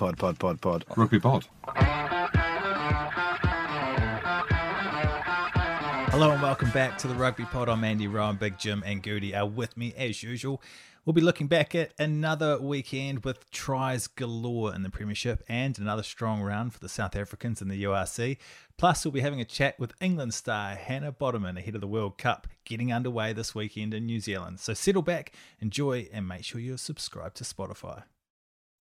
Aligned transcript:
Pod, 0.00 0.16
pod, 0.16 0.38
pod, 0.38 0.62
pod. 0.62 0.84
Rugby 0.96 1.20
pod. 1.20 1.46
Hello 6.08 6.30
and 6.30 6.40
welcome 6.40 6.70
back 6.70 6.96
to 6.96 7.06
the 7.06 7.14
Rugby 7.14 7.44
Pod. 7.44 7.68
I'm 7.68 7.84
Andy 7.84 8.06
Rowan, 8.06 8.36
Big 8.36 8.56
Jim, 8.56 8.82
and 8.86 9.02
Goodey 9.02 9.34
are 9.34 9.44
with 9.44 9.76
me 9.76 9.92
as 9.98 10.22
usual. 10.22 10.62
We'll 11.04 11.12
be 11.12 11.20
looking 11.20 11.48
back 11.48 11.74
at 11.74 11.92
another 11.98 12.58
weekend 12.58 13.26
with 13.26 13.50
tries 13.50 14.06
galore 14.06 14.74
in 14.74 14.84
the 14.84 14.88
Premiership 14.88 15.44
and 15.50 15.78
another 15.78 16.02
strong 16.02 16.40
round 16.40 16.72
for 16.72 16.80
the 16.80 16.88
South 16.88 17.14
Africans 17.14 17.60
in 17.60 17.68
the 17.68 17.84
URC. 17.84 18.38
Plus, 18.78 19.04
we'll 19.04 19.12
be 19.12 19.20
having 19.20 19.42
a 19.42 19.44
chat 19.44 19.78
with 19.78 19.92
England 20.00 20.32
star 20.32 20.76
Hannah 20.76 21.12
Botterman 21.12 21.58
ahead 21.58 21.74
of 21.74 21.82
the 21.82 21.86
World 21.86 22.16
Cup 22.16 22.48
getting 22.64 22.90
underway 22.90 23.34
this 23.34 23.54
weekend 23.54 23.92
in 23.92 24.06
New 24.06 24.20
Zealand. 24.20 24.60
So 24.60 24.72
settle 24.72 25.02
back, 25.02 25.34
enjoy, 25.58 26.08
and 26.10 26.26
make 26.26 26.44
sure 26.44 26.58
you're 26.58 26.78
subscribed 26.78 27.36
to 27.36 27.44
Spotify. 27.44 28.04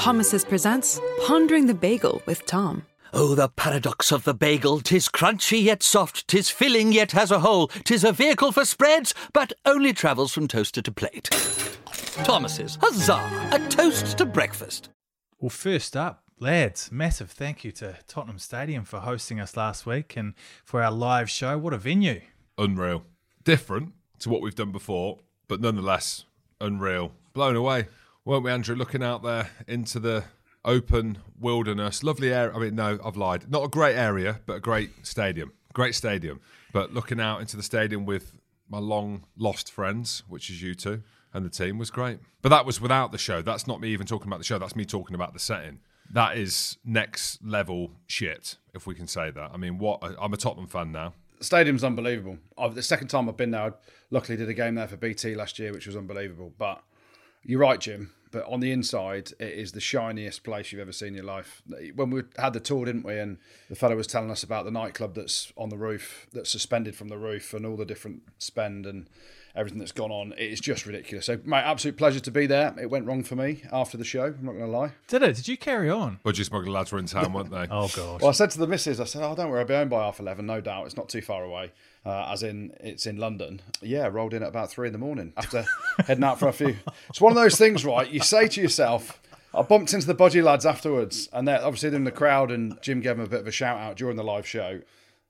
Thomas's 0.00 0.46
presents 0.46 0.98
Pondering 1.26 1.66
the 1.66 1.74
Bagel 1.74 2.22
with 2.24 2.46
Tom. 2.46 2.86
Oh, 3.12 3.34
the 3.34 3.50
paradox 3.50 4.10
of 4.12 4.24
the 4.24 4.32
bagel! 4.32 4.80
Tis 4.80 5.10
crunchy 5.10 5.62
yet 5.62 5.82
soft, 5.82 6.26
tis 6.26 6.48
filling 6.48 6.90
yet 6.90 7.12
has 7.12 7.30
a 7.30 7.40
hole, 7.40 7.68
tis 7.84 8.02
a 8.02 8.10
vehicle 8.10 8.50
for 8.50 8.64
spreads, 8.64 9.12
but 9.34 9.52
only 9.66 9.92
travels 9.92 10.32
from 10.32 10.48
toaster 10.48 10.80
to 10.80 10.90
plate. 10.90 11.28
Thomas's, 12.24 12.78
huzzah! 12.80 13.50
A 13.52 13.58
toast 13.68 14.16
to 14.16 14.24
breakfast. 14.24 14.88
Well, 15.38 15.50
first 15.50 15.94
up, 15.94 16.24
lads, 16.38 16.90
massive 16.90 17.30
thank 17.30 17.62
you 17.62 17.70
to 17.72 17.98
Tottenham 18.08 18.38
Stadium 18.38 18.86
for 18.86 19.00
hosting 19.00 19.38
us 19.38 19.54
last 19.54 19.84
week 19.84 20.16
and 20.16 20.32
for 20.64 20.82
our 20.82 20.90
live 20.90 21.28
show. 21.28 21.58
What 21.58 21.74
a 21.74 21.78
venue! 21.78 22.22
Unreal. 22.56 23.04
Different 23.44 23.92
to 24.20 24.30
what 24.30 24.40
we've 24.40 24.54
done 24.54 24.72
before, 24.72 25.18
but 25.46 25.60
nonetheless, 25.60 26.24
unreal. 26.58 27.12
Blown 27.34 27.54
away. 27.54 27.88
Weren't 28.24 28.44
we, 28.44 28.50
Andrew, 28.50 28.76
looking 28.76 29.02
out 29.02 29.22
there 29.22 29.50
into 29.66 29.98
the 29.98 30.24
open 30.64 31.18
wilderness? 31.38 32.02
Lovely 32.04 32.32
area. 32.32 32.54
I 32.54 32.58
mean, 32.58 32.74
no, 32.74 32.98
I've 33.04 33.16
lied. 33.16 33.50
Not 33.50 33.64
a 33.64 33.68
great 33.68 33.96
area, 33.96 34.40
but 34.46 34.54
a 34.54 34.60
great 34.60 35.06
stadium. 35.06 35.52
Great 35.72 35.94
stadium. 35.94 36.40
But 36.72 36.92
looking 36.92 37.20
out 37.20 37.40
into 37.40 37.56
the 37.56 37.62
stadium 37.62 38.04
with 38.04 38.34
my 38.68 38.78
long 38.78 39.24
lost 39.36 39.72
friends, 39.72 40.22
which 40.28 40.50
is 40.50 40.60
you 40.62 40.74
two, 40.74 41.02
and 41.32 41.44
the 41.44 41.50
team 41.50 41.78
was 41.78 41.90
great. 41.90 42.18
But 42.42 42.50
that 42.50 42.66
was 42.66 42.80
without 42.80 43.10
the 43.10 43.18
show. 43.18 43.40
That's 43.40 43.66
not 43.66 43.80
me 43.80 43.88
even 43.88 44.06
talking 44.06 44.28
about 44.28 44.38
the 44.38 44.44
show. 44.44 44.58
That's 44.58 44.76
me 44.76 44.84
talking 44.84 45.14
about 45.14 45.32
the 45.32 45.38
setting. 45.38 45.80
That 46.12 46.36
is 46.36 46.76
next 46.84 47.42
level 47.44 47.92
shit, 48.06 48.56
if 48.74 48.86
we 48.86 48.94
can 48.94 49.06
say 49.06 49.30
that. 49.30 49.50
I 49.54 49.56
mean, 49.56 49.78
what? 49.78 50.02
I'm 50.20 50.32
a 50.32 50.36
Tottenham 50.36 50.66
fan 50.66 50.92
now. 50.92 51.14
stadium's 51.40 51.84
unbelievable. 51.84 52.38
The 52.74 52.82
second 52.82 53.08
time 53.08 53.28
I've 53.28 53.36
been 53.36 53.52
there, 53.52 53.62
I 53.62 53.70
luckily 54.10 54.36
did 54.36 54.48
a 54.48 54.54
game 54.54 54.74
there 54.74 54.88
for 54.88 54.96
BT 54.96 55.34
last 55.36 55.58
year, 55.58 55.72
which 55.72 55.86
was 55.86 55.96
unbelievable. 55.96 56.52
But 56.58 56.82
you're 57.44 57.60
right, 57.60 57.80
Jim. 57.80 58.12
But 58.32 58.46
on 58.46 58.60
the 58.60 58.70
inside, 58.70 59.32
it 59.40 59.54
is 59.54 59.72
the 59.72 59.80
shiniest 59.80 60.44
place 60.44 60.70
you've 60.70 60.80
ever 60.80 60.92
seen 60.92 61.08
in 61.08 61.14
your 61.14 61.24
life. 61.24 61.62
When 61.96 62.10
we 62.10 62.22
had 62.38 62.52
the 62.52 62.60
tour, 62.60 62.84
didn't 62.84 63.04
we? 63.04 63.18
And 63.18 63.38
the 63.68 63.74
fellow 63.74 63.96
was 63.96 64.06
telling 64.06 64.30
us 64.30 64.44
about 64.44 64.64
the 64.64 64.70
nightclub 64.70 65.14
that's 65.14 65.52
on 65.56 65.68
the 65.68 65.76
roof, 65.76 66.28
that's 66.32 66.50
suspended 66.50 66.94
from 66.94 67.08
the 67.08 67.18
roof, 67.18 67.52
and 67.52 67.66
all 67.66 67.76
the 67.76 67.84
different 67.84 68.22
spend 68.38 68.86
and 68.86 69.08
everything 69.56 69.80
that's 69.80 69.90
gone 69.90 70.12
on. 70.12 70.32
It 70.38 70.52
is 70.52 70.60
just 70.60 70.86
ridiculous. 70.86 71.26
So, 71.26 71.40
my 71.44 71.60
absolute 71.60 71.96
pleasure 71.96 72.20
to 72.20 72.30
be 72.30 72.46
there. 72.46 72.72
It 72.80 72.88
went 72.88 73.06
wrong 73.06 73.24
for 73.24 73.34
me 73.34 73.64
after 73.72 73.96
the 73.96 74.04
show. 74.04 74.26
I'm 74.26 74.44
not 74.44 74.52
going 74.52 74.64
to 74.70 74.78
lie. 74.78 74.92
Did 75.08 75.22
it? 75.24 75.34
Did 75.34 75.48
you 75.48 75.56
carry 75.56 75.90
on? 75.90 76.20
Budgie 76.24 76.44
smuggler 76.44 76.70
lads 76.70 76.92
were 76.92 77.00
in 77.00 77.06
town, 77.06 77.32
weren't 77.32 77.50
they? 77.50 77.66
Oh, 77.70 77.88
God. 77.96 78.20
Well, 78.20 78.30
I 78.30 78.32
said 78.32 78.50
to 78.50 78.58
the 78.58 78.66
missus, 78.68 79.00
I 79.00 79.04
said, 79.04 79.22
"Oh, 79.22 79.34
don't 79.34 79.50
worry, 79.50 79.60
I'll 79.60 79.66
be 79.66 79.74
home 79.74 79.88
by 79.88 80.04
half 80.04 80.20
eleven, 80.20 80.46
no 80.46 80.60
doubt. 80.60 80.86
It's 80.86 80.96
not 80.96 81.08
too 81.08 81.20
far 81.20 81.42
away." 81.42 81.72
Uh, 82.04 82.30
as 82.32 82.42
in, 82.42 82.72
it's 82.80 83.04
in 83.04 83.18
London. 83.18 83.60
Yeah, 83.82 84.08
rolled 84.10 84.32
in 84.32 84.42
at 84.42 84.48
about 84.48 84.70
three 84.70 84.86
in 84.86 84.92
the 84.92 84.98
morning 84.98 85.34
after 85.36 85.66
heading 86.06 86.24
out 86.24 86.38
for 86.38 86.48
a 86.48 86.52
few. 86.52 86.76
It's 87.10 87.20
one 87.20 87.30
of 87.30 87.36
those 87.36 87.58
things, 87.58 87.84
right? 87.84 88.08
You 88.08 88.20
say 88.20 88.48
to 88.48 88.60
yourself, 88.62 89.20
I 89.52 89.62
bumped 89.62 89.92
into 89.92 90.06
the 90.06 90.14
Budgie 90.14 90.42
lads 90.42 90.64
afterwards, 90.64 91.28
and 91.32 91.46
they're 91.46 91.62
obviously 91.62 91.94
in 91.94 92.04
the 92.04 92.10
crowd, 92.12 92.50
and 92.50 92.80
Jim 92.80 93.00
gave 93.00 93.16
them 93.16 93.26
a 93.26 93.28
bit 93.28 93.40
of 93.40 93.46
a 93.46 93.52
shout 93.52 93.78
out 93.78 93.96
during 93.96 94.16
the 94.16 94.24
live 94.24 94.46
show. 94.46 94.80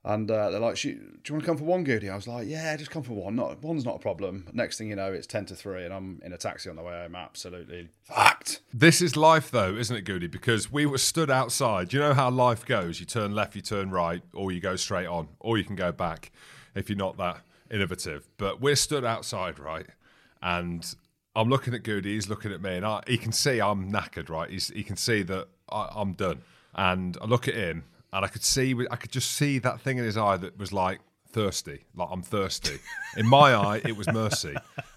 And 0.03 0.31
uh, 0.31 0.49
they're 0.49 0.61
like, 0.61 0.77
"Do 0.77 0.89
you 0.89 0.99
want 1.31 1.43
to 1.43 1.47
come 1.47 1.59
for 1.59 1.65
one, 1.65 1.85
Goodey?" 1.85 2.09
I 2.09 2.17
was 2.17 2.27
like, 2.27 2.49
"Yeah, 2.49 2.75
just 2.77 2.91
come 2.91 3.03
for 3.03 3.13
one. 3.13 3.37
Not 3.37 3.63
one's 3.63 3.85
not 3.85 3.97
a 3.97 3.99
problem." 3.99 4.49
Next 4.55 4.79
thing 4.79 4.89
you 4.89 4.97
know, 4.97 5.13
it's 5.13 5.27
ten 5.27 5.45
to 5.47 5.55
three, 5.55 5.85
and 5.85 5.93
I'm 5.93 6.23
in 6.25 6.33
a 6.33 6.39
taxi 6.39 6.71
on 6.71 6.77
the 6.77 6.83
way 6.83 6.93
home. 6.93 7.15
Absolutely 7.15 7.89
fact. 8.05 8.61
This 8.73 9.03
is 9.03 9.15
life, 9.15 9.51
though, 9.51 9.75
isn't 9.75 9.95
it, 9.95 10.03
Goodey? 10.03 10.27
Because 10.27 10.73
we 10.73 10.87
were 10.87 10.97
stood 10.97 11.31
outside. 11.31 11.93
You 11.93 12.01
know 12.01 12.15
how 12.15 12.31
life 12.31 12.65
goes. 12.65 12.99
You 12.99 13.05
turn 13.05 13.35
left, 13.35 13.55
you 13.55 13.61
turn 13.61 13.91
right, 13.91 14.23
or 14.33 14.51
you 14.53 14.61
go 14.61 14.77
straight 14.77 15.07
on, 15.07 15.29
or 15.39 15.59
you 15.59 15.65
can 15.65 15.77
go 15.77 15.93
back 15.93 16.33
if 16.75 16.89
you're 16.89 16.99
not 16.99 17.17
that 17.19 17.43
innovative. 17.71 18.29
But 18.39 18.61
we're 18.61 18.77
stood 18.77 19.05
outside, 19.05 19.59
right? 19.59 19.87
And 20.43 20.85
I'm 21.35 21.49
looking 21.49 21.75
at 21.75 21.83
Goodey, 21.83 22.15
he's 22.15 22.29
looking 22.29 22.53
at 22.53 22.63
me, 22.63 22.77
and 22.77 22.85
I, 22.85 23.03
he 23.07 23.19
can 23.19 23.33
see 23.33 23.61
I'm 23.61 23.91
knackered, 23.91 24.29
right? 24.29 24.51
He's, 24.51 24.69
he 24.69 24.83
can 24.83 24.97
see 24.97 25.23
that 25.23 25.49
I, 25.71 25.89
I'm 25.95 26.15
done. 26.15 26.43
And 26.75 27.17
I 27.21 27.27
look 27.27 27.49
at 27.49 27.55
him, 27.55 27.85
and 28.13 28.25
I 28.25 28.29
could 28.29 28.45
see, 28.45 28.75
I 28.91 28.97
could 28.97 29.13
just 29.13 29.33
see 29.33 29.59
that 29.59 29.81
thing 29.81 29.99
in 29.99 30.05
his 30.05 30.17
eye 30.17 30.37
that 30.37 30.59
was 30.59 30.73
like, 30.73 31.01
thirsty, 31.33 31.85
like 31.95 32.09
I'm 32.11 32.23
thirsty. 32.23 32.79
In 33.17 33.27
my 33.29 33.55
eye, 33.55 33.81
it 33.85 33.97
was 33.97 34.09
mercy. 34.09 34.57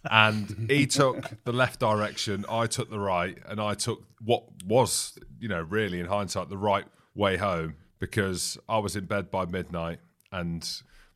And 0.09 0.67
he 0.69 0.87
took 0.87 1.31
the 1.43 1.53
left 1.53 1.79
direction, 1.79 2.45
I 2.49 2.67
took 2.67 2.89
the 2.89 2.99
right, 2.99 3.37
and 3.47 3.61
I 3.61 3.75
took 3.75 4.03
what 4.23 4.43
was, 4.65 5.17
you 5.39 5.47
know, 5.47 5.61
really 5.61 5.99
in 5.99 6.07
hindsight, 6.07 6.49
the 6.49 6.57
right 6.57 6.85
way 7.15 7.37
home 7.37 7.75
because 7.99 8.57
I 8.67 8.79
was 8.79 8.95
in 8.95 9.05
bed 9.05 9.31
by 9.31 9.45
midnight 9.45 9.99
and 10.31 10.67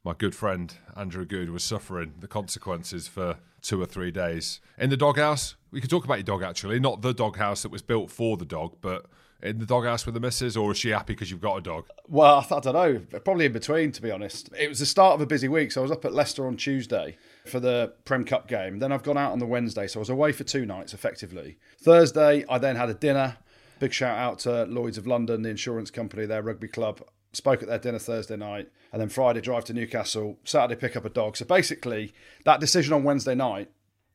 my 0.08 0.14
good 0.14 0.34
friend 0.34 0.74
Andrew 0.96 1.26
Goode 1.26 1.50
was 1.50 1.66
suffering 1.66 2.14
the 2.22 2.30
consequences 2.30 3.10
for 3.10 3.40
two 3.62 3.82
or 3.82 3.86
three 3.86 4.10
days. 4.10 4.62
In 4.78 4.90
the 4.90 4.96
doghouse, 4.96 5.56
we 5.70 5.82
could 5.82 5.90
talk 5.90 6.06
about 6.06 6.16
your 6.16 6.24
dog 6.24 6.44
actually, 6.44 6.80
not 6.80 7.02
the 7.02 7.14
doghouse 7.14 7.62
that 7.64 7.74
was 7.74 7.82
built 7.82 8.10
for 8.10 8.38
the 8.38 8.46
dog, 8.46 8.78
but 8.80 9.08
in 9.44 9.60
the 9.60 9.66
doghouse 9.66 10.06
with 10.06 10.16
the 10.16 10.22
missus, 10.22 10.56
or 10.56 10.72
is 10.72 10.78
she 10.78 10.92
happy 10.92 11.12
because 11.12 11.30
you've 11.30 11.42
got 11.42 11.58
a 11.58 11.62
dog? 11.62 11.88
Well, 12.08 12.48
I 12.50 12.60
don't 12.62 12.74
know. 12.74 13.20
Probably 13.20 13.48
in 13.48 13.52
between, 13.52 13.92
to 13.92 14.02
be 14.02 14.10
honest. 14.10 14.50
It 14.58 14.70
was 14.70 14.80
the 14.80 14.86
start 14.86 15.16
of 15.16 15.20
a 15.20 15.26
busy 15.26 15.50
week, 15.50 15.74
so 15.74 15.82
I 15.82 15.84
was 15.84 15.92
up 15.92 16.06
at 16.06 16.14
Leicester 16.14 16.48
on 16.48 16.56
Tuesday 16.56 17.18
for 17.46 17.60
the 17.60 17.94
Prem 18.06 18.24
Cup 18.24 18.48
game. 18.48 18.80
Then 18.80 18.94
I've 18.94 19.04
gone 19.04 19.18
out 19.18 19.34
on 19.34 19.40
the 19.40 19.46
Wednesday, 19.46 19.88
so 19.88 20.00
I 20.00 20.02
was 20.02 20.10
away 20.10 20.32
for 20.32 20.46
two 20.46 20.66
nights 20.66 20.94
effectively. 20.94 21.58
Thursday, 21.82 22.46
I 22.50 22.60
then 22.60 22.78
had 22.78 22.90
a 22.90 22.94
dinner. 22.94 23.40
Big 23.80 23.92
shout 23.92 24.18
out 24.18 24.40
to 24.40 24.64
Lloyd's 24.68 24.98
of 24.98 25.06
London, 25.06 25.42
the 25.42 25.50
insurance 25.50 25.92
company, 25.92 26.26
their 26.26 26.42
rugby 26.42 26.70
club. 26.70 27.02
Spoke 27.38 27.62
at 27.62 27.68
their 27.68 27.78
dinner 27.78 28.00
Thursday 28.00 28.36
night, 28.36 28.68
and 28.92 29.00
then 29.00 29.10
Friday 29.10 29.42
drive 29.42 29.64
to 29.66 29.74
Newcastle. 29.74 30.40
Saturday 30.44 30.80
pick 30.80 30.96
up 30.96 31.06
a 31.06 31.10
dog. 31.10 31.38
So 31.38 31.46
basically, 31.46 32.12
that 32.46 32.60
decision 32.60 32.94
on 32.94 33.04
Wednesday 33.04 33.36
night 33.36 33.70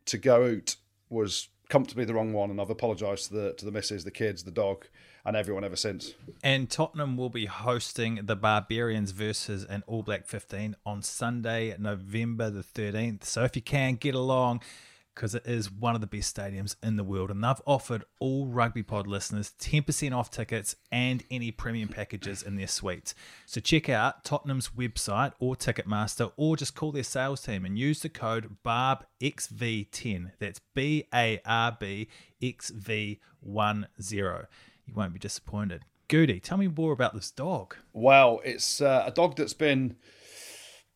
to 0.07 0.19
go 0.19 0.45
out 0.45 0.75
was 1.09 1.49
comfortably 1.69 2.05
the 2.05 2.15
wrong 2.15 2.33
one, 2.33 2.51
and 2.51 2.61
I've 2.61 2.69
apologised 2.69 3.29
to 3.29 3.35
the 3.35 3.53
to 3.53 3.65
the 3.65 3.71
missus, 3.71 4.03
the 4.03 4.11
kids, 4.11 4.43
the 4.43 4.51
dog, 4.51 4.87
and 5.25 5.37
everyone 5.37 5.63
ever 5.63 5.77
since. 5.77 6.15
And 6.43 6.69
Tottenham 6.69 7.17
will 7.17 7.31
be 7.31 7.47
hosting 7.47 8.23
the 8.25 8.35
Barbarians 8.35 9.13
versus 9.13 9.65
an 9.67 9.85
All 9.87 10.03
Black 10.03 10.27
15 10.27 10.75
on 10.85 11.03
Sunday, 11.03 11.77
November 11.79 12.51
the 12.51 12.65
13th. 12.65 13.23
So 13.23 13.45
if 13.45 13.55
you 13.55 13.63
can, 13.63 13.95
get 13.95 14.17
along 14.17 14.63
because 15.15 15.35
it 15.35 15.47
is 15.47 15.71
one 15.71 15.95
of 15.95 16.01
the 16.01 16.07
best 16.07 16.35
stadiums 16.35 16.77
in 16.83 16.97
the 16.97 17.05
world. 17.05 17.31
And 17.31 17.43
they've 17.43 17.63
offered 17.67 18.05
all 18.19 18.47
Rugby 18.47 18.83
Pod 18.83 19.07
listeners 19.07 19.53
10% 19.61 20.17
off 20.17 20.31
tickets 20.31 20.77
and 20.91 21.23
any 21.31 21.51
premium 21.51 21.89
packages 21.89 22.43
in 22.43 22.57
their 22.57 22.67
suites. 22.67 23.15
So 23.47 23.61
check 23.61 23.89
out 23.89 24.25
Tottenham's 24.25 24.71
website 24.71 25.33
or 25.39 25.57
Ticketmaster 25.57 26.33
or 26.37 26.57
just 26.57 26.75
call 26.75 26.93
their 26.93 27.03
sales 27.03 27.43
team 27.43 27.65
and 27.65 27.79
use 27.79 28.01
the 28.01 28.09
code 28.09 28.57
BARBXV10. 28.65 30.33
That's 30.39 30.61
B 30.75 31.07
A 31.15 31.41
R 31.45 31.77
B 31.79 32.09
X 32.43 32.71
V 32.71 33.21
10. 33.45 33.87
You 34.07 34.95
won't 34.95 35.13
be 35.13 35.19
disappointed. 35.19 35.85
Goodey, 36.09 36.41
tell 36.41 36.59
me 36.59 36.69
more 36.69 36.93
about 36.93 37.15
this 37.15 37.31
dog. 37.31 37.77
Well, 37.93 38.41
it's 38.45 38.81
uh, 38.81 39.05
a 39.07 39.11
dog 39.11 39.37
that's 39.37 39.55
been. 39.55 39.97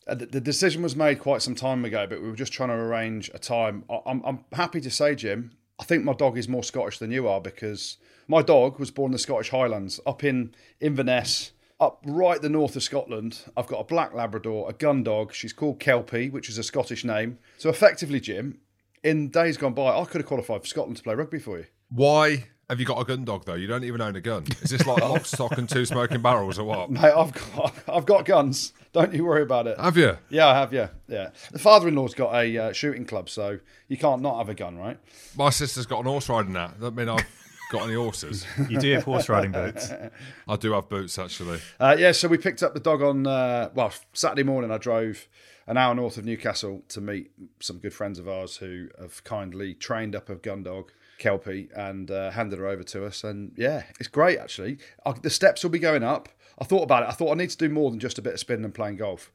Uh, 0.07 0.15
the, 0.15 0.41
decision 0.41 0.83
was 0.83 0.95
made 0.95 1.19
quite 1.19 1.43
some 1.43 1.55
time 1.55 1.85
ago, 1.85 2.07
but 2.07 2.23
we 2.23 2.29
were 2.29 2.37
just 2.37 2.53
trying 2.53 2.69
to 2.69 2.77
arrange 2.77 3.29
a 3.35 3.39
time. 3.39 3.85
I'm, 4.07 4.23
I'm 4.25 4.45
happy 4.53 4.81
to 4.81 4.91
say, 4.91 5.17
Jim, 5.17 5.51
I 5.81 5.85
think 5.85 6.05
my 6.05 6.13
dog 6.13 6.39
is 6.39 6.49
more 6.49 6.63
Scottish 6.63 6.99
than 6.99 7.11
you 7.11 7.27
are 7.27 7.41
because 7.41 7.97
my 8.29 8.43
dog 8.43 8.79
was 8.79 8.91
born 8.91 9.09
in 9.09 9.13
the 9.13 9.19
Scottish 9.19 9.51
Highlands, 9.51 9.99
up 10.07 10.23
in 10.23 10.55
Inverness, 10.81 11.53
up 11.81 12.03
right 12.07 12.41
the 12.41 12.49
north 12.49 12.77
of 12.77 12.83
Scotland. 12.83 13.41
I've 13.57 13.67
got 13.67 13.81
a 13.81 13.85
black 13.85 14.15
Labrador, 14.15 14.71
a 14.71 14.73
gun 14.73 15.03
dog. 15.03 15.35
She's 15.35 15.53
called 15.53 15.81
Kelpie, 15.81 16.31
which 16.31 16.49
is 16.49 16.57
a 16.57 16.63
Scottish 16.63 17.05
name. 17.05 17.39
So 17.59 17.69
effectively, 17.69 18.21
Jim, 18.21 18.61
in 19.03 19.29
days 19.29 19.57
gone 19.57 19.75
by, 19.75 19.99
I 19.99 20.05
could 20.05 20.21
have 20.21 20.29
qualified 20.29 20.63
for 20.63 20.67
Scotland 20.67 20.97
to 20.99 21.03
play 21.03 21.15
rugby 21.15 21.41
for 21.41 21.59
you. 21.59 21.67
Why 21.89 22.47
have 22.69 22.81
you 22.81 22.87
got 22.87 23.01
a 23.01 23.05
gun 23.05 23.25
dog 23.25 23.45
though? 23.45 23.55
You 23.55 23.67
don't 23.67 23.85
even 23.85 24.01
own 24.01 24.17
a 24.17 24.21
gun. 24.21 24.45
Is 24.63 24.71
this 24.71 24.87
like 24.87 25.01
lock, 25.03 25.25
stock, 25.25 25.57
and 25.59 25.69
two 25.69 25.85
smoking 25.85 26.21
barrels 26.21 26.59
or 26.59 26.65
what? 26.65 26.91
Mate, 26.91 27.05
I've 27.05 27.33
got, 27.33 27.75
I've 27.89 28.07
got 28.07 28.25
guns. 28.25 28.73
Don't 28.93 29.13
you 29.15 29.25
worry 29.25 29.43
about 29.43 29.67
it. 29.67 29.79
Have 29.79 29.97
you? 29.97 30.17
Yeah, 30.31 30.49
I 30.49 30.55
have. 30.55 30.73
Yeah, 30.73 30.89
yeah. 31.07 31.31
The 31.53 31.59
father-in-law's 31.59 32.15
got 32.15 32.35
a 32.35 32.59
uh, 32.59 32.73
shooting 32.73 33.05
club, 33.05 33.29
so 33.29 33.59
you 33.89 33.97
can't 33.97 34.23
not 34.23 34.39
have 34.39 34.49
a 34.49 34.55
gun, 34.55 34.77
right? 34.79 34.99
My 35.37 35.51
sister's 35.51 35.87
got 35.87 36.01
an 36.01 36.07
horse 36.07 36.29
riding 36.29 36.55
that. 36.55 36.81
That 36.81 36.93
mean 36.93 37.09
I've 37.09 37.27
got 37.71 37.85
any 37.85 37.95
horses. 37.95 38.47
You 38.69 38.79
do 38.79 38.93
have 38.95 39.05
horse 39.05 39.29
riding 39.29 39.53
boots. 39.53 39.93
I 40.49 40.57
do 40.57 40.73
have 40.73 40.89
boots 40.89 41.19
actually. 41.19 41.61
Uh, 41.79 41.97
yeah, 41.99 42.13
so 42.13 42.27
we 42.27 42.39
picked 42.39 42.63
up 42.63 42.75
the 42.75 42.81
dog 42.81 43.03
on 43.03 43.27
uh, 43.27 43.71
well 43.75 43.93
Saturday 44.13 44.43
morning. 44.43 44.71
I 44.71 44.79
drove 44.79 45.29
an 45.67 45.77
hour 45.77 45.95
north 45.95 46.17
of 46.17 46.25
Newcastle 46.25 46.83
to 46.89 47.01
meet 47.01 47.31
some 47.61 47.79
good 47.79 47.93
friends 47.93 48.19
of 48.19 48.29
ours 48.29 48.57
who 48.57 48.89
have 49.01 49.23
kindly 49.25 49.75
trained 49.75 50.15
up 50.15 50.29
a 50.29 50.37
gun 50.37 50.63
dog. 50.63 50.91
Kelpie 51.19 51.69
and 51.75 52.11
uh, 52.11 52.31
handed 52.31 52.59
her 52.59 52.67
over 52.67 52.83
to 52.83 53.07
us, 53.07 53.25
and 53.25 53.53
yeah, 53.57 53.85
it's 53.99 54.09
great 54.09 54.39
actually. 54.39 54.79
I, 55.05 55.13
the 55.13 55.31
steps 55.31 55.63
will 55.63 55.71
be 55.71 55.79
going 55.79 56.03
up. 56.03 56.29
I 56.59 56.65
thought 56.65 56.83
about 56.83 57.03
it. 57.03 57.09
I 57.09 57.13
thought 57.13 57.33
I 57.33 57.35
need 57.35 57.51
to 57.51 57.57
do 57.57 57.69
more 57.69 57.91
than 57.91 58.01
just 58.01 58.19
a 58.19 58.23
bit 58.23 58.35
of 58.35 58.41
spinning 58.41 58.65
and 58.65 58.75
playing 58.75 58.97
golf 58.97 59.31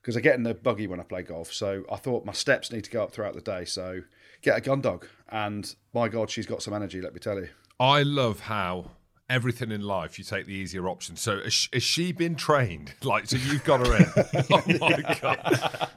because 0.00 0.16
I 0.16 0.20
get 0.20 0.34
in 0.34 0.42
the 0.42 0.54
buggy 0.54 0.86
when 0.86 1.00
I 1.00 1.04
play 1.04 1.22
golf. 1.22 1.52
So 1.52 1.84
I 1.90 1.96
thought 1.96 2.24
my 2.24 2.32
steps 2.32 2.72
need 2.72 2.84
to 2.84 2.90
go 2.90 3.02
up 3.02 3.12
throughout 3.12 3.34
the 3.34 3.40
day. 3.40 3.64
So 3.64 4.02
get 4.42 4.56
a 4.56 4.60
gun 4.60 4.80
dog, 4.80 5.06
and 5.28 5.74
my 5.92 6.08
God, 6.08 6.30
she's 6.30 6.46
got 6.46 6.62
some 6.62 6.74
energy. 6.74 7.00
Let 7.00 7.14
me 7.14 7.20
tell 7.20 7.38
you. 7.38 7.48
I 7.78 8.02
love 8.02 8.40
how 8.40 8.92
everything 9.28 9.70
in 9.70 9.80
life 9.80 10.18
you 10.18 10.24
take 10.24 10.46
the 10.46 10.52
easier 10.52 10.88
option. 10.88 11.16
So 11.16 11.40
has 11.42 11.54
she, 11.54 11.68
has 11.72 11.82
she 11.82 12.12
been 12.12 12.34
trained? 12.36 12.94
Like, 13.02 13.26
so 13.26 13.36
you've 13.36 13.64
got 13.64 13.86
her 13.86 13.96
in. 13.96 14.06
oh 14.50 14.62
my 14.78 15.18
god, 15.20 15.88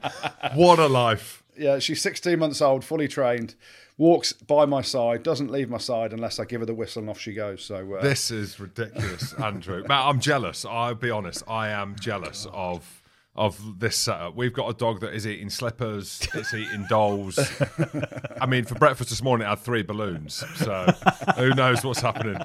what 0.56 0.80
a 0.80 0.88
life! 0.88 1.44
Yeah, 1.58 1.80
she's 1.80 2.02
16 2.02 2.38
months 2.40 2.62
old, 2.62 2.84
fully 2.84 3.08
trained, 3.08 3.56
walks 3.98 4.34
by 4.34 4.66
my 4.66 4.82
side, 4.82 5.24
doesn't 5.24 5.52
leave 5.52 5.70
my 5.70 5.78
side 5.78 6.14
unless 6.14 6.40
I 6.40 6.46
give 6.46 6.60
her 6.62 6.66
the 6.66 6.74
whistle 6.74 7.02
and 7.02 7.10
off 7.10 7.20
she 7.20 7.34
goes. 7.34 7.64
So 7.64 7.96
uh, 7.96 8.02
This 8.02 8.32
is 8.32 8.60
ridiculous, 8.60 9.34
Andrew. 9.34 9.84
Matt, 9.88 10.06
I'm 10.06 10.20
jealous. 10.20 10.66
I'll 10.66 10.96
be 10.96 11.12
honest. 11.12 11.44
I 11.48 11.70
am 11.70 11.96
jealous 12.00 12.48
of 12.52 13.02
of 13.36 13.80
this 13.80 13.98
setup. 13.98 14.36
We've 14.36 14.54
got 14.54 14.70
a 14.70 14.74
dog 14.74 15.02
that 15.02 15.14
is 15.14 15.28
eating 15.28 15.50
slippers. 15.50 16.26
It's 16.34 16.54
eating 16.54 16.86
dolls. 16.88 17.38
I 18.42 18.46
mean, 18.46 18.64
for 18.64 18.76
breakfast 18.76 19.10
this 19.10 19.22
morning, 19.22 19.46
it 19.46 19.50
had 19.50 19.60
three 19.60 19.84
balloons. 19.84 20.44
So 20.56 20.86
who 21.36 21.50
knows 21.54 21.84
what's 21.84 22.00
happening 22.00 22.42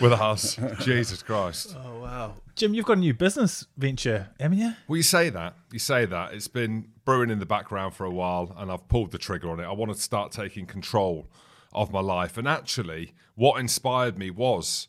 with 0.00 0.12
us? 0.12 0.58
Jesus 0.80 1.22
Christ. 1.22 1.76
Oh, 1.78 2.00
wow. 2.00 2.34
Jim, 2.56 2.74
you've 2.74 2.86
got 2.86 2.96
a 2.96 3.00
new 3.00 3.14
business 3.14 3.66
venture, 3.76 4.30
haven't 4.40 4.58
you? 4.58 4.72
Well, 4.88 4.96
you 4.96 5.04
say 5.04 5.30
that. 5.30 5.54
You 5.70 5.78
say 5.78 6.04
that. 6.06 6.34
It's 6.34 6.48
been 6.48 6.88
brewing 7.08 7.30
in 7.30 7.38
the 7.38 7.46
background 7.46 7.94
for 7.94 8.04
a 8.04 8.10
while, 8.10 8.54
and 8.58 8.70
I've 8.70 8.86
pulled 8.86 9.12
the 9.12 9.16
trigger 9.16 9.48
on 9.48 9.60
it. 9.60 9.64
I 9.64 9.72
want 9.72 9.90
to 9.90 9.98
start 9.98 10.30
taking 10.30 10.66
control 10.66 11.26
of 11.72 11.90
my 11.90 12.00
life. 12.00 12.36
And 12.36 12.46
actually, 12.46 13.14
what 13.34 13.58
inspired 13.58 14.18
me 14.18 14.28
was 14.28 14.88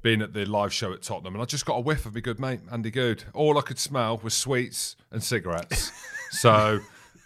being 0.00 0.22
at 0.22 0.32
the 0.32 0.44
live 0.44 0.72
show 0.72 0.92
at 0.92 1.02
Tottenham, 1.02 1.34
and 1.34 1.42
I 1.42 1.44
just 1.44 1.66
got 1.66 1.74
a 1.74 1.80
whiff 1.80 2.06
of 2.06 2.14
my 2.14 2.20
good 2.20 2.38
mate, 2.38 2.60
Andy 2.70 2.92
Goode. 2.92 3.24
All 3.34 3.58
I 3.58 3.62
could 3.62 3.80
smell 3.80 4.18
was 4.18 4.32
sweets 4.32 4.94
and 5.10 5.24
cigarettes. 5.24 5.90
so 6.30 6.78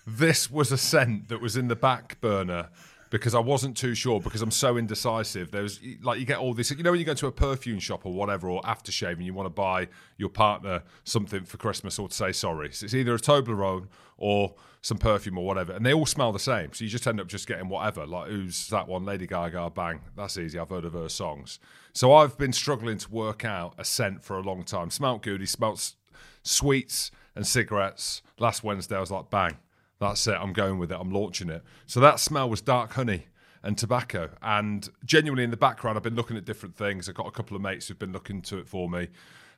this 0.06 0.50
was 0.50 0.72
a 0.72 0.78
scent 0.78 1.28
that 1.28 1.42
was 1.42 1.54
in 1.54 1.68
the 1.68 1.76
back 1.76 2.18
burner 2.22 2.70
because 3.10 3.34
I 3.34 3.40
wasn't 3.40 3.76
too 3.76 3.94
sure 3.94 4.20
because 4.20 4.40
I'm 4.40 4.52
so 4.52 4.76
indecisive. 4.76 5.50
There's 5.50 5.80
like 6.00 6.20
you 6.20 6.24
get 6.24 6.38
all 6.38 6.54
this, 6.54 6.70
you 6.70 6.82
know, 6.82 6.92
when 6.92 7.00
you 7.00 7.06
go 7.06 7.14
to 7.14 7.26
a 7.26 7.32
perfume 7.32 7.80
shop 7.80 8.06
or 8.06 8.12
whatever 8.12 8.48
or 8.48 8.62
aftershave 8.62 9.14
and 9.14 9.24
you 9.24 9.34
want 9.34 9.46
to 9.46 9.50
buy 9.50 9.88
your 10.16 10.28
partner 10.28 10.84
something 11.04 11.44
for 11.44 11.56
Christmas 11.56 11.98
or 11.98 12.08
to 12.08 12.14
say 12.14 12.32
sorry. 12.32 12.72
So 12.72 12.84
it's 12.84 12.94
either 12.94 13.14
a 13.14 13.18
Toblerone 13.18 13.88
or 14.16 14.54
some 14.82 14.96
perfume 14.96 15.36
or 15.36 15.44
whatever, 15.44 15.72
and 15.72 15.84
they 15.84 15.92
all 15.92 16.06
smell 16.06 16.32
the 16.32 16.38
same. 16.38 16.72
So 16.72 16.84
you 16.84 16.90
just 16.90 17.06
end 17.06 17.20
up 17.20 17.26
just 17.26 17.46
getting 17.46 17.68
whatever. 17.68 18.06
Like 18.06 18.30
who's 18.30 18.68
that 18.68 18.86
one? 18.86 19.04
Lady 19.04 19.26
Gaga, 19.26 19.70
bang. 19.70 20.00
That's 20.16 20.38
easy. 20.38 20.58
I've 20.58 20.70
heard 20.70 20.84
of 20.84 20.92
her 20.92 21.08
songs. 21.08 21.58
So 21.92 22.14
I've 22.14 22.38
been 22.38 22.52
struggling 22.52 22.98
to 22.98 23.10
work 23.10 23.44
out 23.44 23.74
a 23.76 23.84
scent 23.84 24.24
for 24.24 24.38
a 24.38 24.42
long 24.42 24.62
time. 24.62 24.90
Smelt 24.90 25.22
good. 25.22 25.40
He 25.40 25.46
smelt 25.46 25.94
sweets 26.42 27.10
and 27.34 27.44
cigarettes. 27.46 28.22
Last 28.38 28.62
Wednesday 28.62 28.96
I 28.96 29.00
was 29.00 29.10
like, 29.10 29.30
bang. 29.30 29.56
That's 30.00 30.26
it. 30.26 30.34
I'm 30.34 30.52
going 30.52 30.78
with 30.78 30.90
it. 30.90 30.98
I'm 30.98 31.10
launching 31.10 31.50
it. 31.50 31.62
So 31.86 32.00
that 32.00 32.18
smell 32.18 32.48
was 32.48 32.60
dark 32.60 32.94
honey 32.94 33.26
and 33.62 33.76
tobacco. 33.76 34.30
And 34.42 34.88
genuinely 35.04 35.44
in 35.44 35.50
the 35.50 35.56
background, 35.56 35.96
I've 35.96 36.02
been 36.02 36.16
looking 36.16 36.36
at 36.36 36.44
different 36.44 36.74
things. 36.74 37.08
I've 37.08 37.14
got 37.14 37.26
a 37.26 37.30
couple 37.30 37.54
of 37.54 37.62
mates 37.62 37.88
who've 37.88 37.98
been 37.98 38.12
looking 38.12 38.40
to 38.42 38.58
it 38.58 38.66
for 38.66 38.88
me. 38.88 39.08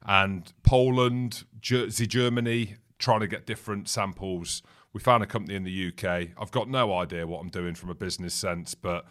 And 0.05 0.53
Poland, 0.65 1.45
Jersey, 1.61 2.07
Germany, 2.09 2.75
trying 2.99 3.21
to 3.21 3.29
get 3.29 3.47
different 3.47 3.89
samples. 3.89 4.63
We 4.93 5.01
found 5.01 5.23
a 5.23 5.27
company 5.27 5.55
in 5.55 5.63
the 5.63 5.89
UK. 5.89 6.31
I've 6.37 6.51
got 6.51 6.69
no 6.69 6.93
idea 6.93 7.27
what 7.27 7.41
I'm 7.41 7.49
doing 7.49 7.75
from 7.75 7.91
a 7.91 7.95
business 7.95 8.35
sense, 8.35 8.75
but 8.75 9.07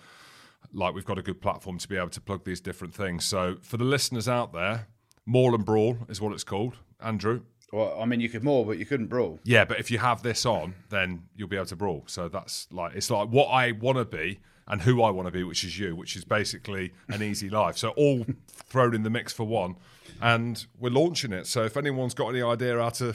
like 0.74 0.94
we've 0.94 1.06
got 1.06 1.18
a 1.18 1.22
good 1.22 1.42
platform 1.42 1.78
to 1.78 1.88
be 1.88 1.96
able 1.96 2.10
to 2.10 2.22
plug 2.22 2.44
these 2.44 2.60
different 2.60 2.94
things. 2.94 3.26
So 3.26 3.56
for 3.62 3.78
the 3.78 3.86
listeners 3.86 4.28
out 4.28 4.52
there, 4.54 4.88
Maul 5.26 5.56
and 5.56 5.66
Brawl 5.66 5.98
is 6.10 6.20
what 6.20 6.34
it's 6.34 6.44
called. 6.44 6.76
Andrew, 7.00 7.42
well, 7.72 7.98
I 8.00 8.06
mean, 8.06 8.20
you 8.20 8.30
could 8.30 8.44
maul, 8.44 8.66
but 8.66 8.78
you 8.78 8.86
couldn't 8.86 9.08
brawl. 9.08 9.40
yeah, 9.44 9.66
but 9.66 9.80
if 9.80 9.90
you 9.90 9.98
have 9.98 10.24
this 10.24 10.46
on, 10.46 10.76
then 10.90 11.24
you'll 11.36 11.48
be 11.48 11.56
able 11.56 11.68
to 11.68 11.76
brawl. 11.76 12.04
So 12.08 12.28
that's 12.28 12.68
like 12.72 12.96
it's 12.96 13.10
like 13.10 13.30
what 13.30 13.48
I 13.48 13.72
want 13.72 13.98
to 13.98 14.06
be 14.06 14.40
and 14.68 14.82
who 14.82 15.02
I 15.02 15.10
want 15.10 15.28
to 15.28 15.32
be, 15.32 15.44
which 15.44 15.64
is 15.64 15.78
you, 15.80 15.96
which 15.96 16.16
is 16.16 16.24
basically 16.24 16.94
an 17.10 17.22
easy 17.22 17.50
life. 17.50 17.78
So 17.78 17.90
all 17.90 18.26
thrown 18.48 18.94
in 18.94 19.04
the 19.04 19.10
mix 19.10 19.34
for 19.34 19.46
one, 19.46 19.76
and 20.22 20.66
we're 20.80 20.92
launching 20.92 21.34
it. 21.34 21.48
So 21.48 21.64
if 21.64 21.78
anyone's 21.78 22.14
got 22.14 22.30
any 22.30 22.42
idea 22.42 22.78
how 22.78 22.90
to 22.90 23.14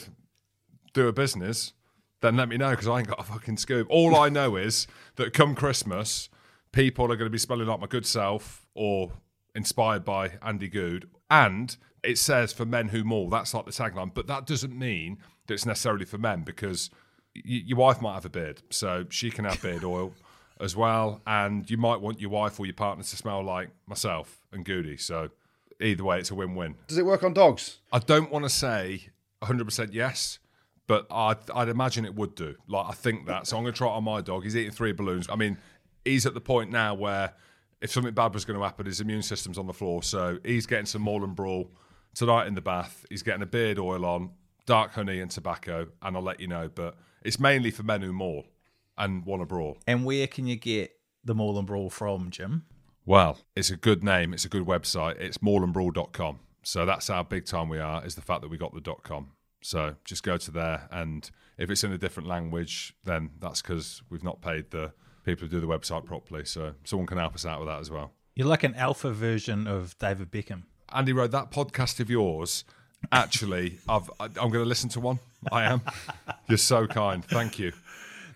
do 0.93 1.09
a 1.09 1.13
business, 1.13 1.73
then 2.21 2.37
let 2.37 2.49
me 2.49 2.57
know 2.57 2.71
because 2.71 2.89
I 2.89 2.99
ain't 2.99 3.09
got 3.09 3.21
a 3.21 3.25
fucking 3.25 3.59
scoop. 3.59 3.87
All 3.91 4.17
I 4.17 4.29
know 4.29 4.57
is 4.57 4.87
that 5.17 5.33
come 5.33 5.55
Christmas, 5.55 6.29
people 6.73 7.05
are 7.05 7.17
going 7.17 7.27
to 7.27 7.31
be 7.31 7.39
smelling 7.39 7.67
like 7.67 7.81
my 7.81 7.87
good 7.87 8.07
self 8.07 8.67
or 8.75 9.13
inspired 9.55 10.05
by 10.05 10.33
Andy 10.43 10.69
Goode. 10.69 11.09
And 11.31 11.77
it 12.07 12.19
says 12.19 12.53
for 12.53 12.65
men 12.65 12.89
who 12.89 13.05
maul, 13.05 13.29
that's 13.29 13.53
like 13.53 13.65
the 13.67 13.73
tagline. 13.73 14.13
But 14.15 14.27
that 14.29 14.47
doesn't 14.47 14.77
mean 14.77 15.19
that 15.47 15.55
it's 15.55 15.67
necessarily 15.67 16.05
for 16.05 16.19
men 16.19 16.43
because 16.43 16.91
y- 17.35 17.43
your 17.45 17.79
wife 17.79 18.01
might 18.01 18.15
have 18.15 18.25
a 18.25 18.31
beard. 18.31 18.63
So 18.71 19.07
she 19.11 19.31
can 19.31 19.45
have 19.45 19.61
beard 19.61 19.85
oil 19.85 20.13
as 20.61 20.77
well. 20.77 21.21
And 21.27 21.69
you 21.71 21.77
might 21.77 22.01
want 22.01 22.21
your 22.21 22.31
wife 22.31 22.59
or 22.61 22.67
your 22.67 22.75
partner 22.75 23.05
to 23.05 23.17
smell 23.17 23.43
like 23.45 23.71
myself 23.87 24.41
and 24.53 24.65
Goodey. 24.65 24.97
So 24.97 25.31
either 25.81 26.05
way, 26.05 26.19
it's 26.19 26.31
a 26.31 26.35
win 26.35 26.55
win. 26.55 26.77
Does 26.87 26.99
it 26.99 27.05
work 27.07 27.23
on 27.23 27.35
dogs? 27.35 27.79
I 27.93 27.99
don't 27.99 28.31
want 28.31 28.45
to 28.45 28.51
say 28.51 29.09
100% 29.43 29.91
yes, 29.93 30.39
but 30.87 31.07
I'd, 31.11 31.51
I'd 31.55 31.69
imagine 31.69 32.05
it 32.05 32.15
would 32.15 32.35
do. 32.35 32.55
Like, 32.69 32.87
I 32.89 32.93
think 32.93 33.27
that. 33.27 33.47
So 33.47 33.57
I'm 33.57 33.65
going 33.65 33.75
to 33.75 33.79
try 33.79 33.89
it 33.89 33.93
on 33.93 34.05
my 34.05 34.21
dog. 34.21 34.45
He's 34.45 34.57
eating 34.57 34.73
three 34.73 34.93
balloons. 34.93 35.27
I 35.29 35.37
mean, 35.37 35.59
he's 36.05 36.25
at 36.27 36.35
the 36.35 36.41
point 36.41 36.71
now 36.71 36.95
where 36.95 37.33
if 37.81 37.91
something 37.91 38.15
bad 38.15 38.33
was 38.33 38.45
going 38.45 38.59
to 38.59 38.65
happen, 38.65 38.87
his 38.87 39.01
immune 39.01 39.23
system's 39.23 39.59
on 39.59 39.67
the 39.67 39.73
floor. 39.73 40.03
So 40.03 40.39
he's 40.45 40.67
getting 40.67 40.87
some 40.87 41.03
maul 41.03 41.25
and 41.25 41.35
brawl 41.37 41.71
tonight 42.17 42.49
in 42.49 42.55
the 42.55 42.61
bath. 42.61 43.07
He's 43.09 43.23
getting 43.23 43.43
a 43.43 43.47
beard 43.47 43.79
oil 43.79 44.05
on, 44.05 44.31
dark 44.67 44.93
honey 44.93 45.21
and 45.21 45.31
tobacco, 45.31 45.87
and 46.03 46.17
I'll 46.17 46.23
let 46.23 46.41
you 46.41 46.49
know. 46.49 46.69
But 46.75 46.97
it's 47.23 47.39
mainly 47.39 47.71
for 47.71 47.85
men 47.85 48.03
who 48.03 48.13
maul 48.13 48.47
and 48.99 49.25
want 49.25 49.43
to 49.43 49.47
brawl. 49.47 49.79
And 49.87 50.05
where 50.05 50.27
can 50.27 50.49
you 50.49 50.57
get 50.57 50.93
the 51.25 51.35
Maul 51.35 51.59
and 51.59 51.67
Brawl 51.67 51.91
from, 51.91 52.31
Jim? 52.31 52.65
Well, 53.05 53.39
it's 53.55 53.71
a 53.71 53.77
good 53.77 54.03
name. 54.03 54.33
It's 54.33 54.45
a 54.45 54.49
good 54.49 54.65
website. 54.65 55.21
It's 55.21 55.39
maulandbrawl.com. 55.39 56.41
So 56.63 56.85
that's 56.87 57.09
how 57.09 57.23
big 57.23 57.45
time 57.45 57.69
we 57.69 57.79
are, 57.79 58.05
is 58.05 58.17
the 58.17 58.23
fact 58.23 58.41
that 58.41 58.49
we 58.49 58.57
got 58.57 58.75
the 58.75 58.81
dot 58.81 59.05
.com. 59.05 59.33
So 59.63 59.97
just 60.05 60.23
go 60.23 60.37
to 60.37 60.51
there. 60.51 60.89
And 60.91 61.31
if 61.59 61.71
it's 61.71 61.85
in 61.85 61.93
a 61.93 61.99
different 61.99 62.29
language, 62.29 62.95
then 63.05 63.31
that's 63.39 63.63
because 63.63 64.03
we've 64.11 64.25
not 64.25 64.41
paid 64.41 64.71
the 64.71 64.93
people 65.25 65.47
who 65.47 65.51
do 65.51 65.61
the 65.61 65.67
website 65.67 66.05
properly. 66.05 66.45
So 66.45 66.75
someone 66.85 67.07
can 67.07 67.19
help 67.19 67.35
us 67.35 67.47
out 67.47 67.61
with 67.61 67.69
that 67.69 67.81
as 67.81 67.91
well. 67.91 68.13
You're 68.35 68.49
like 68.49 68.65
an 68.65 68.75
alpha 68.75 69.13
version 69.13 69.67
of 69.67 69.97
David 69.99 70.31
Beckham. 70.31 70.65
Andy 70.93 71.13
Road, 71.13 71.33
that 71.33 71.51
podcast 71.51 72.01
of 72.01 72.11
yours, 72.11 72.65
actually, 73.13 73.79
I've, 73.89 74.11
I'm 74.21 74.33
going 74.35 74.53
to 74.53 74.65
listen 74.65 74.89
to 74.91 75.01
one. 75.01 75.19
I 75.51 75.65
am. 75.65 75.83
You're 76.49 76.59
so 76.59 76.87
kind. 76.87 77.25
Thank 77.25 77.59
you. 77.59 77.73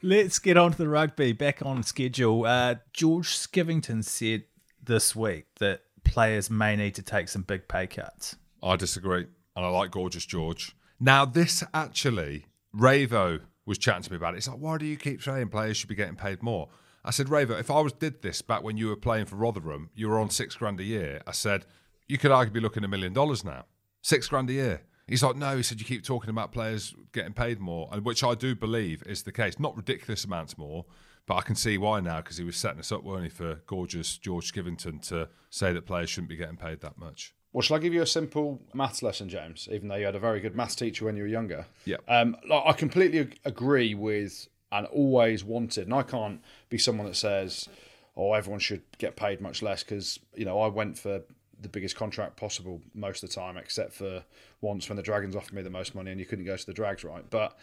Let's 0.02 0.38
get 0.38 0.56
on 0.56 0.72
to 0.72 0.78
the 0.78 0.88
rugby. 0.88 1.32
Back 1.32 1.64
on 1.64 1.82
schedule. 1.82 2.44
Uh, 2.46 2.76
George 2.92 3.28
Skivington 3.28 4.04
said 4.04 4.44
this 4.82 5.14
week 5.14 5.46
that 5.58 5.82
players 6.04 6.50
may 6.50 6.76
need 6.76 6.94
to 6.96 7.02
take 7.02 7.28
some 7.28 7.42
big 7.42 7.68
pay 7.68 7.86
cuts. 7.86 8.36
I 8.62 8.76
disagree. 8.76 9.26
And 9.56 9.64
I 9.64 9.68
like 9.68 9.90
Gorgeous 9.90 10.24
George. 10.24 10.74
Now, 10.98 11.24
this 11.24 11.64
actually, 11.74 12.46
Ravo 12.72 13.40
was 13.66 13.78
chatting 13.78 14.02
to 14.02 14.10
me 14.10 14.16
about 14.16 14.34
it. 14.34 14.38
It's 14.38 14.48
like, 14.48 14.58
why 14.58 14.78
do 14.78 14.86
you 14.86 14.96
keep 14.96 15.22
saying 15.22 15.48
players 15.48 15.76
should 15.76 15.88
be 15.88 15.94
getting 15.94 16.16
paid 16.16 16.42
more? 16.42 16.68
I 17.04 17.10
said, 17.10 17.28
Ravo, 17.28 17.56
if 17.56 17.70
I 17.70 17.80
was 17.80 17.92
did 17.92 18.22
this 18.22 18.42
back 18.42 18.62
when 18.62 18.76
you 18.76 18.88
were 18.88 18.96
playing 18.96 19.26
for 19.26 19.36
Rotherham, 19.36 19.90
you 19.94 20.08
were 20.08 20.18
on 20.18 20.30
six 20.30 20.54
grand 20.54 20.80
a 20.80 20.84
year. 20.84 21.22
I 21.26 21.32
said, 21.32 21.64
you 22.10 22.18
could 22.18 22.30
arguably 22.30 22.54
be 22.54 22.60
looking 22.60 22.82
at 22.82 22.86
a 22.86 22.88
million 22.88 23.12
dollars 23.12 23.44
now, 23.44 23.64
six 24.02 24.28
grand 24.28 24.50
a 24.50 24.54
year. 24.54 24.82
He's 25.06 25.22
like, 25.22 25.36
no, 25.36 25.56
he 25.56 25.62
said, 25.62 25.80
you 25.80 25.86
keep 25.86 26.04
talking 26.04 26.30
about 26.30 26.52
players 26.52 26.94
getting 27.12 27.32
paid 27.32 27.58
more, 27.58 27.88
and 27.92 28.04
which 28.04 28.22
I 28.22 28.34
do 28.34 28.54
believe 28.54 29.02
is 29.06 29.22
the 29.22 29.32
case. 29.32 29.58
Not 29.58 29.76
ridiculous 29.76 30.24
amounts 30.24 30.56
more, 30.56 30.84
but 31.26 31.34
I 31.36 31.42
can 31.42 31.56
see 31.56 31.78
why 31.78 32.00
now 32.00 32.20
because 32.20 32.36
he 32.36 32.44
was 32.44 32.56
setting 32.56 32.78
us 32.78 32.92
up, 32.92 33.02
weren't 33.02 33.24
he, 33.24 33.28
for 33.28 33.56
gorgeous 33.66 34.18
George 34.18 34.52
Skivington 34.52 35.00
to 35.08 35.28
say 35.50 35.72
that 35.72 35.86
players 35.86 36.10
shouldn't 36.10 36.28
be 36.28 36.36
getting 36.36 36.56
paid 36.56 36.80
that 36.80 36.98
much. 36.98 37.34
Well, 37.52 37.62
shall 37.62 37.76
I 37.76 37.80
give 37.80 37.92
you 37.94 38.02
a 38.02 38.06
simple 38.06 38.62
maths 38.72 39.02
lesson, 39.02 39.28
James? 39.28 39.68
Even 39.72 39.88
though 39.88 39.96
you 39.96 40.06
had 40.06 40.14
a 40.14 40.20
very 40.20 40.38
good 40.40 40.54
maths 40.54 40.76
teacher 40.76 41.04
when 41.04 41.16
you 41.16 41.24
were 41.24 41.28
younger. 41.28 41.66
Yeah. 41.84 41.96
Um, 42.06 42.36
like, 42.48 42.62
I 42.66 42.72
completely 42.72 43.30
agree 43.44 43.94
with 43.94 44.48
and 44.70 44.86
always 44.86 45.42
wanted, 45.42 45.84
and 45.84 45.94
I 45.94 46.02
can't 46.02 46.40
be 46.68 46.78
someone 46.78 47.08
that 47.08 47.16
says, 47.16 47.68
"Oh, 48.16 48.34
everyone 48.34 48.60
should 48.60 48.82
get 48.98 49.16
paid 49.16 49.40
much 49.40 49.62
less," 49.62 49.82
because 49.82 50.20
you 50.36 50.44
know 50.44 50.60
I 50.60 50.68
went 50.68 50.96
for 50.96 51.22
the 51.60 51.68
biggest 51.68 51.96
contract 51.96 52.36
possible 52.36 52.80
most 52.94 53.22
of 53.22 53.28
the 53.28 53.34
time, 53.34 53.56
except 53.56 53.92
for 53.92 54.24
once 54.60 54.88
when 54.88 54.96
the 54.96 55.02
Dragons 55.02 55.36
offered 55.36 55.54
me 55.54 55.62
the 55.62 55.70
most 55.70 55.94
money 55.94 56.10
and 56.10 56.20
you 56.20 56.26
couldn't 56.26 56.44
go 56.44 56.56
to 56.56 56.66
the 56.66 56.72
Drags, 56.72 57.04
right? 57.04 57.24
But 57.28 57.58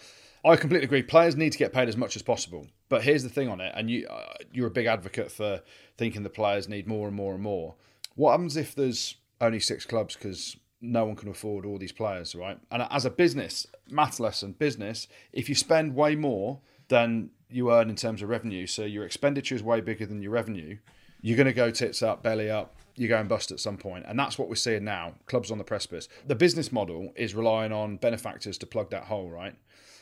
I 0.45 0.55
completely 0.55 0.85
agree. 0.85 1.03
Players 1.03 1.35
need 1.35 1.51
to 1.51 1.57
get 1.57 1.73
paid 1.73 1.89
as 1.89 1.97
much 1.97 2.15
as 2.15 2.21
possible. 2.21 2.67
But 2.89 3.03
here's 3.03 3.23
the 3.23 3.29
thing 3.29 3.49
on 3.49 3.59
it, 3.59 3.73
and 3.75 3.89
you 3.89 4.07
uh, 4.07 4.33
you're 4.51 4.67
a 4.67 4.71
big 4.71 4.85
advocate 4.85 5.31
for 5.31 5.61
thinking 5.97 6.23
the 6.23 6.29
players 6.29 6.69
need 6.69 6.87
more 6.87 7.07
and 7.07 7.15
more 7.15 7.33
and 7.33 7.43
more. 7.43 7.75
What 8.15 8.31
happens 8.31 8.57
if 8.57 8.73
there's 8.73 9.15
only 9.41 9.59
six 9.59 9.85
clubs 9.85 10.15
because 10.15 10.57
no 10.81 11.05
one 11.05 11.15
can 11.15 11.29
afford 11.29 11.65
all 11.65 11.77
these 11.77 11.91
players, 11.91 12.35
right? 12.35 12.59
And 12.71 12.83
as 12.89 13.05
a 13.05 13.09
business, 13.09 13.67
math 13.89 14.19
lesson, 14.19 14.53
business, 14.53 15.07
if 15.33 15.49
you 15.49 15.55
spend 15.55 15.95
way 15.95 16.15
more 16.15 16.59
than 16.87 17.31
you 17.49 17.71
earn 17.71 17.89
in 17.89 17.95
terms 17.95 18.21
of 18.21 18.29
revenue, 18.29 18.67
so 18.67 18.83
your 18.83 19.05
expenditure 19.05 19.55
is 19.55 19.63
way 19.63 19.81
bigger 19.81 20.05
than 20.05 20.21
your 20.21 20.31
revenue, 20.31 20.77
you're 21.21 21.37
going 21.37 21.47
to 21.47 21.53
go 21.53 21.71
tits 21.71 22.03
up, 22.03 22.21
belly 22.21 22.49
up, 22.49 22.76
you 22.97 23.07
go 23.07 23.19
and 23.19 23.29
bust 23.29 23.51
at 23.51 23.59
some 23.59 23.77
point. 23.77 24.05
And 24.07 24.17
that's 24.19 24.37
what 24.37 24.49
we're 24.49 24.55
seeing 24.55 24.83
now 24.83 25.13
clubs 25.27 25.51
on 25.51 25.57
the 25.57 25.63
precipice. 25.63 26.09
The 26.25 26.35
business 26.35 26.71
model 26.71 27.13
is 27.15 27.35
relying 27.35 27.71
on 27.71 27.97
benefactors 27.97 28.57
to 28.57 28.65
plug 28.65 28.89
that 28.89 29.05
hole, 29.05 29.29
right? 29.29 29.55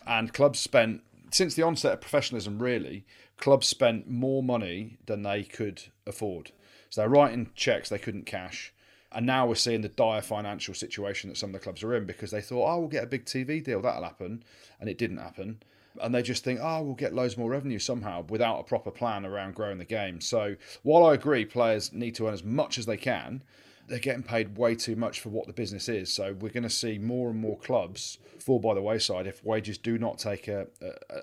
And 0.07 0.33
clubs 0.33 0.59
spent, 0.59 1.01
since 1.31 1.55
the 1.55 1.63
onset 1.63 1.93
of 1.93 2.01
professionalism, 2.01 2.61
really, 2.61 3.05
clubs 3.37 3.67
spent 3.67 4.09
more 4.09 4.41
money 4.41 4.97
than 5.05 5.23
they 5.23 5.43
could 5.43 5.83
afford. 6.07 6.51
So 6.89 7.01
they're 7.01 7.09
writing 7.09 7.51
checks 7.55 7.89
they 7.89 7.99
couldn't 7.99 8.25
cash. 8.25 8.73
And 9.11 9.25
now 9.25 9.47
we're 9.47 9.55
seeing 9.55 9.81
the 9.81 9.89
dire 9.89 10.21
financial 10.21 10.73
situation 10.73 11.29
that 11.29 11.37
some 11.37 11.49
of 11.49 11.53
the 11.53 11.59
clubs 11.59 11.83
are 11.83 11.95
in 11.95 12.05
because 12.05 12.31
they 12.31 12.41
thought, 12.41 12.69
oh, 12.69 12.79
we'll 12.79 12.89
get 12.89 13.03
a 13.03 13.07
big 13.07 13.25
TV 13.25 13.63
deal, 13.63 13.81
that'll 13.81 14.03
happen. 14.03 14.43
And 14.79 14.89
it 14.89 14.97
didn't 14.97 15.17
happen. 15.17 15.61
And 16.01 16.13
they 16.13 16.21
just 16.21 16.43
think, 16.43 16.59
oh, 16.61 16.81
we'll 16.81 16.95
get 16.95 17.13
loads 17.13 17.37
more 17.37 17.49
revenue 17.49 17.79
somehow 17.79 18.25
without 18.29 18.59
a 18.59 18.63
proper 18.63 18.91
plan 18.91 19.25
around 19.25 19.55
growing 19.55 19.77
the 19.77 19.85
game. 19.85 20.21
So 20.21 20.55
while 20.83 21.05
I 21.05 21.13
agree 21.13 21.45
players 21.45 21.93
need 21.93 22.15
to 22.15 22.27
earn 22.27 22.33
as 22.33 22.43
much 22.43 22.77
as 22.77 22.85
they 22.85 22.97
can, 22.97 23.43
they're 23.87 23.99
getting 23.99 24.23
paid 24.23 24.57
way 24.57 24.75
too 24.75 24.95
much 24.95 25.19
for 25.19 25.29
what 25.29 25.47
the 25.47 25.53
business 25.53 25.87
is. 25.87 26.11
So 26.11 26.33
we're 26.33 26.49
going 26.49 26.63
to 26.63 26.69
see 26.69 26.97
more 26.97 27.29
and 27.29 27.39
more 27.39 27.57
clubs 27.57 28.17
fall 28.39 28.59
by 28.59 28.73
the 28.73 28.81
wayside 28.81 29.27
if 29.27 29.43
wages 29.43 29.77
do 29.77 29.97
not 29.97 30.17
take 30.17 30.47
a, 30.47 30.67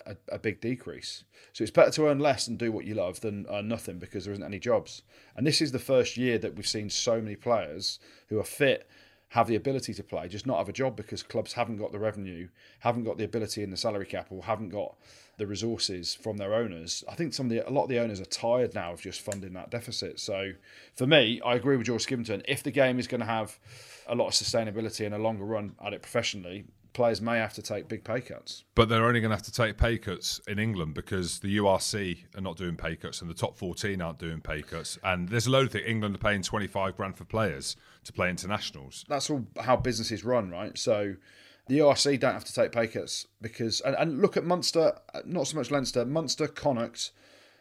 a, 0.07 0.17
a, 0.29 0.39
big 0.39 0.61
decrease. 0.61 1.25
So 1.53 1.63
it's 1.63 1.71
better 1.71 1.91
to 1.93 2.07
earn 2.07 2.19
less 2.19 2.49
and 2.49 2.59
do 2.59 2.73
what 2.73 2.85
you 2.85 2.95
love 2.95 3.21
than 3.21 3.47
earn 3.51 3.69
nothing 3.69 3.99
because 3.99 4.25
there 4.25 4.33
isn't 4.33 4.45
any 4.45 4.59
jobs. 4.59 5.03
And 5.37 5.47
this 5.47 5.61
is 5.61 5.73
the 5.73 5.79
first 5.79 6.17
year 6.17 6.39
that 6.39 6.55
we've 6.55 6.67
seen 6.67 6.91
so 6.91 7.21
many 7.21 7.37
players 7.37 7.99
who 8.29 8.39
are 8.39 8.45
fit 8.45 8.89
have 9.33 9.47
the 9.47 9.57
ability 9.57 9.95
to 9.95 10.03
play, 10.03 10.29
just 10.29 10.47
not 10.47 10.59
have 10.59 10.69
a 10.69 10.73
job 10.75 10.95
because 10.95 11.23
clubs 11.23 11.55
haven't 11.55 11.79
got 11.79 11.91
the 11.91 11.99
revenue, 11.99 12.47
haven't 12.81 13.05
got 13.05 13.17
the 13.17 13.25
ability 13.25 13.63
in 13.63 13.71
the 13.71 13.77
salary 13.79 14.05
cap, 14.05 14.27
or 14.29 14.43
haven't 14.45 14.69
got 14.69 14.95
the 15.39 15.47
resources 15.47 16.15
from 16.15 16.37
their 16.37 16.53
owners. 16.53 17.03
I 17.09 17.15
think 17.15 17.33
some 17.33 17.47
of 17.47 17.51
the, 17.51 17.67
a 17.67 17.71
lot 17.71 17.85
of 17.85 17.89
the 17.89 17.99
owners 17.99 18.21
are 18.21 18.27
tired 18.27 18.75
now 18.75 18.93
of 18.93 19.01
just 19.01 19.23
funding 19.23 19.55
that 19.55 19.71
deficit. 19.71 20.21
So 20.21 20.53
for 20.95 21.07
me, 21.07 21.41
I 21.47 21.55
agree 21.55 21.79
with 21.79 21.87
George 21.87 22.07
Skivington. 22.07 22.43
If 22.47 22.63
the 22.63 22.71
game 22.71 22.99
is 22.99 23.07
going 23.07 23.23
to 23.23 23.27
have 23.27 23.59
a 24.07 24.15
lot 24.15 24.27
of 24.27 24.35
sustainability 24.35 25.07
and 25.07 25.15
a 25.15 25.19
longer 25.19 25.45
run 25.45 25.77
at 25.83 25.95
it 25.95 26.03
professionally, 26.03 26.67
players 26.93 27.21
may 27.21 27.39
have 27.39 27.55
to 27.55 27.63
take 27.63 27.89
big 27.89 28.05
pay 28.05 28.21
cuts. 28.21 28.65
But 28.75 28.89
they're 28.89 29.05
only 29.05 29.21
going 29.21 29.31
to 29.31 29.37
have 29.37 29.45
to 29.45 29.53
take 29.53 29.79
pay 29.79 29.99
cuts 29.99 30.41
in 30.47 30.59
England 30.59 30.95
because 30.95 31.41
the 31.41 31.57
URC 31.59 32.19
are 32.37 32.41
not 32.41 32.57
doing 32.57 32.77
pay 32.77 32.97
cuts 32.97 33.21
and 33.21 33.31
the 33.31 33.35
top 33.35 33.57
14 33.57 34.01
aren't 34.01 34.19
doing 34.19 34.41
pay 34.41 34.63
cuts. 34.63 34.99
And 35.03 35.29
there's 35.29 35.47
a 35.47 35.51
load 35.51 35.67
of 35.67 35.73
things. 35.73 35.87
England 35.87 36.15
are 36.17 36.19
paying 36.19 36.43
25 36.43 36.97
grand 36.97 37.17
for 37.17 37.25
players 37.25 37.77
to 38.05 38.13
play 38.13 38.31
internationals. 38.31 39.05
That's 39.09 39.31
all 39.31 39.47
how 39.61 39.77
businesses 39.77 40.25
run, 40.25 40.51
right? 40.51 40.77
So 40.77 41.15
the 41.69 41.79
URC 41.79 42.21
don't 42.21 42.35
have 42.35 42.45
to 42.45 42.55
take 42.55 42.73
pay 42.73 42.87
cuts 42.87 43.27
because, 43.41 43.81
and, 43.81 43.97
and 43.97 44.21
look 44.21 44.37
at 44.37 44.45
Munster, 44.45 44.99
not 45.25 45.47
so 45.47 45.57
much 45.57 45.71
Leinster, 45.71 46.05
Munster, 46.05 46.47
Connacht. 46.47 47.13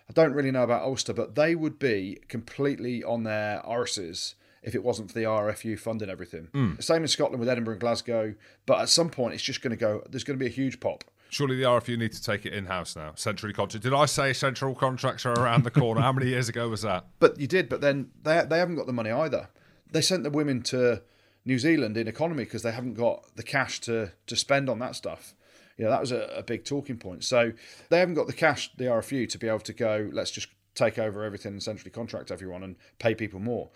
I 0.10 0.14
don't 0.14 0.34
really 0.34 0.52
know 0.52 0.64
about 0.64 0.82
Ulster, 0.82 1.14
but 1.14 1.36
they 1.36 1.56
would 1.56 1.80
be 1.80 2.20
completely 2.28 3.04
on 3.04 3.24
their 3.24 3.62
arses 3.66 4.34
if 4.64 4.76
it 4.76 4.84
wasn't 4.84 5.12
for 5.12 5.18
the 5.18 5.26
RFU 5.26 5.78
funding 5.80 6.10
everything. 6.10 6.48
Mm. 6.54 6.82
Same 6.84 7.02
in 7.02 7.08
Scotland 7.08 7.40
with 7.40 7.50
Edinburgh 7.50 7.74
and 7.74 7.82
Glasgow, 7.82 8.36
but 8.66 8.80
at 8.80 8.90
some 8.90 9.10
point 9.10 9.34
it's 9.34 9.44
just 9.44 9.62
going 9.62 9.72
to 9.72 9.78
go. 9.78 10.04
There's 10.10 10.24
going 10.24 10.38
to 10.38 10.44
be 10.44 10.50
a 10.50 10.54
huge 10.54 10.80
pop. 10.80 11.04
Surely 11.30 11.56
the 11.56 11.64
RFU 11.64 11.98
need 11.98 12.12
to 12.12 12.22
take 12.22 12.46
it 12.46 12.54
in 12.54 12.66
house 12.66 12.96
now. 12.96 13.14
Centrally 13.16 13.54
contract. 13.54 13.84
Did 13.84 13.94
I 13.94 14.06
say 14.06 14.34
central 14.34 14.76
contracts 14.76 15.26
are 15.26 15.34
around 15.34 15.64
the 15.64 15.72
corner? 15.72 16.02
How 16.02 16.12
many 16.12 16.28
years 16.28 16.50
ago 16.50 16.68
was 16.68 16.82
that? 16.82 17.06
But 17.20 17.40
you 17.40 17.48
did. 17.48 17.70
But 17.70 17.82
then 17.82 18.12
they 18.24 18.44
they 18.48 18.60
haven't 18.60 18.76
got 18.76 18.86
the 18.86 18.94
money 18.94 19.12
either. 19.12 19.50
They 19.92 20.02
sent 20.02 20.24
the 20.24 20.30
women 20.30 20.62
to 20.64 21.02
New 21.46 21.58
Zealand 21.58 21.98
in 21.98 22.08
economy 22.08 22.44
because 22.44 22.64
they 22.64 22.72
haven't 22.72 22.96
got 22.96 23.36
the 23.36 23.44
cash 23.44 23.80
to 23.82 24.12
to 24.28 24.36
spend 24.36 24.70
on 24.70 24.80
that 24.80 24.96
stuff. 24.96 25.34
You 25.78 25.86
know 25.86 25.92
that 25.92 26.02
was 26.02 26.12
a, 26.12 26.26
a 26.36 26.44
big 26.44 26.66
talking 26.66 26.98
point. 26.98 27.24
So 27.24 27.54
they 27.90 28.00
haven't 28.00 28.16
got 28.16 28.28
the 28.28 28.34
cash, 28.34 28.72
the 28.78 28.86
RFU, 28.86 29.28
to 29.30 29.38
be 29.38 29.48
able 29.48 29.60
to 29.60 29.74
go. 29.74 30.10
Let's 30.12 30.32
just 30.32 30.50
take 30.76 30.98
over 31.00 31.24
everything 31.24 31.54
and 31.54 31.64
centrally 31.64 31.92
contract 31.92 32.32
everyone 32.32 32.64
and 32.64 32.76
pay 33.00 33.16
people 33.16 33.40
more. 33.40 33.70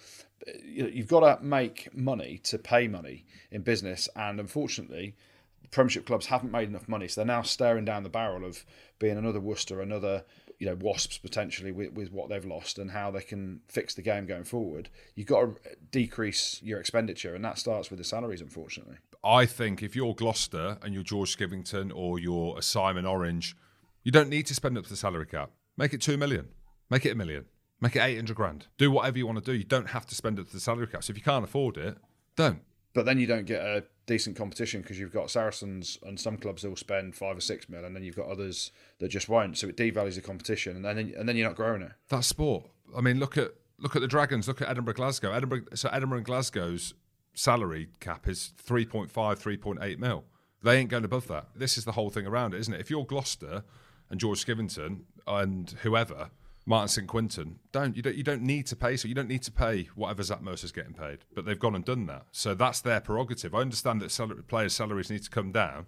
You've 0.64 1.08
got 1.08 1.22
to 1.22 1.44
make 1.44 1.96
money 1.96 2.40
to 2.44 2.58
pay 2.58 2.88
money 2.88 3.26
in 3.52 3.62
business, 3.62 4.10
and 4.16 4.40
unfortunately, 4.40 5.16
Premiership 5.72 6.06
clubs 6.06 6.28
haven't 6.28 6.52
made 6.52 6.70
enough 6.70 6.88
money, 6.88 7.08
so 7.08 7.22
they're 7.22 7.26
now 7.26 7.42
staring 7.42 7.86
down 7.86 8.04
the 8.04 8.10
barrel 8.10 8.46
of 8.46 8.66
being 9.00 9.18
another 9.18 9.40
Worcester, 9.40 9.82
another 9.82 10.24
you 10.60 10.66
know 10.66 10.76
Wasps 10.76 11.18
potentially 11.18 11.72
with, 11.72 11.94
with 11.94 12.12
what 12.12 12.30
they've 12.30 12.46
lost 12.46 12.80
and 12.80 12.92
how 12.92 13.12
they 13.12 13.22
can 13.22 13.62
fix 13.68 13.94
the 13.94 14.02
game 14.02 14.26
going 14.26 14.44
forward. 14.44 14.90
You've 15.16 15.28
got 15.28 15.42
to 15.42 15.56
decrease 15.92 16.62
your 16.64 16.80
expenditure, 16.80 17.36
and 17.36 17.44
that 17.44 17.58
starts 17.58 17.90
with 17.90 18.00
the 18.00 18.06
salaries, 18.06 18.42
unfortunately. 18.42 18.98
I 19.24 19.46
think 19.46 19.82
if 19.82 19.96
you're 19.96 20.14
Gloucester 20.14 20.78
and 20.82 20.94
you're 20.94 21.04
George 21.04 21.36
Skivington 21.36 21.92
or 21.94 22.20
you're 22.20 22.58
a 22.58 22.62
Simon 22.62 23.06
Orange, 23.06 23.56
you 24.04 24.12
don't 24.12 24.30
need 24.30 24.46
to 24.48 24.54
spend 24.54 24.78
up 24.78 24.84
to 24.84 24.90
the 24.90 24.96
salary 24.96 25.26
cap. 25.26 25.52
Make 25.78 25.94
it 25.94 26.02
two 26.02 26.18
million. 26.18 26.50
Make 26.90 27.06
it 27.06 27.12
a 27.12 27.16
million. 27.16 27.46
Make 27.82 27.96
it 27.96 28.00
800 28.00 28.36
grand. 28.36 28.68
Do 28.78 28.90
whatever 28.90 29.18
you 29.18 29.28
want 29.28 29.44
to 29.44 29.44
do. 29.44 29.58
You 29.58 29.64
don't 29.64 29.90
have 29.90 30.06
to 30.08 30.16
spend 30.16 30.40
it 30.40 30.48
to 30.48 30.54
the 30.54 30.60
salary 30.60 30.88
cap. 30.88 31.04
So 31.04 31.12
if 31.12 31.18
you 31.18 31.24
can't 31.24 31.44
afford 31.44 31.78
it, 31.78 31.98
don't. 32.36 32.62
But 32.94 33.06
then 33.06 33.20
you 33.20 33.28
don't 33.28 33.46
get 33.46 33.62
a 33.62 33.84
decent 34.06 34.38
competition 34.38 34.82
because 34.82 34.98
you've 34.98 35.12
got 35.12 35.30
Saracens 35.30 36.00
and 36.04 36.18
some 36.18 36.38
clubs 36.38 36.62
that 36.62 36.70
will 36.70 36.78
spend 36.78 37.16
five 37.16 37.38
or 37.38 37.42
six 37.42 37.68
mil, 37.68 37.84
and 37.84 37.94
then 37.94 38.04
you've 38.04 38.16
got 38.16 38.28
others 38.28 38.72
that 39.00 39.10
just 39.10 39.28
won't. 39.28 39.58
So 39.58 39.68
it 39.68 39.76
devalues 39.76 40.16
the 40.16 40.22
competition, 40.22 40.78
and 40.78 40.86
then 40.86 41.14
and 41.18 41.28
then 41.28 41.36
you're 41.36 41.48
not 41.48 41.58
growing 41.58 41.82
it. 41.82 41.92
That's 42.08 42.28
sport. 42.28 42.66
I 42.96 43.02
mean, 43.02 43.20
look 43.20 43.38
at 43.38 43.52
look 43.80 43.98
at 43.98 44.02
the 44.02 44.08
Dragons. 44.08 44.48
Look 44.48 44.62
at 44.62 44.70
Edinburgh, 44.70 44.94
Glasgow. 44.94 45.34
Edinburgh. 45.34 45.64
So 45.74 45.90
Edinburgh 45.90 46.20
and 46.20 46.26
Glasgow's 46.26 46.94
salary 47.34 47.90
cap 48.00 48.30
is 48.30 48.54
3.5, 48.66 49.12
3.8 49.12 50.00
mil. 50.00 50.24
They 50.64 50.78
ain't 50.78 50.90
going 50.90 51.04
above 51.04 51.28
that. 51.28 51.48
This 51.54 51.78
is 51.78 51.84
the 51.84 51.92
whole 51.92 52.10
thing 52.10 52.26
around 52.26 52.54
it, 52.54 52.62
isn't 52.62 52.74
it? 52.74 52.80
If 52.80 52.90
you're 52.90 53.06
Gloucester 53.06 53.64
and 54.10 54.20
George 54.20 54.46
Skivington 54.46 55.02
and 55.28 55.76
whoever 55.82 56.30
Martin 56.66 56.88
St 56.88 57.08
Quinton. 57.08 57.60
Don't 57.72 57.96
you 57.96 58.02
don't 58.02 58.16
you 58.16 58.24
don't 58.24 58.42
need 58.42 58.66
to 58.68 58.76
pay 58.76 58.98
so 58.98 59.08
you 59.08 59.14
don't 59.14 59.28
need 59.28 59.44
to 59.44 59.52
pay 59.52 59.90
whatever 59.96 60.24
Zach 60.24 60.42
Mercer's 60.42 60.72
getting 60.72 60.94
paid. 60.94 61.20
But 61.34 61.46
they've 61.46 61.60
gone 61.60 61.76
and 61.76 61.86
done 61.86 62.08
that, 62.08 62.26
so 62.32 62.56
that's 62.56 62.82
their 62.82 63.00
prerogative. 63.00 63.54
I 63.54 63.60
understand 63.60 64.02
that 64.02 64.12
salary, 64.12 64.44
players' 64.44 64.74
salaries 64.74 65.10
need 65.10 65.24
to 65.24 65.30
come 65.30 65.52
down, 65.52 65.86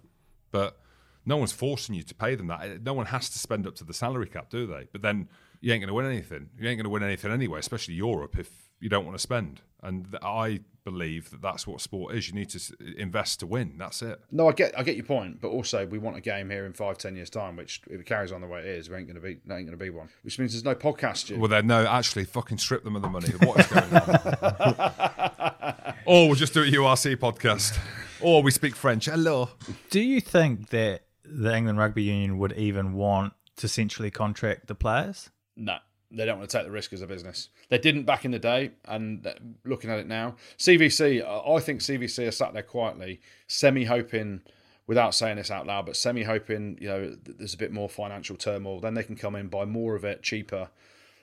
but 0.50 0.80
no 1.26 1.36
one's 1.36 1.52
forcing 1.52 1.94
you 1.94 2.02
to 2.04 2.14
pay 2.14 2.34
them 2.36 2.46
that. 2.46 2.82
No 2.82 2.94
one 2.94 3.06
has 3.06 3.28
to 3.30 3.38
spend 3.38 3.66
up 3.66 3.74
to 3.76 3.84
the 3.84 3.92
salary 3.92 4.28
cap, 4.28 4.50
do 4.50 4.66
they? 4.66 4.88
But 4.92 5.02
then 5.02 5.28
you 5.60 5.72
ain't 5.72 5.82
going 5.82 5.88
to 5.88 5.94
win 5.94 6.06
anything. 6.06 6.48
You 6.58 6.68
ain't 6.68 6.78
going 6.78 6.84
to 6.84 6.90
win 6.90 7.02
anything 7.02 7.32
anyway, 7.32 7.58
especially 7.58 7.94
Europe, 7.94 8.38
if 8.38 8.67
you 8.80 8.88
don't 8.88 9.04
want 9.04 9.16
to 9.16 9.22
spend. 9.22 9.60
And 9.82 10.16
I 10.22 10.60
believe 10.84 11.30
that 11.30 11.42
that's 11.42 11.66
what 11.66 11.80
sport 11.80 12.14
is. 12.14 12.28
You 12.28 12.34
need 12.34 12.50
to 12.50 12.60
invest 12.96 13.40
to 13.40 13.46
win. 13.46 13.74
That's 13.78 14.02
it. 14.02 14.20
No, 14.32 14.48
I 14.48 14.52
get 14.52 14.76
I 14.78 14.82
get 14.82 14.96
your 14.96 15.04
point, 15.04 15.40
but 15.40 15.48
also 15.48 15.86
we 15.86 15.98
want 15.98 16.16
a 16.16 16.20
game 16.20 16.50
here 16.50 16.66
in 16.66 16.72
five 16.72 16.98
ten 16.98 17.14
years 17.14 17.30
time, 17.30 17.56
which 17.56 17.82
if 17.88 18.00
it 18.00 18.06
carries 18.06 18.32
on 18.32 18.40
the 18.40 18.46
way 18.46 18.60
it 18.60 18.66
is, 18.66 18.90
we 18.90 18.96
ain't 18.96 19.06
going 19.06 19.14
to 19.14 19.20
be 19.20 19.30
ain't 19.30 19.46
going 19.46 19.66
to 19.66 19.76
be 19.76 19.90
one. 19.90 20.08
Which 20.22 20.38
means 20.38 20.52
there's 20.52 20.64
no 20.64 20.74
podcast. 20.74 21.36
Well, 21.36 21.48
then 21.48 21.66
no, 21.66 21.86
actually, 21.86 22.24
fucking 22.24 22.58
strip 22.58 22.84
them 22.84 22.96
of 22.96 23.02
the 23.02 23.08
money. 23.08 23.28
What 23.28 23.60
is 23.60 23.66
going 23.66 23.94
on? 23.94 25.94
or 26.06 26.26
we'll 26.26 26.34
just 26.34 26.54
do 26.54 26.62
a 26.62 26.66
URC 26.66 27.16
podcast, 27.16 27.78
or 28.20 28.42
we 28.42 28.50
speak 28.50 28.74
French. 28.74 29.04
Hello. 29.04 29.50
Do 29.90 30.00
you 30.00 30.20
think 30.20 30.70
that 30.70 31.02
the 31.24 31.54
England 31.54 31.78
Rugby 31.78 32.02
Union 32.02 32.38
would 32.38 32.52
even 32.54 32.94
want 32.94 33.34
to 33.56 33.68
centrally 33.68 34.10
contract 34.10 34.66
the 34.66 34.74
players? 34.74 35.30
No 35.56 35.78
they 36.10 36.24
don't 36.24 36.38
want 36.38 36.48
to 36.50 36.56
take 36.56 36.66
the 36.66 36.72
risk 36.72 36.92
as 36.92 37.02
a 37.02 37.06
business. 37.06 37.48
They 37.68 37.78
didn't 37.78 38.04
back 38.04 38.24
in 38.24 38.30
the 38.30 38.38
day, 38.38 38.70
and 38.86 39.26
looking 39.64 39.90
at 39.90 39.98
it 39.98 40.06
now, 40.06 40.36
CVC, 40.58 41.22
I 41.22 41.60
think 41.60 41.80
CVC 41.80 42.26
are 42.26 42.32
sat 42.32 42.54
there 42.54 42.62
quietly, 42.62 43.20
semi 43.46 43.84
hoping, 43.84 44.40
without 44.86 45.14
saying 45.14 45.36
this 45.36 45.50
out 45.50 45.66
loud, 45.66 45.86
but 45.86 45.96
semi 45.96 46.22
hoping, 46.22 46.78
you 46.80 46.88
know, 46.88 47.16
there's 47.24 47.54
a 47.54 47.58
bit 47.58 47.72
more 47.72 47.88
financial 47.88 48.36
turmoil. 48.36 48.80
Then 48.80 48.94
they 48.94 49.02
can 49.02 49.16
come 49.16 49.36
in, 49.36 49.48
buy 49.48 49.66
more 49.66 49.94
of 49.94 50.04
it 50.04 50.22
cheaper 50.22 50.70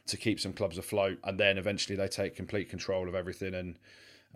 to 0.08 0.18
keep 0.18 0.40
some 0.40 0.54
clubs 0.54 0.78
afloat, 0.78 1.18
and 1.24 1.40
then 1.40 1.58
eventually 1.58 1.96
they 1.96 2.08
take 2.08 2.36
complete 2.36 2.70
control 2.70 3.08
of 3.08 3.16
everything 3.16 3.56
and 3.56 3.80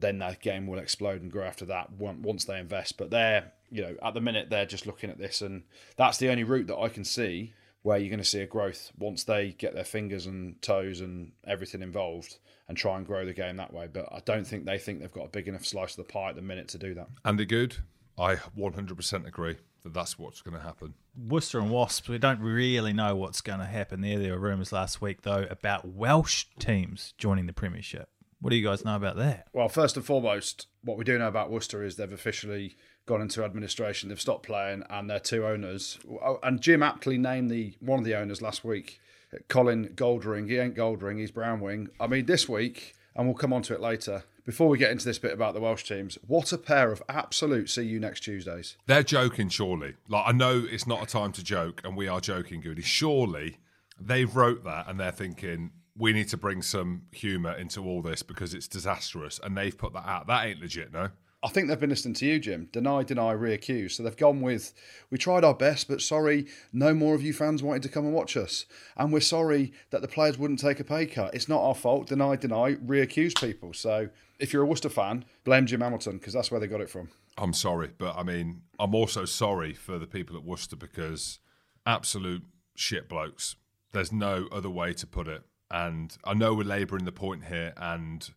then 0.01 0.20
that 0.20 0.41
game 0.41 0.68
will 0.68 0.79
explode 0.79 1.22
and 1.22 1.32
grow 1.32 1.46
after 1.46 1.65
that 1.65 1.91
once 1.91 2.46
they 2.46 2.60
invest. 2.60 2.98
But 2.98 3.10
they're, 3.10 3.51
you 3.70 3.82
know, 3.82 3.96
at 4.01 4.13
the 4.13 4.22
minute 4.22 4.50
they're 4.50 4.65
just 4.65 4.86
looking 4.86 5.10
at 5.10 5.18
this, 5.18 5.41
and 5.41 5.63
that's 5.98 6.18
the 6.18 6.29
only 6.29 6.44
route 6.44 6.68
that 6.68 6.77
I 6.77 6.89
can 6.89 7.03
see 7.03 7.53
where 7.82 7.98
you're 7.98 8.10
going 8.10 8.20
to 8.20 8.26
see 8.26 8.42
a 8.42 8.46
growth 8.46 8.92
once 8.98 9.24
they 9.24 9.52
get 9.52 9.74
their 9.74 9.84
fingers 9.84 10.26
and 10.26 10.62
toes 10.62 11.00
and 11.00 11.32
everything 11.48 11.82
involved 11.82 12.38
and 12.68 12.78
try 12.78 12.98
and 12.98 13.06
grow 13.06 13.26
the 13.26 13.34
game 13.34 13.58
that 13.58 13.74
way. 13.74 13.88
But 13.92 14.08
I 14.12 14.20
don't 14.26 14.46
think 14.46 14.66
they 14.66 14.78
think 14.78 15.00
they've 15.00 15.12
got 15.12 15.26
a 15.26 15.30
big 15.30 15.48
enough 15.48 15.66
slice 15.66 15.98
of 15.98 16.06
the 16.06 16.12
pie 16.12 16.30
at 16.30 16.36
the 16.36 16.42
minute 16.42 16.68
to 16.70 16.78
do 16.78 16.94
that. 16.96 17.08
Andy 17.24 17.46
Goode, 17.46 17.78
I 18.18 18.36
100% 18.36 19.28
agree 19.28 19.58
that 19.84 19.94
that's 19.94 20.20
what's 20.20 20.42
going 20.42 20.58
to 20.58 20.64
happen. 20.64 20.94
Worcester 21.16 21.60
and 21.60 21.72
Wasps, 21.72 22.10
we 22.10 22.18
don't 22.18 22.42
really 22.42 22.92
know 22.94 23.16
what's 23.16 23.42
going 23.42 23.60
to 23.60 23.66
happen 23.66 24.02
there. 24.02 24.20
There 24.20 24.34
were 24.34 24.40
rumours 24.40 24.74
last 24.74 25.02
week, 25.02 25.22
though, 25.22 25.48
about 25.50 25.88
Welsh 25.88 26.46
teams 26.60 27.14
joining 27.18 27.46
the 27.46 27.54
Premiership. 27.54 28.10
What 28.42 28.52
do 28.52 28.56
you 28.56 28.66
guys 28.66 28.86
know 28.86 28.96
about 28.96 29.18
that? 29.18 29.48
Well, 29.54 29.68
first 29.68 29.98
and 29.98 30.06
foremost, 30.06 30.68
what 30.84 30.98
we 30.98 31.04
do 31.04 31.18
know 31.18 31.28
about 31.28 31.52
Worcester 31.52 31.84
is 31.84 31.96
they've 31.96 32.12
officially 32.12 32.78
gone 33.10 33.22
into 33.22 33.44
administration. 33.44 34.08
They've 34.08 34.22
stopped 34.22 34.46
playing, 34.46 34.84
and 34.88 35.10
their 35.10 35.20
two 35.20 35.46
owners. 35.46 35.98
oh, 36.24 36.39
And 36.44 36.62
Jim 36.62 36.84
aptly 36.84 37.18
named 37.18 37.50
the 37.50 37.74
one 37.80 37.98
of 38.00 38.06
the 38.06 38.16
owners 38.16 38.39
last 38.39 38.63
week, 38.63 39.01
Colin 39.48 39.89
Goldring. 39.96 40.48
He 40.48 40.58
ain't 40.58 40.75
Goldring, 40.75 41.20
he's 41.20 41.32
Brownwing. 41.32 41.88
I 42.00 42.06
mean, 42.06 42.28
this 42.28 42.48
week, 42.48 42.96
and 43.16 43.25
we'll 43.25 43.36
come 43.36 43.51
on 43.51 43.63
to 43.63 43.74
it 43.74 43.82
later. 43.82 44.24
Before 44.46 44.70
we 44.70 44.78
get 44.78 44.92
into 44.92 45.06
this 45.06 45.20
bit 45.20 45.34
about 45.34 45.54
the 45.56 45.60
Welsh 45.60 45.84
teams, 45.84 46.18
what 46.25 46.54
a 46.54 46.58
pair 46.58 46.92
of 46.92 47.01
absolute 47.10 47.70
see 47.70 47.84
you 47.84 48.00
next 48.00 48.22
Tuesdays. 48.22 48.78
They're 48.86 49.04
joking, 49.04 49.50
surely. 49.50 49.96
Like 50.08 50.25
I 50.28 50.32
know 50.32 50.66
it's 50.70 50.88
not 50.88 51.01
a 51.01 51.08
time 51.08 51.32
to 51.34 51.44
joke, 51.44 51.82
and 51.84 51.98
we 51.98 52.08
are 52.08 52.22
joking, 52.22 52.62
Goodey. 52.62 52.84
Surely 52.84 53.58
they've 54.00 54.34
wrote 54.36 54.63
that, 54.66 54.88
and 54.88 55.00
they're 55.00 55.12
thinking 55.12 55.72
we 55.98 56.13
need 56.13 56.30
to 56.30 56.38
bring 56.38 56.62
some 56.62 57.04
humour 57.12 57.54
into 57.54 57.84
all 57.84 58.01
this 58.04 58.22
because 58.22 58.54
it's 58.54 58.68
disastrous, 58.68 59.39
and 59.44 59.58
they've 59.58 59.78
put 59.78 59.94
that 59.94 60.08
out. 60.08 60.28
That 60.28 60.46
ain't 60.46 60.62
legit, 60.62 60.94
no. 60.94 61.10
I 61.41 61.48
think 61.48 61.67
they've 61.67 61.79
been 61.79 61.89
listening 61.89 62.15
to 62.15 62.25
you, 62.25 62.38
Jim. 62.38 62.67
Deny, 62.74 63.03
deny, 63.03 63.34
reaccuse. 63.34 63.91
So 63.91 64.03
they've 64.03 64.15
gone 64.15 64.41
with, 64.41 64.74
we 65.10 65.17
tried 65.17 65.46
our 65.46 65.53
best, 65.53 65.88
but 65.88 66.01
sorry, 66.01 66.48
no 66.74 66.93
more 66.93 67.15
of 67.15 67.22
you 67.22 67.31
fans 67.31 67.63
wanted 67.63 67.84
to 67.84 67.89
come 67.89 68.03
and 68.03 68.13
watch 68.13 68.36
us. 68.36 68.65
And 68.98 69.13
we're 69.13 69.22
sorry 69.22 69.72
that 69.91 70.01
the 70.01 70.10
players 70.10 70.38
wouldn't 70.38 70.60
take 70.60 70.81
a 70.81 70.84
pay 70.84 71.05
cut. 71.05 71.34
It's 71.34 71.48
not 71.48 71.62
our 71.62 71.75
fault. 71.75 72.08
Deny, 72.08 72.36
deny, 72.36 72.75
reaccuse 72.75 73.39
people. 73.39 73.74
So 73.74 74.10
if 74.38 74.51
you're 74.51 74.63
a 74.63 74.65
Worcester 74.65 74.89
fan, 74.89 75.24
blame 75.46 75.65
Jim 75.65 75.79
Hamilton 75.79 76.17
because 76.17 76.34
that's 76.34 76.51
where 76.51 76.60
they 76.60 76.67
got 76.67 76.81
it 76.81 76.89
from. 76.89 77.10
I'm 77.38 77.53
sorry, 77.53 77.91
but 77.98 78.17
I 78.17 78.24
mean, 78.24 78.63
I'm 78.77 78.93
also 78.93 79.24
sorry 79.24 79.74
for 79.74 79.98
the 79.98 80.08
people 80.08 80.36
at 80.36 80.43
Worcester 80.43 80.75
because 80.75 81.39
absolute 81.86 82.43
shit 82.75 83.08
blokes. 83.08 83.55
There's 83.93 84.12
no 84.12 84.50
other 84.51 84.69
way 84.69 84.93
to 84.93 85.08
put 85.08 85.29
it. 85.29 85.43
And 85.72 86.17
I 86.25 86.34
know 86.34 86.53
we're 86.53 86.63
labouring 86.63 87.05
the 87.05 87.12
point 87.12 87.46
here, 87.46 87.74
and 87.77 88.27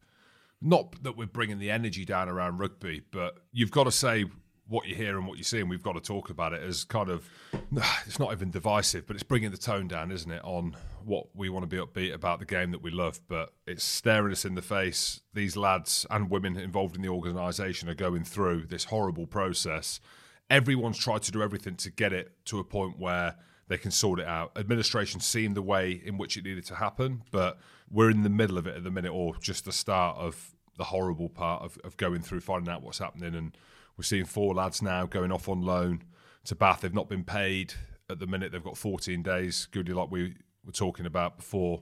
not 0.62 1.02
that 1.02 1.16
we're 1.16 1.26
bringing 1.26 1.58
the 1.58 1.70
energy 1.70 2.04
down 2.04 2.28
around 2.28 2.58
rugby, 2.58 3.02
but 3.10 3.38
you've 3.52 3.70
got 3.70 3.84
to 3.84 3.92
say 3.92 4.26
what 4.68 4.86
you 4.86 4.94
hear 4.94 5.18
and 5.18 5.26
what 5.26 5.36
you 5.36 5.44
see, 5.44 5.60
and 5.60 5.68
we've 5.68 5.82
got 5.82 5.92
to 5.92 6.00
talk 6.00 6.30
about 6.30 6.52
it 6.52 6.62
as 6.62 6.84
kind 6.84 7.10
of 7.10 7.28
it's 8.06 8.18
not 8.18 8.32
even 8.32 8.50
divisive, 8.50 9.06
but 9.06 9.16
it's 9.16 9.22
bringing 9.22 9.50
the 9.50 9.56
tone 9.56 9.88
down, 9.88 10.10
isn't 10.10 10.30
it, 10.30 10.42
on 10.44 10.76
what 11.04 11.26
we 11.34 11.48
want 11.48 11.62
to 11.62 11.66
be 11.66 11.76
upbeat 11.76 12.14
about 12.14 12.38
the 12.38 12.46
game 12.46 12.70
that 12.70 12.82
we 12.82 12.90
love. 12.90 13.20
But 13.28 13.52
it's 13.66 13.84
staring 13.84 14.32
us 14.32 14.44
in 14.44 14.54
the 14.54 14.62
face. 14.62 15.20
These 15.34 15.56
lads 15.56 16.06
and 16.10 16.30
women 16.30 16.56
involved 16.56 16.96
in 16.96 17.02
the 17.02 17.08
organisation 17.08 17.88
are 17.88 17.94
going 17.94 18.24
through 18.24 18.66
this 18.66 18.84
horrible 18.84 19.26
process. 19.26 20.00
Everyone's 20.48 20.98
tried 20.98 21.22
to 21.22 21.32
do 21.32 21.42
everything 21.42 21.76
to 21.76 21.90
get 21.90 22.12
it 22.12 22.32
to 22.46 22.58
a 22.58 22.64
point 22.64 22.98
where 22.98 23.36
they 23.72 23.78
can 23.78 23.90
sort 23.90 24.20
it 24.20 24.26
out. 24.26 24.52
Administration 24.54 25.18
seen 25.18 25.54
the 25.54 25.62
way 25.62 26.02
in 26.04 26.18
which 26.18 26.36
it 26.36 26.44
needed 26.44 26.66
to 26.66 26.74
happen, 26.74 27.22
but 27.30 27.58
we're 27.90 28.10
in 28.10 28.22
the 28.22 28.28
middle 28.28 28.58
of 28.58 28.66
it 28.66 28.76
at 28.76 28.84
the 28.84 28.90
minute, 28.90 29.10
or 29.10 29.34
just 29.38 29.64
the 29.64 29.72
start 29.72 30.18
of 30.18 30.54
the 30.76 30.84
horrible 30.84 31.30
part 31.30 31.62
of, 31.62 31.78
of 31.82 31.96
going 31.96 32.20
through, 32.20 32.40
finding 32.40 32.70
out 32.70 32.82
what's 32.82 32.98
happening. 32.98 33.34
And 33.34 33.56
we're 33.96 34.04
seeing 34.04 34.26
four 34.26 34.52
lads 34.52 34.82
now 34.82 35.06
going 35.06 35.32
off 35.32 35.48
on 35.48 35.62
loan 35.62 36.02
to 36.44 36.54
Bath. 36.54 36.82
They've 36.82 36.92
not 36.92 37.08
been 37.08 37.24
paid 37.24 37.72
at 38.10 38.18
the 38.18 38.26
minute. 38.26 38.52
They've 38.52 38.62
got 38.62 38.76
14 38.76 39.22
days, 39.22 39.66
Goodey 39.70 39.94
like 39.94 40.10
we 40.10 40.34
were 40.66 40.72
talking 40.72 41.06
about 41.06 41.38
before, 41.38 41.80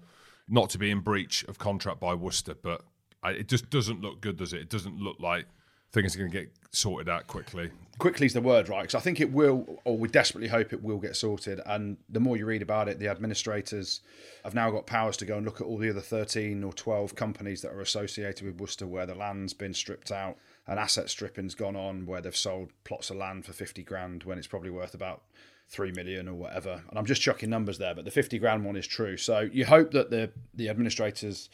not 0.48 0.70
to 0.70 0.78
be 0.78 0.92
in 0.92 1.00
breach 1.00 1.42
of 1.48 1.58
contract 1.58 1.98
by 1.98 2.14
Worcester. 2.14 2.54
But 2.54 2.82
it 3.24 3.48
just 3.48 3.68
doesn't 3.68 4.00
look 4.00 4.20
good, 4.20 4.36
does 4.36 4.52
it? 4.52 4.60
It 4.60 4.70
doesn't 4.70 4.96
look 4.96 5.16
like 5.18 5.46
things 5.92 6.14
are 6.14 6.18
going 6.18 6.30
to 6.30 6.38
get 6.38 6.52
sorted 6.72 7.08
out 7.08 7.26
quickly. 7.26 7.70
Quickly 7.98 8.26
is 8.26 8.32
the 8.32 8.40
word, 8.40 8.68
right? 8.68 8.82
Because 8.82 8.94
I 8.94 9.00
think 9.00 9.20
it 9.20 9.30
will, 9.30 9.80
or 9.84 9.98
we 9.98 10.08
desperately 10.08 10.48
hope 10.48 10.72
it 10.72 10.82
will 10.82 10.98
get 10.98 11.16
sorted. 11.16 11.60
And 11.66 11.98
the 12.08 12.20
more 12.20 12.36
you 12.36 12.46
read 12.46 12.62
about 12.62 12.88
it, 12.88 12.98
the 12.98 13.08
administrators 13.08 14.00
have 14.44 14.54
now 14.54 14.70
got 14.70 14.86
powers 14.86 15.16
to 15.18 15.26
go 15.26 15.36
and 15.36 15.44
look 15.44 15.60
at 15.60 15.66
all 15.66 15.76
the 15.78 15.90
other 15.90 16.00
13 16.00 16.64
or 16.64 16.72
12 16.72 17.14
companies 17.14 17.60
that 17.62 17.72
are 17.72 17.80
associated 17.80 18.46
with 18.46 18.60
Worcester 18.60 18.86
where 18.86 19.06
the 19.06 19.14
land's 19.14 19.52
been 19.52 19.74
stripped 19.74 20.10
out 20.10 20.38
and 20.66 20.78
asset 20.78 21.10
stripping's 21.10 21.54
gone 21.54 21.76
on, 21.76 22.06
where 22.06 22.20
they've 22.20 22.36
sold 22.36 22.70
plots 22.84 23.10
of 23.10 23.16
land 23.16 23.44
for 23.44 23.52
50 23.52 23.82
grand 23.82 24.24
when 24.24 24.38
it's 24.38 24.46
probably 24.46 24.70
worth 24.70 24.94
about 24.94 25.22
3 25.68 25.92
million 25.92 26.28
or 26.28 26.34
whatever. 26.34 26.82
And 26.88 26.98
I'm 26.98 27.06
just 27.06 27.22
chucking 27.22 27.50
numbers 27.50 27.78
there, 27.78 27.94
but 27.94 28.04
the 28.04 28.10
50 28.10 28.38
grand 28.38 28.64
one 28.64 28.76
is 28.76 28.86
true. 28.86 29.16
So 29.16 29.40
you 29.40 29.64
hope 29.64 29.90
that 29.92 30.10
the, 30.10 30.30
the 30.54 30.68
administrators, 30.68 31.50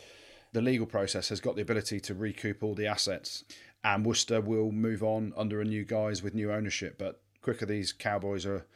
the 0.53 0.63
legal 0.63 0.87
process 0.87 1.29
has 1.31 1.41
got 1.41 1.57
the 1.57 1.63
ability 1.63 2.01
to 2.01 2.15
recoup 2.15 2.63
all 2.63 2.75
the 2.75 2.87
assets 2.87 3.45
and 3.87 4.05
Worcester 4.05 4.41
will 4.41 4.73
move 4.73 5.03
on 5.03 5.33
under 5.37 5.61
a 5.61 5.65
new 5.65 5.85
guise 5.85 6.21
with 6.21 6.35
new 6.35 6.53
ownership. 6.53 6.99
But 6.99 7.21
quicker 7.41 7.65
these 7.65 7.93
Cowboys 7.93 8.45
are 8.45 8.67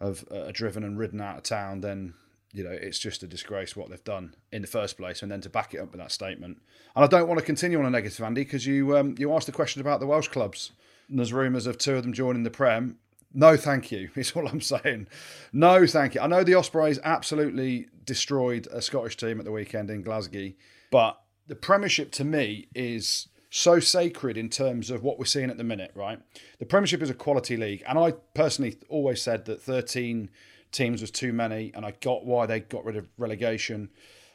have 0.00 0.24
are 0.32 0.50
driven 0.50 0.82
and 0.82 0.98
ridden 0.98 1.20
out 1.20 1.36
of 1.36 1.42
town, 1.44 1.82
then 1.82 2.14
you 2.52 2.64
know 2.64 2.70
it's 2.70 2.98
just 2.98 3.22
a 3.22 3.28
disgrace 3.28 3.76
what 3.76 3.90
they've 3.90 4.02
done 4.02 4.34
in 4.50 4.62
the 4.62 4.68
first 4.68 4.98
place. 4.98 5.22
And 5.22 5.30
then 5.30 5.40
to 5.42 5.48
back 5.48 5.72
it 5.72 5.78
up 5.78 5.92
with 5.92 6.00
that 6.00 6.10
statement, 6.10 6.60
and 6.96 7.04
I 7.04 7.06
don't 7.06 7.28
want 7.28 7.38
to 7.38 7.46
continue 7.46 7.78
on 7.78 7.86
a 7.86 7.90
negative, 7.90 8.20
Andy, 8.24 8.42
because 8.42 8.66
you 8.66 8.98
um, 8.98 9.14
you 9.18 9.32
asked 9.32 9.48
a 9.48 9.52
question 9.52 9.80
about 9.80 10.00
the 10.00 10.06
Welsh 10.06 10.28
clubs. 10.28 10.72
And 11.08 11.18
there's 11.18 11.32
rumours 11.32 11.66
of 11.66 11.76
two 11.76 11.96
of 11.96 12.02
them 12.02 12.12
joining 12.12 12.44
the 12.44 12.50
Prem. 12.50 12.98
No, 13.32 13.56
thank 13.56 13.92
you. 13.92 14.10
Is 14.16 14.32
all 14.32 14.48
I'm 14.48 14.60
saying. 14.60 15.06
No, 15.52 15.86
thank 15.86 16.16
you. 16.16 16.20
I 16.20 16.26
know 16.26 16.42
the 16.42 16.54
Ospreys 16.54 16.98
absolutely 17.04 17.86
destroyed 18.04 18.66
a 18.72 18.82
Scottish 18.82 19.16
team 19.16 19.38
at 19.38 19.44
the 19.44 19.52
weekend 19.52 19.90
in 19.90 20.02
Glasgow, 20.02 20.52
but 20.90 21.20
the 21.46 21.54
Premiership 21.54 22.10
to 22.12 22.24
me 22.24 22.68
is 22.74 23.28
so 23.50 23.80
sacred 23.80 24.36
in 24.36 24.48
terms 24.48 24.90
of 24.90 25.02
what 25.02 25.18
we're 25.18 25.24
seeing 25.24 25.50
at 25.50 25.58
the 25.58 25.64
minute, 25.64 25.90
right? 25.94 26.20
The 26.60 26.66
Premiership 26.66 27.02
is 27.02 27.10
a 27.10 27.14
quality 27.14 27.56
league, 27.56 27.82
and 27.86 27.98
I 27.98 28.12
personally 28.32 28.78
always 28.88 29.20
said 29.20 29.44
that 29.46 29.60
13 29.60 30.30
teams 30.70 31.00
was 31.00 31.10
too 31.10 31.32
many, 31.32 31.72
and 31.74 31.84
I 31.84 31.92
got 32.00 32.24
why 32.24 32.46
they 32.46 32.60
got 32.60 32.84
rid 32.84 32.96
of 32.96 33.08
relegation 33.18 33.90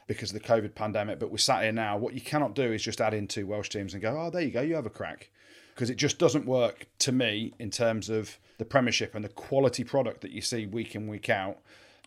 because 0.07 0.31
of 0.31 0.41
the 0.41 0.47
COVID 0.47 0.75
pandemic. 0.75 1.17
But 1.17 1.31
we're 1.31 1.37
sat 1.37 1.63
here 1.63 1.71
now. 1.71 1.97
What 1.97 2.13
you 2.13 2.21
cannot 2.21 2.55
do 2.55 2.73
is 2.73 2.83
just 2.83 2.99
add 2.99 3.13
in 3.13 3.27
two 3.27 3.47
Welsh 3.47 3.69
teams 3.69 3.93
and 3.93 4.01
go, 4.01 4.19
oh, 4.19 4.29
there 4.29 4.41
you 4.41 4.51
go, 4.51 4.61
you 4.61 4.75
have 4.75 4.85
a 4.85 4.91
crack. 4.91 5.29
Because 5.73 5.89
it 5.89 5.95
just 5.95 6.19
doesn't 6.19 6.45
work 6.45 6.85
to 6.99 7.11
me 7.11 7.53
in 7.57 7.71
terms 7.71 8.09
of 8.09 8.37
the 8.57 8.65
Premiership 8.65 9.15
and 9.15 9.23
the 9.23 9.29
quality 9.29 9.83
product 9.83 10.21
that 10.21 10.31
you 10.31 10.41
see 10.41 10.65
week 10.65 10.95
in, 10.95 11.07
week 11.07 11.29
out. 11.29 11.57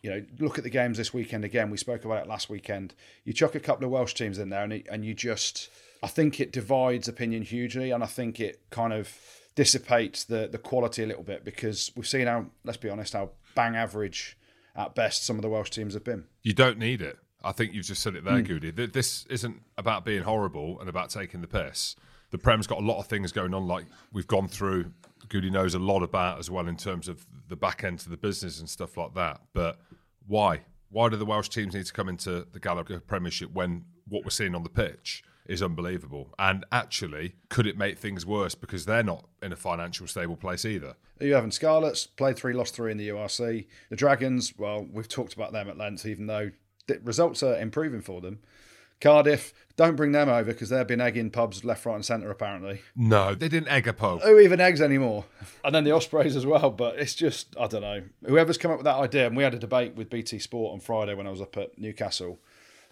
You 0.01 0.11
know, 0.11 0.25
look 0.39 0.57
at 0.57 0.63
the 0.63 0.69
games 0.69 0.97
this 0.97 1.13
weekend 1.13 1.43
again. 1.43 1.69
We 1.69 1.77
spoke 1.77 2.05
about 2.05 2.23
it 2.23 2.29
last 2.29 2.49
weekend. 2.49 2.93
You 3.25 3.33
chuck 3.33 3.53
a 3.55 3.59
couple 3.59 3.85
of 3.85 3.91
Welsh 3.91 4.13
teams 4.13 4.39
in 4.39 4.49
there, 4.49 4.63
and, 4.63 4.73
it, 4.73 4.87
and 4.89 5.03
you 5.03 5.13
just 5.13 5.69
I 6.01 6.07
think 6.07 6.39
it 6.39 6.51
divides 6.51 7.07
opinion 7.07 7.43
hugely, 7.43 7.91
and 7.91 8.03
I 8.03 8.07
think 8.07 8.39
it 8.39 8.61
kind 8.69 8.93
of 8.93 9.13
dissipates 9.55 10.23
the 10.23 10.47
the 10.49 10.57
quality 10.57 11.03
a 11.03 11.07
little 11.07 11.23
bit 11.23 11.43
because 11.43 11.91
we've 11.95 12.07
seen 12.07 12.27
how, 12.27 12.45
let's 12.63 12.77
be 12.77 12.89
honest, 12.89 13.13
how 13.13 13.31
bang 13.55 13.75
average 13.75 14.37
at 14.75 14.95
best 14.95 15.25
some 15.25 15.35
of 15.35 15.41
the 15.41 15.49
Welsh 15.49 15.69
teams 15.69 15.93
have 15.93 16.03
been. 16.03 16.23
You 16.43 16.53
don't 16.53 16.77
need 16.77 17.01
it. 17.01 17.17
I 17.43 17.51
think 17.51 17.73
you've 17.73 17.85
just 17.85 18.01
said 18.01 18.15
it 18.15 18.23
there, 18.23 18.37
hmm. 18.39 18.43
Goodey. 18.43 18.71
Th- 18.71 18.91
This 18.91 19.25
isn't 19.29 19.61
about 19.77 20.05
being 20.05 20.23
horrible 20.23 20.79
and 20.79 20.89
about 20.89 21.09
taking 21.09 21.41
the 21.41 21.47
piss. 21.47 21.95
The 22.31 22.37
Prem's 22.37 22.67
got 22.67 22.79
a 22.79 22.85
lot 22.85 22.99
of 22.99 23.07
things 23.07 23.31
going 23.31 23.53
on, 23.53 23.67
like 23.67 23.85
we've 24.13 24.27
gone 24.27 24.47
through. 24.47 24.91
Goodey 25.29 25.49
knows 25.49 25.73
a 25.73 25.79
lot 25.79 26.03
about 26.03 26.39
as 26.39 26.49
well 26.49 26.67
in 26.67 26.75
terms 26.77 27.07
of 27.07 27.25
the 27.47 27.55
back 27.55 27.83
end 27.83 27.99
to 27.99 28.09
the 28.09 28.17
business 28.17 28.59
and 28.59 28.69
stuff 28.69 28.97
like 28.97 29.13
that. 29.15 29.41
But 29.53 29.79
why? 30.27 30.61
Why 30.89 31.09
do 31.09 31.17
the 31.17 31.25
Welsh 31.25 31.49
teams 31.49 31.73
need 31.73 31.85
to 31.85 31.93
come 31.93 32.09
into 32.09 32.47
the 32.51 32.59
Gallagher 32.59 32.99
Premiership 32.99 33.51
when 33.53 33.85
what 34.07 34.23
we're 34.23 34.31
seeing 34.31 34.55
on 34.55 34.63
the 34.63 34.69
pitch 34.69 35.23
is 35.49 35.63
unbelievable? 35.63 36.33
And 36.37 36.65
actually, 36.71 37.33
could 37.49 37.67
it 37.67 37.77
make 37.77 37.97
things 37.97 38.25
worse 38.25 38.55
because 38.55 38.85
they're 38.85 39.03
not 39.03 39.25
in 39.41 39.51
a 39.51 39.55
financial 39.55 40.07
stable 40.07 40.37
place 40.37 40.63
either? 40.63 40.95
You 41.19 41.33
having 41.33 41.51
Scarlets 41.51 42.07
played 42.07 42.37
three, 42.37 42.53
lost 42.53 42.75
three 42.75 42.91
in 42.91 42.97
the 42.97 43.09
URC. 43.09 43.67
The 43.89 43.95
Dragons, 43.95 44.53
well, 44.57 44.87
we've 44.91 45.07
talked 45.07 45.33
about 45.33 45.51
them 45.51 45.67
at 45.67 45.77
length, 45.77 46.05
even 46.05 46.27
though 46.27 46.51
the 46.87 46.99
results 47.03 47.43
are 47.43 47.59
improving 47.59 48.01
for 48.01 48.21
them. 48.21 48.39
Cardiff, 49.01 49.53
don't 49.77 49.95
bring 49.95 50.11
them 50.11 50.27
over 50.27 50.51
because 50.51 50.69
they've 50.69 50.85
been 50.85 50.99
egging 50.99 51.31
pubs 51.31 51.63
left, 51.63 51.85
right, 51.85 51.95
and 51.95 52.05
centre 52.05 52.29
apparently. 52.29 52.81
No, 52.97 53.33
they 53.33 53.47
didn't 53.47 53.69
egg 53.69 53.87
a 53.87 53.93
pub. 53.93 54.21
Who 54.21 54.39
even 54.39 54.59
eggs 54.59 54.81
anymore? 54.81 55.25
And 55.63 55.73
then 55.73 55.85
the 55.85 55.91
Ospreys 55.91 56.35
as 56.35 56.45
well. 56.45 56.69
But 56.69 56.99
it's 56.99 57.15
just, 57.15 57.55
I 57.57 57.67
don't 57.67 57.81
know. 57.81 58.03
Whoever's 58.27 58.57
come 58.57 58.71
up 58.71 58.77
with 58.77 58.85
that 58.85 58.97
idea, 58.97 59.27
and 59.27 59.37
we 59.37 59.43
had 59.43 59.53
a 59.53 59.59
debate 59.59 59.95
with 59.95 60.09
BT 60.09 60.39
Sport 60.39 60.73
on 60.73 60.81
Friday 60.81 61.13
when 61.13 61.27
I 61.27 61.31
was 61.31 61.41
up 61.41 61.55
at 61.55 61.79
Newcastle. 61.79 62.39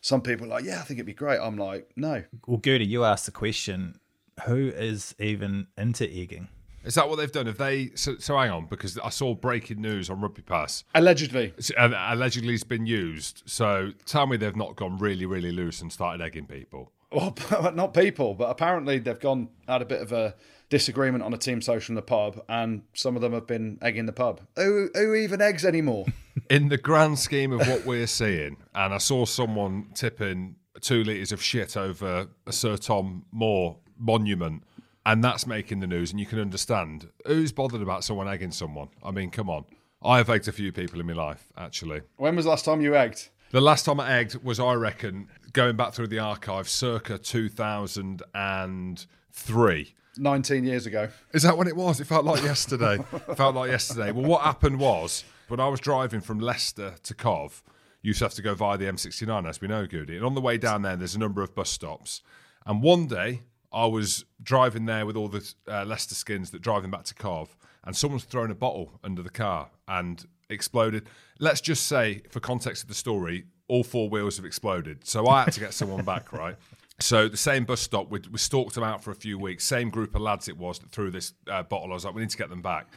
Some 0.01 0.21
people 0.21 0.45
are 0.45 0.49
like, 0.49 0.63
yeah, 0.65 0.79
I 0.79 0.83
think 0.83 0.97
it'd 0.99 1.05
be 1.05 1.13
great. 1.13 1.39
I'm 1.39 1.57
like, 1.57 1.89
no. 1.95 2.23
Well, 2.45 2.59
Gertie, 2.63 2.85
you 2.85 3.03
asked 3.03 3.25
the 3.25 3.31
question 3.31 3.99
who 4.45 4.67
is 4.69 5.15
even 5.19 5.67
into 5.77 6.05
egging? 6.09 6.47
Is 6.83 6.95
that 6.95 7.09
what 7.09 7.17
they've 7.17 7.31
done? 7.31 7.47
Have 7.47 7.57
they? 7.57 7.89
So, 7.95 8.17
so 8.17 8.37
hang 8.37 8.49
on, 8.51 8.67
because 8.67 8.97
I 8.99 9.09
saw 9.09 9.33
breaking 9.33 9.81
news 9.81 10.09
on 10.09 10.21
Rugby 10.21 10.41
Pass. 10.43 10.83
Allegedly. 10.95 11.45
It's- 11.47 11.71
and 11.77 11.93
uh, 11.93 12.07
allegedly 12.11 12.53
it's 12.53 12.63
been 12.63 12.85
used. 12.85 13.43
So 13.45 13.91
tell 14.05 14.25
me 14.27 14.37
they've 14.37 14.55
not 14.55 14.75
gone 14.77 14.97
really, 14.97 15.25
really 15.25 15.51
loose 15.51 15.81
and 15.81 15.91
started 15.91 16.23
egging 16.23 16.45
people. 16.45 16.91
Well, 17.11 17.35
not 17.73 17.93
people, 17.93 18.35
but 18.35 18.49
apparently 18.49 18.99
they've 18.99 19.19
gone 19.19 19.49
had 19.67 19.81
a 19.81 19.85
bit 19.85 20.01
of 20.01 20.11
a 20.13 20.35
disagreement 20.69 21.23
on 21.23 21.33
a 21.33 21.37
team 21.37 21.61
social 21.61 21.91
in 21.91 21.95
the 21.95 22.01
pub, 22.01 22.41
and 22.49 22.81
some 22.93 23.15
of 23.15 23.21
them 23.21 23.33
have 23.33 23.47
been 23.47 23.77
egging 23.81 24.05
the 24.05 24.13
pub. 24.13 24.41
Who, 24.55 24.89
who 24.93 25.15
even 25.15 25.41
eggs 25.41 25.65
anymore? 25.65 26.05
In 26.49 26.69
the 26.69 26.77
grand 26.77 27.19
scheme 27.19 27.51
of 27.51 27.67
what 27.67 27.85
we're 27.85 28.07
seeing, 28.07 28.55
and 28.75 28.93
I 28.93 28.99
saw 28.99 29.25
someone 29.25 29.87
tipping 29.95 30.55
two 30.79 31.03
litres 31.03 31.31
of 31.31 31.41
shit 31.41 31.75
over 31.75 32.27
a 32.45 32.53
Sir 32.53 32.77
Tom 32.77 33.25
Moore 33.31 33.77
monument, 33.97 34.63
and 35.05 35.23
that's 35.23 35.47
making 35.47 35.79
the 35.79 35.87
news, 35.87 36.11
and 36.11 36.19
you 36.19 36.25
can 36.25 36.39
understand. 36.39 37.09
Who's 37.25 37.51
bothered 37.51 37.81
about 37.81 38.03
someone 38.03 38.27
egging 38.29 38.51
someone? 38.51 38.89
I 39.03 39.11
mean, 39.11 39.31
come 39.31 39.49
on. 39.49 39.65
I 40.03 40.17
have 40.17 40.29
egged 40.29 40.47
a 40.47 40.51
few 40.51 40.71
people 40.71 40.99
in 40.99 41.07
my 41.07 41.13
life, 41.13 41.47
actually. 41.57 42.01
when 42.17 42.35
was 42.35 42.45
the 42.45 42.51
last 42.51 42.65
time 42.65 42.81
you 42.81 42.95
egged? 42.95 43.29
The 43.51 43.61
last 43.61 43.85
time 43.85 43.99
I 43.99 44.17
egged 44.17 44.43
was, 44.43 44.59
I 44.59 44.73
reckon, 44.73 45.27
going 45.53 45.75
back 45.75 45.93
through 45.93 46.07
the 46.07 46.19
archive, 46.19 46.69
circa 46.69 47.17
2003. 47.17 49.93
19 50.17 50.63
years 50.63 50.85
ago. 50.85 51.09
Is 51.33 51.43
that 51.43 51.57
when 51.57 51.67
it 51.67 51.75
was? 51.75 51.99
It 51.99 52.05
felt 52.05 52.25
like 52.25 52.43
yesterday. 52.43 52.95
it 52.95 53.35
felt 53.37 53.55
like 53.55 53.69
yesterday. 53.71 54.11
Well, 54.11 54.25
what 54.25 54.41
happened 54.41 54.79
was 54.79 55.23
when 55.47 55.59
I 55.59 55.67
was 55.67 55.79
driving 55.79 56.21
from 56.21 56.39
Leicester 56.39 56.95
to 57.03 57.13
Cov, 57.13 57.63
you 58.01 58.09
used 58.09 58.19
to 58.19 58.25
have 58.25 58.33
to 58.35 58.41
go 58.41 58.53
via 58.53 58.77
the 58.77 58.85
M69, 58.85 59.47
as 59.47 59.61
we 59.61 59.67
know, 59.67 59.85
Goodey. 59.85 60.17
And 60.17 60.25
on 60.25 60.35
the 60.35 60.41
way 60.41 60.57
down 60.57 60.81
there, 60.81 60.95
there's 60.95 61.15
a 61.15 61.19
number 61.19 61.41
of 61.41 61.55
bus 61.55 61.69
stops. 61.69 62.21
And 62.65 62.81
one 62.81 63.07
day, 63.07 63.41
I 63.71 63.85
was 63.85 64.25
driving 64.41 64.85
there 64.85 65.05
with 65.05 65.15
all 65.15 65.27
the 65.27 65.53
uh, 65.67 65.85
Leicester 65.85 66.15
skins 66.15 66.51
that 66.51 66.61
driving 66.61 66.91
back 66.91 67.03
to 67.05 67.15
Cov, 67.15 67.57
and 67.83 67.95
someone's 67.95 68.23
thrown 68.23 68.51
a 68.51 68.55
bottle 68.55 68.99
under 69.03 69.21
the 69.21 69.29
car 69.29 69.69
and 69.87 70.25
exploded. 70.49 71.07
Let's 71.39 71.61
just 71.61 71.87
say, 71.87 72.21
for 72.29 72.39
context 72.39 72.83
of 72.83 72.89
the 72.89 72.95
story, 72.95 73.45
all 73.67 73.83
four 73.83 74.09
wheels 74.09 74.37
have 74.37 74.45
exploded. 74.45 75.05
So 75.05 75.27
I 75.27 75.43
had 75.43 75.53
to 75.53 75.59
get 75.59 75.73
someone 75.73 76.03
back, 76.05 76.31
right? 76.33 76.55
So 76.99 77.27
the 77.27 77.37
same 77.37 77.65
bus 77.65 77.81
stop, 77.81 78.09
we, 78.09 78.21
we 78.31 78.39
stalked 78.39 78.73
them 78.73 78.83
out 78.83 79.03
for 79.03 79.11
a 79.11 79.15
few 79.15 79.37
weeks. 79.37 79.63
Same 79.63 79.89
group 79.89 80.15
of 80.15 80.21
lads 80.21 80.47
it 80.47 80.57
was 80.57 80.79
that 80.79 80.89
threw 80.89 81.11
this 81.11 81.33
uh, 81.47 81.63
bottle. 81.63 81.91
I 81.91 81.93
was 81.93 82.05
like, 82.05 82.15
we 82.15 82.21
need 82.21 82.31
to 82.31 82.37
get 82.37 82.49
them 82.49 82.61
back. 82.61 82.87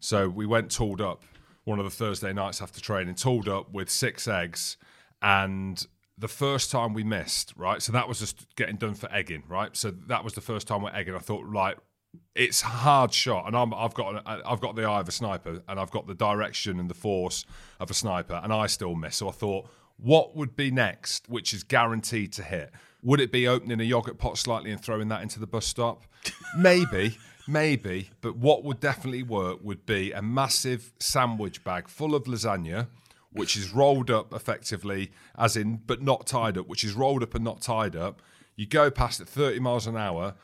So 0.00 0.28
we 0.28 0.46
went 0.46 0.70
tooled 0.70 1.00
up 1.00 1.24
one 1.64 1.78
of 1.78 1.84
the 1.84 1.90
Thursday 1.90 2.32
nights 2.32 2.62
after 2.62 2.80
training, 2.80 3.14
tooled 3.14 3.48
up 3.48 3.72
with 3.72 3.90
six 3.90 4.26
eggs. 4.26 4.78
And 5.20 5.86
the 6.16 6.28
first 6.28 6.70
time 6.70 6.94
we 6.94 7.04
missed, 7.04 7.52
right? 7.56 7.82
So 7.82 7.92
that 7.92 8.08
was 8.08 8.20
just 8.20 8.54
getting 8.56 8.76
done 8.76 8.94
for 8.94 9.12
egging, 9.12 9.44
right? 9.48 9.76
So 9.76 9.90
that 9.90 10.24
was 10.24 10.32
the 10.32 10.40
first 10.40 10.66
time 10.66 10.82
we're 10.82 10.94
egging. 10.94 11.14
I 11.14 11.18
thought, 11.18 11.46
like, 11.46 11.76
it's 12.34 12.60
hard 12.60 13.12
shot, 13.12 13.46
and 13.46 13.56
I'm, 13.56 13.72
I've 13.72 13.94
got 13.94 14.22
I've 14.26 14.60
got 14.60 14.76
the 14.76 14.84
eye 14.84 15.00
of 15.00 15.08
a 15.08 15.12
sniper, 15.12 15.62
and 15.66 15.80
I've 15.80 15.90
got 15.90 16.06
the 16.06 16.14
direction 16.14 16.78
and 16.78 16.90
the 16.90 16.94
force 16.94 17.46
of 17.80 17.90
a 17.90 17.94
sniper, 17.94 18.40
and 18.42 18.52
I 18.52 18.66
still 18.66 18.94
miss. 18.94 19.16
So 19.16 19.28
I 19.28 19.32
thought, 19.32 19.66
what 19.96 20.36
would 20.36 20.54
be 20.54 20.70
next, 20.70 21.28
which 21.28 21.54
is 21.54 21.62
guaranteed 21.62 22.32
to 22.34 22.42
hit? 22.42 22.70
Would 23.04 23.20
it 23.20 23.32
be 23.32 23.48
opening 23.48 23.80
a 23.80 23.84
yogurt 23.84 24.18
pot 24.18 24.38
slightly 24.38 24.70
and 24.70 24.80
throwing 24.80 25.08
that 25.08 25.22
into 25.22 25.40
the 25.40 25.46
bus 25.46 25.66
stop? 25.66 26.04
Maybe, 26.56 27.18
maybe. 27.48 28.10
But 28.20 28.36
what 28.36 28.62
would 28.62 28.78
definitely 28.78 29.24
work 29.24 29.58
would 29.62 29.84
be 29.84 30.12
a 30.12 30.22
massive 30.22 30.92
sandwich 31.00 31.64
bag 31.64 31.88
full 31.88 32.14
of 32.14 32.24
lasagna, 32.24 32.86
which 33.32 33.56
is 33.56 33.72
rolled 33.72 34.10
up 34.10 34.32
effectively, 34.32 35.10
as 35.36 35.56
in, 35.56 35.80
but 35.84 36.00
not 36.00 36.26
tied 36.26 36.56
up, 36.56 36.68
which 36.68 36.84
is 36.84 36.92
rolled 36.92 37.24
up 37.24 37.34
and 37.34 37.44
not 37.44 37.60
tied 37.60 37.96
up. 37.96 38.22
You 38.54 38.66
go 38.66 38.90
past 38.90 39.20
at 39.20 39.28
30 39.28 39.58
miles 39.58 39.88
an 39.88 39.96
hour. 39.96 40.34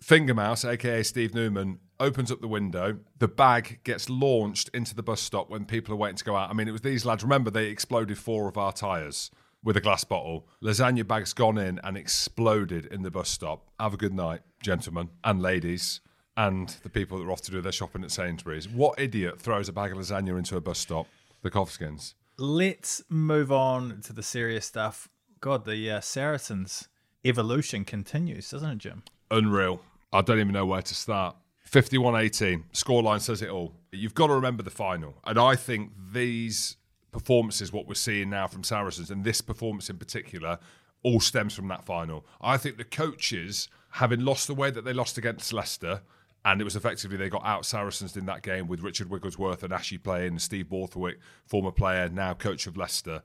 Finger 0.00 0.34
Mouse, 0.34 0.64
aka 0.64 1.02
Steve 1.02 1.34
Newman, 1.34 1.80
opens 2.00 2.30
up 2.30 2.40
the 2.40 2.48
window. 2.48 2.98
The 3.18 3.28
bag 3.28 3.80
gets 3.84 4.08
launched 4.08 4.70
into 4.72 4.94
the 4.94 5.02
bus 5.02 5.20
stop 5.20 5.50
when 5.50 5.66
people 5.66 5.92
are 5.92 5.98
waiting 5.98 6.16
to 6.16 6.24
go 6.24 6.36
out. 6.36 6.48
I 6.48 6.54
mean, 6.54 6.68
it 6.68 6.72
was 6.72 6.82
these 6.82 7.04
lads. 7.04 7.22
Remember, 7.22 7.50
they 7.50 7.66
exploded 7.66 8.16
four 8.16 8.48
of 8.48 8.56
our 8.56 8.72
tyres 8.72 9.30
with 9.66 9.76
a 9.76 9.80
glass 9.80 10.04
bottle. 10.04 10.46
Lasagna 10.62 11.04
bag's 11.06 11.32
gone 11.32 11.58
in 11.58 11.80
and 11.82 11.96
exploded 11.96 12.86
in 12.86 13.02
the 13.02 13.10
bus 13.10 13.28
stop. 13.28 13.66
Have 13.80 13.94
a 13.94 13.96
good 13.96 14.14
night, 14.14 14.42
gentlemen 14.62 15.10
and 15.24 15.42
ladies, 15.42 16.00
and 16.36 16.68
the 16.84 16.88
people 16.88 17.18
that 17.18 17.24
are 17.24 17.32
off 17.32 17.42
to 17.42 17.50
do 17.50 17.60
their 17.60 17.72
shopping 17.72 18.04
at 18.04 18.12
Sainsbury's. 18.12 18.68
What 18.68 18.98
idiot 18.98 19.40
throws 19.40 19.68
a 19.68 19.72
bag 19.72 19.90
of 19.90 19.98
lasagna 19.98 20.38
into 20.38 20.56
a 20.56 20.60
bus 20.60 20.78
stop? 20.78 21.08
The 21.42 21.50
Kovskins. 21.50 22.14
Let's 22.38 23.02
move 23.08 23.50
on 23.50 24.02
to 24.02 24.12
the 24.12 24.22
serious 24.22 24.64
stuff. 24.64 25.08
God, 25.40 25.64
the 25.64 25.90
uh, 25.90 26.00
Saracens 26.00 26.88
evolution 27.24 27.84
continues, 27.84 28.48
doesn't 28.50 28.70
it, 28.70 28.78
Jim? 28.78 29.02
Unreal. 29.32 29.80
I 30.12 30.22
don't 30.22 30.38
even 30.38 30.52
know 30.52 30.66
where 30.66 30.82
to 30.82 30.94
start. 30.94 31.34
51 31.64 32.14
18. 32.14 32.66
Scoreline 32.72 33.20
says 33.20 33.42
it 33.42 33.48
all. 33.48 33.72
You've 33.90 34.14
got 34.14 34.28
to 34.28 34.34
remember 34.34 34.62
the 34.62 34.70
final. 34.70 35.16
And 35.24 35.40
I 35.40 35.56
think 35.56 35.90
these 36.12 36.76
performances, 37.16 37.72
what 37.72 37.88
we're 37.88 37.94
seeing 37.94 38.28
now 38.28 38.46
from 38.46 38.62
Saracens, 38.62 39.10
and 39.10 39.24
this 39.24 39.40
performance 39.40 39.88
in 39.88 39.96
particular, 39.96 40.58
all 41.02 41.18
stems 41.18 41.54
from 41.54 41.66
that 41.68 41.82
final. 41.82 42.26
I 42.42 42.58
think 42.58 42.76
the 42.76 42.84
coaches, 42.84 43.68
having 43.92 44.20
lost 44.20 44.46
the 44.48 44.54
way 44.54 44.70
that 44.70 44.84
they 44.84 44.92
lost 44.92 45.16
against 45.16 45.50
Leicester, 45.50 46.02
and 46.44 46.60
it 46.60 46.64
was 46.64 46.76
effectively 46.76 47.16
they 47.16 47.30
got 47.30 47.44
out 47.46 47.64
Saracens 47.64 48.18
in 48.18 48.26
that 48.26 48.42
game 48.42 48.68
with 48.68 48.82
Richard 48.82 49.08
Wigglesworth 49.08 49.62
and 49.62 49.72
Ashley 49.72 49.96
playing, 49.96 50.32
and 50.32 50.42
Steve 50.42 50.68
Borthwick, 50.68 51.18
former 51.46 51.72
player, 51.72 52.10
now 52.10 52.34
coach 52.34 52.66
of 52.66 52.76
Leicester. 52.76 53.22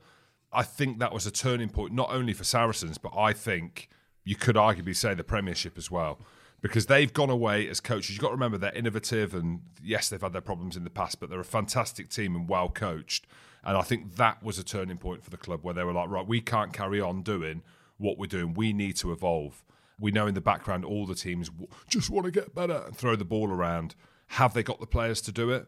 I 0.54 0.62
think 0.62 0.98
that 1.00 1.12
was 1.12 1.26
a 1.26 1.30
turning 1.30 1.68
point, 1.68 1.92
not 1.92 2.10
only 2.10 2.32
for 2.32 2.44
Saracens, 2.44 2.96
but 2.96 3.12
I 3.14 3.34
think 3.34 3.90
you 4.24 4.36
could 4.36 4.56
arguably 4.56 4.96
say 4.96 5.12
the 5.12 5.22
Premiership 5.22 5.76
as 5.76 5.90
well. 5.90 6.18
Because 6.62 6.86
they've 6.86 7.12
gone 7.12 7.28
away 7.28 7.68
as 7.68 7.80
coaches. 7.80 8.10
You've 8.10 8.22
got 8.22 8.28
to 8.28 8.34
remember 8.34 8.56
they're 8.56 8.72
innovative, 8.72 9.34
and 9.34 9.60
yes, 9.82 10.08
they've 10.08 10.22
had 10.22 10.32
their 10.32 10.40
problems 10.40 10.78
in 10.78 10.84
the 10.84 10.90
past, 10.90 11.20
but 11.20 11.28
they're 11.28 11.40
a 11.40 11.44
fantastic 11.44 12.08
team 12.08 12.34
and 12.34 12.48
well 12.48 12.70
coached. 12.70 13.26
And 13.64 13.76
I 13.76 13.82
think 13.82 14.16
that 14.16 14.42
was 14.42 14.58
a 14.58 14.64
turning 14.64 14.98
point 14.98 15.22
for 15.22 15.30
the 15.30 15.36
club 15.36 15.60
where 15.62 15.74
they 15.74 15.84
were 15.84 15.92
like, 15.92 16.08
right, 16.08 16.26
we 16.26 16.40
can't 16.40 16.72
carry 16.72 17.00
on 17.00 17.22
doing 17.22 17.62
what 17.98 18.18
we're 18.18 18.26
doing. 18.26 18.54
We 18.54 18.72
need 18.72 18.96
to 18.96 19.12
evolve. 19.12 19.64
We 19.98 20.10
know 20.10 20.26
in 20.26 20.34
the 20.34 20.40
background 20.40 20.84
all 20.84 21.06
the 21.06 21.14
teams 21.14 21.50
just 21.88 22.10
want 22.10 22.24
to 22.24 22.32
get 22.32 22.54
better 22.54 22.82
and 22.86 22.96
throw 22.96 23.14
the 23.14 23.24
ball 23.24 23.50
around. 23.50 23.94
Have 24.26 24.54
they 24.54 24.62
got 24.62 24.80
the 24.80 24.86
players 24.86 25.20
to 25.22 25.32
do 25.32 25.50
it? 25.50 25.66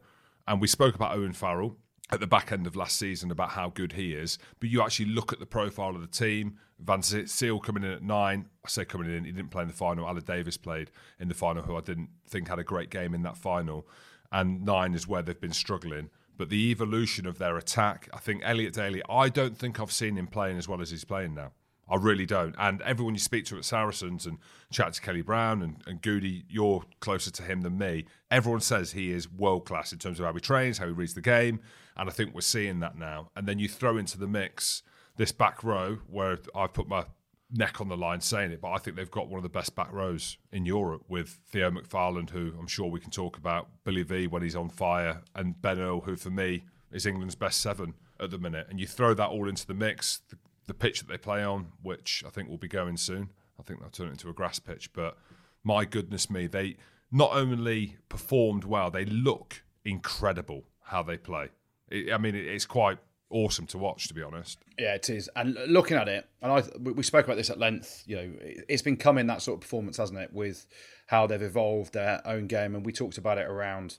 And 0.49 0.61
we 0.61 0.67
spoke 0.67 0.95
about 0.95 1.17
Owen 1.17 1.33
Farrell 1.33 1.77
at 2.11 2.21
the 2.21 2.27
back 2.27 2.53
end 2.53 2.67
of 2.67 2.77
last 2.77 2.99
season 2.99 3.31
about 3.31 3.51
how 3.51 3.71
good 3.71 3.93
he 3.93 4.13
is. 4.13 4.39
But 4.61 4.69
you 4.69 4.83
actually 4.83 5.07
look 5.07 5.33
at 5.33 5.39
the 5.39 5.47
profile 5.47 5.95
of 5.95 6.01
the 6.01 6.07
team. 6.07 6.59
Van 6.81 7.01
Zyl 7.03 7.61
coming 7.61 7.85
in 7.85 7.91
at 7.91 8.03
nine. 8.03 8.47
I 8.65 8.69
say 8.69 8.85
coming 8.85 9.15
in, 9.15 9.25
he 9.25 9.33
didn't 9.33 9.51
play 9.51 9.63
in 9.63 9.69
the 9.69 9.75
final. 9.75 10.07
Aled 10.07 10.25
Davies 10.25 10.57
played 10.57 10.91
in 11.21 11.29
the 11.29 11.35
final, 11.35 11.63
who 11.63 11.77
I 11.77 11.81
didn't 11.81 12.11
think 12.27 12.49
had 12.49 12.59
a 12.59 12.65
great 12.65 12.91
game 12.91 13.15
in 13.15 13.23
that 13.23 13.37
final. 13.37 13.87
And 14.33 14.65
nine 14.65 14.95
is 14.95 15.07
where 15.07 15.23
they've 15.23 15.41
been 15.41 15.53
struggling. 15.53 16.11
But 16.37 16.49
the 16.49 16.71
evolution 16.71 17.27
of 17.27 17.39
their 17.39 17.57
attack, 17.57 18.09
I 18.13 18.19
think 18.19 18.43
Elliot 18.45 18.75
Daly, 18.75 19.03
I 19.09 19.29
don't 19.29 19.57
think 19.57 19.79
I've 19.79 19.93
seen 19.93 20.17
him 20.17 20.27
playing 20.27 20.59
as 20.59 20.67
well 20.67 20.81
as 20.81 20.91
he's 20.91 21.05
playing 21.05 21.35
now. 21.35 21.53
I 21.89 21.97
really 21.97 22.27
don't. 22.27 22.55
And 22.59 22.81
everyone 22.83 23.15
you 23.15 23.21
speak 23.21 23.45
to 23.47 23.59
at 23.59 23.65
Saracens 23.65 24.27
and 24.27 24.39
chat 24.73 24.95
to 24.95 25.01
Kelly 25.01 25.23
Brown 25.23 25.63
and, 25.63 25.83
and 25.87 26.01
Goodey, 26.01 26.45
you're 26.49 26.83
closer 27.01 27.31
to 27.31 27.43
him 27.43 27.61
than 27.61 27.77
me. 27.77 28.07
Everyone 28.31 28.61
says 28.61 28.93
he 28.93 29.13
is 29.13 29.31
world 29.31 29.67
class 29.67 29.93
in 29.93 29.99
terms 29.99 30.19
of 30.19 30.27
how 30.27 30.33
he 30.33 30.41
trains, 30.41 30.79
how 30.79 30.87
he 30.87 30.93
reads 30.93 31.15
the 31.15 31.21
game. 31.21 31.61
And 31.97 32.09
I 32.09 32.13
think 32.13 32.35
we're 32.35 32.41
seeing 32.41 32.81
that 32.81 32.97
now. 32.97 33.31
And 33.37 33.47
then 33.47 33.59
you 33.59 33.69
throw 33.69 33.97
into 33.99 34.19
the 34.19 34.27
mix 34.27 34.83
this 35.17 35.31
back 35.31 35.63
row 35.63 35.99
where 36.09 36.39
I've 36.55 36.73
put 36.73 36.89
my 36.89 37.05
neck 37.51 37.81
on 37.81 37.89
the 37.89 37.97
line 37.97 38.21
saying 38.21 38.51
it, 38.51 38.61
but 38.61 38.71
I 38.73 38.79
think 38.79 38.97
they've 38.97 39.11
got 39.11 39.29
one 39.29 39.39
of 39.39 39.43
the 39.43 39.49
best 39.49 39.75
back 39.75 39.93
rows 39.93 40.39
in 40.51 40.67
Europe 40.67 41.05
with 41.09 41.39
Theo 41.51 41.71
McFarland, 41.71 42.31
who 42.31 42.53
I'm 42.59 42.67
sure 42.67 42.91
we 42.91 43.01
can 43.01 43.11
talk 43.11 43.37
about, 43.37 43.69
Billy 43.85 44.03
V 44.03 44.27
when 44.27 44.43
he's 44.43 44.57
on 44.57 44.69
fire, 44.69 45.23
and 45.35 45.61
Ben 45.61 45.79
Earl, 45.79 46.01
who 46.01 46.17
for 46.17 46.31
me 46.31 46.65
is 46.91 47.07
England's 47.07 47.35
best 47.35 47.61
seven 47.61 47.95
at 48.21 48.31
the 48.31 48.39
minute. 48.39 48.67
And 48.71 48.81
you 48.81 48.87
throw 48.87 49.15
that 49.15 49.29
all 49.29 49.49
into 49.49 49.67
the 49.67 49.75
mix, 49.75 50.23
the, 50.31 50.39
the 50.67 50.75
pitch 50.75 51.01
that 51.01 51.09
they 51.09 51.19
play 51.19 51.45
on, 51.45 51.73
which 51.83 52.25
I 52.27 52.31
think 52.31 52.49
will 52.49 52.59
be 52.59 52.69
going 52.69 52.97
soon. 52.97 53.31
I 53.59 53.63
think 53.63 53.81
they'll 53.81 53.91
turn 53.91 54.09
it 54.09 54.13
into 54.13 54.29
a 54.29 54.33
grass 54.33 54.59
pitch, 54.59 54.93
but 54.93 55.17
my 55.63 55.85
goodness 55.85 56.29
me, 56.31 56.47
they 56.47 56.77
not 57.11 57.33
only 57.33 57.97
performed 58.09 58.65
well, 58.65 58.91
they 58.91 59.05
look 59.05 59.63
incredible 59.85 60.65
how 60.83 61.03
they 61.03 61.17
play. 61.17 61.49
It, 61.89 62.13
I 62.13 62.19
mean, 62.19 62.35
it, 62.35 62.47
it's 62.47 62.67
quite 62.67 62.99
awesome 63.31 63.67
to 63.67 63.79
watch, 63.79 64.09
to 64.09 64.15
be 64.15 64.23
honest. 64.23 64.59
Yeah, 64.79 64.95
it 64.95 65.11
is. 65.11 65.29
And 65.37 65.57
looking 65.67 65.97
at 65.97 66.09
it, 66.09 66.29
and 66.43 66.53
I 66.53 66.63
we 66.79 67.03
spoke 67.03 67.25
about 67.25 67.37
this 67.37 67.51
at 67.51 67.59
length. 67.59 68.03
You 68.07 68.17
know, 68.17 68.33
it's 68.69 68.83
been 68.83 68.97
coming 68.97 69.27
that 69.27 69.43
sort 69.43 69.57
of 69.57 69.61
performance, 69.61 69.97
hasn't 69.97 70.19
it, 70.19 70.33
with 70.33 70.67
how 71.07 71.27
they've 71.27 71.43
evolved 71.43 71.93
their 71.93 72.23
own 72.27 72.47
game, 72.47 72.75
and 72.75 72.85
we 72.85 72.93
talked 72.93 73.19
about 73.19 73.39
it 73.39 73.47
around 73.47 73.99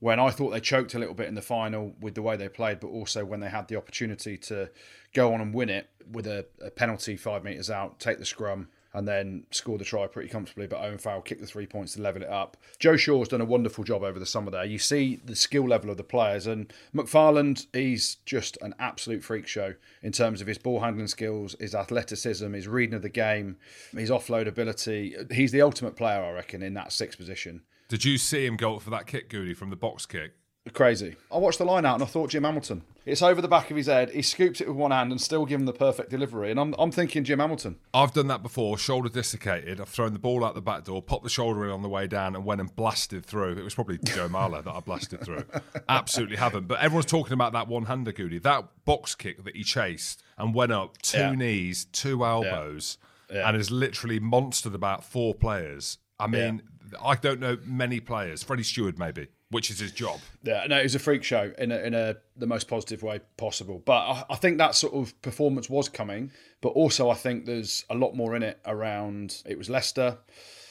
when 0.00 0.18
I 0.18 0.30
thought 0.30 0.50
they 0.50 0.60
choked 0.60 0.94
a 0.94 0.98
little 0.98 1.14
bit 1.14 1.28
in 1.28 1.34
the 1.34 1.42
final 1.42 1.94
with 2.00 2.14
the 2.14 2.22
way 2.22 2.36
they 2.36 2.48
played, 2.48 2.80
but 2.80 2.88
also 2.88 3.24
when 3.24 3.40
they 3.40 3.50
had 3.50 3.68
the 3.68 3.76
opportunity 3.76 4.38
to 4.38 4.70
go 5.12 5.34
on 5.34 5.42
and 5.42 5.54
win 5.54 5.68
it 5.68 5.90
with 6.10 6.26
a, 6.26 6.46
a 6.60 6.70
penalty 6.70 7.16
five 7.16 7.44
metres 7.44 7.70
out, 7.70 8.00
take 8.00 8.18
the 8.18 8.24
scrum, 8.24 8.68
and 8.92 9.06
then 9.06 9.44
score 9.50 9.78
the 9.78 9.84
try 9.84 10.06
pretty 10.06 10.28
comfortably. 10.28 10.66
But 10.66 10.80
Owen 10.80 10.98
Farrell 10.98 11.22
kicked 11.22 11.40
the 11.40 11.46
three 11.46 11.66
points 11.66 11.94
to 11.94 12.02
level 12.02 12.22
it 12.22 12.28
up. 12.28 12.56
Joe 12.78 12.96
Shaw's 12.96 13.28
done 13.28 13.40
a 13.40 13.46
wonderful 13.46 13.84
job 13.84 14.02
over 14.02 14.18
the 14.18 14.26
summer 14.26 14.50
there. 14.50 14.64
You 14.64 14.78
see 14.78 15.20
the 15.24 15.36
skill 15.36 15.68
level 15.68 15.90
of 15.90 15.96
the 15.96 16.04
players, 16.04 16.46
and 16.46 16.72
McFarland, 16.94 17.66
he's 17.72 18.16
just 18.26 18.58
an 18.62 18.74
absolute 18.78 19.22
freak 19.22 19.46
show 19.46 19.74
in 20.02 20.12
terms 20.12 20.40
of 20.40 20.46
his 20.46 20.58
ball 20.58 20.80
handling 20.80 21.06
skills, 21.06 21.56
his 21.60 21.74
athleticism, 21.74 22.52
his 22.52 22.68
reading 22.68 22.94
of 22.94 23.02
the 23.02 23.08
game, 23.08 23.56
his 23.92 24.10
offload 24.10 24.46
ability. 24.46 25.16
He's 25.30 25.52
the 25.52 25.62
ultimate 25.62 25.96
player, 25.96 26.22
I 26.22 26.32
reckon, 26.32 26.62
in 26.62 26.74
that 26.74 26.92
sixth 26.92 27.18
position. 27.18 27.62
Did 27.88 28.04
you 28.04 28.18
see 28.18 28.46
him 28.46 28.56
go 28.56 28.78
for 28.78 28.90
that 28.90 29.06
kick, 29.06 29.28
Goodey, 29.28 29.54
from 29.54 29.70
the 29.70 29.76
box 29.76 30.06
kick? 30.06 30.32
Crazy. 30.74 31.16
I 31.32 31.38
watched 31.38 31.58
the 31.58 31.64
line 31.64 31.86
out 31.86 31.94
and 31.94 32.02
I 32.02 32.06
thought 32.06 32.30
Jim 32.30 32.44
Hamilton. 32.44 32.82
It's 33.06 33.22
over 33.22 33.40
the 33.40 33.48
back 33.48 33.70
of 33.70 33.76
his 33.78 33.86
head. 33.86 34.10
He 34.10 34.20
scoops 34.20 34.60
it 34.60 34.68
with 34.68 34.76
one 34.76 34.90
hand 34.90 35.10
and 35.10 35.18
still 35.20 35.46
give 35.46 35.58
him 35.58 35.64
the 35.66 35.72
perfect 35.72 36.10
delivery. 36.10 36.50
And 36.50 36.60
I'm, 36.60 36.74
I'm 36.78 36.92
thinking 36.92 37.24
Jim 37.24 37.38
Hamilton. 37.38 37.76
I've 37.94 38.12
done 38.12 38.26
that 38.26 38.42
before, 38.42 38.76
shoulder 38.76 39.08
dislocated. 39.08 39.80
I've 39.80 39.88
thrown 39.88 40.12
the 40.12 40.18
ball 40.18 40.44
out 40.44 40.54
the 40.54 40.60
back 40.60 40.84
door, 40.84 41.02
popped 41.02 41.24
the 41.24 41.30
shoulder 41.30 41.64
in 41.64 41.70
on 41.70 41.80
the 41.82 41.88
way 41.88 42.06
down, 42.06 42.36
and 42.36 42.44
went 42.44 42.60
and 42.60 42.74
blasted 42.76 43.24
through. 43.24 43.52
It 43.56 43.64
was 43.64 43.74
probably 43.74 43.98
Joe 44.04 44.28
Marler 44.28 44.62
that 44.62 44.70
I 44.70 44.80
blasted 44.80 45.22
through. 45.22 45.44
Absolutely 45.88 46.36
haven't. 46.36 46.68
But 46.68 46.80
everyone's 46.80 47.06
talking 47.06 47.32
about 47.32 47.54
that 47.54 47.66
one 47.66 47.86
hander, 47.86 48.12
Goodey. 48.12 48.38
That 48.38 48.68
box 48.84 49.14
kick 49.14 49.42
that 49.44 49.56
he 49.56 49.64
chased 49.64 50.22
and 50.36 50.54
went 50.54 50.72
up 50.72 50.98
two 50.98 51.18
Yeah. 51.18 51.34
knees, 51.34 51.86
two 51.86 52.22
elbows, 52.22 52.98
Yeah. 53.32 53.48
and 53.48 53.56
has 53.56 53.70
literally 53.70 54.20
monstered 54.20 54.74
about 54.74 55.04
four 55.04 55.34
players. 55.34 55.96
I 56.20 56.26
mean, 56.26 56.60
I 57.02 57.14
don't 57.16 57.40
know 57.40 57.56
many 57.64 57.98
players. 57.98 58.42
Freddie 58.42 58.62
Steward, 58.62 58.98
maybe, 58.98 59.28
which 59.50 59.70
is 59.70 59.80
his 59.80 59.92
job. 59.92 60.20
Yeah, 60.42 60.66
no, 60.68 60.78
it 60.78 60.84
was 60.84 60.94
a 60.94 61.00
freak 61.00 61.22
show 61.24 61.52
in 61.58 61.72
a, 61.72 61.78
in 61.78 61.94
a 61.94 62.16
the 62.36 62.46
most 62.46 62.68
positive 62.68 63.02
way 63.02 63.20
possible. 63.36 63.82
But 63.84 63.98
I, 63.98 64.24
I 64.30 64.36
think 64.36 64.58
that 64.58 64.74
sort 64.74 64.94
of 64.94 65.20
performance 65.22 65.68
was 65.68 65.88
coming. 65.88 66.30
But 66.60 66.70
also, 66.70 67.10
I 67.10 67.14
think 67.14 67.46
there's 67.46 67.84
a 67.90 67.94
lot 67.94 68.14
more 68.14 68.36
in 68.36 68.42
it 68.42 68.58
around. 68.64 69.42
It 69.44 69.58
was 69.58 69.68
Leicester. 69.68 70.18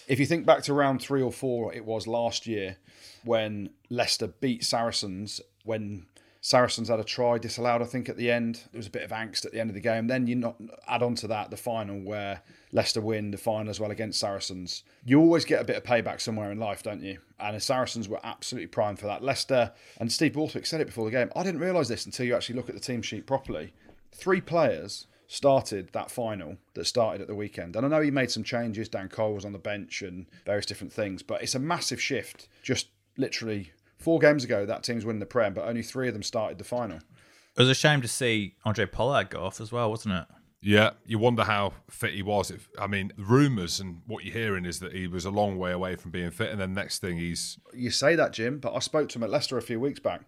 If 0.07 0.19
you 0.19 0.25
think 0.25 0.45
back 0.45 0.63
to 0.63 0.73
round 0.73 1.01
three 1.01 1.21
or 1.21 1.31
four, 1.31 1.73
it 1.73 1.85
was 1.85 2.07
last 2.07 2.47
year 2.47 2.77
when 3.23 3.69
Leicester 3.89 4.27
beat 4.27 4.63
Saracens. 4.63 5.41
When 5.65 6.05
Saracens 6.41 6.87
had 6.87 6.99
a 6.99 7.03
try 7.03 7.37
disallowed, 7.37 7.81
I 7.81 7.85
think 7.85 8.07
at 8.07 8.17
the 8.17 8.31
end 8.31 8.63
there 8.71 8.79
was 8.79 8.87
a 8.87 8.91
bit 8.91 9.03
of 9.03 9.11
angst 9.11 9.45
at 9.45 9.51
the 9.51 9.59
end 9.59 9.69
of 9.69 9.73
the 9.73 9.81
game. 9.81 10.07
Then 10.07 10.25
you 10.25 10.35
not 10.35 10.55
add 10.87 11.03
on 11.03 11.15
to 11.15 11.27
that 11.27 11.51
the 11.51 11.57
final 11.57 11.99
where 11.99 12.41
Leicester 12.71 13.01
win 13.01 13.31
the 13.31 13.37
final 13.37 13.69
as 13.69 13.79
well 13.79 13.91
against 13.91 14.19
Saracens. 14.19 14.83
You 15.03 15.19
always 15.19 15.45
get 15.45 15.61
a 15.61 15.65
bit 15.65 15.77
of 15.77 15.83
payback 15.83 16.21
somewhere 16.21 16.51
in 16.51 16.59
life, 16.59 16.83
don't 16.83 17.01
you? 17.01 17.19
And 17.39 17.55
the 17.55 17.59
Saracens 17.59 18.07
were 18.07 18.19
absolutely 18.23 18.67
primed 18.67 18.99
for 18.99 19.07
that. 19.07 19.23
Leicester 19.23 19.71
and 19.99 20.11
Steve 20.11 20.33
Borthwick 20.33 20.65
said 20.65 20.81
it 20.81 20.87
before 20.87 21.05
the 21.05 21.11
game. 21.11 21.31
I 21.35 21.43
didn't 21.43 21.61
realise 21.61 21.87
this 21.87 22.05
until 22.05 22.25
you 22.25 22.35
actually 22.35 22.55
look 22.55 22.69
at 22.69 22.75
the 22.75 22.81
team 22.81 23.01
sheet 23.01 23.25
properly. 23.25 23.73
Three 24.11 24.41
players 24.41 25.07
started 25.27 25.89
that 25.93 26.09
final 26.11 26.57
that 26.73 26.85
started 26.85 27.21
at 27.21 27.27
the 27.27 27.35
weekend. 27.35 27.75
And 27.75 27.85
I 27.85 27.89
know 27.89 28.01
he 28.01 28.11
made 28.11 28.31
some 28.31 28.43
changes. 28.43 28.89
Dan 28.89 29.09
Cole 29.09 29.35
was 29.35 29.45
on 29.45 29.53
the 29.53 29.59
bench 29.59 30.01
and 30.01 30.25
various 30.45 30.65
different 30.65 30.91
things, 30.91 31.21
but 31.23 31.41
it's 31.41 31.55
a 31.55 31.59
massive 31.59 32.01
shift. 32.01 32.47
Just 32.63 32.87
literally 33.17 33.71
four 33.99 34.19
games 34.19 34.43
ago, 34.43 34.65
that 34.65 34.83
team's 34.83 35.05
winning 35.05 35.19
the 35.19 35.25
Prem, 35.25 35.53
but 35.53 35.67
only 35.67 35.83
three 35.83 36.07
of 36.07 36.13
them 36.13 36.23
started 36.23 36.57
the 36.57 36.63
final. 36.63 36.97
It 36.97 37.59
was 37.63 37.69
a 37.69 37.75
shame 37.75 38.01
to 38.01 38.07
see 38.07 38.55
Handré 38.65 38.91
Pollard 38.91 39.29
go 39.29 39.43
off 39.43 39.61
as 39.61 39.71
well, 39.71 39.89
wasn't 39.89 40.15
it? 40.15 40.25
Yeah, 40.61 40.91
you 41.05 41.19
wonder 41.19 41.45
how 41.45 41.73
fit 41.89 42.13
he 42.13 42.21
was. 42.21 42.51
If, 42.51 42.69
I 42.77 42.87
mean, 42.87 43.13
rumours 43.17 43.79
and 43.79 44.01
what 44.07 44.25
you're 44.25 44.33
hearing 44.33 44.65
is 44.65 44.79
that 44.79 44.93
he 44.93 45.07
was 45.07 45.25
a 45.25 45.29
long 45.29 45.57
way 45.57 45.71
away 45.71 45.95
from 45.95 46.11
being 46.11 46.31
fit, 46.31 46.51
and 46.51 46.59
then 46.59 46.73
next 46.73 46.99
thing 46.99 47.17
he's 47.17 47.57
You 47.73 47.91
say 47.91 48.15
that, 48.15 48.33
Jim, 48.33 48.59
but 48.59 48.73
I 48.75 48.79
spoke 48.79 49.09
to 49.09 49.19
him 49.19 49.23
at 49.23 49.29
Leicester 49.29 49.57
a 49.57 49.61
few 49.61 49.79
weeks 49.79 49.99
back. 49.99 50.21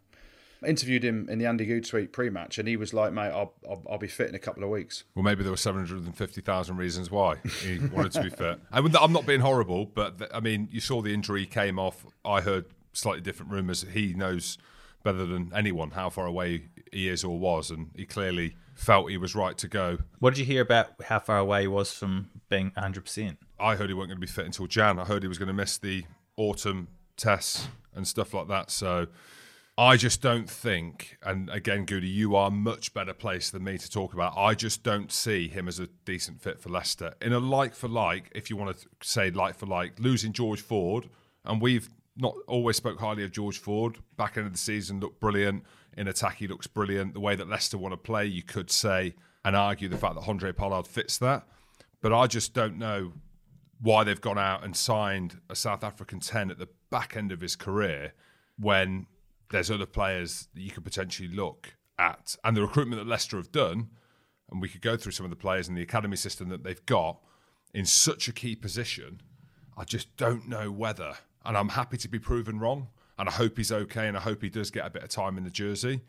I 0.64 0.68
interviewed 0.68 1.04
him 1.04 1.28
in 1.28 1.40
the 1.40 1.48
Andy 1.48 1.66
Goode 1.66 1.86
tweet 1.86 2.14
pre-match, 2.14 2.60
and 2.60 2.68
he 2.68 2.78
was 2.78 2.94
like, 2.94 3.12
"Mate, 3.14 3.32
I'll, 3.32 3.54
I'll, 3.68 3.82
I'll 3.92 3.98
be 3.98 4.08
fit 4.08 4.30
in 4.30 4.36
a 4.36 4.40
couple 4.40 4.64
of 4.64 4.70
weeks." 4.70 5.04
Well, 5.16 5.24
maybe 5.24 5.42
there 5.42 5.52
were 5.52 5.58
750,000 5.58 6.78
reasons 6.78 7.10
why 7.10 7.38
he 7.64 7.80
wanted 7.92 8.12
to 8.14 8.24
be 8.24 8.30
fit. 8.30 8.60
I 8.72 8.80
mean, 8.80 8.96
I'm 8.96 9.12
not 9.12 9.26
being 9.26 9.40
horrible, 9.42 9.88
but 9.88 10.20
th- 10.20 10.32
I 10.34 10.40
mean, 10.40 10.70
you 10.72 10.80
saw 10.80 11.02
the 11.02 11.14
injury 11.14 11.46
came 11.48 11.80
off. 11.80 12.06
I 12.24 12.42
heard 12.42 12.66
slightly 12.94 13.22
different 13.22 13.52
rumours. 13.52 13.86
He 13.92 14.14
knows 14.14 14.60
better 15.04 15.26
than 15.26 15.52
anyone 15.56 15.92
how 15.92 16.10
far 16.12 16.28
away 16.28 16.68
he 16.92 17.10
is 17.10 17.24
or 17.24 17.40
was, 17.40 17.72
and 17.72 17.90
he 17.96 18.06
clearly 18.06 18.56
felt 18.74 19.10
he 19.10 19.18
was 19.18 19.36
right 19.36 19.58
to 19.60 19.68
go. 19.68 20.00
What 20.20 20.34
did 20.34 20.40
you 20.40 20.46
hear 20.46 20.62
about 20.62 20.90
how 21.04 21.20
far 21.20 21.38
away 21.38 21.62
he 21.62 21.68
was 21.68 21.94
from 21.94 22.30
being 22.50 22.72
100%? 22.72 23.38
I 23.60 23.76
heard 23.76 23.90
he 23.90 23.94
wasn't 23.94 24.12
going 24.12 24.22
to 24.22 24.28
be 24.28 24.32
fit 24.32 24.46
until 24.46 24.68
Jan. 24.68 25.00
I 25.00 25.06
heard 25.06 25.24
he 25.24 25.28
was 25.28 25.38
going 25.38 25.48
to 25.48 25.54
miss 25.54 25.78
the 25.78 26.06
autumn 26.38 26.88
tests 27.18 27.68
and 27.94 28.08
stuff 28.08 28.34
like 28.34 28.48
that. 28.48 28.72
So 28.72 29.08
I 29.78 29.98
just 29.98 30.22
don't 30.22 30.50
think, 30.50 31.18
and 31.24 31.50
again, 31.50 31.86
Goodey, 31.86 32.08
you 32.08 32.36
are 32.36 32.52
much 32.52 32.94
better 32.94 33.14
placed 33.14 33.52
than 33.52 33.64
me 33.64 33.78
to 33.78 33.90
talk 33.90 34.14
about. 34.14 34.34
I 34.38 34.54
just 34.54 34.84
don't 34.84 35.12
see 35.12 35.48
him 35.48 35.68
as 35.68 35.80
a 35.80 35.88
decent 36.06 36.42
fit 36.42 36.60
for 36.60 36.70
Leicester. 36.70 37.14
In 37.22 37.34
a 37.34 37.40
like 37.40 37.76
for 37.76 37.88
like, 37.88 38.32
if 38.34 38.50
you 38.50 38.58
want 38.58 38.78
to 38.78 38.88
say 39.02 39.32
like 39.32 39.58
for 39.58 39.66
like, 39.66 40.00
losing 40.00 40.34
George 40.34 40.62
Ford, 40.62 41.10
and 41.46 41.62
we've 41.62 41.90
not 42.18 42.36
always 42.48 42.78
spoke 42.78 43.00
highly 43.00 43.24
of 43.24 43.32
George 43.32 43.58
Ford. 43.58 43.98
Back 44.18 44.38
end 44.38 44.46
of 44.46 44.52
the 44.52 44.60
season 44.60 45.00
looked 45.00 45.20
brilliant. 45.20 45.64
In 45.98 46.08
attack, 46.08 46.38
he 46.38 46.48
looks 46.48 46.68
brilliant. 46.68 47.14
The 47.14 47.20
way 47.20 47.36
that 47.36 47.50
Leicester 47.50 47.78
want 47.78 47.94
to 47.94 47.98
play, 47.98 48.26
you 48.26 48.44
could 48.44 48.72
say 48.72 49.16
and 49.44 49.56
argue 49.56 49.90
the 49.90 49.98
fact 49.98 50.16
that 50.16 50.24
Handré 50.24 50.56
Pollard 50.56 50.88
fits 50.88 51.18
that. 51.18 51.48
But 52.02 52.14
I 52.14 52.28
just 52.28 52.54
don't 52.54 52.78
know 52.78 53.14
why 53.82 54.04
they've 54.04 54.22
gone 54.22 54.38
out 54.38 54.64
and 54.64 54.76
signed 54.76 55.40
a 55.50 55.56
South 55.56 55.84
African 55.84 56.20
10 56.20 56.52
at 56.52 56.60
the 56.60 56.70
back 56.90 57.18
end 57.18 57.32
of 57.32 57.42
his 57.42 57.56
career 57.56 58.14
when 58.58 59.08
there's 59.50 59.72
other 59.72 59.86
players 59.86 60.48
that 60.54 60.62
you 60.62 60.72
could 60.72 60.84
potentially 60.84 61.28
look 61.28 61.76
at. 61.98 62.36
And 62.44 62.56
the 62.56 62.62
recruitment 62.62 63.02
that 63.02 63.10
Leicester 63.10 63.38
have 63.38 63.52
done, 63.52 63.90
and 64.50 64.62
we 64.62 64.70
could 64.70 64.82
go 64.82 64.98
through 64.98 65.14
some 65.14 65.26
of 65.26 65.30
the 65.30 65.36
players 65.36 65.68
in 65.68 65.76
the 65.76 65.82
academy 65.82 66.16
system 66.16 66.50
that 66.50 66.64
they've 66.64 66.86
got 66.86 67.20
in 67.74 67.86
such 67.86 68.28
a 68.28 68.34
key 68.34 68.56
position, 68.56 69.22
I 69.78 69.84
just 69.84 70.16
don't 70.18 70.48
know 70.48 70.72
whether. 70.72 71.16
And 71.44 71.58
I'm 71.58 71.70
happy 71.70 71.98
to 71.98 72.08
be 72.08 72.20
proven 72.20 72.60
wrong. 72.60 72.90
And 73.18 73.30
I 73.30 73.32
hope 73.32 73.58
he's 73.58 73.72
okay 73.72 74.08
and 74.08 74.18
I 74.18 74.22
hope 74.22 74.42
he 74.42 74.50
does 74.50 74.72
get 74.72 74.86
a 74.86 74.90
bit 74.90 75.04
of 75.04 75.10
time 75.10 75.38
in 75.38 75.44
the 75.44 75.50
jersey. 75.50 76.02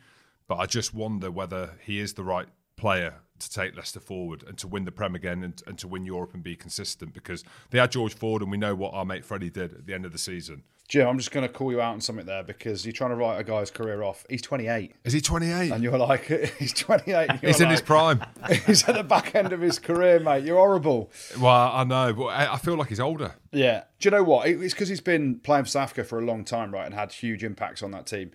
But 0.49 0.57
I 0.57 0.67
just 0.67 0.95
wonder 0.95 1.31
whether 1.31 1.79
he 1.83 1.99
is 1.99 2.15
the 2.15 2.25
right 2.25 2.49
player 2.77 3.17
to 3.49 3.51
take 3.51 3.77
Leicester 3.77 4.01
forward 4.01 4.45
and 4.47 4.57
to 4.59 4.69
win 4.69 4.85
the 4.85 4.93
Prem 4.93 5.15
again 5.15 5.43
and, 5.45 5.63
and 5.67 5.79
to 5.79 5.89
win 5.89 6.05
Europe 6.05 6.35
and 6.35 6.43
be 6.43 6.57
consistent 6.57 7.13
because 7.15 7.45
they 7.71 7.79
had 7.79 7.91
George 7.93 8.15
Ford 8.15 8.43
and 8.43 8.51
we 8.51 8.57
know 8.57 8.75
what 8.75 8.95
our 8.95 9.05
mate 9.05 9.25
Freddie 9.25 9.51
did 9.51 9.73
at 9.73 9.87
the 9.87 9.95
end 9.95 10.05
of 10.05 10.13
the 10.13 10.19
season. 10.19 10.63
Jim, 10.89 11.09
I'm 11.09 11.17
just 11.17 11.31
going 11.31 11.47
to 11.47 11.53
call 11.53 11.73
you 11.73 11.81
out 11.81 11.95
on 11.95 12.01
something 12.03 12.27
there 12.27 12.43
because 12.43 12.85
you're 12.85 12.93
trying 12.93 13.11
to 13.11 13.17
write 13.17 13.39
a 13.39 13.45
guy's 13.45 13.71
career 13.71 14.03
off. 14.03 14.27
He's 14.29 14.43
28, 14.43 14.95
Is 15.05 15.15
he 15.15 15.23
28? 15.23 15.71
and 15.73 15.83
you're 15.83 15.97
like, 15.97 16.27
he's 16.59 16.75
28. 16.75 17.31
and 17.31 17.41
you're 17.43 17.51
He's 17.51 17.61
in 17.63 17.71
his 17.71 17.81
prime. 17.81 18.23
He's 18.67 18.87
at 18.87 18.97
the 18.97 19.05
back 19.05 19.35
end 19.35 19.53
of 19.55 19.61
his 19.63 19.79
career, 19.79 20.21
mate. 20.21 20.45
You're 20.45 20.59
horrible. 20.59 21.11
Well, 21.41 21.71
I 21.73 21.85
know, 21.85 22.13
but 22.13 22.25
I 22.27 22.55
I 22.55 22.57
feel 22.59 22.75
like 22.77 22.89
he's 22.89 23.01
older. 23.01 23.37
Yeah. 23.53 23.85
Do 24.01 24.07
you 24.09 24.11
know 24.11 24.23
what? 24.23 24.49
It's 24.49 24.75
because 24.75 24.89
he's 24.91 25.01
been 25.01 25.37
playing 25.39 25.65
for 25.65 25.71
South 25.71 25.85
Africa 25.85 26.05
for 26.05 26.19
a 26.19 26.25
long 26.27 26.45
time, 26.45 26.73
right, 26.73 26.85
and 26.85 26.95
had 26.95 27.13
huge 27.13 27.43
impacts 27.43 27.83
on 27.83 27.91
that 27.93 28.05
team. 28.07 28.31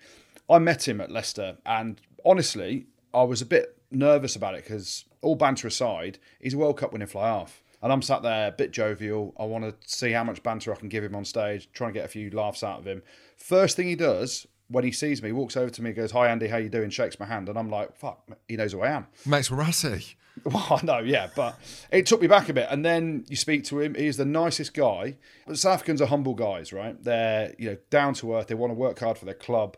I 0.50 0.58
met 0.58 0.88
him 0.88 1.00
at 1.00 1.12
Leicester, 1.12 1.58
and 1.64 2.00
honestly, 2.24 2.86
I 3.14 3.22
was 3.22 3.40
a 3.40 3.46
bit 3.46 3.77
nervous 3.90 4.36
about 4.36 4.54
it 4.54 4.64
because, 4.64 5.04
all 5.20 5.34
banter 5.34 5.68
aside, 5.68 6.18
he's 6.40 6.54
a 6.54 6.58
World 6.58 6.78
Cup 6.78 6.92
winning 6.92 7.08
fly 7.08 7.28
half. 7.28 7.62
And 7.80 7.92
I'm 7.92 8.02
sat 8.02 8.22
there 8.22 8.48
a 8.48 8.52
bit 8.52 8.72
jovial. 8.72 9.34
I 9.38 9.44
want 9.44 9.64
to 9.64 9.74
see 9.88 10.10
how 10.10 10.24
much 10.24 10.42
banter 10.42 10.72
I 10.72 10.76
can 10.76 10.88
give 10.88 11.04
him 11.04 11.14
on 11.14 11.24
stage, 11.24 11.68
trying 11.72 11.92
to 11.92 11.98
get 11.98 12.04
a 12.04 12.08
few 12.08 12.28
laughs 12.30 12.64
out 12.64 12.80
of 12.80 12.86
him. 12.86 13.02
First 13.36 13.76
thing 13.76 13.86
he 13.86 13.94
does 13.94 14.46
when 14.68 14.84
he 14.84 14.92
sees 14.92 15.22
me, 15.22 15.32
walks 15.32 15.56
over 15.56 15.70
to 15.70 15.82
me, 15.82 15.92
goes, 15.92 16.10
"Hi 16.12 16.28
Andy, 16.28 16.48
how 16.48 16.58
you 16.58 16.68
doing?" 16.68 16.90
Shakes 16.90 17.18
my 17.18 17.26
hand, 17.26 17.48
and 17.48 17.58
I'm 17.58 17.70
like, 17.70 17.96
"Fuck, 17.96 18.28
he 18.46 18.56
knows 18.56 18.72
who 18.72 18.82
I 18.82 18.90
am." 18.90 19.06
Max 19.26 19.48
Rassi. 19.48 20.14
Well, 20.44 20.80
I 20.80 20.86
know, 20.86 20.98
yeah, 20.98 21.30
but 21.34 21.58
it 21.90 22.06
took 22.06 22.20
me 22.20 22.28
back 22.28 22.48
a 22.48 22.52
bit. 22.52 22.68
And 22.70 22.84
then 22.84 23.24
you 23.28 23.34
speak 23.34 23.64
to 23.64 23.80
him; 23.80 23.96
he's 23.96 24.18
the 24.18 24.24
nicest 24.24 24.72
guy. 24.72 25.16
But 25.48 25.58
South 25.58 25.74
Africans 25.74 26.00
are 26.00 26.06
humble 26.06 26.34
guys, 26.34 26.72
right? 26.72 27.02
They're 27.02 27.56
you 27.58 27.70
know 27.70 27.76
down 27.90 28.14
to 28.14 28.34
earth. 28.34 28.46
They 28.46 28.54
want 28.54 28.70
to 28.70 28.76
work 28.76 29.00
hard 29.00 29.18
for 29.18 29.24
their 29.24 29.34
club. 29.34 29.76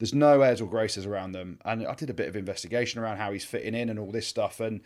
There's 0.00 0.14
no 0.14 0.40
airs 0.40 0.62
or 0.62 0.68
graces 0.68 1.04
around 1.04 1.32
them. 1.32 1.58
And 1.62 1.86
I 1.86 1.94
did 1.94 2.08
a 2.08 2.14
bit 2.14 2.28
of 2.28 2.34
investigation 2.34 3.00
around 3.00 3.18
how 3.18 3.32
he's 3.32 3.44
fitting 3.44 3.74
in 3.74 3.90
and 3.90 3.98
all 3.98 4.10
this 4.10 4.26
stuff. 4.26 4.58
And 4.58 4.80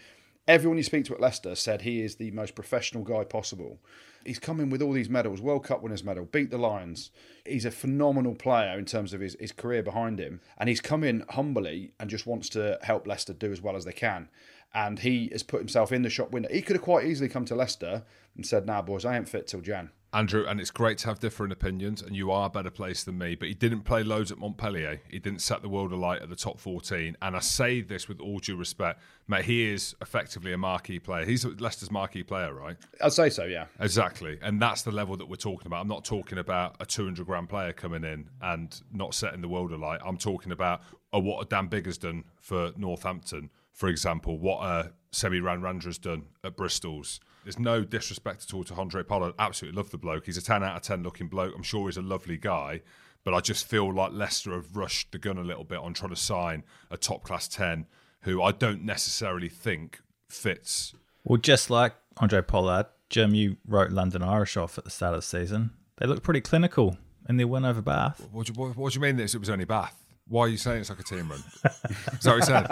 everyone 0.48 0.76
you 0.76 0.82
speak 0.82 1.04
to 1.04 1.14
at 1.14 1.20
Leicester 1.20 1.54
said 1.54 1.82
he 1.82 2.02
is 2.02 2.16
the 2.16 2.32
most 2.32 2.56
professional 2.56 3.04
guy 3.04 3.22
possible. 3.22 3.78
He's 4.26 4.40
come 4.40 4.58
in 4.58 4.70
with 4.70 4.82
all 4.82 4.92
these 4.92 5.08
medals, 5.08 5.40
World 5.40 5.62
Cup 5.64 5.82
winners 5.82 6.02
medal, 6.02 6.24
beat 6.24 6.50
the 6.50 6.58
Lions. 6.58 7.12
He's 7.46 7.64
a 7.64 7.70
phenomenal 7.70 8.34
player 8.34 8.76
in 8.76 8.86
terms 8.86 9.14
of 9.14 9.20
his, 9.20 9.36
his 9.38 9.52
career 9.52 9.84
behind 9.84 10.18
him. 10.18 10.40
And 10.58 10.68
he's 10.68 10.80
come 10.80 11.04
in 11.04 11.24
humbly 11.30 11.92
and 12.00 12.10
just 12.10 12.26
wants 12.26 12.48
to 12.50 12.80
help 12.82 13.06
Leicester 13.06 13.34
do 13.34 13.52
as 13.52 13.62
well 13.62 13.76
as 13.76 13.84
they 13.84 13.92
can. 13.92 14.28
And 14.74 14.98
he 14.98 15.28
has 15.30 15.44
put 15.44 15.60
himself 15.60 15.92
in 15.92 16.02
the 16.02 16.10
shop 16.10 16.32
window. 16.32 16.48
He 16.50 16.60
could 16.60 16.74
have 16.74 16.82
quite 16.82 17.06
easily 17.06 17.28
come 17.28 17.44
to 17.44 17.54
Leicester 17.54 18.02
and 18.34 18.44
said, 18.44 18.66
nah, 18.66 18.82
boys, 18.82 19.04
I 19.04 19.16
ain't 19.16 19.28
fit 19.28 19.46
till 19.46 19.60
Jan. 19.60 19.90
Andrew, 20.14 20.46
and 20.46 20.60
it's 20.60 20.70
great 20.70 20.98
to 20.98 21.08
have 21.08 21.18
different 21.18 21.52
opinions, 21.52 22.00
and 22.00 22.14
you 22.14 22.30
are 22.30 22.46
a 22.46 22.50
better 22.50 22.70
placed 22.70 23.04
than 23.06 23.18
me. 23.18 23.34
But 23.34 23.48
he 23.48 23.54
didn't 23.54 23.80
play 23.80 24.04
loads 24.04 24.30
at 24.30 24.38
Montpellier. 24.38 25.00
He 25.08 25.18
didn't 25.18 25.40
set 25.40 25.60
the 25.60 25.68
world 25.68 25.92
alight 25.92 26.22
at 26.22 26.28
the 26.28 26.36
top 26.36 26.60
14. 26.60 27.16
And 27.20 27.36
I 27.36 27.40
say 27.40 27.80
this 27.80 28.08
with 28.08 28.20
all 28.20 28.38
due 28.38 28.56
respect, 28.56 29.00
mate, 29.26 29.44
he 29.44 29.70
is 29.70 29.96
effectively 30.00 30.52
a 30.52 30.58
marquee 30.58 31.00
player. 31.00 31.24
He's 31.24 31.44
Leicester's 31.44 31.90
marquee 31.90 32.22
player, 32.22 32.54
right? 32.54 32.76
I'd 33.02 33.12
say 33.12 33.28
so, 33.28 33.44
yeah. 33.44 33.66
Exactly. 33.80 34.38
And 34.40 34.62
that's 34.62 34.82
the 34.82 34.92
level 34.92 35.16
that 35.16 35.28
we're 35.28 35.36
talking 35.36 35.66
about. 35.66 35.80
I'm 35.80 35.88
not 35.88 36.04
talking 36.04 36.38
about 36.38 36.76
a 36.78 36.86
200 36.86 37.26
grand 37.26 37.48
player 37.48 37.72
coming 37.72 38.04
in 38.04 38.30
and 38.40 38.80
not 38.92 39.14
setting 39.14 39.40
the 39.40 39.48
world 39.48 39.72
alight. 39.72 40.00
I'm 40.04 40.16
talking 40.16 40.52
about 40.52 40.82
uh, 41.12 41.18
what 41.18 41.44
a 41.44 41.48
Dan 41.48 41.66
Biggar's 41.66 41.98
done 41.98 42.24
for 42.40 42.70
Northampton, 42.76 43.50
for 43.72 43.88
example, 43.88 44.38
what 44.38 44.64
a 44.64 44.92
Semi 45.10 45.40
Radradra's 45.40 45.98
done 45.98 46.26
at 46.44 46.56
Bristol's. 46.56 47.18
There's 47.44 47.58
no 47.58 47.84
disrespect 47.84 48.44
at 48.48 48.54
all 48.54 48.64
to 48.64 48.74
Handré 48.74 49.06
Pollard. 49.06 49.34
Absolutely 49.38 49.76
love 49.76 49.90
the 49.90 49.98
bloke. 49.98 50.26
He's 50.26 50.36
a 50.36 50.42
10 50.42 50.64
out 50.64 50.76
of 50.76 50.82
10 50.82 51.02
looking 51.02 51.28
bloke. 51.28 51.54
I'm 51.54 51.62
sure 51.62 51.86
he's 51.86 51.96
a 51.96 52.02
lovely 52.02 52.36
guy. 52.36 52.82
But 53.22 53.34
I 53.34 53.40
just 53.40 53.66
feel 53.66 53.92
like 53.92 54.12
Leicester 54.12 54.52
have 54.52 54.76
rushed 54.76 55.12
the 55.12 55.18
gun 55.18 55.38
a 55.38 55.42
little 55.42 55.64
bit 55.64 55.78
on 55.78 55.94
trying 55.94 56.10
to 56.10 56.16
sign 56.16 56.64
a 56.90 56.96
top 56.96 57.22
class 57.22 57.48
10 57.48 57.86
who 58.22 58.42
I 58.42 58.52
don't 58.52 58.82
necessarily 58.82 59.48
think 59.48 60.00
fits 60.28 60.94
Well, 61.24 61.38
just 61.38 61.70
like 61.70 61.94
Handré 62.16 62.46
Pollard, 62.46 62.86
Jim, 63.10 63.34
you 63.34 63.56
wrote 63.66 63.90
London 63.92 64.22
Irish 64.22 64.56
off 64.56 64.78
at 64.78 64.84
the 64.84 64.90
start 64.90 65.14
of 65.14 65.18
the 65.18 65.26
season. 65.26 65.70
They 65.98 66.06
look 66.06 66.22
pretty 66.22 66.40
clinical 66.40 66.96
in 67.28 67.36
their 67.36 67.46
win 67.46 67.64
over 67.64 67.80
Bath. 67.80 68.26
What 68.32 68.46
do 68.46 68.52
you, 68.52 68.60
what, 68.60 68.76
what 68.76 68.92
do 68.92 68.98
you 68.98 69.02
mean 69.02 69.16
this? 69.16 69.34
It 69.34 69.38
was 69.38 69.50
only 69.50 69.64
Bath. 69.64 69.96
Why 70.26 70.42
are 70.42 70.48
you 70.48 70.56
saying 70.56 70.80
it's 70.80 70.90
like 70.90 71.00
a 71.00 71.02
team 71.02 71.28
run? 71.30 71.42
Is 71.64 72.22
that 72.22 72.30
what 72.30 72.36
you 72.36 72.42
said? 72.42 72.64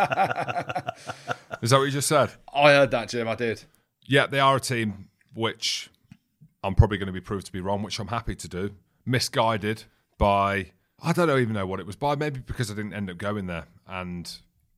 Is 1.63 1.71
that 1.71 1.79
what 1.79 1.85
you 1.85 1.91
just 1.91 2.09
said? 2.09 2.31
I 2.53 2.71
heard 2.73 2.91
that, 2.91 3.11
Jim. 3.11 3.29
I 3.29 3.35
did. 3.35 3.63
Yeah, 4.07 4.27
they 4.27 4.41
are 4.41 4.57
a 4.57 4.61
team 4.61 5.09
which 5.35 5.91
I'm 6.63 6.75
probably 6.75 6.99
going 6.99 7.07
to 7.07 7.13
be 7.13 7.21
proved 7.21 7.47
to 7.47 7.53
be 7.53 7.61
wrong, 7.61 7.83
which 7.83 7.99
I'm 7.99 8.09
happy 8.09 8.35
to 8.35 8.49
do. 8.49 8.71
Misguided 9.05 9.85
by 10.19 10.73
I 11.03 11.13
don't 11.13 11.29
even 11.31 11.55
know 11.55 11.67
what 11.67 11.81
it 11.81 11.87
was 11.87 11.97
by. 11.97 12.15
Maybe 12.15 12.41
because 12.41 12.71
I 12.71 12.75
didn't 12.75 12.95
end 12.95 13.11
up 13.11 13.19
going 13.19 13.47
there, 13.47 13.67
and 13.89 14.31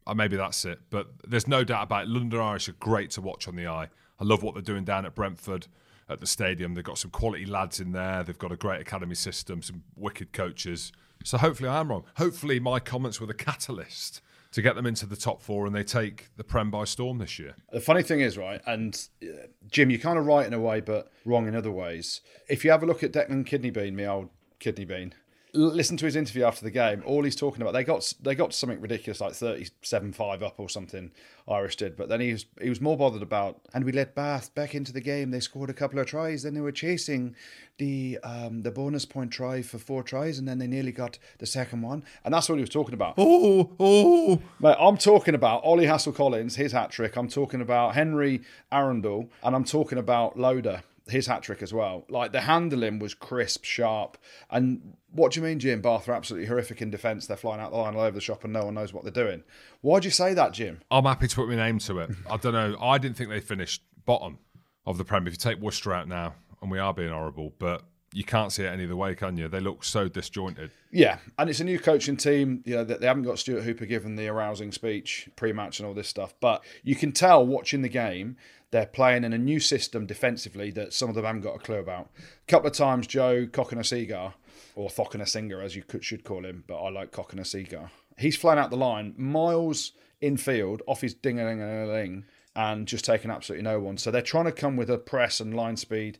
uh, 0.06 0.14
maybe 0.14 0.36
that's 0.36 0.64
it. 0.64 0.80
But 0.88 1.08
there's 1.26 1.46
no 1.46 1.64
doubt 1.64 1.84
about 1.84 2.04
it. 2.04 2.08
London 2.08 2.40
Irish 2.40 2.68
are 2.68 2.72
great 2.72 3.10
to 3.12 3.20
watch 3.20 3.46
on 3.46 3.56
the 3.56 3.66
eye. 3.66 3.88
I 4.18 4.24
love 4.24 4.42
what 4.42 4.54
they're 4.54 4.62
doing 4.62 4.84
down 4.84 5.04
at 5.04 5.14
Brentford 5.14 5.66
at 6.08 6.20
the 6.20 6.26
stadium. 6.26 6.74
They've 6.74 6.84
got 6.84 6.98
some 6.98 7.10
quality 7.10 7.44
lads 7.44 7.80
in 7.80 7.92
there. 7.92 8.22
They've 8.22 8.38
got 8.38 8.52
a 8.52 8.56
great 8.56 8.80
academy 8.80 9.14
system, 9.14 9.62
some 9.62 9.82
wicked 9.96 10.32
coaches. 10.32 10.92
So 11.24 11.36
hopefully 11.38 11.68
I 11.68 11.80
am 11.80 11.88
wrong. 11.88 12.04
Hopefully 12.16 12.60
my 12.60 12.80
comments 12.80 13.20
were 13.20 13.26
the 13.26 13.34
catalyst 13.34 14.20
to 14.54 14.62
get 14.62 14.76
them 14.76 14.86
into 14.86 15.04
the 15.04 15.16
top 15.16 15.42
four 15.42 15.66
and 15.66 15.74
they 15.74 15.82
take 15.82 16.28
the 16.36 16.44
Prem 16.44 16.70
by 16.70 16.84
storm 16.84 17.18
this 17.18 17.40
year. 17.40 17.56
The 17.72 17.80
funny 17.80 18.04
thing 18.04 18.20
is, 18.20 18.38
right, 18.38 18.60
and 18.66 19.08
uh, 19.20 19.48
Jim, 19.68 19.90
you're 19.90 19.98
kind 19.98 20.16
of 20.16 20.26
right 20.26 20.46
in 20.46 20.54
a 20.54 20.60
way, 20.60 20.80
but 20.80 21.10
wrong 21.24 21.48
in 21.48 21.56
other 21.56 21.72
ways. 21.72 22.20
If 22.48 22.64
you 22.64 22.70
have 22.70 22.82
a 22.82 22.86
look 22.86 23.02
at 23.02 23.12
Declan 23.12 23.44
Kidney 23.46 23.70
Bean, 23.70 23.96
me 23.96 24.06
old 24.06 24.28
kidney 24.60 24.84
bean, 24.84 25.12
listen 25.54 25.96
to 25.98 26.04
his 26.04 26.16
interview 26.16 26.44
after 26.44 26.64
the 26.64 26.70
game. 26.70 27.02
All 27.06 27.22
he's 27.22 27.36
talking 27.36 27.62
about, 27.62 27.72
they 27.72 27.84
got 27.84 28.12
they 28.20 28.34
got 28.34 28.52
something 28.52 28.80
ridiculous 28.80 29.20
like 29.20 29.32
37-5 29.32 30.42
up 30.42 30.54
or 30.58 30.68
something. 30.68 31.10
Irish 31.46 31.76
did, 31.76 31.96
but 31.96 32.08
then 32.08 32.20
he 32.20 32.32
was 32.32 32.46
he 32.60 32.68
was 32.68 32.80
more 32.80 32.96
bothered 32.96 33.22
about. 33.22 33.60
And 33.72 33.84
we 33.84 33.92
let 33.92 34.14
Bath 34.14 34.54
back 34.54 34.74
into 34.74 34.92
the 34.92 35.00
game. 35.00 35.30
They 35.30 35.40
scored 35.40 35.70
a 35.70 35.74
couple 35.74 35.98
of 35.98 36.06
tries. 36.06 36.42
Then 36.42 36.54
they 36.54 36.60
were 36.60 36.72
chasing 36.72 37.36
the 37.78 38.18
um, 38.22 38.62
the 38.62 38.70
bonus 38.70 39.04
point 39.04 39.30
try 39.30 39.62
for 39.62 39.78
four 39.78 40.02
tries, 40.02 40.38
and 40.38 40.48
then 40.48 40.58
they 40.58 40.66
nearly 40.66 40.92
got 40.92 41.18
the 41.38 41.46
second 41.46 41.82
one. 41.82 42.04
And 42.24 42.32
that's 42.32 42.48
what 42.48 42.56
he 42.56 42.62
was 42.62 42.70
talking 42.70 42.94
about. 42.94 43.14
Oh, 43.18 43.70
oh, 43.78 44.40
Mate, 44.58 44.76
I'm 44.78 44.96
talking 44.96 45.34
about 45.34 45.62
Ollie 45.64 45.86
Hassell-Collins, 45.86 46.56
his 46.56 46.72
hat 46.72 46.90
trick. 46.90 47.16
I'm 47.16 47.28
talking 47.28 47.60
about 47.60 47.94
Henry 47.94 48.42
Arundell, 48.72 49.28
and 49.42 49.54
I'm 49.54 49.64
talking 49.64 49.98
about 49.98 50.38
Loader 50.38 50.82
his 51.06 51.26
hat 51.26 51.42
trick 51.42 51.62
as 51.62 51.72
well. 51.72 52.04
Like 52.08 52.32
the 52.32 52.42
handling 52.42 52.98
was 52.98 53.14
crisp, 53.14 53.64
sharp. 53.64 54.16
And 54.50 54.96
what 55.10 55.32
do 55.32 55.40
you 55.40 55.46
mean, 55.46 55.58
Jim? 55.58 55.80
Bath 55.80 56.08
are 56.08 56.14
absolutely 56.14 56.48
horrific 56.48 56.80
in 56.80 56.90
defence. 56.90 57.26
They're 57.26 57.36
flying 57.36 57.60
out 57.60 57.70
the 57.70 57.76
line 57.76 57.94
all 57.94 58.02
over 58.02 58.14
the 58.14 58.20
shop 58.20 58.44
and 58.44 58.52
no 58.52 58.64
one 58.64 58.74
knows 58.74 58.92
what 58.92 59.04
they're 59.04 59.12
doing. 59.12 59.44
Why'd 59.82 60.04
you 60.04 60.10
say 60.10 60.34
that, 60.34 60.52
Jim? 60.52 60.80
I'm 60.90 61.04
happy 61.04 61.28
to 61.28 61.36
put 61.36 61.48
my 61.48 61.56
name 61.56 61.78
to 61.80 61.98
it. 61.98 62.10
I 62.30 62.36
don't 62.36 62.52
know. 62.52 62.76
I 62.80 62.98
didn't 62.98 63.16
think 63.16 63.30
they 63.30 63.40
finished 63.40 63.82
bottom 64.06 64.38
of 64.86 64.98
the 64.98 65.04
Premier. 65.04 65.28
If 65.28 65.34
you 65.34 65.38
take 65.38 65.58
Worcester 65.58 65.92
out 65.92 66.08
now, 66.08 66.34
and 66.62 66.70
we 66.70 66.78
are 66.78 66.94
being 66.94 67.10
horrible, 67.10 67.52
but 67.58 67.82
you 68.14 68.22
can't 68.24 68.52
see 68.52 68.62
it 68.62 68.68
any 68.72 68.84
other 68.84 68.94
way, 68.94 69.14
can 69.16 69.36
you? 69.36 69.48
They 69.48 69.58
look 69.58 69.82
so 69.82 70.08
disjointed. 70.08 70.70
Yeah, 70.92 71.18
and 71.36 71.50
it's 71.50 71.58
a 71.58 71.64
new 71.64 71.80
coaching 71.80 72.16
team. 72.16 72.62
You 72.64 72.76
know, 72.76 72.84
they 72.84 73.06
haven't 73.06 73.24
got 73.24 73.40
Stuart 73.40 73.64
Hooper 73.64 73.86
giving 73.86 74.14
the 74.14 74.28
arousing 74.28 74.70
speech 74.70 75.28
pre-match 75.34 75.80
and 75.80 75.88
all 75.88 75.94
this 75.94 76.08
stuff, 76.08 76.32
but 76.40 76.64
you 76.84 76.94
can 76.94 77.10
tell 77.10 77.44
watching 77.44 77.82
the 77.82 77.88
game 77.88 78.36
they're 78.70 78.86
playing 78.86 79.24
in 79.24 79.32
a 79.32 79.38
new 79.38 79.58
system 79.58 80.06
defensively 80.06 80.70
that 80.70 80.92
some 80.92 81.08
of 81.08 81.16
them 81.16 81.24
haven't 81.24 81.42
got 81.42 81.56
a 81.56 81.58
clue 81.58 81.78
about. 81.78 82.08
A 82.16 82.50
couple 82.50 82.68
of 82.68 82.72
times, 82.72 83.08
Joe 83.08 83.46
Cokanasiga, 83.46 84.32
or 84.76 84.88
Thokanasiga 84.88 85.62
as 85.62 85.74
you 85.74 85.82
could, 85.82 86.04
should 86.04 86.22
call 86.22 86.44
him, 86.44 86.62
but 86.68 86.80
I 86.80 86.90
like 86.90 87.10
Cokanasiga. 87.10 87.90
He's 88.16 88.36
flying 88.36 88.60
out 88.60 88.70
the 88.70 88.76
line, 88.76 89.14
miles 89.16 89.92
infield, 90.20 90.82
off 90.86 91.00
his 91.00 91.14
ding 91.14 91.40
a 91.40 91.44
ling 91.44 91.60
a 91.60 91.86
ling, 91.86 92.24
and 92.56 92.86
just 92.86 93.04
taking 93.04 93.30
absolutely 93.30 93.64
no 93.64 93.80
one. 93.80 93.98
So 93.98 94.10
they're 94.10 94.22
trying 94.22 94.44
to 94.44 94.52
come 94.52 94.76
with 94.76 94.88
a 94.88 94.98
press 94.98 95.40
and 95.40 95.54
line 95.54 95.76
speed. 95.76 96.18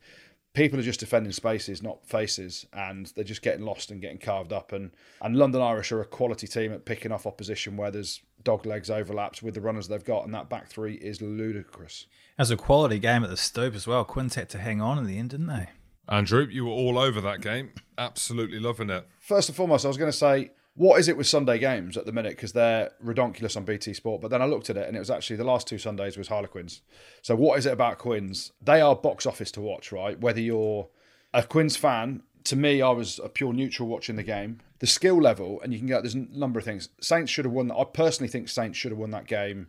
People 0.55 0.79
are 0.79 0.83
just 0.83 1.01
defending 1.01 1.33
spaces, 1.33 1.83
not 1.83 2.07
faces, 2.07 2.65
and 2.73 3.13
they're 3.15 3.25
just 3.25 3.43
getting 3.43 3.65
lost 3.65 3.91
and 3.91 4.01
getting 4.01 4.19
carved 4.19 4.53
up. 4.53 4.73
And, 4.73 4.93
and 5.21 5.37
London 5.37 5.61
Irish 5.61 5.91
are 5.91 6.01
a 6.01 6.07
quality 6.07 6.47
team 6.47 6.73
at 6.73 6.85
picking 6.85 7.11
off 7.11 7.27
opposition 7.27 7.77
where 7.77 7.91
there's 7.91 8.23
dog 8.45 8.65
legs 8.65 8.89
overlaps 8.89 9.43
with 9.43 9.55
the 9.55 9.61
runners 9.61 9.89
they've 9.89 10.05
got, 10.05 10.25
and 10.25 10.33
that 10.33 10.49
back 10.49 10.69
three 10.69 10.95
is 10.95 11.21
ludicrous. 11.21 12.07
As 12.39 12.53
a 12.53 12.57
quality 12.57 13.01
game 13.01 13.25
at 13.25 13.31
the 13.31 13.37
Stoop 13.37 13.75
as 13.75 13.87
well. 13.87 14.05
Quins 14.05 14.37
had 14.37 14.49
to 14.51 14.59
hang 14.59 14.81
on 14.81 14.97
in 14.97 15.07
the 15.07 15.19
end, 15.19 15.31
didn't 15.31 15.49
they? 15.49 15.71
Andrew, 16.09 16.47
you 16.49 16.67
were 16.67 16.73
all 16.73 16.99
over 16.99 17.21
that 17.21 17.41
game. 17.41 17.73
Absolutely 17.99 18.61
loving 18.61 18.91
it. 18.91 19.09
First 19.21 19.49
and 19.49 19.57
foremost, 19.57 19.85
I 19.85 19.89
was 19.89 19.97
going 19.97 20.11
to 20.11 20.17
say, 20.17 20.51
what 20.77 20.99
is 20.99 21.09
it 21.09 21.17
with 21.17 21.27
Sunday 21.27 21.59
games 21.59 21.97
at 21.97 22.05
the 22.05 22.13
minute? 22.13 22.37
Because 22.37 22.53
they're 22.53 22.91
redonkulous 23.05 23.57
on 23.57 23.65
BT 23.65 23.95
Sport. 23.95 24.21
But 24.21 24.31
then 24.31 24.43
I 24.43 24.47
looked 24.47 24.71
at 24.71 24.77
it 24.77 24.89
and 24.89 24.97
it 24.97 25.01
was 25.01 25.11
actually 25.11 25.37
the 25.37 25.45
last 25.45 25.69
two 25.69 25.79
Sundays 25.79 26.17
was 26.17 26.29
Harlequins. 26.29 26.81
So 27.23 27.37
what 27.37 27.59
is 27.59 27.67
it 27.67 27.73
about 27.73 27.99
Quins? 27.99 28.53
They 28.61 28.81
are 28.81 28.97
box 28.97 29.25
office 29.25 29.53
to 29.53 29.61
watch, 29.61 29.93
right? 29.93 30.19
Whether 30.19 30.41
you're 30.41 30.89
a 31.33 31.45
Quins 31.45 31.77
fan, 31.77 32.23
to 32.45 32.57
me, 32.57 32.83
I 32.83 32.91
was 32.91 33.21
a 33.23 33.29
pure 33.29 33.53
neutral 33.53 33.89
watching 33.89 34.17
the 34.17 34.23
game. 34.23 34.61
The 34.81 34.87
skill 34.87 35.21
level, 35.21 35.61
and 35.63 35.73
you 35.73 35.79
can 35.79 35.89
get 35.89 36.03
there's 36.03 36.15
a 36.15 36.27
number 36.31 36.59
of 36.59 36.65
things. 36.65 36.91
Saints 37.01 37.31
should 37.31 37.45
have 37.45 37.55
won. 37.55 37.71
I 37.71 37.85
personally 37.85 38.29
think 38.29 38.49
Saints 38.49 38.77
should 38.77 38.91
have 38.91 38.99
won 38.99 39.13
that 39.13 39.27
game 39.27 39.69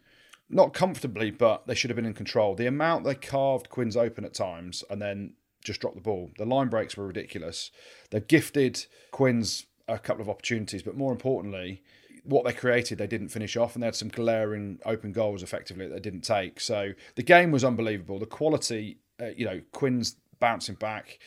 not 0.49 0.73
comfortably, 0.73 1.31
but 1.31 1.65
they 1.67 1.75
should 1.75 1.89
have 1.89 1.95
been 1.95 2.05
in 2.05 2.13
control. 2.13 2.55
The 2.55 2.67
amount 2.67 3.03
they 3.03 3.15
carved 3.15 3.69
Quins 3.69 3.97
open 3.97 4.25
at 4.25 4.33
times 4.33 4.83
and 4.89 5.01
then 5.01 5.33
just 5.63 5.81
dropped 5.81 5.95
the 5.95 6.01
ball. 6.01 6.31
The 6.37 6.45
line 6.45 6.67
breaks 6.67 6.95
were 6.95 7.07
ridiculous. 7.07 7.71
They 8.11 8.19
gifted 8.19 8.85
Quins 9.11 9.65
a 9.87 9.99
couple 9.99 10.21
of 10.21 10.29
opportunities, 10.29 10.83
but 10.83 10.95
more 10.95 11.11
importantly, 11.11 11.81
what 12.23 12.43
they 12.43 12.53
created 12.53 12.97
they 12.97 13.07
didn't 13.07 13.29
finish 13.29 13.55
off, 13.55 13.75
and 13.75 13.83
they 13.83 13.87
had 13.87 13.95
some 13.95 14.09
glaring 14.09 14.79
open 14.85 15.11
goals 15.11 15.43
effectively 15.43 15.87
that 15.87 15.93
they 15.93 15.99
didn't 15.99 16.21
take. 16.21 16.59
So 16.59 16.93
the 17.15 17.23
game 17.23 17.51
was 17.51 17.63
unbelievable. 17.63 18.19
The 18.19 18.25
quality, 18.25 18.97
uh, 19.21 19.27
you 19.35 19.45
know, 19.45 19.61
Quinn's 19.71 20.17
bouncing 20.39 20.75
back. 20.75 21.19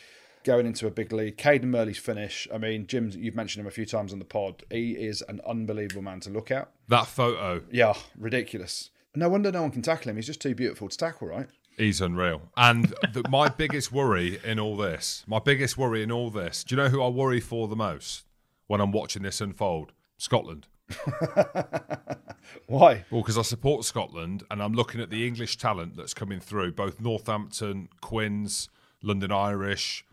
Going 0.44 0.66
into 0.66 0.86
a 0.86 0.90
big 0.90 1.12
lead, 1.12 1.36
Cadan 1.36 1.70
Murley's 1.70 1.98
finish. 1.98 2.48
I 2.54 2.58
mean, 2.58 2.86
Jim, 2.86 3.10
you've 3.14 3.34
mentioned 3.34 3.60
him 3.60 3.66
a 3.66 3.72
few 3.72 3.84
times 3.84 4.12
on 4.12 4.18
the 4.18 4.24
pod. 4.24 4.62
He 4.70 4.92
is 4.92 5.22
an 5.28 5.40
unbelievable 5.46 6.00
man 6.00 6.20
to 6.20 6.30
look 6.30 6.50
at. 6.50 6.70
That 6.86 7.06
photo. 7.06 7.62
Yeah, 7.70 7.94
ridiculous. 8.16 8.90
No 9.14 9.28
wonder 9.28 9.50
no 9.50 9.62
one 9.62 9.72
can 9.72 9.82
tackle 9.82 10.10
him. 10.10 10.16
He's 10.16 10.26
just 10.26 10.40
too 10.40 10.54
beautiful 10.54 10.88
to 10.88 10.96
tackle, 10.96 11.28
right? 11.28 11.48
He's 11.76 12.00
unreal. 12.00 12.42
And 12.56 12.94
the, 13.12 13.24
my 13.28 13.48
biggest 13.56 13.92
worry 13.92 14.40
in 14.44 14.58
all 14.58 14.76
this, 14.76 15.24
my 15.26 15.38
biggest 15.38 15.76
worry 15.76 16.02
in 16.02 16.12
all 16.12 16.30
this, 16.30 16.64
do 16.64 16.74
you 16.74 16.82
know 16.82 16.88
who 16.88 17.02
I 17.02 17.08
worry 17.08 17.40
for 17.40 17.68
the 17.68 17.76
most 17.76 18.22
when 18.68 18.80
I'm 18.80 18.92
watching 18.92 19.22
this 19.22 19.40
unfold? 19.40 19.92
Scotland. 20.16 20.68
Why? 22.66 23.04
Well, 23.10 23.20
because 23.20 23.36
I 23.36 23.42
support 23.42 23.84
Scotland 23.84 24.44
and 24.50 24.62
I'm 24.62 24.72
looking 24.72 25.00
at 25.00 25.10
the 25.10 25.26
English 25.26 25.56
talent 25.56 25.96
that's 25.96 26.14
coming 26.14 26.38
through, 26.38 26.72
both 26.72 27.00
Northampton, 27.00 27.88
Quins, 28.00 28.68
London 29.02 29.32
Irish, 29.32 30.04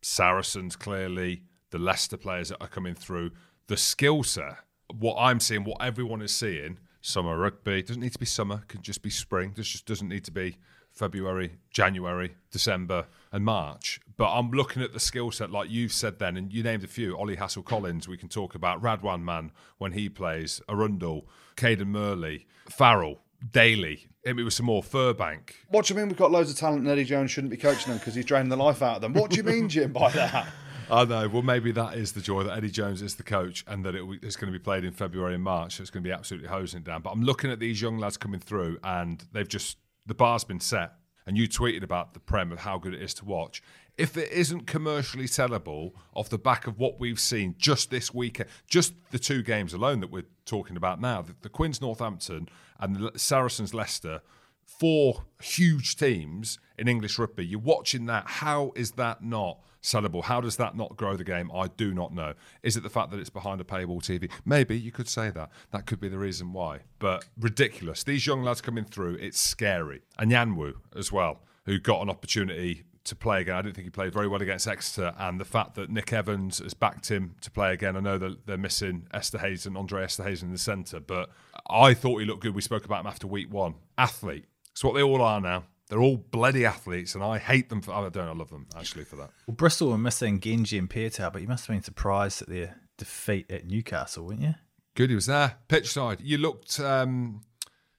Saracens, 0.00 0.76
clearly, 0.76 1.42
the 1.70 1.78
Leicester 1.78 2.16
players 2.16 2.50
that 2.50 2.62
are 2.62 2.68
coming 2.68 2.94
through. 2.94 3.32
The 3.66 3.76
skill 3.76 4.22
set, 4.22 4.58
what 4.96 5.16
I'm 5.18 5.40
seeing, 5.40 5.64
what 5.64 5.82
everyone 5.82 6.22
is 6.22 6.32
seeing– 6.32 6.78
summer 7.02 7.36
rugby. 7.36 7.82
Doesn't 7.82 8.00
need 8.00 8.12
to 8.12 8.18
be 8.18 8.26
summer, 8.26 8.62
can 8.68 8.80
just 8.80 9.02
be 9.02 9.10
spring. 9.10 9.52
This 9.54 9.68
just 9.68 9.84
doesn't 9.84 10.08
need 10.08 10.24
to 10.24 10.30
be 10.30 10.56
February, 10.90 11.58
January, 11.70 12.34
December, 12.50 13.06
and 13.30 13.44
March. 13.44 14.00
But 14.22 14.38
I'm 14.38 14.52
looking 14.52 14.82
at 14.82 14.92
the 14.92 15.00
skill 15.00 15.32
set, 15.32 15.50
like 15.50 15.68
you've 15.68 15.92
said 15.92 16.20
then, 16.20 16.36
and 16.36 16.52
you 16.52 16.62
named 16.62 16.84
a 16.84 16.86
few. 16.86 17.18
Ollie 17.18 17.34
Hassell-Collins, 17.34 18.06
we 18.06 18.16
can 18.16 18.28
talk 18.28 18.54
about. 18.54 18.80
Radwan 18.80 19.22
Man 19.22 19.50
when 19.78 19.90
he 19.90 20.08
plays, 20.08 20.60
Arundell, 20.68 21.24
Cadan 21.56 21.88
Murley, 21.88 22.46
Farrell, 22.70 23.18
Daly. 23.50 24.06
Hit 24.22 24.36
me 24.36 24.44
with 24.44 24.54
some 24.54 24.66
more 24.66 24.80
Furbank. 24.80 25.54
What 25.70 25.86
do 25.86 25.94
you 25.94 25.98
mean 25.98 26.06
we've 26.06 26.16
got 26.16 26.30
loads 26.30 26.52
of 26.52 26.56
talent 26.56 26.82
and 26.82 26.88
Eddie 26.88 27.02
Jones 27.02 27.32
shouldn't 27.32 27.50
be 27.50 27.56
coaching 27.56 27.88
them 27.88 27.98
because 27.98 28.14
he's 28.14 28.24
draining 28.24 28.48
the 28.48 28.56
life 28.56 28.80
out 28.80 28.94
of 28.94 29.02
them? 29.02 29.12
What 29.12 29.32
do 29.32 29.38
you 29.38 29.42
mean, 29.42 29.68
Jim, 29.68 29.92
by 29.92 30.08
that? 30.12 30.46
I 30.88 31.04
know. 31.04 31.28
Well, 31.28 31.42
maybe 31.42 31.72
that 31.72 31.96
is 31.96 32.12
the 32.12 32.20
joy 32.20 32.44
that 32.44 32.56
Eddie 32.56 32.70
Jones 32.70 33.02
is 33.02 33.16
the 33.16 33.24
coach 33.24 33.64
and 33.66 33.84
that 33.84 33.96
it, 33.96 34.04
it's 34.22 34.36
going 34.36 34.52
to 34.52 34.56
be 34.56 34.62
played 34.62 34.84
in 34.84 34.92
February 34.92 35.34
and 35.34 35.42
March. 35.42 35.78
So 35.78 35.80
it's 35.80 35.90
going 35.90 36.04
to 36.04 36.08
be 36.08 36.12
absolutely 36.12 36.48
hosing 36.48 36.78
it 36.78 36.84
down. 36.84 37.02
But 37.02 37.10
I'm 37.10 37.24
looking 37.24 37.50
at 37.50 37.58
these 37.58 37.82
young 37.82 37.98
lads 37.98 38.18
coming 38.18 38.38
through 38.38 38.78
and 38.84 39.20
they've 39.32 39.48
just, 39.48 39.78
the 40.06 40.14
bar's 40.14 40.44
been 40.44 40.60
set. 40.60 40.92
And 41.26 41.36
you 41.36 41.48
tweeted 41.48 41.82
about 41.82 42.14
the 42.14 42.20
Prem 42.20 42.52
of 42.52 42.60
how 42.60 42.78
good 42.78 42.94
it 42.94 43.02
is 43.02 43.14
to 43.14 43.24
watch. 43.24 43.62
If 43.96 44.16
it 44.16 44.32
isn't 44.32 44.66
commercially 44.66 45.26
sellable 45.26 45.92
off 46.14 46.28
the 46.28 46.38
back 46.38 46.66
of 46.66 46.78
what 46.78 46.98
we've 46.98 47.20
seen 47.20 47.54
just 47.58 47.90
this 47.90 48.12
weekend, 48.12 48.48
just 48.66 48.94
the 49.10 49.18
two 49.18 49.42
games 49.42 49.74
alone 49.74 50.00
that 50.00 50.10
we're 50.10 50.24
talking 50.46 50.76
about 50.76 51.00
now, 51.00 51.22
the, 51.22 51.34
the 51.42 51.48
Quins 51.48 51.80
Northampton 51.80 52.48
and 52.80 52.96
the 52.96 53.12
Saracens 53.16 53.74
Leicester, 53.74 54.22
four 54.66 55.24
huge 55.40 55.96
teams 55.96 56.58
in 56.78 56.88
English 56.88 57.18
rugby. 57.18 57.46
You're 57.46 57.60
watching 57.60 58.06
that. 58.06 58.24
How 58.26 58.72
is 58.74 58.92
that 58.92 59.22
not 59.22 59.58
sellable? 59.82 60.24
How 60.24 60.40
does 60.40 60.56
that 60.56 60.76
not 60.76 60.96
grow 60.96 61.16
the 61.16 61.24
game? 61.24 61.50
I 61.54 61.68
do 61.68 61.92
not 61.92 62.14
know. 62.14 62.34
Is 62.62 62.76
it 62.76 62.82
the 62.82 62.90
fact 62.90 63.10
that 63.10 63.20
it's 63.20 63.30
behind 63.30 63.60
a 63.60 63.64
paywall 63.64 64.00
TV? 64.00 64.30
Maybe 64.44 64.78
you 64.78 64.92
could 64.92 65.08
say 65.08 65.30
that. 65.30 65.50
That 65.70 65.86
could 65.86 66.00
be 66.00 66.08
the 66.08 66.18
reason 66.18 66.52
why. 66.52 66.80
But 66.98 67.24
ridiculous. 67.38 68.04
These 68.04 68.26
young 68.26 68.42
lads 68.42 68.60
coming 68.60 68.84
through, 68.84 69.16
it's 69.16 69.38
scary. 69.38 70.02
And 70.18 70.30
Yanwu 70.30 70.74
as 70.96 71.12
well, 71.12 71.40
who 71.66 71.78
got 71.78 72.02
an 72.02 72.10
opportunity 72.10 72.84
to 73.04 73.16
play 73.16 73.40
again. 73.40 73.56
I 73.56 73.62
didn't 73.62 73.74
think 73.74 73.86
he 73.86 73.90
played 73.90 74.12
very 74.12 74.28
well 74.28 74.40
against 74.40 74.68
Exeter, 74.68 75.12
and 75.18 75.40
the 75.40 75.44
fact 75.44 75.74
that 75.74 75.90
Nick 75.90 76.12
Evans 76.12 76.58
has 76.58 76.74
backed 76.74 77.10
him 77.10 77.34
to 77.40 77.50
play 77.50 77.72
again. 77.72 77.96
I 77.96 78.00
know 78.00 78.18
that 78.18 78.46
they're 78.46 78.56
missing 78.56 79.08
Esterhuizen, 79.12 79.76
Andre 79.76 80.04
Esterhuizen 80.04 80.44
in 80.44 80.52
the 80.52 80.58
centre, 80.58 81.00
but 81.00 81.30
I 81.68 81.94
thought 81.94 82.18
he 82.18 82.24
looked 82.24 82.42
good. 82.42 82.54
We 82.54 82.62
spoke 82.62 82.84
about 82.84 83.00
him 83.00 83.08
after 83.08 83.26
week 83.26 83.52
one. 83.52 83.74
Athlete. 83.98 84.46
It's 84.72 84.82
what 84.82 84.94
they 84.94 85.02
all 85.02 85.22
are 85.22 85.40
now. 85.40 85.64
They're 85.88 86.00
all 86.00 86.16
bloody 86.16 86.64
athletes, 86.64 87.14
and 87.14 87.22
I 87.22 87.38
hate 87.38 87.68
them. 87.68 87.82
For, 87.82 87.92
I 87.92 88.08
don't. 88.08 88.28
I 88.28 88.32
love 88.32 88.48
them 88.50 88.66
actually 88.76 89.04
for 89.04 89.16
that. 89.16 89.30
Well, 89.46 89.54
Bristol 89.54 89.90
were 89.90 89.98
missing 89.98 90.40
Genge 90.40 90.78
and 90.78 90.88
Piutau, 90.88 91.30
but 91.30 91.42
you 91.42 91.48
must 91.48 91.66
have 91.66 91.74
been 91.74 91.82
surprised 91.82 92.40
at 92.40 92.48
their 92.48 92.76
defeat 92.96 93.50
at 93.50 93.66
Newcastle, 93.66 94.24
weren't 94.24 94.40
you? 94.40 94.54
Good, 94.94 95.10
he 95.10 95.14
was 95.14 95.26
there. 95.26 95.56
Pitch 95.68 95.92
side. 95.92 96.20
You 96.22 96.38
looked. 96.38 96.80
Um, 96.80 97.42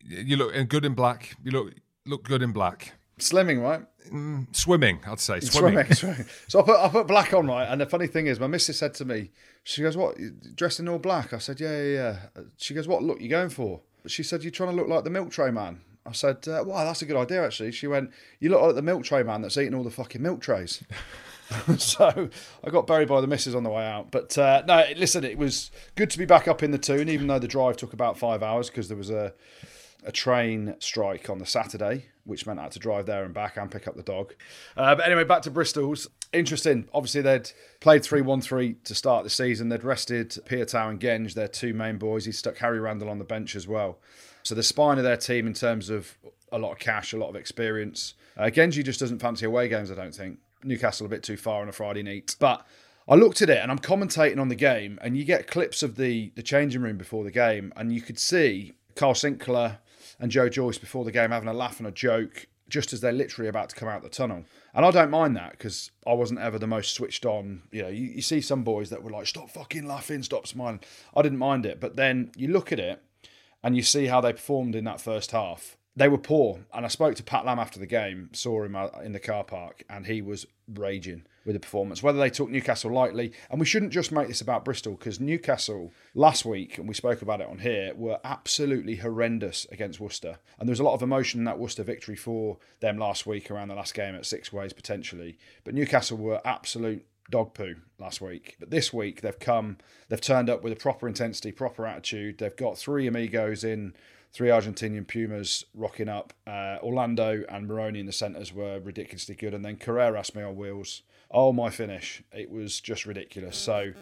you 0.03 0.37
look 0.37 0.53
good 0.69 0.85
in 0.85 0.95
black. 0.95 1.35
You 1.43 1.51
look 1.51 1.73
look 2.05 2.23
good 2.23 2.41
in 2.41 2.51
black. 2.51 2.93
Slimming, 3.19 3.61
right? 3.61 3.85
Swimming, 4.53 4.99
I'd 5.07 5.19
say. 5.19 5.39
Swimming. 5.39 5.85
Swimming, 5.85 5.93
swimming. 5.93 6.25
So 6.47 6.61
I 6.61 6.63
put 6.63 6.79
I 6.79 6.89
put 6.89 7.07
black 7.07 7.33
on, 7.33 7.47
right? 7.47 7.65
And 7.65 7.79
the 7.79 7.85
funny 7.85 8.07
thing 8.07 8.27
is, 8.27 8.39
my 8.39 8.47
missus 8.47 8.79
said 8.79 8.95
to 8.95 9.05
me, 9.05 9.31
she 9.63 9.81
goes, 9.81 9.95
"What? 9.95 10.19
you 10.19 10.31
Dressed 10.55 10.79
in 10.79 10.89
all 10.89 10.99
black?" 10.99 11.31
I 11.33 11.37
said, 11.37 11.59
"Yeah, 11.59 11.81
yeah, 11.81 11.93
yeah." 12.35 12.43
She 12.57 12.73
goes, 12.73 12.87
"What 12.87 13.03
look 13.03 13.21
you 13.21 13.29
going 13.29 13.49
for?" 13.49 13.81
She 14.07 14.23
said, 14.23 14.43
"You're 14.43 14.51
trying 14.51 14.71
to 14.71 14.75
look 14.75 14.87
like 14.87 15.03
the 15.03 15.09
milk 15.09 15.29
tray 15.29 15.51
man." 15.51 15.81
I 16.05 16.11
said, 16.11 16.47
uh, 16.47 16.63
"Wow, 16.65 16.83
that's 16.83 17.01
a 17.01 17.05
good 17.05 17.17
idea, 17.17 17.45
actually." 17.45 17.71
She 17.71 17.87
went, 17.87 18.11
"You 18.39 18.49
look 18.49 18.61
like 18.61 18.75
the 18.75 18.81
milk 18.81 19.03
tray 19.03 19.23
man 19.23 19.41
that's 19.41 19.57
eating 19.57 19.73
all 19.73 19.83
the 19.83 19.91
fucking 19.91 20.21
milk 20.21 20.41
trays." 20.41 20.83
so 21.77 22.29
I 22.63 22.69
got 22.69 22.87
buried 22.87 23.07
by 23.07 23.21
the 23.21 23.27
missus 23.27 23.55
on 23.55 23.63
the 23.63 23.69
way 23.69 23.85
out. 23.85 24.11
But 24.11 24.37
uh, 24.37 24.63
no, 24.67 24.85
listen, 24.97 25.23
it 25.23 25.37
was 25.37 25.71
good 25.95 26.09
to 26.11 26.17
be 26.17 26.25
back 26.25 26.47
up 26.47 26.63
in 26.63 26.71
the 26.71 26.77
tune, 26.77 27.09
even 27.09 27.27
though 27.27 27.39
the 27.39 27.47
drive 27.47 27.77
took 27.77 27.93
about 27.93 28.17
five 28.17 28.43
hours 28.43 28.69
because 28.69 28.87
there 28.87 28.97
was 28.97 29.09
a 29.09 29.33
a 30.05 30.11
train 30.11 30.75
strike 30.79 31.29
on 31.29 31.39
the 31.39 31.45
Saturday, 31.45 32.07
which 32.25 32.45
meant 32.45 32.59
I 32.59 32.63
had 32.63 32.73
to 32.73 32.79
drive 32.79 33.05
there 33.05 33.23
and 33.23 33.33
back 33.33 33.55
and 33.55 33.71
pick 33.71 33.87
up 33.87 33.95
the 33.95 34.03
dog. 34.03 34.33
Uh, 34.75 34.95
but 34.95 35.05
anyway, 35.05 35.23
back 35.23 35.43
to 35.43 35.51
Bristol's. 35.51 36.09
Interesting. 36.33 36.89
Obviously, 36.93 37.21
they'd 37.21 37.51
played 37.79 38.03
3 38.03 38.21
1 38.21 38.41
3 38.41 38.75
to 38.83 38.95
start 38.95 39.23
the 39.23 39.29
season. 39.29 39.69
They'd 39.69 39.83
rested 39.83 40.29
Piutau 40.45 40.89
and 40.89 40.99
Genge, 40.99 41.35
their 41.35 41.47
two 41.47 41.73
main 41.73 41.97
boys. 41.97 42.25
He 42.25 42.33
stuck 42.33 42.57
Harry 42.57 42.79
Randall 42.79 43.09
on 43.09 43.19
the 43.19 43.23
bench 43.23 43.55
as 43.55 43.67
well. 43.67 43.99
So 44.43 44.55
the 44.55 44.63
spine 44.63 44.97
of 44.97 45.03
their 45.03 45.17
team, 45.17 45.47
in 45.47 45.53
terms 45.53 45.89
of 45.89 46.17
a 46.51 46.57
lot 46.57 46.71
of 46.71 46.79
cash, 46.79 47.13
a 47.13 47.17
lot 47.17 47.29
of 47.29 47.35
experience. 47.35 48.13
Uh, 48.37 48.43
Genge 48.43 48.83
just 48.83 48.99
doesn't 48.99 49.19
fancy 49.19 49.45
away 49.45 49.67
games, 49.67 49.89
I 49.89 49.95
don't 49.95 50.13
think. 50.13 50.39
Newcastle 50.63 51.05
a 51.05 51.09
bit 51.09 51.23
too 51.23 51.37
far 51.37 51.61
on 51.61 51.69
a 51.69 51.71
Friday 51.71 52.03
night. 52.03 52.35
But 52.39 52.65
I 53.07 53.15
looked 53.15 53.41
at 53.41 53.49
it 53.49 53.57
and 53.57 53.71
I'm 53.71 53.79
commentating 53.79 54.39
on 54.39 54.49
the 54.49 54.55
game, 54.55 54.99
and 55.01 55.17
you 55.17 55.23
get 55.23 55.47
clips 55.47 55.81
of 55.81 55.95
the, 55.95 56.31
the 56.35 56.43
changing 56.43 56.81
room 56.81 56.97
before 56.97 57.23
the 57.23 57.31
game, 57.31 57.73
and 57.75 57.93
you 57.93 58.01
could 58.01 58.19
see 58.19 58.73
Kyle 58.95 59.13
Sinckler 59.13 59.77
and 60.19 60.31
Joe 60.31 60.49
Joyce 60.49 60.77
before 60.77 61.05
the 61.05 61.11
game 61.11 61.31
having 61.31 61.49
a 61.49 61.53
laugh 61.53 61.79
and 61.79 61.87
a 61.87 61.91
joke 61.91 62.47
just 62.69 62.93
as 62.93 63.01
they're 63.01 63.11
literally 63.11 63.49
about 63.49 63.69
to 63.69 63.75
come 63.75 63.87
out 63.87 64.01
the 64.01 64.09
tunnel. 64.09 64.45
And 64.73 64.85
I 64.85 64.91
don't 64.91 65.11
mind 65.11 65.35
that 65.35 65.51
because 65.51 65.91
I 66.07 66.13
wasn't 66.13 66.39
ever 66.39 66.57
the 66.57 66.65
most 66.65 66.95
switched 66.95 67.25
on. 67.25 67.61
You 67.71 67.83
know, 67.83 67.89
you, 67.89 68.05
you 68.05 68.21
see 68.21 68.41
some 68.41 68.63
boys 68.63 68.89
that 68.89 69.03
were 69.03 69.11
like, 69.11 69.27
stop 69.27 69.51
fucking 69.51 69.85
laughing, 69.85 70.23
stop 70.23 70.47
smiling. 70.47 70.79
I 71.15 71.21
didn't 71.21 71.37
mind 71.37 71.65
it. 71.65 71.79
But 71.79 71.97
then 71.97 72.31
you 72.35 72.47
look 72.47 72.71
at 72.71 72.79
it 72.79 73.01
and 73.63 73.75
you 73.75 73.81
see 73.81 74.07
how 74.07 74.21
they 74.21 74.33
performed 74.33 74.75
in 74.75 74.83
that 74.85 75.01
first 75.01 75.31
half. 75.31 75.77
They 75.95 76.09
were 76.09 76.17
poor. 76.17 76.59
And 76.73 76.85
I 76.85 76.89
spoke 76.89 77.15
to 77.15 77.23
Pat 77.23 77.45
Lam 77.45 77.59
after 77.59 77.79
the 77.79 77.85
game, 77.85 78.29
saw 78.33 78.63
him 78.63 78.75
uh, 78.75 78.87
in 79.03 79.13
the 79.13 79.19
car 79.19 79.43
park, 79.43 79.83
and 79.89 80.07
he 80.07 80.21
was 80.21 80.45
raging 80.67 81.25
with 81.45 81.53
the 81.55 81.59
performance. 81.59 82.01
Whether 82.01 82.19
they 82.19 82.29
took 82.29 82.49
Newcastle 82.49 82.91
lightly, 82.91 83.31
and 83.49 83.59
we 83.59 83.65
shouldn't 83.65 83.91
just 83.91 84.11
make 84.11 84.27
this 84.27 84.41
about 84.41 84.65
Bristol 84.65 84.93
because 84.93 85.19
Newcastle 85.19 85.91
last 86.15 86.45
week, 86.45 86.77
and 86.77 86.87
we 86.87 86.93
spoke 86.93 87.21
about 87.21 87.41
it 87.41 87.47
on 87.47 87.59
here, 87.59 87.93
were 87.95 88.19
absolutely 88.23 88.95
horrendous 88.95 89.67
against 89.71 89.99
Worcester. 89.99 90.39
And 90.57 90.67
there 90.67 90.71
was 90.71 90.79
a 90.79 90.83
lot 90.83 90.93
of 90.93 91.03
emotion 91.03 91.41
in 91.41 91.45
that 91.45 91.59
Worcester 91.59 91.83
victory 91.83 92.15
for 92.15 92.57
them 92.79 92.97
last 92.97 93.27
week 93.27 93.51
around 93.51 93.67
the 93.67 93.75
last 93.75 93.93
game 93.93 94.15
at 94.15 94.23
Sixways 94.23 94.75
potentially. 94.75 95.37
But 95.63 95.75
Newcastle 95.75 96.17
were 96.17 96.41
absolute 96.45 97.05
dog 97.29 97.53
poo 97.53 97.75
last 97.99 98.21
week. 98.21 98.57
But 98.59 98.69
this 98.69 98.93
week 98.93 99.21
they've 99.21 99.39
come, 99.39 99.77
they've 100.09 100.21
turned 100.21 100.49
up 100.49 100.63
with 100.63 100.73
a 100.73 100.77
proper 100.77 101.07
intensity, 101.07 101.51
proper 101.51 101.85
attitude. 101.85 102.37
They've 102.37 102.55
got 102.55 102.77
three 102.77 103.07
amigos 103.07 103.63
in, 103.63 103.93
three 104.31 104.49
Argentinian 104.49 105.07
Pumas 105.07 105.65
rocking 105.73 106.09
up. 106.09 106.33
Uh, 106.45 106.77
Orlando 106.81 107.43
and 107.49 107.67
Moroni 107.67 107.99
in 107.99 108.05
the 108.05 108.11
centres 108.11 108.53
were 108.53 108.79
ridiculously 108.79 109.35
good. 109.35 109.53
And 109.53 109.63
then 109.63 109.77
Carrera 109.77 110.19
Carreras 110.21 110.35
me 110.35 110.43
on 110.43 110.55
wheels. 110.55 111.03
Oh, 111.31 111.51
my 111.51 111.71
finish. 111.71 112.21
It 112.31 112.51
was 112.51 112.79
just 112.79 113.07
ridiculous. 113.07 113.57
So 113.57 113.93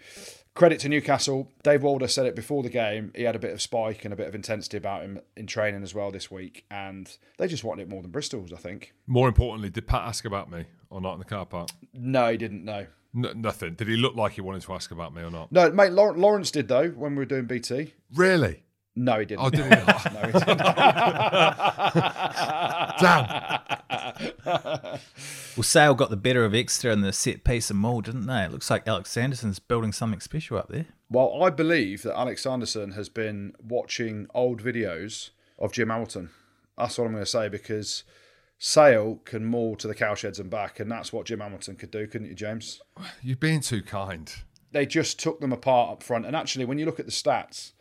credit 0.54 0.80
to 0.82 0.90
Newcastle. 0.90 1.50
Dave 1.64 1.84
Walder 1.84 2.08
said 2.08 2.26
it 2.26 2.36
before 2.36 2.62
the 2.62 2.70
game. 2.70 3.14
He 3.16 3.24
had 3.24 3.38
a 3.38 3.40
bit 3.40 3.54
of 3.54 3.62
spike 3.62 4.04
and 4.04 4.14
a 4.14 4.18
bit 4.18 4.28
of 4.28 4.36
intensity 4.36 4.78
about 4.78 5.04
him 5.04 5.22
in 5.38 5.48
training 5.48 5.84
as 5.84 5.94
well 5.94 6.12
this 6.12 6.30
week. 6.30 6.66
And 6.70 7.16
they 7.38 7.48
just 7.48 7.64
wanted 7.64 7.84
it 7.84 7.90
more 7.90 8.02
than 8.02 8.12
Bristol's, 8.12 8.52
I 8.52 8.58
think. 8.58 8.94
More 9.08 9.30
importantly, 9.30 9.70
did 9.70 9.88
Pat 9.88 10.02
ask 10.02 10.26
about 10.26 10.52
me 10.52 10.66
or 10.90 11.00
not 11.00 11.14
in 11.14 11.20
the 11.20 11.26
car 11.26 11.46
park? 11.46 11.70
No, 11.94 12.30
he 12.30 12.38
didn't 12.38 12.66
know. 12.66 12.88
N- 13.16 13.42
nothing. 13.42 13.76
Did 13.76 13.88
he 13.88 13.98
look 13.98 14.16
like 14.16 14.34
he 14.34 14.42
wanted 14.42 14.62
to 14.64 14.74
ask 14.74 14.92
about 14.92 15.14
me 15.14 15.22
or 15.22 15.32
not? 15.32 15.52
No, 15.52 15.72
mate, 15.72 15.92
Law- 15.92 16.14
Lawrence 16.16 16.52
did 16.52 16.68
though 16.68 16.90
when 16.90 17.12
we 17.14 17.20
were 17.20 17.26
doing 17.26 17.46
BT. 17.46 17.94
Really? 18.14 18.64
No, 18.96 19.20
he 19.20 19.26
didn't. 19.26 19.46
Oh, 19.46 19.50
did 19.50 19.64
he 19.64 19.70
not? 19.86 20.14
no, 20.14 20.20
he 20.22 20.32
didn't. 20.32 20.58
Damn. 23.00 25.00
Well, 25.58 25.64
Sale 25.64 25.96
got 25.96 26.10
the 26.10 26.16
better 26.18 26.46
of 26.46 26.56
Exeter 26.56 26.92
in 26.92 27.02
the 27.02 27.12
set 27.12 27.44
piece 27.44 27.70
and 27.70 27.78
maul, 27.78 28.00
didn't 28.00 28.26
they? 28.26 28.44
It 28.46 28.52
looks 28.54 28.70
like 28.70 28.88
Alex 28.88 29.12
Sanderson's 29.12 29.60
building 29.60 29.92
something 29.92 30.22
special 30.22 30.58
up 30.58 30.70
there. 30.70 30.86
Well, 31.10 31.44
I 31.44 31.50
believe 31.50 32.04
that 32.04 32.18
Alex 32.18 32.44
Sanderson 32.44 32.92
has 32.92 33.10
been 33.10 33.54
watching 33.62 34.28
old 34.34 34.64
videos 34.64 35.32
of 35.60 35.74
Jim 35.74 35.90
Hamilton. 35.90 36.30
That's 36.78 36.98
what 36.98 37.04
I'm 37.06 37.12
going 37.12 37.26
to 37.26 37.30
say 37.30 37.50
because 37.50 38.06
Sale 38.64 39.20
can 39.26 39.44
maul 39.44 39.76
to 39.78 39.88
the 39.88 39.96
cowsheds 39.96 40.40
and 40.40 40.48
back, 40.48 40.80
and 40.80 40.92
that's 40.92 41.12
what 41.12 41.26
Jim 41.26 41.40
Hamilton 41.40 41.76
could 41.76 41.90
do, 41.90 42.06
couldn't 42.06 42.28
you, 42.28 42.36
James? 42.36 42.80
You're 43.24 43.36
being 43.36 43.60
too 43.60 43.82
kind. 43.82 44.32
They 44.72 44.86
just 44.86 45.18
took 45.18 45.42
them 45.42 45.52
apart 45.52 45.94
up 45.94 46.04
front. 46.04 46.28
And 46.28 46.36
actually, 46.36 46.66
when 46.66 46.78
you 46.78 46.86
look 46.86 47.00
at 47.00 47.08
the 47.08 47.12
stats, 47.12 47.72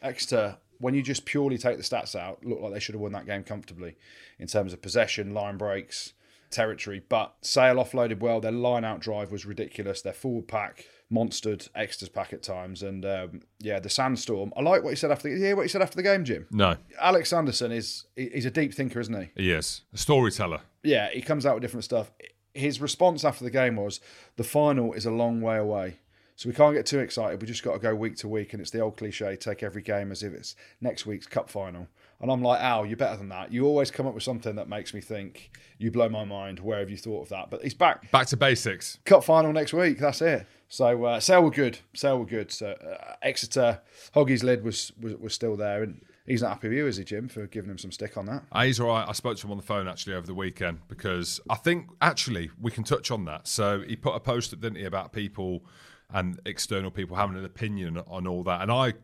Exeter, 0.00 0.58
when 0.78 0.94
you 0.94 1.02
just 1.02 1.24
purely 1.24 1.58
take 1.58 1.76
the 1.76 1.82
stats 1.82 2.14
out, 2.14 2.44
look 2.44 2.60
like 2.60 2.72
they 2.72 2.78
should 2.78 2.94
have 2.94 3.02
won 3.02 3.10
that 3.12 3.26
game 3.26 3.42
comfortably 3.42 3.96
in 4.38 4.46
terms 4.46 4.72
of 4.72 4.80
possession, 4.80 5.34
line 5.34 5.56
breaks, 5.56 6.12
territory. 6.50 7.02
But 7.08 7.34
Sale 7.42 7.74
offloaded 7.74 8.20
well. 8.20 8.38
Their 8.38 8.52
line 8.52 8.84
out 8.84 9.00
drive 9.00 9.32
was 9.32 9.44
ridiculous. 9.44 10.02
Their 10.02 10.12
forward 10.12 10.46
pack 10.46 10.86
monstered 11.12 11.68
Exeter's 11.74 12.08
pack 12.08 12.32
at 12.32 12.42
times. 12.42 12.82
And 12.82 13.04
um, 13.04 13.42
yeah, 13.58 13.80
the 13.80 13.88
sandstorm. 13.88 14.52
I 14.56 14.62
like 14.62 14.82
what 14.82 14.90
he 14.90 14.96
said 14.96 15.10
after. 15.10 15.28
The, 15.28 15.38
yeah, 15.38 15.52
what 15.54 15.62
he 15.62 15.68
said 15.68 15.82
after 15.82 15.96
the 15.96 16.02
game, 16.02 16.24
Jim. 16.24 16.46
No, 16.50 16.76
Alex 17.00 17.30
Sanderson 17.30 17.72
is 17.72 18.04
he's 18.16 18.46
a 18.46 18.50
deep 18.50 18.74
thinker, 18.74 19.00
isn't 19.00 19.20
he? 19.20 19.42
he 19.42 19.50
is 19.50 19.82
a 19.92 19.98
storyteller. 19.98 20.60
Yeah, 20.82 21.10
he 21.10 21.22
comes 21.22 21.46
out 21.46 21.54
with 21.54 21.62
different 21.62 21.84
stuff. 21.84 22.10
His 22.54 22.80
response 22.80 23.24
after 23.24 23.44
the 23.44 23.50
game 23.50 23.76
was, 23.76 24.00
"The 24.36 24.44
final 24.44 24.92
is 24.92 25.06
a 25.06 25.10
long 25.10 25.40
way 25.40 25.58
away." 25.58 25.98
So 26.36 26.48
we 26.48 26.54
can't 26.54 26.72
get 26.74 26.86
too 26.86 27.00
excited. 27.00 27.40
We 27.40 27.48
just 27.48 27.64
got 27.64 27.72
to 27.72 27.78
go 27.80 27.96
week 27.96 28.16
to 28.18 28.28
week, 28.28 28.52
and 28.52 28.60
it's 28.60 28.70
the 28.70 28.80
old 28.80 28.96
cliche: 28.96 29.36
take 29.36 29.62
every 29.62 29.82
game 29.82 30.12
as 30.12 30.22
if 30.22 30.32
it's 30.32 30.54
next 30.80 31.04
week's 31.06 31.26
cup 31.26 31.50
final. 31.50 31.88
And 32.20 32.32
I'm 32.32 32.42
like, 32.42 32.60
Al, 32.60 32.84
you're 32.84 32.96
better 32.96 33.16
than 33.16 33.28
that. 33.28 33.52
You 33.52 33.64
always 33.64 33.92
come 33.92 34.06
up 34.06 34.14
with 34.14 34.24
something 34.24 34.56
that 34.56 34.68
makes 34.68 34.92
me 34.92 35.00
think. 35.00 35.52
You 35.78 35.92
blow 35.92 36.08
my 36.08 36.24
mind. 36.24 36.58
Where 36.58 36.80
have 36.80 36.90
you 36.90 36.96
thought 36.96 37.22
of 37.22 37.28
that? 37.28 37.48
But 37.48 37.62
he's 37.62 37.74
back. 37.74 38.10
Back 38.10 38.26
to 38.28 38.36
basics. 38.36 38.98
Cup 39.04 39.22
final 39.22 39.52
next 39.52 39.72
week. 39.72 39.98
That's 39.98 40.20
it. 40.22 40.44
So 40.68 41.04
uh, 41.04 41.20
Sale 41.20 41.42
were 41.42 41.50
good. 41.50 41.78
Sale 41.94 42.18
were 42.18 42.26
good. 42.26 42.52
So 42.52 42.68
uh, 42.70 43.14
Exeter, 43.22 43.80
Hoggy's 44.14 44.44
lid 44.44 44.62
was, 44.62 44.92
was 45.00 45.14
was 45.16 45.34
still 45.34 45.56
there, 45.56 45.82
and 45.82 46.02
he's 46.26 46.42
not 46.42 46.50
happy 46.50 46.68
with 46.68 46.76
you, 46.76 46.86
is 46.86 46.98
he, 46.98 47.04
Jim, 47.04 47.28
for 47.28 47.46
giving 47.46 47.70
him 47.70 47.78
some 47.78 47.90
stick 47.90 48.16
on 48.16 48.26
that? 48.26 48.44
Uh, 48.52 48.64
he's 48.64 48.78
all 48.78 48.88
right. 48.88 49.08
I 49.08 49.12
spoke 49.12 49.38
to 49.38 49.46
him 49.46 49.50
on 49.50 49.56
the 49.56 49.62
phone 49.62 49.88
actually 49.88 50.14
over 50.14 50.26
the 50.26 50.34
weekend 50.34 50.80
because 50.88 51.40
I 51.48 51.56
think 51.56 51.88
actually 52.00 52.50
we 52.60 52.70
can 52.70 52.84
touch 52.84 53.10
on 53.10 53.24
that. 53.24 53.48
So 53.48 53.80
he 53.80 53.96
put 53.96 54.14
a 54.14 54.20
post 54.20 54.52
up, 54.52 54.60
didn't 54.60 54.78
he, 54.78 54.84
about 54.84 55.12
people 55.12 55.64
and 56.12 56.40
external 56.46 56.90
people 56.90 57.16
having 57.16 57.36
an 57.36 57.44
opinion 57.44 57.98
on 58.06 58.26
all 58.26 58.42
that. 58.44 58.62
And 58.62 58.70
I 58.70 58.94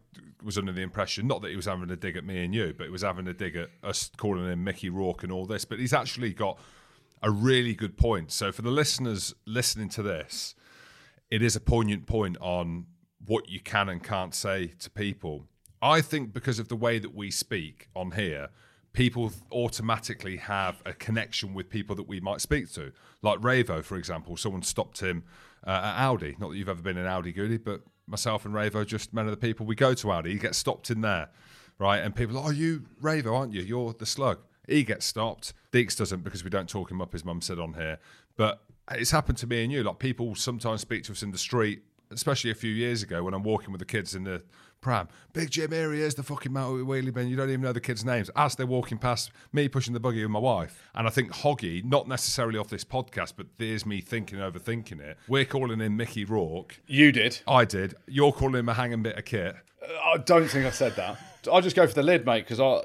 was 0.42 0.56
under 0.58 0.72
the 0.72 0.82
impression, 0.82 1.26
not 1.26 1.42
that 1.42 1.50
he 1.50 1.56
was 1.56 1.66
having 1.66 1.90
a 1.90 1.96
dig 1.96 2.16
at 2.16 2.24
me 2.24 2.44
and 2.44 2.54
you, 2.54 2.74
but 2.76 2.84
he 2.84 2.90
was 2.90 3.02
having 3.02 3.26
a 3.28 3.34
dig 3.34 3.56
at 3.56 3.70
us 3.82 4.10
calling 4.16 4.46
him 4.46 4.64
Mickey 4.64 4.88
Rourke 4.88 5.22
and 5.22 5.32
all 5.32 5.46
this. 5.46 5.64
But 5.64 5.78
he's 5.78 5.92
actually 5.92 6.32
got 6.32 6.58
a 7.22 7.30
really 7.30 7.74
good 7.74 7.96
point. 7.96 8.32
So 8.32 8.52
for 8.52 8.62
the 8.62 8.70
listeners 8.70 9.34
listening 9.46 9.88
to 9.90 10.02
this, 10.02 10.54
it 11.30 11.42
is 11.42 11.56
a 11.56 11.60
poignant 11.60 12.06
point 12.06 12.36
on 12.40 12.86
what 13.26 13.48
you 13.48 13.60
can 13.60 13.88
and 13.88 14.02
can't 14.02 14.34
say 14.34 14.68
to 14.78 14.90
people. 14.90 15.46
I 15.80 16.00
think 16.00 16.32
because 16.32 16.58
of 16.58 16.68
the 16.68 16.76
way 16.76 16.98
that 16.98 17.14
we 17.14 17.30
speak 17.30 17.88
on 17.94 18.12
here, 18.12 18.48
people 18.92 19.32
automatically 19.52 20.36
have 20.38 20.80
a 20.86 20.92
connection 20.94 21.52
with 21.52 21.68
people 21.68 21.94
that 21.96 22.08
we 22.08 22.20
might 22.20 22.40
speak 22.40 22.72
to. 22.72 22.92
Like 23.22 23.38
Ravo, 23.42 23.82
for 23.82 23.96
example, 23.96 24.36
someone 24.36 24.62
stopped 24.62 25.00
him 25.00 25.24
uh, 25.66 25.70
at 25.70 26.04
Audi. 26.04 26.36
Not 26.38 26.50
that 26.50 26.56
you've 26.56 26.68
ever 26.68 26.82
been 26.82 26.96
in 26.96 27.06
Audi, 27.06 27.32
Goody, 27.32 27.58
but 27.58 27.82
myself 28.06 28.44
and 28.44 28.54
Ravo, 28.54 28.84
just 28.84 29.12
men 29.12 29.26
of 29.26 29.30
the 29.30 29.36
people, 29.36 29.66
we 29.66 29.74
go 29.74 29.94
to 29.94 30.10
Audi. 30.10 30.32
He 30.32 30.38
gets 30.38 30.58
stopped 30.58 30.90
in 30.90 31.00
there, 31.00 31.28
right? 31.78 31.98
And 31.98 32.14
people, 32.14 32.38
are, 32.38 32.48
oh, 32.48 32.50
you 32.50 32.84
Ravo, 33.00 33.34
aren't 33.34 33.52
you? 33.52 33.62
You're 33.62 33.92
the 33.92 34.06
slug. 34.06 34.38
He 34.68 34.84
gets 34.84 35.04
stopped. 35.04 35.52
Deeks 35.72 35.96
doesn't 35.96 36.22
because 36.22 36.44
we 36.44 36.50
don't 36.50 36.68
talk 36.68 36.90
him 36.90 37.02
up, 37.02 37.12
his 37.12 37.24
mum 37.24 37.40
said 37.40 37.58
on 37.58 37.74
here. 37.74 37.98
But 38.36 38.62
it's 38.92 39.10
happened 39.10 39.38
to 39.38 39.46
me 39.46 39.64
and 39.64 39.72
you. 39.72 39.82
Like 39.82 39.98
people 39.98 40.34
sometimes 40.34 40.80
speak 40.80 41.04
to 41.04 41.12
us 41.12 41.22
in 41.22 41.30
the 41.30 41.38
street, 41.38 41.82
especially 42.10 42.50
a 42.50 42.54
few 42.54 42.72
years 42.72 43.02
ago 43.02 43.22
when 43.22 43.34
I'm 43.34 43.42
walking 43.42 43.72
with 43.72 43.78
the 43.78 43.86
kids 43.86 44.14
in 44.14 44.24
the 44.24 44.42
pram. 44.80 45.08
Big 45.32 45.50
Jim, 45.50 45.72
here 45.72 45.92
he 45.92 46.00
is, 46.00 46.14
the 46.14 46.22
fucking 46.22 46.52
motor 46.52 46.84
wheelie 46.84 47.12
bin. 47.12 47.28
You 47.28 47.36
don't 47.36 47.48
even 47.48 47.62
know 47.62 47.72
the 47.72 47.80
kids' 47.80 48.04
names. 48.04 48.30
As 48.36 48.54
they're 48.54 48.66
walking 48.66 48.98
past 48.98 49.30
me 49.52 49.66
pushing 49.68 49.94
the 49.94 50.00
buggy 50.00 50.22
with 50.22 50.30
my 50.30 50.38
wife. 50.38 50.82
And 50.94 51.06
I 51.06 51.10
think 51.10 51.32
Hoggy, 51.32 51.82
not 51.82 52.06
necessarily 52.06 52.58
off 52.58 52.68
this 52.68 52.84
podcast, 52.84 53.32
but 53.36 53.46
there's 53.56 53.86
me 53.86 54.00
thinking, 54.00 54.38
overthinking 54.38 55.00
it. 55.00 55.16
We're 55.26 55.46
calling 55.46 55.80
him 55.80 55.96
Mickey 55.96 56.24
Rourke. 56.24 56.80
You 56.86 57.10
did. 57.12 57.40
I 57.48 57.64
did. 57.64 57.94
You're 58.06 58.32
calling 58.32 58.56
him 58.56 58.68
a 58.68 58.74
hanging 58.74 59.02
bit 59.02 59.16
of 59.16 59.24
kit. 59.24 59.56
Uh, 59.82 59.86
I 60.14 60.18
don't 60.18 60.48
think 60.48 60.66
I 60.66 60.70
said 60.70 60.94
that. 60.96 61.18
I 61.50 61.60
just 61.60 61.76
go 61.76 61.86
for 61.86 61.94
the 61.94 62.02
lid, 62.02 62.24
mate, 62.26 62.44
because 62.44 62.60
I 62.60 62.82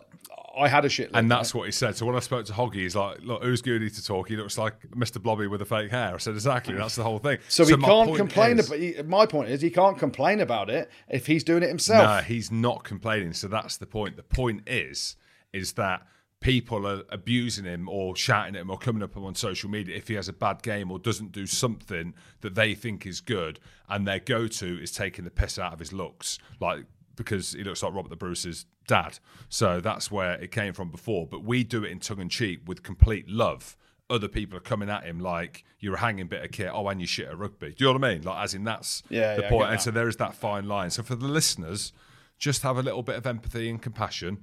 I 0.58 0.68
had 0.68 0.86
a 0.86 0.90
shit. 0.90 1.12
And 1.14 1.30
that's 1.30 1.54
what 1.54 1.66
he 1.66 1.72
said. 1.72 1.96
So 1.96 2.06
when 2.06 2.16
I 2.16 2.20
spoke 2.20 2.46
to 2.46 2.54
Hoggy, 2.54 2.76
he's 2.76 2.96
like, 2.96 3.22
"Look, 3.22 3.44
who's 3.44 3.62
Goody 3.62 3.90
to 3.90 4.04
talk? 4.04 4.30
He 4.30 4.36
looks 4.36 4.58
like 4.58 4.90
Mr. 4.92 5.22
Blobby 5.22 5.48
with 5.48 5.62
a 5.62 5.66
fake 5.66 5.92
hair." 5.92 6.16
I 6.16 6.18
said, 6.18 6.34
"Exactly. 6.34 6.76
That's 6.76 6.96
the 6.96 7.04
whole 7.04 7.20
thing." 7.20 7.40
So, 7.48 7.66
he 7.66 7.76
can't 7.76 8.16
complain 8.16 8.60
is- 8.60 8.68
about. 8.68 8.80
He, 8.80 8.96
my 9.04 9.26
point 9.26 9.50
is, 9.50 9.62
he 9.62 9.70
can't 9.70 9.98
complain 9.98 10.40
about 10.40 10.70
it 10.70 10.90
if 11.08 11.28
he's 11.28 11.44
doing 11.44 11.64
it 11.64 11.70
himself. 11.70 12.04
No, 12.04 12.22
he's 12.22 12.52
not 12.52 12.84
complaining. 12.84 13.34
So 13.34 13.48
that's 13.48 13.78
the 13.78 13.86
point. 13.86 14.16
The 14.16 14.24
point 14.24 14.68
is, 14.68 15.16
is 15.54 15.74
that 15.74 16.06
people 16.42 16.88
are 16.88 17.04
abusing 17.10 17.66
him 17.66 17.90
or 17.90 18.16
shouting 18.16 18.56
at 18.56 18.62
him 18.62 18.70
or 18.70 18.78
coming 18.78 19.04
up 19.04 19.18
on 19.18 19.36
social 19.36 19.70
media 19.70 19.96
if 19.96 20.08
he 20.08 20.14
has 20.14 20.30
a 20.30 20.34
bad 20.34 20.62
game 20.62 20.90
or 20.90 20.98
doesn't 20.98 21.32
do 21.32 21.46
something 21.46 22.14
that 22.42 22.56
they 22.56 22.74
think 22.74 23.06
is 23.06 23.20
good, 23.22 23.60
and 23.90 24.08
their 24.08 24.20
go-to 24.20 24.82
is 24.82 24.92
taking 24.92 25.26
the 25.26 25.32
piss 25.32 25.60
out 25.60 25.74
of 25.74 25.80
his 25.80 25.92
looks, 25.92 26.40
like 26.60 26.86
because 27.20 27.52
he 27.52 27.64
looks 27.64 27.84
like 27.84 27.94
Robert 27.94 28.10
the 28.10 28.16
Bruce's 28.16 28.66
dad. 28.88 29.20
So 29.50 29.82
that's 29.82 30.10
where 30.10 30.34
it 30.42 30.52
came 30.52 30.74
from 30.74 30.90
before. 30.90 31.28
But 31.28 31.44
we 31.44 31.64
do 31.64 31.84
it 31.84 31.92
in 31.92 32.00
tongue 32.00 32.22
in 32.22 32.30
cheek 32.30 32.62
with 32.66 32.82
complete 32.82 33.30
love. 33.30 33.76
Other 34.10 34.30
people 34.30 34.58
are 34.58 34.62
coming 34.62 34.90
at 34.90 35.04
him 35.04 35.20
like 35.20 35.66
you're 35.80 35.96
a 35.96 36.00
hanging 36.00 36.28
bit 36.28 36.44
of 36.44 36.52
kit. 36.52 36.72
Oh, 36.74 36.88
and 36.88 37.00
you 37.02 37.06
shit 37.06 37.28
at 37.28 37.38
rugby. 37.38 37.76
Do 37.78 37.84
you 37.84 37.86
know 37.94 38.00
what 38.00 38.06
I 38.08 38.14
mean? 38.14 38.22
Like, 38.24 38.44
as 38.44 38.54
in 38.54 38.64
that's 38.64 39.04
Yeah, 39.10 39.36
the 39.36 39.44
yeah, 39.44 39.50
point. 39.50 39.72
And 39.72 39.82
so 39.82 39.92
there 39.92 40.08
is 40.08 40.16
that 40.16 40.34
fine 40.34 40.68
line. 40.68 40.90
So 40.90 41.04
for 41.04 41.16
the 41.16 41.28
listeners, 41.28 41.92
just 42.38 42.64
have 42.64 42.78
a 42.78 42.82
little 42.82 43.04
bit 43.04 43.18
of 43.18 43.28
empathy 43.28 43.70
and 43.70 43.82
compassion. 43.82 44.40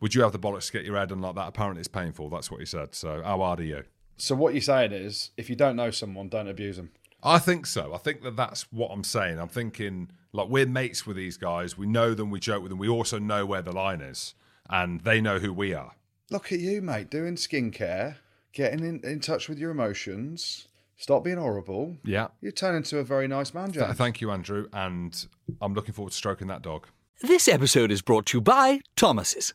Would 0.00 0.14
you 0.14 0.22
have 0.22 0.32
the 0.32 0.38
bollocks 0.38 0.66
to 0.68 0.72
get 0.72 0.84
your 0.84 0.96
head 0.96 1.12
on 1.12 1.20
like 1.20 1.34
that? 1.34 1.48
Apparently, 1.48 1.80
it's 1.80 1.88
painful. 1.88 2.30
That's 2.30 2.50
what 2.50 2.60
he 2.60 2.66
said. 2.66 2.94
So 2.94 3.22
how 3.22 3.38
hard 3.38 3.60
are 3.60 3.64
you? 3.64 3.82
So 4.16 4.34
what 4.34 4.54
you're 4.54 4.62
saying 4.62 4.92
is, 4.92 5.30
if 5.36 5.50
you 5.50 5.56
don't 5.56 5.76
know 5.76 5.90
someone, 5.90 6.28
don't 6.28 6.48
abuse 6.48 6.76
them. 6.76 6.90
I 7.22 7.38
think 7.38 7.66
so. 7.66 7.92
I 7.92 7.98
think 7.98 8.22
that 8.22 8.36
that's 8.36 8.62
what 8.72 8.90
I'm 8.90 9.04
saying. 9.04 9.38
I'm 9.38 9.48
thinking 9.48 10.10
like 10.32 10.48
we're 10.48 10.66
mates 10.66 11.06
with 11.06 11.16
these 11.16 11.36
guys. 11.36 11.76
We 11.76 11.86
know 11.86 12.14
them. 12.14 12.30
We 12.30 12.40
joke 12.40 12.62
with 12.62 12.70
them. 12.70 12.78
We 12.78 12.88
also 12.88 13.18
know 13.18 13.46
where 13.46 13.62
the 13.62 13.72
line 13.72 14.00
is, 14.00 14.34
and 14.68 15.00
they 15.02 15.20
know 15.20 15.38
who 15.38 15.52
we 15.52 15.74
are. 15.74 15.92
Look 16.30 16.52
at 16.52 16.60
you, 16.60 16.80
mate, 16.80 17.10
doing 17.10 17.34
skincare, 17.34 18.16
getting 18.52 18.80
in, 18.84 19.00
in 19.02 19.20
touch 19.20 19.48
with 19.48 19.58
your 19.58 19.70
emotions. 19.70 20.68
Stop 20.96 21.24
being 21.24 21.38
horrible. 21.38 21.96
Yeah. 22.04 22.28
You 22.40 22.52
turn 22.52 22.76
into 22.76 22.98
a 22.98 23.04
very 23.04 23.26
nice 23.26 23.54
man, 23.54 23.72
Th- 23.72 23.86
Thank 23.96 24.20
you, 24.20 24.30
Andrew, 24.30 24.68
and 24.72 25.26
I'm 25.60 25.72
looking 25.74 25.94
forward 25.94 26.10
to 26.10 26.16
stroking 26.16 26.48
that 26.48 26.62
dog. 26.62 26.86
This 27.22 27.48
episode 27.48 27.90
is 27.90 28.02
brought 28.02 28.26
to 28.26 28.38
you 28.38 28.42
by 28.42 28.80
Thomas's. 28.96 29.54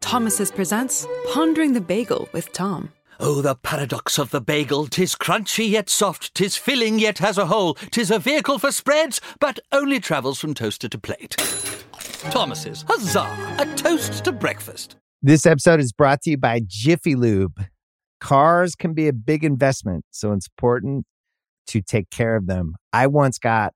Thomas's 0.00 0.50
presents 0.50 1.06
Pondering 1.32 1.74
the 1.74 1.80
Bagel 1.80 2.28
with 2.32 2.52
Tom. 2.52 2.92
Oh, 3.20 3.42
the 3.42 3.56
paradox 3.56 4.16
of 4.16 4.30
the 4.30 4.40
bagel! 4.40 4.86
Tis 4.86 5.16
crunchy 5.16 5.68
yet 5.68 5.90
soft, 5.90 6.34
tis 6.34 6.56
filling 6.56 7.00
yet 7.00 7.18
has 7.18 7.36
a 7.36 7.46
hole. 7.46 7.74
Tis 7.90 8.12
a 8.12 8.20
vehicle 8.20 8.60
for 8.60 8.70
spreads, 8.70 9.20
but 9.40 9.58
only 9.72 9.98
travels 9.98 10.38
from 10.38 10.54
toaster 10.54 10.88
to 10.88 10.98
plate. 10.98 11.34
Thomas's, 12.30 12.84
huzzah! 12.86 13.26
A 13.58 13.66
toast 13.74 14.24
to 14.24 14.30
breakfast. 14.30 14.94
This 15.20 15.46
episode 15.46 15.80
is 15.80 15.92
brought 15.92 16.22
to 16.22 16.30
you 16.30 16.36
by 16.36 16.60
Jiffy 16.64 17.16
Lube. 17.16 17.60
Cars 18.20 18.76
can 18.76 18.94
be 18.94 19.08
a 19.08 19.12
big 19.12 19.42
investment, 19.42 20.04
so 20.12 20.30
it's 20.32 20.46
important 20.46 21.04
to 21.66 21.82
take 21.82 22.10
care 22.10 22.36
of 22.36 22.46
them. 22.46 22.76
I 22.92 23.08
once 23.08 23.38
got 23.40 23.74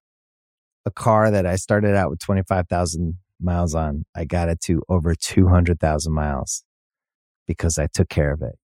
a 0.87 0.93
car 0.93 1.33
that 1.33 1.47
I 1.47 1.57
started 1.57 1.97
out 1.97 2.11
with 2.11 2.21
25,000 2.21 3.19
miles 3.41 3.75
on. 3.75 4.05
I 4.15 4.25
got 4.25 4.49
it 4.49 4.61
to 4.67 4.83
over 4.89 5.17
200,000 5.17 6.13
miles 6.13 6.63
because 7.49 7.77
I 7.77 7.89
took 7.93 8.09
care 8.09 8.33
of 8.33 8.41
it. 8.41 8.55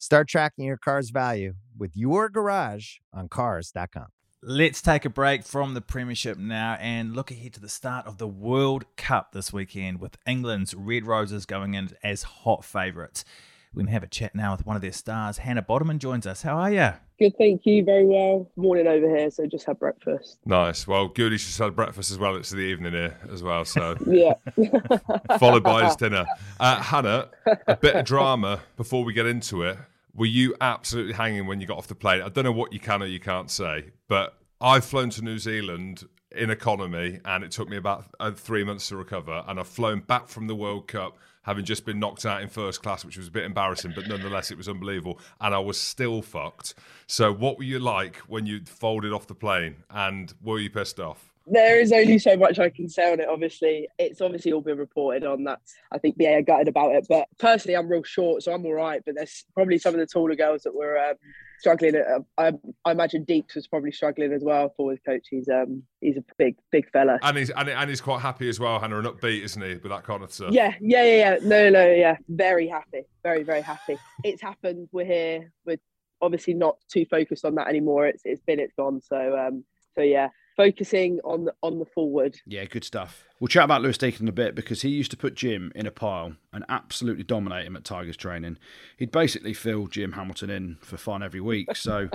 Start 0.00 0.28
tracking 0.28 0.64
your 0.64 0.78
car's 0.78 1.10
value 1.10 1.52
with 1.78 1.94
your 1.94 2.30
garage 2.30 2.96
on 3.12 3.28
Cars.com. 3.28 4.06
Let's 4.42 4.80
take 4.80 5.04
a 5.04 5.10
break 5.10 5.44
from 5.44 5.74
the 5.74 5.82
Premiership 5.82 6.38
now 6.38 6.78
and 6.80 7.14
look 7.14 7.30
ahead 7.30 7.52
to 7.52 7.60
the 7.60 7.68
start 7.68 8.06
of 8.06 8.16
the 8.16 8.26
World 8.26 8.86
Cup 8.96 9.32
this 9.32 9.52
weekend 9.52 10.00
with 10.00 10.16
England's 10.26 10.74
Red 10.74 11.06
Roses 11.06 11.44
going 11.44 11.74
in 11.74 11.90
as 12.02 12.22
hot 12.22 12.64
favourites. 12.64 13.26
We 13.72 13.84
can 13.84 13.92
have 13.92 14.02
a 14.02 14.08
chat 14.08 14.34
now 14.34 14.50
with 14.52 14.66
one 14.66 14.74
of 14.74 14.82
their 14.82 14.90
stars. 14.92 15.38
Hannah 15.38 15.62
Botterman 15.62 15.98
joins 15.98 16.26
us. 16.26 16.42
How 16.42 16.56
are 16.56 16.72
you? 16.72 16.90
Good, 17.20 17.36
thank 17.38 17.64
you. 17.64 17.84
Very 17.84 18.04
well. 18.04 18.50
Morning 18.56 18.88
over 18.88 19.08
here, 19.16 19.30
so 19.30 19.46
just 19.46 19.64
had 19.64 19.78
breakfast. 19.78 20.38
Nice. 20.44 20.88
Well, 20.88 21.06
Goody's 21.06 21.44
just 21.46 21.58
had 21.58 21.76
breakfast 21.76 22.10
as 22.10 22.18
well. 22.18 22.34
It's 22.34 22.50
the 22.50 22.58
evening 22.58 22.92
here 22.94 23.16
as 23.30 23.44
well. 23.44 23.64
So 23.64 23.96
Yeah. 24.06 24.32
followed 25.38 25.62
by 25.62 25.84
his 25.86 25.94
dinner. 25.94 26.26
Uh, 26.58 26.82
Hannah, 26.82 27.28
a 27.68 27.76
bit 27.76 27.94
of 27.94 28.04
drama 28.04 28.60
before 28.76 29.04
we 29.04 29.12
get 29.12 29.26
into 29.26 29.62
it. 29.62 29.78
Were 30.14 30.26
you 30.26 30.56
absolutely 30.60 31.12
hanging 31.12 31.46
when 31.46 31.60
you 31.60 31.68
got 31.68 31.78
off 31.78 31.86
the 31.86 31.94
plane? 31.94 32.22
I 32.22 32.28
don't 32.28 32.44
know 32.44 32.50
what 32.52 32.72
you 32.72 32.80
can 32.80 33.04
or 33.04 33.06
you 33.06 33.20
can't 33.20 33.50
say, 33.52 33.90
but 34.08 34.34
I've 34.60 34.84
flown 34.84 35.10
to 35.10 35.22
New 35.22 35.38
Zealand 35.38 36.02
in 36.32 36.50
economy 36.50 37.20
and 37.24 37.44
it 37.44 37.52
took 37.52 37.68
me 37.68 37.76
about 37.76 38.06
uh, 38.18 38.32
three 38.32 38.64
months 38.64 38.88
to 38.88 38.96
recover. 38.96 39.44
And 39.46 39.60
I've 39.60 39.68
flown 39.68 40.00
back 40.00 40.26
from 40.26 40.48
the 40.48 40.56
World 40.56 40.88
Cup 40.88 41.16
having 41.42 41.64
just 41.64 41.84
been 41.84 41.98
knocked 41.98 42.26
out 42.26 42.42
in 42.42 42.48
first 42.48 42.82
class, 42.82 43.04
which 43.04 43.16
was 43.16 43.28
a 43.28 43.30
bit 43.30 43.44
embarrassing, 43.44 43.92
but 43.94 44.06
nonetheless, 44.06 44.50
it 44.50 44.56
was 44.56 44.68
unbelievable. 44.68 45.18
And 45.40 45.54
I 45.54 45.58
was 45.58 45.80
still 45.80 46.22
fucked. 46.22 46.74
So, 47.06 47.32
what 47.32 47.58
were 47.58 47.64
you 47.64 47.78
like 47.78 48.16
when 48.28 48.46
you 48.46 48.60
folded 48.64 49.12
off 49.12 49.26
the 49.26 49.34
plane 49.34 49.76
and 49.90 50.32
were 50.42 50.58
you 50.58 50.70
pissed 50.70 51.00
off? 51.00 51.29
There 51.50 51.80
is 51.80 51.92
only 51.92 52.18
so 52.18 52.36
much 52.36 52.58
I 52.58 52.70
can 52.70 52.88
say 52.88 53.12
on 53.12 53.20
it, 53.20 53.28
obviously. 53.28 53.88
It's 53.98 54.20
obviously 54.20 54.52
all 54.52 54.60
been 54.60 54.78
reported 54.78 55.24
on 55.24 55.44
that. 55.44 55.60
I 55.92 55.98
think 55.98 56.16
BA 56.16 56.32
are 56.32 56.42
gutted 56.42 56.68
about 56.68 56.94
it. 56.94 57.06
But 57.08 57.26
personally, 57.38 57.76
I'm 57.76 57.88
real 57.88 58.02
short, 58.02 58.42
so 58.42 58.52
I'm 58.52 58.64
all 58.64 58.74
right. 58.74 59.02
But 59.04 59.16
there's 59.16 59.44
probably 59.54 59.78
some 59.78 59.94
of 59.94 60.00
the 60.00 60.06
taller 60.06 60.34
girls 60.34 60.62
that 60.62 60.74
were 60.74 60.98
um, 60.98 61.14
struggling. 61.58 61.96
Uh, 61.96 62.20
I, 62.38 62.52
I 62.84 62.92
imagine 62.92 63.24
Deeks 63.26 63.54
was 63.54 63.66
probably 63.66 63.92
struggling 63.92 64.32
as 64.32 64.42
well 64.42 64.72
for 64.76 64.90
his 64.90 65.00
coach. 65.00 65.26
He's 65.30 65.48
um 65.48 65.82
he's 66.00 66.16
a 66.16 66.24
big, 66.38 66.56
big 66.70 66.90
fella. 66.90 67.18
And 67.22 67.36
he's, 67.36 67.50
and, 67.50 67.68
and 67.68 67.90
he's 67.90 68.00
quite 68.00 68.20
happy 68.20 68.48
as 68.48 68.58
well, 68.58 68.78
Hannah, 68.78 68.98
and 68.98 69.06
upbeat, 69.06 69.42
isn't 69.42 69.62
he, 69.62 69.74
with 69.74 69.90
that 69.90 70.04
kind 70.04 70.22
of 70.22 70.32
stuff? 70.32 70.52
Yeah, 70.52 70.74
yeah, 70.80 71.04
yeah, 71.04 71.16
yeah. 71.16 71.36
No, 71.42 71.64
no, 71.64 71.70
no, 71.70 71.90
yeah. 71.90 72.16
Very 72.28 72.68
happy. 72.68 73.02
Very, 73.22 73.42
very 73.42 73.62
happy. 73.62 73.98
It's 74.24 74.42
happened. 74.42 74.88
We're 74.92 75.04
here. 75.04 75.52
We're 75.66 75.78
obviously 76.22 76.54
not 76.54 76.76
too 76.90 77.06
focused 77.10 77.44
on 77.44 77.54
that 77.56 77.68
anymore. 77.68 78.06
It's 78.06 78.22
it's 78.24 78.42
been, 78.42 78.60
it's 78.60 78.74
gone. 78.74 79.00
So 79.02 79.38
um, 79.38 79.64
so 79.94 80.02
yeah, 80.02 80.28
focusing 80.60 81.20
on 81.24 81.44
the 81.44 81.54
on 81.62 81.78
the 81.78 81.86
forward. 81.86 82.38
Yeah, 82.46 82.64
good 82.66 82.84
stuff. 82.84 83.24
We'll 83.38 83.48
chat 83.48 83.64
about 83.64 83.80
Lewis 83.80 83.96
Deacon 83.96 84.26
in 84.26 84.28
a 84.28 84.32
bit 84.32 84.54
because 84.54 84.82
he 84.82 84.90
used 84.90 85.10
to 85.10 85.16
put 85.16 85.34
Jim 85.34 85.72
in 85.74 85.86
a 85.86 85.90
pile 85.90 86.34
and 86.52 86.64
absolutely 86.68 87.24
dominate 87.24 87.66
him 87.66 87.76
at 87.76 87.84
Tigers 87.84 88.16
training. 88.16 88.58
He'd 88.98 89.10
basically 89.10 89.54
fill 89.54 89.86
Jim 89.86 90.12
Hamilton 90.12 90.50
in 90.50 90.76
for 90.82 90.98
fun 90.98 91.22
every 91.22 91.40
week. 91.40 91.68
So 91.80 92.10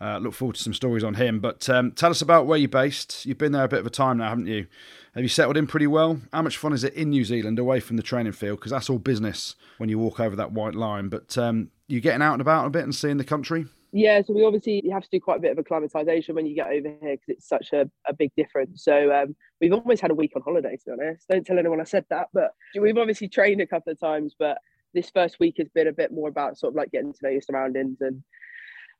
uh, 0.00 0.18
look 0.18 0.32
forward 0.32 0.54
to 0.54 0.62
some 0.62 0.74
stories 0.74 1.02
on 1.02 1.14
him. 1.14 1.40
But 1.40 1.68
um, 1.68 1.90
tell 1.90 2.10
us 2.10 2.22
about 2.22 2.46
where 2.46 2.56
you're 2.56 2.68
based. 2.68 3.26
You've 3.26 3.38
been 3.38 3.50
there 3.50 3.64
a 3.64 3.68
bit 3.68 3.80
of 3.80 3.86
a 3.86 3.90
time 3.90 4.18
now, 4.18 4.28
haven't 4.28 4.46
you? 4.46 4.68
Have 5.14 5.24
you 5.24 5.28
settled 5.28 5.56
in 5.56 5.66
pretty 5.66 5.88
well? 5.88 6.20
How 6.32 6.42
much 6.42 6.56
fun 6.56 6.72
is 6.72 6.84
it 6.84 6.94
in 6.94 7.10
New 7.10 7.24
Zealand 7.24 7.58
away 7.58 7.80
from 7.80 7.96
the 7.96 8.02
training 8.02 8.32
field? 8.32 8.60
Because 8.60 8.70
that's 8.70 8.88
all 8.88 8.98
business 8.98 9.56
when 9.78 9.88
you 9.88 9.98
walk 9.98 10.20
over 10.20 10.36
that 10.36 10.52
white 10.52 10.76
line. 10.76 11.08
But 11.08 11.36
um, 11.36 11.70
you 11.88 12.00
getting 12.00 12.22
out 12.22 12.34
and 12.34 12.40
about 12.40 12.66
a 12.66 12.70
bit 12.70 12.84
and 12.84 12.94
seeing 12.94 13.16
the 13.16 13.24
country? 13.24 13.66
Yeah, 13.90 14.20
so 14.22 14.34
we 14.34 14.44
obviously 14.44 14.84
have 14.92 15.02
to 15.02 15.08
do 15.10 15.20
quite 15.20 15.38
a 15.38 15.40
bit 15.40 15.52
of 15.52 15.58
acclimatization 15.58 16.34
when 16.34 16.46
you 16.46 16.54
get 16.54 16.66
over 16.66 16.88
here 17.00 17.16
because 17.16 17.28
it's 17.28 17.48
such 17.48 17.72
a, 17.72 17.90
a 18.06 18.12
big 18.12 18.30
difference. 18.36 18.84
So 18.84 19.10
um, 19.12 19.34
we've 19.60 19.72
almost 19.72 20.02
had 20.02 20.10
a 20.10 20.14
week 20.14 20.32
on 20.36 20.42
holiday, 20.42 20.76
to 20.76 20.84
be 20.84 20.92
honest. 20.92 21.26
Don't 21.28 21.46
tell 21.46 21.58
anyone 21.58 21.80
I 21.80 21.84
said 21.84 22.04
that, 22.10 22.28
but 22.34 22.52
we've 22.78 22.98
obviously 22.98 23.28
trained 23.28 23.62
a 23.62 23.66
couple 23.66 23.92
of 23.92 23.98
times. 23.98 24.34
But 24.38 24.58
this 24.92 25.10
first 25.10 25.40
week 25.40 25.54
has 25.58 25.68
been 25.70 25.86
a 25.86 25.92
bit 25.92 26.12
more 26.12 26.28
about 26.28 26.58
sort 26.58 26.72
of 26.72 26.76
like 26.76 26.90
getting 26.90 27.12
to 27.14 27.18
know 27.22 27.30
your 27.30 27.40
surroundings 27.40 27.98
and 28.00 28.22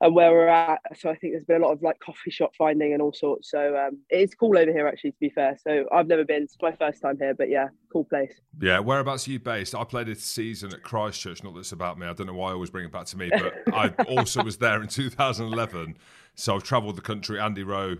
and 0.00 0.14
where 0.14 0.30
we're 0.30 0.48
at. 0.48 0.80
So 0.96 1.10
I 1.10 1.16
think 1.16 1.32
there's 1.32 1.44
been 1.44 1.62
a 1.62 1.66
lot 1.66 1.72
of 1.72 1.82
like 1.82 1.98
coffee 1.98 2.30
shop 2.30 2.52
finding 2.56 2.92
and 2.92 3.02
all 3.02 3.12
sorts. 3.12 3.50
So 3.50 3.76
um, 3.76 3.98
it's 4.10 4.34
cool 4.34 4.56
over 4.56 4.70
here, 4.70 4.86
actually, 4.86 5.12
to 5.12 5.18
be 5.20 5.30
fair. 5.30 5.58
So 5.62 5.86
I've 5.92 6.06
never 6.06 6.24
been. 6.24 6.44
It's 6.44 6.56
my 6.60 6.72
first 6.72 7.02
time 7.02 7.18
here, 7.18 7.34
but 7.34 7.48
yeah, 7.48 7.68
cool 7.92 8.04
place. 8.04 8.34
Yeah, 8.60 8.78
whereabouts 8.78 9.26
are 9.26 9.32
you 9.32 9.40
based? 9.40 9.74
I 9.74 9.84
played 9.84 10.08
a 10.08 10.14
season 10.14 10.72
at 10.72 10.82
Christchurch. 10.82 11.42
Not 11.42 11.54
that 11.54 11.60
it's 11.60 11.72
about 11.72 11.98
me. 11.98 12.06
I 12.06 12.12
don't 12.12 12.26
know 12.26 12.34
why 12.34 12.50
I 12.50 12.52
always 12.52 12.70
bring 12.70 12.84
it 12.84 12.92
back 12.92 13.06
to 13.06 13.18
me, 13.18 13.30
but 13.30 13.54
I 13.74 13.88
also 14.04 14.42
was 14.42 14.58
there 14.58 14.80
in 14.80 14.88
2011. 14.88 15.96
So 16.34 16.54
I've 16.54 16.62
travelled 16.62 16.96
the 16.96 17.02
country. 17.02 17.40
Andy 17.40 17.64
Rowe 17.64 17.96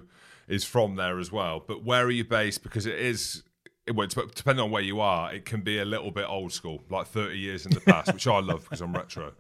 is 0.47 0.65
from 0.65 0.95
there 0.95 1.19
as 1.19 1.33
well. 1.33 1.63
But 1.67 1.85
where 1.85 2.05
are 2.05 2.11
you 2.11 2.25
based? 2.25 2.63
Because 2.63 2.87
it 2.87 2.99
is 2.99 3.43
well, 3.93 4.07
depending 4.07 4.63
on 4.63 4.71
where 4.71 4.83
you 4.83 5.01
are, 5.01 5.33
it 5.33 5.45
can 5.47 5.63
be 5.63 5.79
a 5.79 5.85
little 5.85 6.11
bit 6.11 6.27
old 6.29 6.53
school, 6.53 6.83
like 6.91 7.07
30 7.07 7.39
years 7.39 7.65
in 7.65 7.73
the 7.73 7.81
past, 7.81 8.13
which 8.13 8.27
I 8.27 8.39
love 8.41 8.65
because 8.65 8.83
I'm 8.83 8.93
retro. 8.93 9.33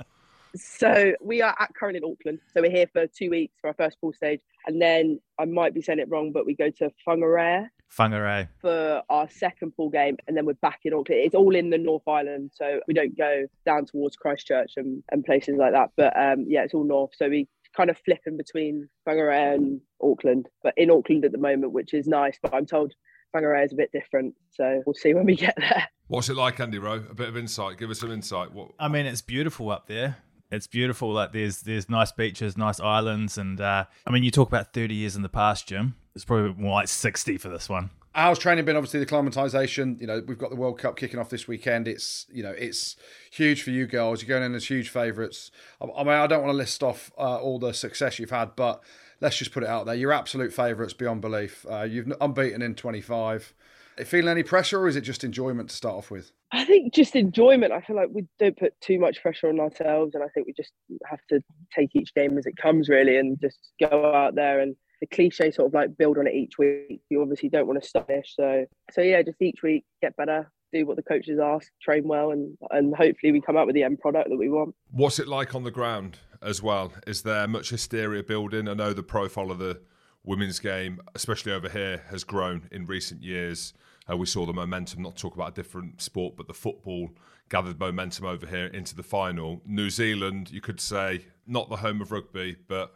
So 0.57 1.13
we 1.23 1.43
are 1.43 1.55
at 1.59 1.75
currently 1.75 2.01
in 2.05 2.11
Auckland. 2.11 2.41
So 2.53 2.63
we're 2.63 2.71
here 2.71 2.89
for 2.93 3.07
two 3.07 3.31
weeks 3.31 3.55
for 3.61 3.69
our 3.69 3.75
first 3.75 4.01
pool 4.01 4.13
stage, 4.13 4.41
and 4.67 4.81
then 4.81 5.21
I 5.39 5.45
might 5.45 5.75
be 5.75 5.83
saying 5.83 5.99
it 5.99 6.09
wrong, 6.09 6.33
but 6.33 6.47
we 6.47 6.55
go 6.55 6.71
to 6.71 6.91
Whangarei. 7.07 7.69
Whangarei 7.97 8.49
for 8.61 9.03
our 9.09 9.29
second 9.31 9.75
pool 9.77 9.89
game, 9.89 10.17
and 10.27 10.37
then 10.37 10.45
we're 10.47 10.55
back 10.55 10.81
in 10.85 10.93
Auckland. 10.93 11.23
It's 11.25 11.35
all 11.35 11.55
in 11.55 11.71
the 11.71 11.79
North 11.79 12.07
Island, 12.07 12.51
so 12.55 12.81
we 12.87 12.95
don't 12.95 13.17
go 13.17 13.47
down 13.65 13.87
towards 13.87 14.17
Christchurch 14.17 14.73
and, 14.77 15.03
and 15.11 15.25
places 15.25 15.57
like 15.59 15.73
that. 15.73 15.91
But 15.97 16.15
um, 16.19 16.45
yeah, 16.49 16.65
it's 16.65 16.75
all 16.75 16.85
north. 16.85 17.13
So 17.17 17.29
we 17.29 17.49
kind 17.77 17.91
of 17.91 17.99
flipping 18.05 18.37
between 18.37 18.89
Whangarei 19.09 19.55
and 19.55 19.81
Auckland, 20.03 20.49
but 20.63 20.75
in 20.77 20.91
Auckland 20.91 21.25
at 21.25 21.33
the 21.33 21.39
moment, 21.39 21.73
which 21.73 21.95
is 21.95 22.07
nice. 22.07 22.39
But 22.43 22.55
I'm 22.55 22.67
told 22.67 22.93
Whangarei 23.35 23.65
is 23.65 23.73
a 23.73 23.77
bit 23.77 23.93
different, 23.93 24.35
so 24.51 24.83
we'll 24.85 24.95
see 24.95 25.15
when 25.15 25.25
we 25.25 25.37
get 25.37 25.55
there. 25.57 25.89
What's 26.09 26.31
it 26.31 26.37
like, 26.37 26.59
Andy 26.59 26.79
Rowe? 26.79 27.05
A 27.11 27.15
bit 27.15 27.29
of 27.29 27.37
insight. 27.37 27.79
Give 27.79 27.91
us 27.91 28.01
some 28.01 28.11
insight. 28.11 28.53
What? 28.53 28.71
I 28.79 28.89
mean, 28.89 29.05
it's 29.07 29.21
beautiful 29.21 29.71
up 29.71 29.87
there 29.89 30.17
it's 30.51 30.67
beautiful. 30.67 31.13
Like 31.13 31.33
there's 31.33 31.63
there's 31.63 31.89
nice 31.89 32.13
beaches, 32.13 32.57
nice 32.57 32.81
islands, 32.81 33.39
and 33.39 33.61
uh, 33.61 33.85
I 34.07 34.11
mean, 34.11 34.23
you 34.23 34.31
talk 34.31 34.49
about 34.49 34.73
30 34.73 34.95
years 34.95 35.17
in 35.17 35.23
the 35.23 35.29
past, 35.29 35.69
Jim. 35.69 35.95
It's 36.15 36.25
probably 36.25 36.55
more 36.61 36.73
like 36.73 36.89
60 36.89 37.39
for 37.39 37.49
this 37.49 37.69
one. 37.69 37.91
How's 38.13 38.39
training 38.39 38.65
been? 38.65 38.75
Obviously, 38.75 38.99
the 39.01 39.07
acclimatization. 39.07 39.99
You 40.01 40.07
know, 40.07 40.23
we've 40.27 40.39
got 40.39 40.51
the 40.51 40.57
World 40.57 40.79
Cup 40.79 40.97
kicking 40.97 41.21
off 41.21 41.31
this 41.31 41.47
weekend. 41.47 41.87
It's 41.87 42.27
you 42.33 42.43
know, 42.43 42.51
it's 42.51 42.97
huge 43.31 43.63
for 43.63 43.71
you 43.71 43.87
girls. 43.87 44.23
You're 44.23 44.29
going 44.29 44.43
in 44.43 44.57
as 44.57 44.67
huge 44.67 44.89
favourites. 44.89 45.51
I, 45.81 45.87
I, 45.97 46.03
mean, 46.03 46.15
I 46.15 46.27
don't 46.27 46.43
want 46.43 46.53
to 46.53 46.57
list 46.57 46.83
off 46.83 47.13
uh, 47.19 47.37
all 47.37 47.59
the 47.59 47.73
success 47.73 48.19
you've 48.19 48.31
had, 48.31 48.57
but 48.57 48.83
let's 49.21 49.37
just 49.37 49.53
put 49.53 49.63
it 49.63 49.69
out 49.69 49.87
there. 49.87 49.95
You're 49.95 50.13
absolute 50.13 50.53
favourites 50.53 50.95
beyond 50.95 51.21
belief. 51.21 51.65
Uh, 51.71 51.83
you've 51.83 52.13
unbeaten 52.21 52.63
in 52.63 52.75
25. 52.75 53.55
Feeling 54.05 54.29
any 54.29 54.43
pressure, 54.43 54.81
or 54.81 54.89
is 54.89 54.97
it 54.97 55.03
just 55.03 55.25
enjoyment 55.25 55.71
to 55.71 55.77
start 55.77 55.97
off 55.97 56.11
with? 56.11 56.33
I 56.53 56.65
think 56.65 56.95
just 56.95 57.17
enjoyment. 57.17 57.73
I 57.73 57.81
feel 57.81 57.97
like 57.97 58.09
we 58.13 58.27
don't 58.39 58.57
put 58.57 58.73
too 58.81 58.99
much 58.99 59.21
pressure 59.21 59.49
on 59.49 59.61
ourselves, 59.61 60.15
and 60.15 60.23
I 60.23 60.29
think 60.29 60.47
we 60.47 60.53
just 60.53 60.73
have 61.07 61.21
to 61.31 61.41
take 61.75 61.91
each 61.95 62.15
game 62.15 62.39
as 62.39 62.47
it 62.47 62.57
comes, 62.57 62.89
really, 62.89 63.17
and 63.17 63.41
just 63.41 63.59
go 63.81 64.15
out 64.15 64.35
there 64.35 64.61
and 64.61 64.77
the 65.01 65.07
cliche 65.07 65.51
sort 65.51 65.67
of 65.69 65.75
like 65.75 65.97
build 65.97 66.19
on 66.19 66.27
it 66.27 66.35
each 66.35 66.59
week. 66.59 67.01
You 67.11 67.23
obviously 67.23 67.49
don't 67.49 67.67
want 67.67 67.83
to 67.83 67.89
stop 67.89 68.11
so 68.25 68.67
so 68.93 69.01
yeah, 69.01 69.23
just 69.23 69.41
each 69.41 69.63
week 69.63 69.85
get 70.03 70.17
better, 70.17 70.51
do 70.73 70.87
what 70.87 70.97
the 70.97 71.03
coaches 71.03 71.39
ask, 71.39 71.71
train 71.83 72.07
well, 72.07 72.31
and 72.31 72.57
and 72.71 72.95
hopefully 72.95 73.33
we 73.33 73.41
come 73.41 73.57
out 73.57 73.67
with 73.67 73.75
the 73.75 73.83
end 73.83 74.01
product 74.01 74.29
that 74.31 74.37
we 74.37 74.49
want. 74.49 74.75
What's 74.91 75.19
it 75.19 75.29
like 75.29 75.55
on 75.55 75.65
the 75.65 75.71
ground 75.71 76.19
as 76.43 76.63
well? 76.63 76.93
Is 77.07 77.23
there 77.23 77.47
much 77.47 77.71
hysteria 77.71 78.23
building? 78.23 78.69
I 78.69 78.75
know 78.75 78.93
the 78.93 79.03
profile 79.03 79.51
of 79.51 79.59
the 79.59 79.81
women's 80.25 80.59
game, 80.59 81.01
especially 81.15 81.53
over 81.53 81.69
here, 81.69 82.03
has 82.11 82.25
grown 82.25 82.69
in 82.71 82.87
recent 82.87 83.23
years. 83.23 83.75
Uh, 84.11 84.17
we 84.17 84.27
saw 84.27 84.47
the 84.47 84.53
momentum, 84.53 85.03
not 85.03 85.17
talk 85.17 85.35
about 85.35 85.51
a 85.51 85.55
different 85.55 86.01
sport, 86.01 86.35
but 86.37 86.47
the 86.47 86.55
football 86.55 87.11
gathered 87.49 87.79
momentum 87.79 88.27
over 88.27 88.47
here 88.47 88.67
into 88.67 88.95
the 88.95 89.03
final. 89.03 89.61
New 89.67 89.91
Zealand, 89.91 90.51
you 90.51 90.61
could 90.61 90.81
say, 90.81 91.25
not 91.47 91.69
the 91.69 91.77
home 91.77 92.01
of 92.01 92.13
rugby, 92.13 92.57
but 92.69 92.95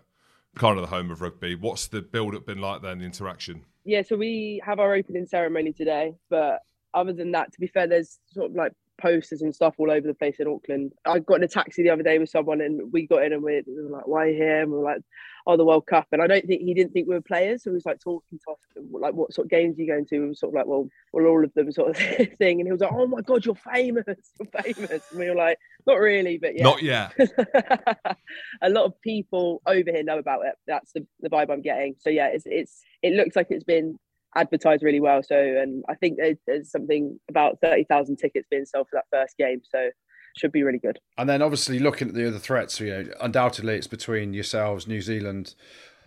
kind 0.56 0.76
of 0.78 0.82
the 0.82 0.94
home 0.94 1.10
of 1.10 1.20
rugby. 1.20 1.54
What's 1.54 1.86
the 1.86 2.02
build 2.02 2.34
up 2.34 2.46
been 2.46 2.60
like 2.60 2.82
then, 2.82 2.98
the 2.98 3.04
interaction? 3.04 3.64
Yeah, 3.84 4.02
so 4.02 4.16
we 4.16 4.62
have 4.64 4.78
our 4.78 4.94
opening 4.94 5.26
ceremony 5.26 5.72
today, 5.72 6.14
but 6.30 6.60
other 6.94 7.12
than 7.12 7.32
that, 7.32 7.52
to 7.52 7.60
be 7.60 7.66
fair, 7.66 7.86
there's 7.86 8.18
sort 8.32 8.50
of 8.50 8.56
like 8.56 8.72
posters 9.00 9.42
and 9.42 9.54
stuff 9.54 9.74
all 9.78 9.90
over 9.90 10.06
the 10.06 10.14
place 10.14 10.36
in 10.38 10.46
Auckland. 10.46 10.92
I 11.04 11.18
got 11.18 11.36
in 11.36 11.44
a 11.44 11.48
taxi 11.48 11.82
the 11.82 11.90
other 11.90 12.02
day 12.02 12.18
with 12.18 12.28
someone 12.28 12.60
and 12.60 12.92
we 12.92 13.06
got 13.06 13.24
in 13.24 13.32
and 13.32 13.42
we 13.42 13.62
were 13.66 13.90
like, 13.90 14.06
why 14.06 14.24
are 14.24 14.28
you 14.28 14.36
here? 14.36 14.62
And 14.62 14.70
we 14.70 14.78
are 14.78 14.82
like, 14.82 15.02
oh, 15.46 15.56
the 15.56 15.64
World 15.64 15.86
Cup. 15.86 16.06
And 16.12 16.22
I 16.22 16.26
don't 16.26 16.46
think 16.46 16.62
he 16.62 16.74
didn't 16.74 16.92
think 16.92 17.08
we 17.08 17.14
were 17.14 17.20
players. 17.20 17.62
So 17.62 17.70
he 17.70 17.74
was 17.74 17.86
like 17.86 18.00
talking 18.00 18.38
to 18.38 18.52
us, 18.52 18.58
like, 18.90 19.14
what 19.14 19.32
sort 19.32 19.46
of 19.46 19.50
games 19.50 19.78
are 19.78 19.82
you 19.82 19.88
going 19.88 20.06
to? 20.06 20.20
We 20.20 20.28
were 20.28 20.34
sort 20.34 20.50
of 20.50 20.54
like, 20.54 20.66
well, 20.66 20.88
well, 21.12 21.26
all 21.26 21.44
of 21.44 21.52
them 21.54 21.70
sort 21.72 21.90
of 21.90 21.96
thing. 22.38 22.60
And 22.60 22.66
he 22.66 22.72
was 22.72 22.80
like, 22.80 22.92
oh 22.92 23.06
my 23.06 23.20
God, 23.20 23.44
you're 23.44 23.54
famous. 23.54 24.04
You're 24.38 24.62
famous. 24.62 25.02
And 25.10 25.20
we 25.20 25.28
were 25.28 25.36
like, 25.36 25.58
not 25.86 25.98
really, 25.98 26.38
but 26.38 26.56
yeah. 26.56 26.62
Not 26.62 26.82
yet. 26.82 27.14
a 28.62 28.70
lot 28.70 28.84
of 28.84 29.00
people 29.00 29.62
over 29.66 29.90
here 29.90 30.02
know 30.02 30.18
about 30.18 30.46
it. 30.46 30.54
That's 30.66 30.92
the, 30.92 31.06
the 31.20 31.30
vibe 31.30 31.50
I'm 31.50 31.62
getting. 31.62 31.96
So 31.98 32.10
yeah, 32.10 32.28
it's, 32.28 32.44
it's, 32.46 32.82
it 33.02 33.14
looks 33.14 33.36
like 33.36 33.48
it's 33.50 33.64
been 33.64 33.98
advertised 34.34 34.82
really 34.82 35.00
well. 35.00 35.22
So, 35.22 35.36
and 35.36 35.84
I 35.88 35.94
think 35.94 36.18
there's 36.46 36.70
something 36.70 37.18
about 37.28 37.58
30,000 37.62 38.16
tickets 38.16 38.46
being 38.50 38.64
sold 38.64 38.88
for 38.88 38.96
that 38.98 39.16
first 39.16 39.36
game. 39.36 39.60
So, 39.64 39.90
should 40.36 40.52
be 40.52 40.62
really 40.62 40.78
good. 40.78 40.98
And 41.18 41.28
then 41.28 41.42
obviously 41.42 41.78
looking 41.78 42.08
at 42.08 42.14
the 42.14 42.26
other 42.28 42.38
threats, 42.38 42.80
you 42.80 42.90
know, 42.90 43.06
undoubtedly 43.20 43.76
it's 43.76 43.86
between 43.86 44.34
yourselves, 44.34 44.86
New 44.86 45.00
Zealand, 45.00 45.54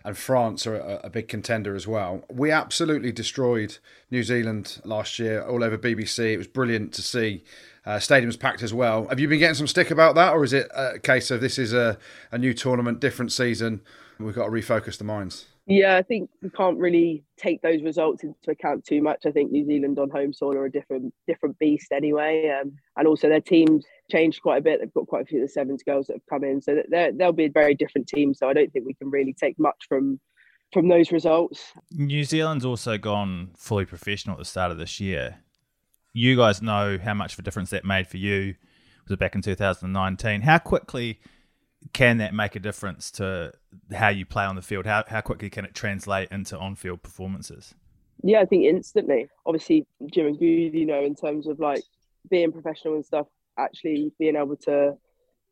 and 0.04 0.16
France 0.16 0.66
are 0.68 0.76
a, 0.76 1.00
a, 1.04 1.10
big 1.10 1.26
contender 1.26 1.74
as 1.74 1.88
well. 1.88 2.24
We 2.30 2.52
absolutely 2.52 3.10
destroyed 3.10 3.78
New 4.08 4.22
Zealand 4.22 4.80
last 4.84 5.18
year 5.18 5.42
all 5.42 5.64
over 5.64 5.76
BBC. 5.76 6.32
It 6.32 6.38
was 6.38 6.46
brilliant 6.46 6.92
to 6.94 7.02
see. 7.02 7.42
Uh, 7.84 7.96
stadiums 7.96 8.38
packed 8.38 8.62
as 8.62 8.72
well. 8.72 9.08
Have 9.08 9.18
you 9.18 9.26
been 9.26 9.40
getting 9.40 9.54
some 9.56 9.66
stick 9.66 9.90
about 9.90 10.14
that, 10.14 10.32
or 10.32 10.44
is 10.44 10.52
it 10.52 10.68
a 10.74 10.98
case 11.00 11.30
of 11.30 11.40
this 11.40 11.58
is 11.58 11.72
a, 11.72 11.98
a 12.30 12.38
new 12.38 12.54
tournament, 12.54 13.00
different 13.00 13.32
season? 13.32 13.80
We've 14.18 14.34
got 14.34 14.46
to 14.46 14.50
refocus 14.50 14.96
the 14.96 15.04
minds. 15.04 15.46
Yeah, 15.66 15.96
I 15.96 16.02
think 16.02 16.30
we 16.40 16.50
can't 16.50 16.78
really 16.78 17.24
take 17.36 17.60
those 17.60 17.82
results 17.82 18.22
into 18.22 18.50
account 18.50 18.84
too 18.84 19.02
much. 19.02 19.26
I 19.26 19.32
think 19.32 19.50
New 19.50 19.66
Zealand 19.66 19.98
on 19.98 20.10
home 20.10 20.32
soil 20.32 20.56
are 20.56 20.66
a 20.66 20.70
different 20.70 21.12
different 21.26 21.58
beast 21.58 21.90
anyway, 21.90 22.48
um, 22.60 22.72
and 22.96 23.08
also 23.08 23.28
their 23.28 23.40
teams 23.40 23.84
changed 24.10 24.42
quite 24.42 24.58
a 24.58 24.60
bit. 24.60 24.80
They've 24.80 24.92
got 24.92 25.06
quite 25.06 25.22
a 25.22 25.26
few 25.26 25.42
of 25.42 25.48
the 25.48 25.52
sevens 25.52 25.82
girls 25.82 26.06
that 26.06 26.14
have 26.14 26.26
come 26.28 26.44
in, 26.44 26.60
so 26.60 26.82
they'll 26.90 27.32
be 27.32 27.46
a 27.46 27.50
very 27.50 27.74
different 27.74 28.08
team. 28.08 28.34
So 28.34 28.48
I 28.48 28.52
don't 28.52 28.72
think 28.72 28.86
we 28.86 28.94
can 28.94 29.10
really 29.10 29.32
take 29.32 29.58
much 29.58 29.86
from 29.88 30.20
from 30.72 30.88
those 30.88 31.12
results. 31.12 31.72
New 31.92 32.24
Zealand's 32.24 32.64
also 32.64 32.98
gone 32.98 33.50
fully 33.56 33.84
professional 33.84 34.34
at 34.34 34.38
the 34.38 34.44
start 34.44 34.72
of 34.72 34.78
this 34.78 35.00
year. 35.00 35.38
You 36.12 36.36
guys 36.36 36.60
know 36.60 36.98
how 36.98 37.14
much 37.14 37.34
of 37.34 37.38
a 37.38 37.42
difference 37.42 37.70
that 37.70 37.84
made 37.84 38.08
for 38.08 38.16
you. 38.16 38.56
Was 39.04 39.12
it 39.12 39.18
back 39.18 39.34
in 39.34 39.42
2019? 39.42 40.40
How 40.40 40.58
quickly 40.58 41.20
can 41.92 42.18
that 42.18 42.34
make 42.34 42.56
a 42.56 42.58
difference 42.60 43.10
to 43.12 43.52
how 43.94 44.08
you 44.08 44.26
play 44.26 44.44
on 44.44 44.56
the 44.56 44.62
field? 44.62 44.86
How 44.86 45.04
how 45.06 45.20
quickly 45.20 45.50
can 45.50 45.64
it 45.64 45.74
translate 45.74 46.28
into 46.30 46.58
on 46.58 46.74
field 46.74 47.02
performances? 47.02 47.74
Yeah, 48.22 48.40
I 48.40 48.46
think 48.46 48.64
instantly. 48.64 49.28
Obviously, 49.44 49.86
Jim 50.10 50.26
and 50.26 50.38
Goody, 50.38 50.70
you 50.72 50.86
know, 50.86 51.02
in 51.02 51.14
terms 51.14 51.46
of 51.46 51.60
like 51.60 51.82
being 52.28 52.50
professional 52.50 52.94
and 52.94 53.04
stuff, 53.04 53.26
actually 53.58 54.12
being 54.18 54.36
able 54.36 54.56
to, 54.56 54.96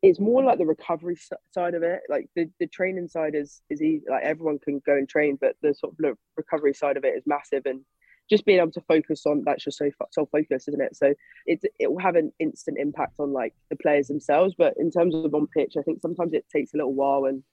it's 0.01 0.19
more 0.19 0.43
like 0.43 0.57
the 0.57 0.65
recovery 0.65 1.17
side 1.51 1.73
of 1.73 1.83
it. 1.83 2.01
Like 2.09 2.29
the, 2.35 2.49
the 2.59 2.67
training 2.67 3.07
side 3.07 3.35
is 3.35 3.61
is 3.69 3.81
easy. 3.81 4.03
Like 4.09 4.23
everyone 4.23 4.59
can 4.59 4.81
go 4.85 4.93
and 4.93 5.07
train, 5.07 5.37
but 5.39 5.55
the 5.61 5.73
sort 5.73 5.93
of 5.93 6.17
recovery 6.37 6.73
side 6.73 6.97
of 6.97 7.03
it 7.03 7.15
is 7.15 7.23
massive. 7.25 7.65
And 7.65 7.81
just 8.29 8.45
being 8.45 8.59
able 8.59 8.71
to 8.71 8.81
focus 8.81 9.25
on 9.25 9.43
that's 9.45 9.63
just 9.63 9.77
so 9.77 9.89
so 10.11 10.25
focused, 10.25 10.67
isn't 10.67 10.81
it? 10.81 10.95
So 10.95 11.13
it 11.45 11.61
it 11.79 11.91
will 11.91 11.99
have 11.99 12.15
an 12.15 12.31
instant 12.39 12.77
impact 12.79 13.13
on 13.19 13.33
like 13.33 13.53
the 13.69 13.75
players 13.75 14.07
themselves. 14.07 14.55
But 14.57 14.75
in 14.77 14.91
terms 14.91 15.15
of 15.15 15.33
on 15.33 15.47
pitch, 15.47 15.73
I 15.77 15.81
think 15.81 16.01
sometimes 16.01 16.33
it 16.33 16.45
takes 16.51 16.73
a 16.73 16.77
little 16.77 16.93
while 16.93 17.25
and 17.25 17.43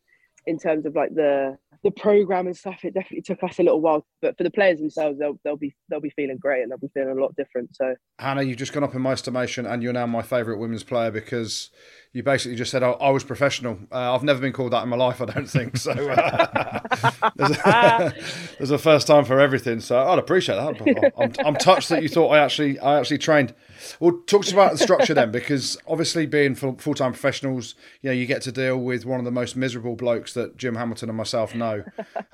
in 0.47 0.59
terms 0.59 0.87
of 0.87 0.95
like 0.95 1.15
the 1.15 1.57
the 1.85 1.91
program 1.91 2.47
and 2.47 2.57
stuff, 2.57 2.85
it 2.85 2.95
definitely 2.95 3.23
took 3.23 3.43
us 3.43 3.59
a 3.59 3.63
little 3.63 3.81
while. 3.81 4.07
But 4.21 4.37
for 4.37 4.45
the 4.45 4.51
players 4.51 4.79
themselves, 4.79 5.19
they'll 5.19 5.39
they'll 5.45 5.57
be 5.57 5.75
they'll 5.89 6.01
be 6.01 6.11
feeling 6.11 6.39
great 6.39 6.63
and 6.63 6.71
they'll 6.71 6.79
be 6.79 6.91
feeling 6.95 7.19
a 7.19 7.21
lot 7.21 7.35
different. 7.37 7.75
So 7.75 7.95
Hannah, 8.19 8.43
you've 8.43 8.59
just 8.59 8.73
gone 8.73 8.85
up 8.85 8.95
in 8.95 9.03
my 9.03 9.13
estimation, 9.13 9.67
and 9.67 9.83
you're 9.83 9.93
now 9.93 10.07
my 10.07 10.23
favourite 10.23 10.59
women's 10.59 10.85
player 10.85 11.11
because 11.11 11.71
you 12.13 12.23
basically 12.23 12.57
just 12.57 12.71
said, 12.71 12.83
oh, 12.83 12.93
I 13.01 13.09
was 13.09 13.25
professional. 13.25 13.79
Uh, 13.91 14.15
I've 14.15 14.23
never 14.23 14.39
been 14.39 14.53
called 14.53 14.73
that 14.75 14.83
in 14.83 14.91
my 14.91 14.97
life, 14.97 15.23
I 15.23 15.25
don't 15.25 15.49
think. 15.49 15.79
So 15.79 15.93
uh, 15.93 16.81
there's, 17.37 17.51
a, 17.57 18.15
there's, 18.59 18.71
a, 18.71 18.77
first 18.77 19.07
time 19.07 19.25
for 19.25 19.41
everything. 19.41 19.81
So 19.81 19.99
I'd 19.99 20.19
appreciate 20.19 20.57
that. 20.57 21.13
I'm, 21.17 21.33
I'm, 21.47 21.57
touched 21.57 21.89
that 21.89 22.03
you 22.03 22.11
thought 22.11 22.29
I 22.29 22.39
actually 22.39 22.79
I 22.81 22.99
actually 22.99 23.17
trained. 23.17 23.55
Well, 23.99 24.13
talk 24.27 24.43
to 24.43 24.49
us 24.49 24.53
about 24.53 24.73
the 24.73 24.79
structure 24.79 25.15
then, 25.15 25.31
because 25.31 25.79
obviously 25.89 26.27
being 26.27 26.55
full 26.55 26.75
time 26.77 27.13
professionals, 27.13 27.75
you 28.03 28.11
know, 28.11 28.15
you 28.15 28.27
get 28.27 28.43
to 28.43 28.53
deal 28.53 28.77
with 28.77 29.07
one 29.07 29.19
of 29.19 29.25
the 29.25 29.31
most 29.31 29.57
miserable 29.57 29.97
blokes 29.97 30.35
that 30.35 30.59
Jim 30.59 30.75
Hamilton 30.75 31.09
and 31.09 31.17
myself 31.17 31.55
know. 31.55 31.83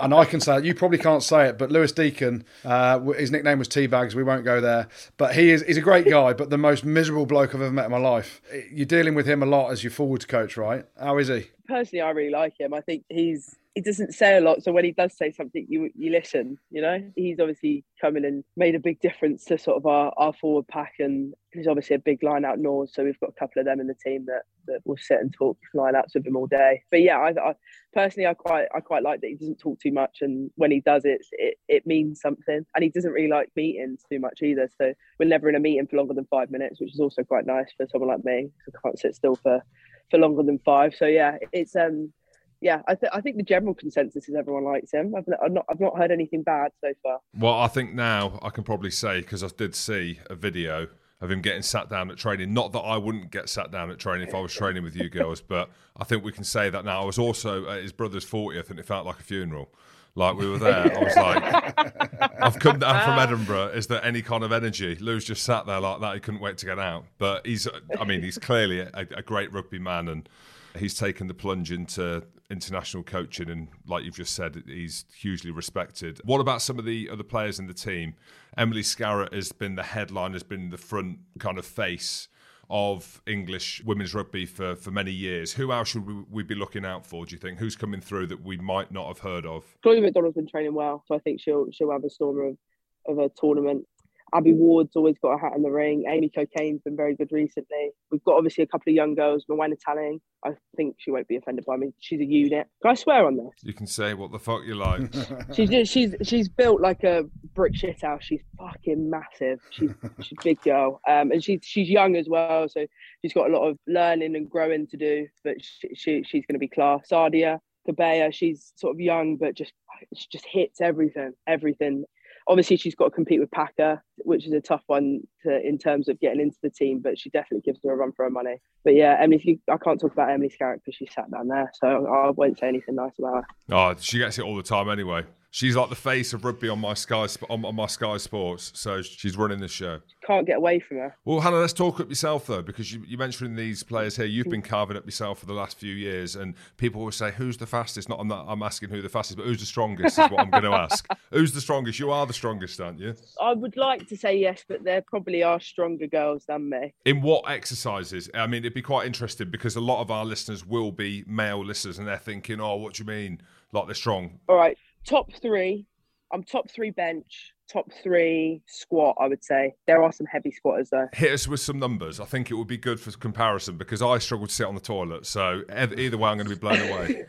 And 0.00 0.12
I 0.12 0.24
can 0.24 0.40
say 0.40 0.60
you 0.62 0.74
probably 0.74 0.98
can't 0.98 1.22
say 1.22 1.48
it, 1.48 1.56
but 1.56 1.70
Lewis 1.70 1.92
Deacon, 1.92 2.44
uh, 2.64 2.98
his 3.12 3.30
nickname 3.30 3.60
was 3.60 3.68
Teabags. 3.68 4.14
We 4.14 4.24
won't 4.24 4.44
go 4.44 4.60
there, 4.60 4.88
but 5.18 5.36
he 5.36 5.50
is 5.50 5.62
he's 5.62 5.76
a 5.76 5.82
great 5.82 6.08
guy, 6.08 6.32
but 6.32 6.50
the 6.50 6.58
most 6.58 6.84
miserable 6.84 7.26
bloke 7.26 7.54
I've 7.54 7.62
ever 7.62 7.70
met 7.70 7.84
in 7.84 7.92
my 7.92 7.98
life. 7.98 8.42
You're 8.72 8.84
dealing 8.84 9.14
with 9.14 9.26
him 9.26 9.40
a 9.40 9.46
lot 9.46 9.67
as 9.70 9.84
your 9.84 9.90
forwards 9.90 10.24
coach, 10.24 10.56
right? 10.56 10.84
How 10.98 11.18
is 11.18 11.28
he? 11.28 11.50
Personally, 11.68 12.02
I 12.02 12.10
really 12.10 12.30
like 12.30 12.58
him. 12.58 12.74
I 12.74 12.80
think 12.80 13.04
he's 13.08 13.56
he 13.74 13.82
doesn't 13.82 14.12
say 14.12 14.36
a 14.36 14.40
lot, 14.40 14.64
so 14.64 14.72
when 14.72 14.84
he 14.84 14.90
does 14.90 15.16
say 15.16 15.30
something, 15.30 15.64
you 15.68 15.90
you 15.94 16.10
listen. 16.10 16.58
You 16.70 16.82
know, 16.82 17.12
he's 17.14 17.38
obviously 17.38 17.84
come 18.00 18.16
in 18.16 18.24
and 18.24 18.42
made 18.56 18.74
a 18.74 18.80
big 18.80 18.98
difference 18.98 19.44
to 19.44 19.58
sort 19.58 19.76
of 19.76 19.86
our, 19.86 20.12
our 20.16 20.32
forward 20.32 20.66
pack, 20.66 20.94
and 20.98 21.32
he's 21.52 21.68
obviously 21.68 21.94
a 21.94 22.00
big 22.00 22.24
line 22.24 22.44
out 22.44 22.58
north. 22.58 22.90
So 22.92 23.04
we've 23.04 23.20
got 23.20 23.30
a 23.30 23.38
couple 23.38 23.60
of 23.60 23.66
them 23.66 23.78
in 23.78 23.86
the 23.86 23.94
team 23.94 24.26
that 24.26 24.42
that 24.66 24.80
will 24.84 24.96
sit 24.96 25.20
and 25.20 25.32
talk 25.32 25.56
line 25.74 25.94
outs 25.94 26.14
with 26.14 26.26
him 26.26 26.36
all 26.36 26.48
day. 26.48 26.82
But 26.90 27.02
yeah, 27.02 27.18
I, 27.18 27.28
I 27.30 27.54
personally 27.94 28.26
I 28.26 28.34
quite 28.34 28.66
I 28.74 28.80
quite 28.80 29.04
like 29.04 29.20
that 29.20 29.28
he 29.28 29.36
doesn't 29.36 29.60
talk 29.60 29.78
too 29.78 29.92
much, 29.92 30.18
and 30.22 30.50
when 30.56 30.72
he 30.72 30.80
does 30.80 31.04
it, 31.04 31.24
it 31.32 31.58
it 31.68 31.86
means 31.86 32.20
something. 32.20 32.66
And 32.74 32.82
he 32.82 32.90
doesn't 32.90 33.12
really 33.12 33.30
like 33.30 33.50
meetings 33.54 34.02
too 34.10 34.18
much 34.18 34.42
either. 34.42 34.68
So 34.76 34.92
we're 35.20 35.28
never 35.28 35.48
in 35.48 35.54
a 35.54 35.60
meeting 35.60 35.86
for 35.86 35.98
longer 35.98 36.14
than 36.14 36.26
five 36.30 36.50
minutes, 36.50 36.80
which 36.80 36.94
is 36.94 37.00
also 37.00 37.22
quite 37.22 37.46
nice 37.46 37.70
for 37.76 37.86
someone 37.86 38.10
like 38.10 38.24
me. 38.24 38.50
I 38.66 38.78
can't 38.82 38.98
sit 38.98 39.14
still 39.14 39.36
for 39.36 39.62
for 40.10 40.18
longer 40.18 40.42
than 40.42 40.58
five. 40.58 40.94
So 40.94 41.06
yeah, 41.06 41.38
it's 41.52 41.76
um 41.76 42.12
yeah, 42.60 42.82
I, 42.88 42.96
th- 42.96 43.12
I 43.14 43.20
think 43.20 43.36
the 43.36 43.44
general 43.44 43.72
consensus 43.72 44.28
is 44.28 44.34
everyone 44.34 44.64
likes 44.64 44.92
him. 44.92 45.14
I've, 45.16 45.24
I've, 45.42 45.52
not 45.52 45.64
I've 45.70 45.80
not 45.80 45.96
heard 45.96 46.10
anything 46.10 46.42
bad 46.42 46.72
so 46.80 46.92
far. 47.02 47.20
Well, 47.38 47.54
I 47.54 47.68
think 47.68 47.94
now 47.94 48.38
I 48.42 48.50
can 48.50 48.64
probably 48.64 48.90
say 48.90 49.20
because 49.20 49.44
I 49.44 49.48
did 49.56 49.74
see 49.76 50.18
a 50.28 50.34
video 50.34 50.88
of 51.20 51.30
him 51.30 51.40
getting 51.40 51.62
sat 51.62 51.88
down 51.88 52.10
at 52.10 52.16
training. 52.16 52.52
Not 52.52 52.72
that 52.72 52.80
I 52.80 52.96
wouldn't 52.96 53.30
get 53.30 53.48
sat 53.48 53.70
down 53.70 53.90
at 53.90 53.98
training 53.98 54.28
if 54.28 54.34
I 54.34 54.40
was 54.40 54.52
training 54.52 54.82
with 54.82 54.94
you 54.94 55.08
girls, 55.08 55.40
but 55.40 55.70
I 55.96 56.04
think 56.04 56.24
we 56.24 56.32
can 56.32 56.44
say 56.44 56.70
that 56.70 56.84
now. 56.84 57.02
I 57.02 57.04
was 57.04 57.18
also 57.18 57.68
at 57.68 57.82
his 57.82 57.92
brother's 57.92 58.24
40th 58.24 58.70
and 58.70 58.78
it 58.78 58.86
felt 58.86 59.04
like 59.04 59.18
a 59.18 59.24
funeral. 59.24 59.68
Like 60.14 60.36
we 60.36 60.48
were 60.48 60.58
there, 60.58 60.96
I 60.96 61.04
was 61.04 61.16
like, 61.16 62.42
I've 62.42 62.58
come 62.58 62.80
down 62.80 63.04
from 63.04 63.18
Edinburgh. 63.18 63.68
Is 63.68 63.86
there 63.86 64.04
any 64.04 64.22
kind 64.22 64.42
of 64.42 64.50
energy? 64.52 64.96
Lou's 64.96 65.24
just 65.24 65.44
sat 65.44 65.66
there 65.66 65.80
like 65.80 66.00
that. 66.00 66.14
He 66.14 66.20
couldn't 66.20 66.40
wait 66.40 66.58
to 66.58 66.66
get 66.66 66.78
out. 66.78 67.04
But 67.18 67.46
he's, 67.46 67.68
I 67.98 68.04
mean, 68.04 68.22
he's 68.22 68.38
clearly 68.38 68.80
a, 68.80 68.90
a 68.94 69.22
great 69.22 69.52
rugby 69.52 69.78
man 69.78 70.08
and 70.08 70.28
he's 70.76 70.94
taken 70.94 71.26
the 71.26 71.34
plunge 71.34 71.70
into 71.72 72.24
international 72.50 73.02
coaching 73.02 73.50
and 73.50 73.68
like 73.86 74.04
you've 74.04 74.16
just 74.16 74.34
said 74.34 74.62
he's 74.66 75.04
hugely 75.14 75.50
respected 75.50 76.18
what 76.24 76.40
about 76.40 76.62
some 76.62 76.78
of 76.78 76.86
the 76.86 77.08
other 77.10 77.22
players 77.22 77.58
in 77.58 77.66
the 77.66 77.74
team 77.74 78.14
emily 78.56 78.80
scarratt 78.80 79.34
has 79.34 79.52
been 79.52 79.74
the 79.74 79.82
headline 79.82 80.32
has 80.32 80.42
been 80.42 80.70
the 80.70 80.78
front 80.78 81.18
kind 81.38 81.58
of 81.58 81.66
face 81.66 82.28
of 82.70 83.22
English 83.26 83.82
women's 83.84 84.14
rugby 84.14 84.44
for, 84.44 84.76
for 84.76 84.90
many 84.90 85.10
years. 85.10 85.52
Who 85.52 85.72
else 85.72 85.88
should 85.88 86.06
we, 86.06 86.24
we 86.30 86.42
be 86.42 86.54
looking 86.54 86.84
out 86.84 87.06
for? 87.06 87.24
Do 87.24 87.34
you 87.34 87.38
think 87.38 87.58
who's 87.58 87.76
coming 87.76 88.00
through 88.00 88.26
that 88.28 88.42
we 88.42 88.58
might 88.58 88.92
not 88.92 89.06
have 89.08 89.20
heard 89.20 89.46
of? 89.46 89.64
Chloe 89.82 90.00
McDonald's 90.00 90.36
been 90.36 90.48
training 90.48 90.74
well, 90.74 91.02
so 91.06 91.14
I 91.14 91.18
think 91.18 91.40
she'll 91.40 91.66
she'll 91.72 91.90
have 91.90 92.04
a 92.04 92.10
storm 92.10 92.58
of, 93.06 93.18
of 93.18 93.24
a 93.24 93.30
tournament. 93.40 93.86
Abbie 94.34 94.52
Ward's 94.52 94.96
always 94.96 95.16
got 95.22 95.34
a 95.34 95.38
hat 95.38 95.52
in 95.56 95.62
the 95.62 95.70
ring. 95.70 96.04
Amy 96.08 96.30
Cokayne's 96.30 96.82
been 96.82 96.96
very 96.96 97.14
good 97.14 97.30
recently. 97.32 97.90
We've 98.10 98.22
got 98.24 98.36
obviously 98.36 98.64
a 98.64 98.66
couple 98.66 98.90
of 98.90 98.94
young 98.94 99.14
girls. 99.14 99.44
Moana 99.48 99.76
Talling, 99.76 100.20
I 100.44 100.50
think 100.76 100.96
she 100.98 101.10
won't 101.10 101.28
be 101.28 101.36
offended 101.36 101.64
by 101.64 101.76
me. 101.76 101.92
She's 101.98 102.20
a 102.20 102.24
unit. 102.24 102.66
Can 102.82 102.90
I 102.90 102.94
swear 102.94 103.26
on 103.26 103.36
this? 103.36 103.52
You 103.62 103.72
can 103.72 103.86
say 103.86 104.14
what 104.14 104.32
the 104.32 104.38
fuck 104.38 104.62
you 104.64 104.74
like. 104.74 105.12
she's 105.54 105.70
just, 105.70 105.92
she's 105.92 106.14
she's 106.22 106.48
built 106.48 106.80
like 106.80 107.04
a 107.04 107.24
brick 107.54 107.74
shit 107.74 108.02
house. 108.02 108.24
She's 108.24 108.42
fucking 108.58 109.08
massive. 109.08 109.60
She's 109.70 109.90
she's 110.20 110.38
a 110.38 110.44
big 110.44 110.60
girl. 110.62 111.00
Um, 111.08 111.32
and 111.32 111.42
she's 111.42 111.60
she's 111.62 111.88
young 111.88 112.16
as 112.16 112.28
well, 112.28 112.68
so 112.68 112.86
she's 113.22 113.32
got 113.32 113.50
a 113.50 113.52
lot 113.52 113.66
of 113.68 113.78
learning 113.86 114.36
and 114.36 114.48
growing 114.48 114.86
to 114.88 114.96
do. 114.96 115.26
But 115.44 115.56
she, 115.60 115.88
she 115.94 116.22
she's 116.24 116.44
going 116.46 116.54
to 116.54 116.58
be 116.58 116.68
class. 116.68 117.08
Sadia 117.10 117.60
Kabeya, 117.88 118.32
she's 118.32 118.72
sort 118.76 118.94
of 118.94 119.00
young, 119.00 119.36
but 119.36 119.54
just 119.54 119.72
she 120.14 120.26
just 120.30 120.46
hits 120.46 120.80
everything, 120.80 121.32
everything 121.46 122.04
obviously 122.48 122.76
she's 122.76 122.94
got 122.94 123.04
to 123.04 123.10
compete 123.10 123.40
with 123.40 123.50
Packer, 123.50 124.02
which 124.18 124.46
is 124.46 124.52
a 124.52 124.60
tough 124.60 124.82
one 124.86 125.20
to, 125.42 125.60
in 125.66 125.78
terms 125.78 126.08
of 126.08 126.18
getting 126.18 126.40
into 126.40 126.56
the 126.62 126.70
team, 126.70 127.00
but 127.00 127.18
she 127.18 127.30
definitely 127.30 127.60
gives 127.60 127.80
her 127.84 127.92
a 127.92 127.96
run 127.96 128.12
for 128.12 128.24
her 128.24 128.30
money. 128.30 128.56
But 128.84 128.94
yeah, 128.94 129.16
Emily, 129.20 129.60
I 129.70 129.76
can't 129.76 130.00
talk 130.00 130.12
about 130.12 130.30
Emily's 130.30 130.56
character 130.56 130.90
she 130.90 131.06
sat 131.06 131.30
down 131.30 131.48
there, 131.48 131.70
so 131.74 132.06
I 132.06 132.30
won't 132.30 132.58
say 132.58 132.68
anything 132.68 132.96
nice 132.96 133.12
about 133.18 133.44
her. 133.44 133.74
Oh, 133.74 133.94
she 134.00 134.18
gets 134.18 134.38
it 134.38 134.44
all 134.44 134.56
the 134.56 134.62
time 134.62 134.88
anyway. 134.88 135.24
She's 135.50 135.74
like 135.76 135.88
the 135.88 135.96
face 135.96 136.34
of 136.34 136.44
rugby 136.44 136.68
on 136.68 136.78
my 136.78 136.94
Sky 136.94 137.26
on, 137.48 137.64
on 137.64 137.74
my 137.74 137.86
Sky 137.86 138.18
Sports, 138.18 138.70
so 138.74 139.00
she's 139.00 139.36
running 139.36 139.60
the 139.60 139.68
show. 139.68 140.00
Can't 140.26 140.46
get 140.46 140.58
away 140.58 140.78
from 140.78 140.98
her. 140.98 141.16
Well, 141.24 141.40
Hannah, 141.40 141.56
let's 141.56 141.72
talk 141.72 142.00
up 142.00 142.08
yourself 142.10 142.46
though, 142.46 142.60
because 142.60 142.92
you, 142.92 143.02
you 143.06 143.16
mentioned 143.16 143.58
these 143.58 143.82
players 143.82 144.16
here. 144.16 144.26
You've 144.26 144.50
been 144.50 144.60
carving 144.60 144.98
up 144.98 145.06
yourself 145.06 145.38
for 145.38 145.46
the 145.46 145.54
last 145.54 145.78
few 145.78 145.94
years, 145.94 146.36
and 146.36 146.54
people 146.76 147.02
will 147.02 147.12
say, 147.12 147.30
"Who's 147.30 147.56
the 147.56 147.66
fastest?" 147.66 148.10
Not 148.10 148.20
I'm, 148.20 148.28
not, 148.28 148.44
I'm 148.46 148.62
asking 148.62 148.90
who 148.90 149.00
the 149.00 149.08
fastest, 149.08 149.38
but 149.38 149.46
who's 149.46 149.60
the 149.60 149.66
strongest 149.66 150.18
is 150.18 150.30
what 150.30 150.40
I'm 150.40 150.50
going 150.50 150.62
to 150.70 150.72
ask. 150.72 151.06
Who's 151.32 151.52
the 151.52 151.62
strongest? 151.62 151.98
You 151.98 152.10
are 152.10 152.26
the 152.26 152.34
strongest, 152.34 152.78
aren't 152.78 153.00
you? 153.00 153.14
I 153.40 153.54
would 153.54 153.76
like 153.78 154.06
to 154.08 154.16
say 154.18 154.36
yes, 154.36 154.64
but 154.68 154.84
there 154.84 155.00
probably 155.00 155.42
are 155.42 155.60
stronger 155.60 156.06
girls 156.06 156.44
than 156.44 156.68
me. 156.68 156.92
In 157.06 157.22
what 157.22 157.48
exercises? 157.50 158.28
I 158.34 158.46
mean, 158.46 158.64
it'd 158.64 158.74
be 158.74 158.82
quite 158.82 159.06
interesting 159.06 159.50
because 159.50 159.76
a 159.76 159.80
lot 159.80 160.02
of 160.02 160.10
our 160.10 160.26
listeners 160.26 160.66
will 160.66 160.92
be 160.92 161.24
male 161.26 161.64
listeners, 161.64 161.98
and 161.98 162.06
they're 162.06 162.18
thinking, 162.18 162.60
"Oh, 162.60 162.76
what 162.76 162.94
do 162.94 163.02
you 163.02 163.06
mean? 163.06 163.40
Like 163.72 163.86
they're 163.86 163.94
strong?" 163.94 164.40
All 164.46 164.56
right, 164.56 164.76
top 165.08 165.32
three 165.40 165.86
I'm 166.32 166.42
top 166.42 166.70
three 166.70 166.90
bench, 166.90 167.52
top 167.70 167.90
three 168.02 168.60
squat. 168.66 169.16
I 169.18 169.28
would 169.28 169.42
say 169.42 169.74
there 169.86 170.02
are 170.02 170.12
some 170.12 170.26
heavy 170.26 170.50
squatters 170.50 170.90
though. 170.90 171.08
Hit 171.12 171.32
us 171.32 171.48
with 171.48 171.60
some 171.60 171.78
numbers. 171.78 172.20
I 172.20 172.24
think 172.24 172.50
it 172.50 172.54
would 172.54 172.66
be 172.66 172.76
good 172.76 173.00
for 173.00 173.10
comparison 173.12 173.76
because 173.76 174.02
I 174.02 174.18
struggle 174.18 174.46
to 174.46 174.52
sit 174.52 174.66
on 174.66 174.74
the 174.74 174.80
toilet. 174.80 175.26
So 175.26 175.62
either 175.70 176.18
way, 176.18 176.30
I'm 176.30 176.36
going 176.36 176.48
to 176.48 176.54
be 176.54 176.60
blown 176.60 176.80
away. 176.80 177.24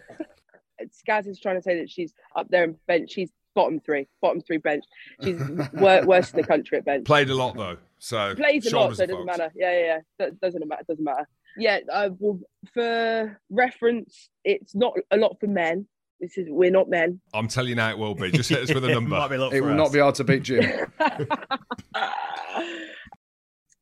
Skaz 1.07 1.27
is 1.27 1.39
trying 1.39 1.57
to 1.57 1.61
say 1.61 1.79
that 1.79 1.89
she's 1.89 2.13
up 2.35 2.49
there 2.49 2.63
in 2.63 2.75
bench. 2.87 3.11
She's 3.11 3.29
bottom 3.53 3.79
three, 3.79 4.07
bottom 4.21 4.41
three 4.41 4.57
bench. 4.57 4.83
She's 5.23 5.39
worst 5.73 6.33
in 6.33 6.41
the 6.41 6.47
country 6.47 6.77
at 6.77 6.85
bench. 6.85 7.05
Played 7.05 7.29
a 7.29 7.35
lot 7.35 7.55
though, 7.55 7.77
so 7.99 8.35
plays 8.35 8.65
a 8.71 8.75
lot, 8.75 8.95
so 8.95 9.03
it 9.03 9.07
doesn't 9.07 9.25
matter. 9.25 9.51
Yeah, 9.55 9.77
yeah, 9.77 9.99
yeah. 10.19 10.29
doesn't 10.41 10.67
matter. 10.67 10.83
Doesn't 10.87 11.03
matter. 11.03 11.27
Yeah, 11.57 11.79
uh, 11.91 12.09
well, 12.17 12.39
for 12.73 13.39
reference, 13.49 14.29
it's 14.43 14.75
not 14.75 14.93
a 15.11 15.17
lot 15.17 15.37
for 15.39 15.47
men. 15.47 15.87
This 16.19 16.37
is 16.37 16.47
we're 16.49 16.71
not 16.71 16.89
men. 16.89 17.21
I'm 17.33 17.47
telling 17.47 17.69
you 17.69 17.75
now, 17.75 17.89
it 17.91 17.97
will 17.97 18.15
be. 18.15 18.31
Just 18.31 18.49
hit 18.49 18.59
us 18.59 18.73
with 18.73 18.83
a 18.83 18.89
number. 18.93 19.15
it, 19.15 19.53
it 19.53 19.61
will 19.61 19.71
us. 19.71 19.77
not 19.77 19.93
be 19.93 19.99
hard 19.99 20.15
to 20.15 20.23
beat 20.23 20.43
Jim. 20.43 20.91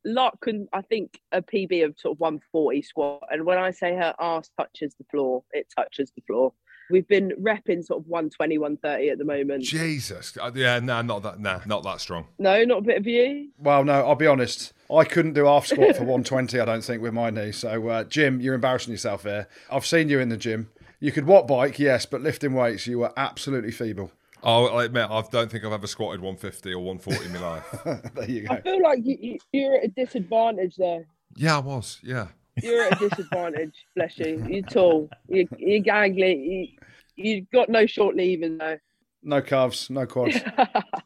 Lark 0.04 0.40
can, 0.40 0.68
I 0.72 0.82
think, 0.82 1.20
a 1.32 1.42
PB 1.42 1.84
of 1.84 1.98
sort 1.98 2.16
of 2.16 2.20
140 2.20 2.82
squat. 2.82 3.22
And 3.30 3.44
when 3.44 3.58
I 3.58 3.72
say 3.72 3.94
her 3.96 4.14
ass 4.18 4.48
touches 4.56 4.94
the 4.94 5.04
floor, 5.10 5.42
it 5.52 5.66
touches 5.76 6.12
the 6.14 6.22
floor. 6.26 6.52
We've 6.90 7.06
been 7.06 7.32
repping 7.38 7.84
sort 7.84 8.00
of 8.00 8.06
120, 8.06 8.56
130 8.56 9.10
at 9.10 9.18
the 9.18 9.24
moment. 9.24 9.62
Jesus. 9.64 10.34
Uh, 10.40 10.50
yeah, 10.54 10.78
no, 10.78 10.94
nah, 10.94 11.02
not 11.02 11.22
that, 11.24 11.40
nah, 11.40 11.60
not 11.66 11.82
that 11.82 12.00
strong. 12.00 12.26
No, 12.38 12.64
not 12.64 12.78
a 12.78 12.82
bit 12.82 12.96
of 12.96 13.06
you? 13.06 13.50
Well, 13.58 13.84
no, 13.84 14.06
I'll 14.06 14.14
be 14.14 14.26
honest. 14.26 14.72
I 14.90 15.04
couldn't 15.04 15.34
do 15.34 15.44
half 15.44 15.66
squat 15.66 15.96
for 15.96 16.04
120, 16.04 16.58
I 16.58 16.64
don't 16.64 16.82
think, 16.82 17.02
with 17.02 17.12
my 17.12 17.28
knee. 17.28 17.52
So, 17.52 17.88
uh, 17.88 18.04
Jim, 18.04 18.40
you're 18.40 18.54
embarrassing 18.54 18.92
yourself 18.92 19.24
here. 19.24 19.48
I've 19.70 19.84
seen 19.84 20.08
you 20.08 20.20
in 20.20 20.30
the 20.30 20.38
gym. 20.38 20.70
You 21.00 21.12
could 21.12 21.26
watt 21.26 21.46
bike, 21.46 21.78
yes, 21.78 22.06
but 22.06 22.22
lifting 22.22 22.54
weights, 22.54 22.86
you 22.86 22.98
were 22.98 23.12
absolutely 23.16 23.70
feeble. 23.70 24.10
Oh, 24.42 24.66
I 24.66 24.84
admit, 24.84 25.08
I 25.10 25.22
don't 25.30 25.50
think 25.50 25.64
I've 25.64 25.72
ever 25.72 25.86
squatted 25.86 26.20
150 26.20 26.72
or 26.72 26.78
140 26.80 27.26
in 27.26 27.32
my 27.32 27.40
life. 27.40 28.12
there 28.14 28.30
you 28.30 28.48
go. 28.48 28.54
I 28.54 28.60
feel 28.60 28.82
like 28.82 29.00
you, 29.04 29.38
are 29.54 29.76
at 29.76 29.84
a 29.84 29.88
disadvantage 29.88 30.76
there. 30.76 31.06
Yeah, 31.36 31.56
I 31.56 31.60
was. 31.60 32.00
Yeah. 32.02 32.28
You're 32.62 32.84
at 32.84 33.00
a 33.00 33.08
disadvantage, 33.08 33.74
bless 33.94 34.18
you. 34.18 34.44
You're 34.48 34.62
tall. 34.62 35.08
You, 35.28 35.48
you're 35.56 35.82
gangly. 35.82 36.44
You, 36.44 36.68
you've 37.16 37.50
got 37.50 37.68
no 37.68 37.86
short 37.86 38.16
levers, 38.16 38.58
though. 38.58 38.78
No 39.22 39.42
calves, 39.42 39.90
no 39.90 40.06
quads. 40.06 40.38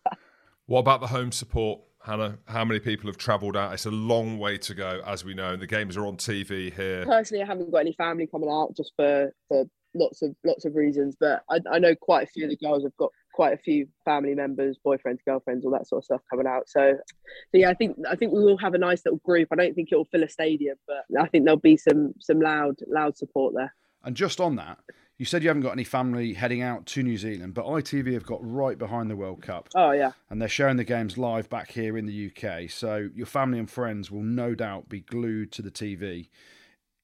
what 0.66 0.80
about 0.80 1.01
the 1.01 1.09
home 1.09 1.32
support? 1.32 1.80
Hannah, 2.05 2.38
how 2.47 2.64
many 2.64 2.80
people 2.80 3.09
have 3.09 3.16
travelled 3.16 3.57
out? 3.57 3.72
It's 3.72 3.86
a 3.86 3.90
long 3.90 4.38
way 4.38 4.59
to 4.59 4.74
go, 4.74 5.03
as 5.07 5.24
we 5.24 5.34
know. 5.34 5.57
The 5.57 5.66
games 5.66 5.97
are 5.97 6.07
on 6.07 6.16
TV 6.16 6.74
here. 6.74 7.05
Personally, 7.05 7.45
I 7.45 7.47
haven't 7.47 7.70
got 7.70 7.78
any 7.78 7.93
family 7.93 8.26
coming 8.26 8.51
out 8.51 8.74
just 8.76 8.93
for, 8.97 9.32
for 9.49 9.64
lots 9.95 10.22
of 10.22 10.34
lots 10.45 10.64
of 10.64 10.74
reasons, 10.74 11.16
but 11.18 11.43
I, 11.51 11.61
I 11.70 11.78
know 11.78 11.95
quite 11.95 12.28
a 12.28 12.30
few 12.30 12.45
of 12.45 12.51
the 12.51 12.57
girls 12.57 12.82
have 12.84 12.97
got 12.97 13.11
quite 13.32 13.55
a 13.55 13.57
few 13.57 13.88
family 14.05 14.34
members, 14.34 14.78
boyfriends, 14.84 15.18
girlfriends, 15.26 15.64
all 15.64 15.72
that 15.72 15.86
sort 15.86 16.01
of 16.01 16.05
stuff 16.05 16.20
coming 16.30 16.47
out. 16.47 16.68
So, 16.68 16.95
so 16.97 17.59
yeah, 17.59 17.70
I 17.70 17.74
think 17.74 17.97
I 18.09 18.16
think 18.16 18.32
we 18.32 18.45
will 18.45 18.59
have 18.59 18.74
a 18.74 18.78
nice 18.78 19.03
little 19.05 19.20
group. 19.24 19.49
I 19.53 19.57
don't 19.57 19.74
think 19.74 19.88
it 19.90 19.97
will 19.97 20.05
fill 20.07 20.22
a 20.22 20.28
stadium, 20.28 20.76
but 20.86 21.05
I 21.18 21.26
think 21.26 21.45
there'll 21.45 21.59
be 21.59 21.76
some 21.76 22.14
some 22.20 22.40
loud 22.40 22.76
loud 22.86 23.16
support 23.16 23.55
there. 23.57 23.74
And 24.05 24.16
just 24.16 24.40
on 24.40 24.57
that, 24.57 24.78
you 25.16 25.24
said 25.24 25.43
you 25.43 25.49
haven't 25.49 25.62
got 25.62 25.72
any 25.72 25.84
family 25.84 26.34
heading 26.34 26.62
out 26.62 26.86
to 26.86 27.03
New 27.03 27.16
Zealand, 27.16 27.55
but 27.55 27.64
ITV 27.64 28.14
have 28.14 28.26
got 28.26 28.40
right 28.43 28.76
behind 28.76 29.11
the 29.11 29.16
World 29.16 29.43
Cup. 29.43 29.68
Oh 29.74 29.93
yeah, 29.93 30.12
and 30.30 30.40
they're 30.40 30.49
showing 30.49 30.76
the 30.76 30.84
games 30.84 31.16
live 31.18 31.49
back 31.49 31.72
here 31.72 31.97
in 31.97 32.07
the 32.07 32.30
UK. 32.30 32.70
So 32.70 33.09
your 33.14 33.26
family 33.26 33.59
and 33.59 33.70
friends 33.70 34.11
will 34.11 34.22
no 34.22 34.55
doubt 34.55 34.88
be 34.88 35.01
glued 35.01 35.53
to 35.53 35.62
the 35.62 35.70
TV 35.70 36.28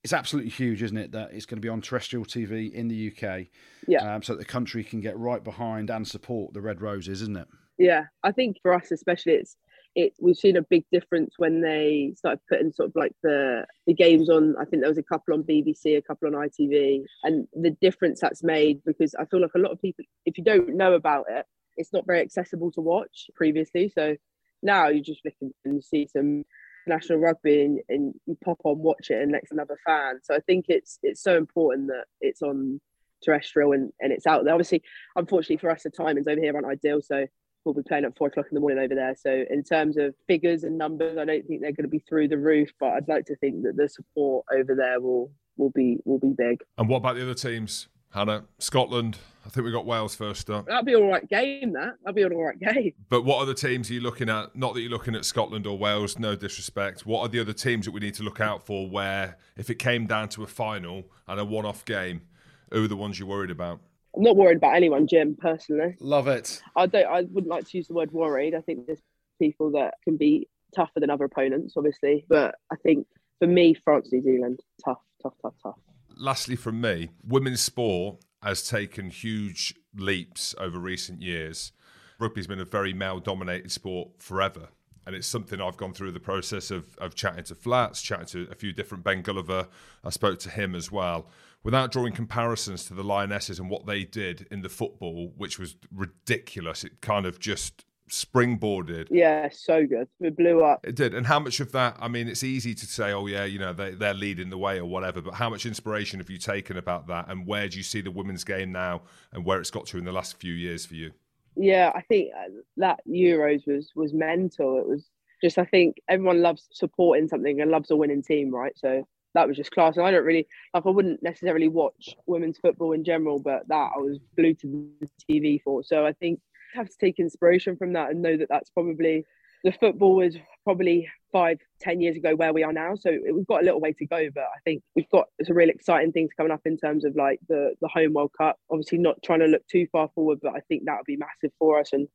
it's 0.04 0.12
absolutely 0.12 0.50
huge, 0.50 0.82
isn't 0.82 0.96
it? 0.96 1.12
That 1.12 1.32
it's 1.32 1.46
going 1.46 1.56
to 1.58 1.62
be 1.62 1.68
on 1.68 1.80
terrestrial 1.80 2.24
TV 2.24 2.72
in 2.72 2.88
the 2.88 3.12
UK, 3.12 3.46
yeah. 3.86 4.14
Um, 4.14 4.22
so 4.22 4.34
that 4.34 4.38
the 4.38 4.44
country 4.44 4.84
can 4.84 5.00
get 5.00 5.18
right 5.18 5.42
behind 5.42 5.90
and 5.90 6.06
support 6.06 6.54
the 6.54 6.60
Red 6.60 6.80
Roses, 6.80 7.22
isn't 7.22 7.36
it? 7.36 7.48
Yeah, 7.78 8.04
I 8.22 8.32
think 8.32 8.58
for 8.62 8.74
us 8.74 8.90
especially, 8.90 9.34
it's 9.34 9.56
it. 9.94 10.12
We've 10.20 10.36
seen 10.36 10.56
a 10.56 10.62
big 10.62 10.84
difference 10.92 11.34
when 11.38 11.60
they 11.60 12.12
started 12.16 12.40
putting 12.48 12.72
sort 12.72 12.90
of 12.90 12.96
like 12.96 13.12
the 13.22 13.66
the 13.86 13.94
games 13.94 14.30
on. 14.30 14.54
I 14.60 14.64
think 14.64 14.82
there 14.82 14.90
was 14.90 14.98
a 14.98 15.02
couple 15.02 15.34
on 15.34 15.42
BBC, 15.42 15.96
a 15.96 16.02
couple 16.02 16.28
on 16.28 16.48
ITV, 16.48 17.02
and 17.24 17.46
the 17.52 17.70
difference 17.80 18.20
that's 18.20 18.44
made 18.44 18.80
because 18.84 19.14
I 19.14 19.24
feel 19.24 19.40
like 19.40 19.54
a 19.56 19.60
lot 19.60 19.72
of 19.72 19.80
people, 19.80 20.04
if 20.26 20.38
you 20.38 20.44
don't 20.44 20.76
know 20.76 20.94
about 20.94 21.26
it, 21.28 21.46
it's 21.76 21.92
not 21.92 22.06
very 22.06 22.20
accessible 22.20 22.70
to 22.72 22.80
watch 22.80 23.30
previously. 23.34 23.90
So 23.92 24.16
now 24.62 24.88
you're 24.88 25.04
just 25.04 25.24
looking 25.24 25.52
and 25.64 25.74
you 25.74 25.82
see 25.82 26.08
some 26.12 26.44
international 26.88 27.18
rugby 27.18 27.62
and, 27.62 27.80
and 27.88 28.14
you 28.26 28.36
pop 28.44 28.58
on, 28.64 28.78
watch 28.78 29.10
it, 29.10 29.20
and 29.22 29.32
next 29.32 29.52
another 29.52 29.78
fan. 29.86 30.20
So 30.22 30.34
I 30.34 30.40
think 30.40 30.66
it's 30.68 30.98
it's 31.02 31.22
so 31.22 31.36
important 31.36 31.88
that 31.88 32.04
it's 32.20 32.42
on 32.42 32.80
terrestrial 33.24 33.72
and, 33.72 33.92
and 34.00 34.12
it's 34.12 34.26
out 34.26 34.44
there. 34.44 34.54
Obviously, 34.54 34.82
unfortunately 35.16 35.58
for 35.58 35.70
us, 35.70 35.82
the 35.82 35.90
timings 35.90 36.28
over 36.28 36.40
here 36.40 36.54
aren't 36.54 36.66
ideal. 36.66 37.00
So 37.02 37.26
we'll 37.64 37.74
be 37.74 37.82
playing 37.82 38.04
at 38.04 38.16
four 38.16 38.28
o'clock 38.28 38.46
in 38.50 38.54
the 38.54 38.60
morning 38.60 38.78
over 38.78 38.94
there. 38.94 39.14
So 39.18 39.44
in 39.50 39.62
terms 39.62 39.96
of 39.96 40.14
figures 40.26 40.64
and 40.64 40.78
numbers, 40.78 41.18
I 41.18 41.24
don't 41.24 41.46
think 41.46 41.60
they're 41.60 41.72
going 41.72 41.84
to 41.84 41.88
be 41.88 42.02
through 42.08 42.28
the 42.28 42.38
roof, 42.38 42.70
but 42.80 42.90
I'd 42.90 43.08
like 43.08 43.26
to 43.26 43.36
think 43.36 43.62
that 43.64 43.76
the 43.76 43.88
support 43.88 44.46
over 44.52 44.74
there 44.74 45.00
will 45.00 45.30
will 45.56 45.70
be 45.70 45.98
will 46.04 46.20
be 46.20 46.32
big. 46.36 46.62
And 46.78 46.88
what 46.88 46.98
about 46.98 47.16
the 47.16 47.22
other 47.22 47.34
teams? 47.34 47.88
Hannah, 48.10 48.44
Scotland. 48.58 49.18
I 49.44 49.50
think 49.50 49.64
we 49.64 49.72
got 49.72 49.86
Wales 49.86 50.14
first 50.14 50.50
up. 50.50 50.66
That'll 50.66 50.84
be 50.84 50.94
all 50.94 51.08
right 51.08 51.26
game. 51.28 51.72
That 51.72 51.94
that'll 52.02 52.14
be 52.14 52.22
an 52.22 52.32
all 52.32 52.44
right 52.44 52.58
game. 52.58 52.92
But 53.08 53.22
what 53.22 53.40
other 53.40 53.54
teams 53.54 53.90
are 53.90 53.94
you 53.94 54.00
looking 54.00 54.28
at? 54.28 54.54
Not 54.54 54.74
that 54.74 54.80
you're 54.82 54.90
looking 54.90 55.14
at 55.14 55.24
Scotland 55.24 55.66
or 55.66 55.78
Wales. 55.78 56.18
No 56.18 56.36
disrespect. 56.36 57.06
What 57.06 57.22
are 57.22 57.28
the 57.28 57.40
other 57.40 57.54
teams 57.54 57.86
that 57.86 57.92
we 57.92 58.00
need 58.00 58.14
to 58.14 58.22
look 58.22 58.40
out 58.40 58.66
for? 58.66 58.88
Where 58.88 59.38
if 59.56 59.70
it 59.70 59.76
came 59.76 60.06
down 60.06 60.28
to 60.30 60.42
a 60.42 60.46
final 60.46 61.04
and 61.26 61.40
a 61.40 61.44
one-off 61.44 61.84
game, 61.84 62.22
who 62.70 62.84
are 62.84 62.88
the 62.88 62.96
ones 62.96 63.18
you're 63.18 63.28
worried 63.28 63.50
about? 63.50 63.80
I'm 64.14 64.22
not 64.22 64.36
worried 64.36 64.58
about 64.58 64.74
anyone, 64.74 65.06
Jim. 65.06 65.36
Personally, 65.38 65.96
Love 66.00 66.28
it. 66.28 66.60
I 66.76 66.86
don't. 66.86 67.06
I 67.06 67.22
wouldn't 67.22 67.48
like 67.48 67.66
to 67.68 67.76
use 67.76 67.88
the 67.88 67.94
word 67.94 68.12
worried. 68.12 68.54
I 68.54 68.60
think 68.60 68.86
there's 68.86 69.02
people 69.38 69.70
that 69.72 69.94
can 70.04 70.16
be 70.16 70.48
tougher 70.74 71.00
than 71.00 71.08
other 71.08 71.24
opponents, 71.24 71.74
obviously. 71.76 72.24
But 72.28 72.56
I 72.70 72.76
think 72.76 73.06
for 73.38 73.46
me, 73.46 73.74
France, 73.74 74.10
New 74.12 74.22
Zealand, 74.22 74.60
tough, 74.84 74.98
tough, 75.22 75.34
tough, 75.40 75.54
tough. 75.62 75.78
Lastly, 76.20 76.56
from 76.56 76.80
me, 76.80 77.10
women's 77.22 77.60
sport 77.60 78.16
has 78.42 78.68
taken 78.68 79.10
huge 79.10 79.72
leaps 79.94 80.52
over 80.58 80.78
recent 80.78 81.22
years. 81.22 81.70
Rugby's 82.18 82.48
been 82.48 82.58
a 82.58 82.64
very 82.64 82.92
male-dominated 82.92 83.70
sport 83.70 84.10
forever. 84.18 84.70
And 85.06 85.14
it's 85.14 85.28
something 85.28 85.60
I've 85.60 85.76
gone 85.76 85.94
through 85.94 86.10
the 86.10 86.20
process 86.20 86.72
of, 86.72 86.98
of 86.98 87.14
chatting 87.14 87.44
to 87.44 87.54
Flats, 87.54 88.02
chatting 88.02 88.26
to 88.26 88.48
a 88.50 88.56
few 88.56 88.72
different 88.72 89.04
Ben 89.04 89.22
Gulliver. 89.22 89.68
I 90.04 90.10
spoke 90.10 90.40
to 90.40 90.50
him 90.50 90.74
as 90.74 90.90
well. 90.90 91.30
Without 91.62 91.92
drawing 91.92 92.12
comparisons 92.12 92.84
to 92.86 92.94
the 92.94 93.04
Lionesses 93.04 93.60
and 93.60 93.70
what 93.70 93.86
they 93.86 94.04
did 94.04 94.46
in 94.50 94.62
the 94.62 94.68
football, 94.68 95.32
which 95.36 95.58
was 95.58 95.76
ridiculous, 95.94 96.82
it 96.82 97.00
kind 97.00 97.26
of 97.26 97.38
just 97.38 97.84
springboarded. 98.08 99.08
Yeah, 99.10 99.48
so 99.50 99.86
good. 99.86 100.08
We 100.18 100.30
blew 100.30 100.64
up. 100.64 100.86
It 100.86 100.94
did. 100.94 101.14
And 101.14 101.26
how 101.26 101.38
much 101.38 101.60
of 101.60 101.72
that, 101.72 101.96
I 102.00 102.08
mean, 102.08 102.28
it's 102.28 102.44
easy 102.44 102.74
to 102.74 102.86
say, 102.86 103.12
oh, 103.12 103.26
yeah, 103.26 103.44
you 103.44 103.58
know, 103.58 103.72
they, 103.72 103.92
they're 103.92 104.14
leading 104.14 104.50
the 104.50 104.58
way 104.58 104.78
or 104.78 104.84
whatever, 104.84 105.20
but 105.20 105.34
how 105.34 105.50
much 105.50 105.66
inspiration 105.66 106.18
have 106.20 106.30
you 106.30 106.38
taken 106.38 106.76
about 106.76 107.06
that? 107.08 107.28
And 107.28 107.46
where 107.46 107.68
do 107.68 107.76
you 107.76 107.82
see 107.82 108.00
the 108.00 108.10
women's 108.10 108.44
game 108.44 108.72
now 108.72 109.02
and 109.32 109.44
where 109.44 109.60
it's 109.60 109.70
got 109.70 109.86
to 109.86 109.98
in 109.98 110.04
the 110.04 110.12
last 110.12 110.38
few 110.38 110.52
years 110.52 110.86
for 110.86 110.94
you? 110.94 111.12
Yeah, 111.56 111.92
I 111.94 112.02
think 112.02 112.30
uh, 112.38 112.50
that 112.76 113.00
Euros 113.08 113.66
was 113.66 113.90
was 113.96 114.14
mental. 114.14 114.78
It 114.78 114.86
was 114.86 115.04
just, 115.42 115.58
I 115.58 115.64
think 115.64 115.96
everyone 116.08 116.40
loves 116.40 116.68
supporting 116.70 117.28
something 117.28 117.60
and 117.60 117.70
loves 117.70 117.90
a 117.90 117.96
winning 117.96 118.22
team, 118.22 118.54
right? 118.54 118.72
So 118.76 119.04
that 119.34 119.46
was 119.46 119.56
just 119.56 119.70
class. 119.72 119.96
And 119.96 120.06
I 120.06 120.10
don't 120.10 120.24
really 120.24 120.46
like. 120.72 120.86
I 120.86 120.90
wouldn't 120.90 121.22
necessarily 121.22 121.68
watch 121.68 122.16
women's 122.26 122.58
football 122.58 122.92
in 122.92 123.04
general, 123.04 123.38
but 123.38 123.66
that 123.68 123.90
I 123.94 123.98
was 123.98 124.18
glued 124.36 124.60
to 124.60 124.90
the 125.00 125.08
TV 125.30 125.60
for. 125.62 125.82
So 125.82 126.06
I 126.06 126.12
think 126.12 126.40
have 126.74 126.88
to 126.88 126.96
take 127.00 127.18
inspiration 127.18 127.76
from 127.76 127.92
that 127.94 128.10
and 128.10 128.22
know 128.22 128.36
that 128.36 128.48
that's 128.48 128.70
probably 128.70 129.24
the 129.64 129.72
football 129.72 130.16
was 130.16 130.36
probably 130.64 131.08
five, 131.32 131.58
ten 131.80 132.00
years 132.00 132.16
ago 132.16 132.34
where 132.36 132.52
we 132.52 132.62
are 132.62 132.72
now. 132.72 132.94
So 132.94 133.10
we've 133.32 133.46
got 133.46 133.62
a 133.62 133.64
little 133.64 133.80
way 133.80 133.92
to 133.92 134.06
go, 134.06 134.28
but 134.34 134.44
I 134.44 134.60
think 134.64 134.82
we've 134.94 135.08
got 135.10 135.26
some 135.42 135.56
really 135.56 135.72
exciting 135.72 136.12
things 136.12 136.30
coming 136.36 136.52
up 136.52 136.62
in 136.64 136.76
terms 136.76 137.04
of 137.04 137.16
like 137.16 137.40
the 137.48 137.74
the 137.80 137.88
home 137.88 138.12
World 138.12 138.32
Cup. 138.36 138.56
Obviously, 138.70 138.98
not 138.98 139.22
trying 139.22 139.40
to 139.40 139.46
look 139.46 139.66
too 139.66 139.86
far 139.90 140.08
forward, 140.14 140.38
but 140.42 140.54
I 140.54 140.60
think 140.68 140.84
that 140.84 140.96
would 140.98 141.06
be 141.06 141.16
massive 141.16 141.52
for 141.58 141.80
us. 141.80 141.92
And 141.92 142.08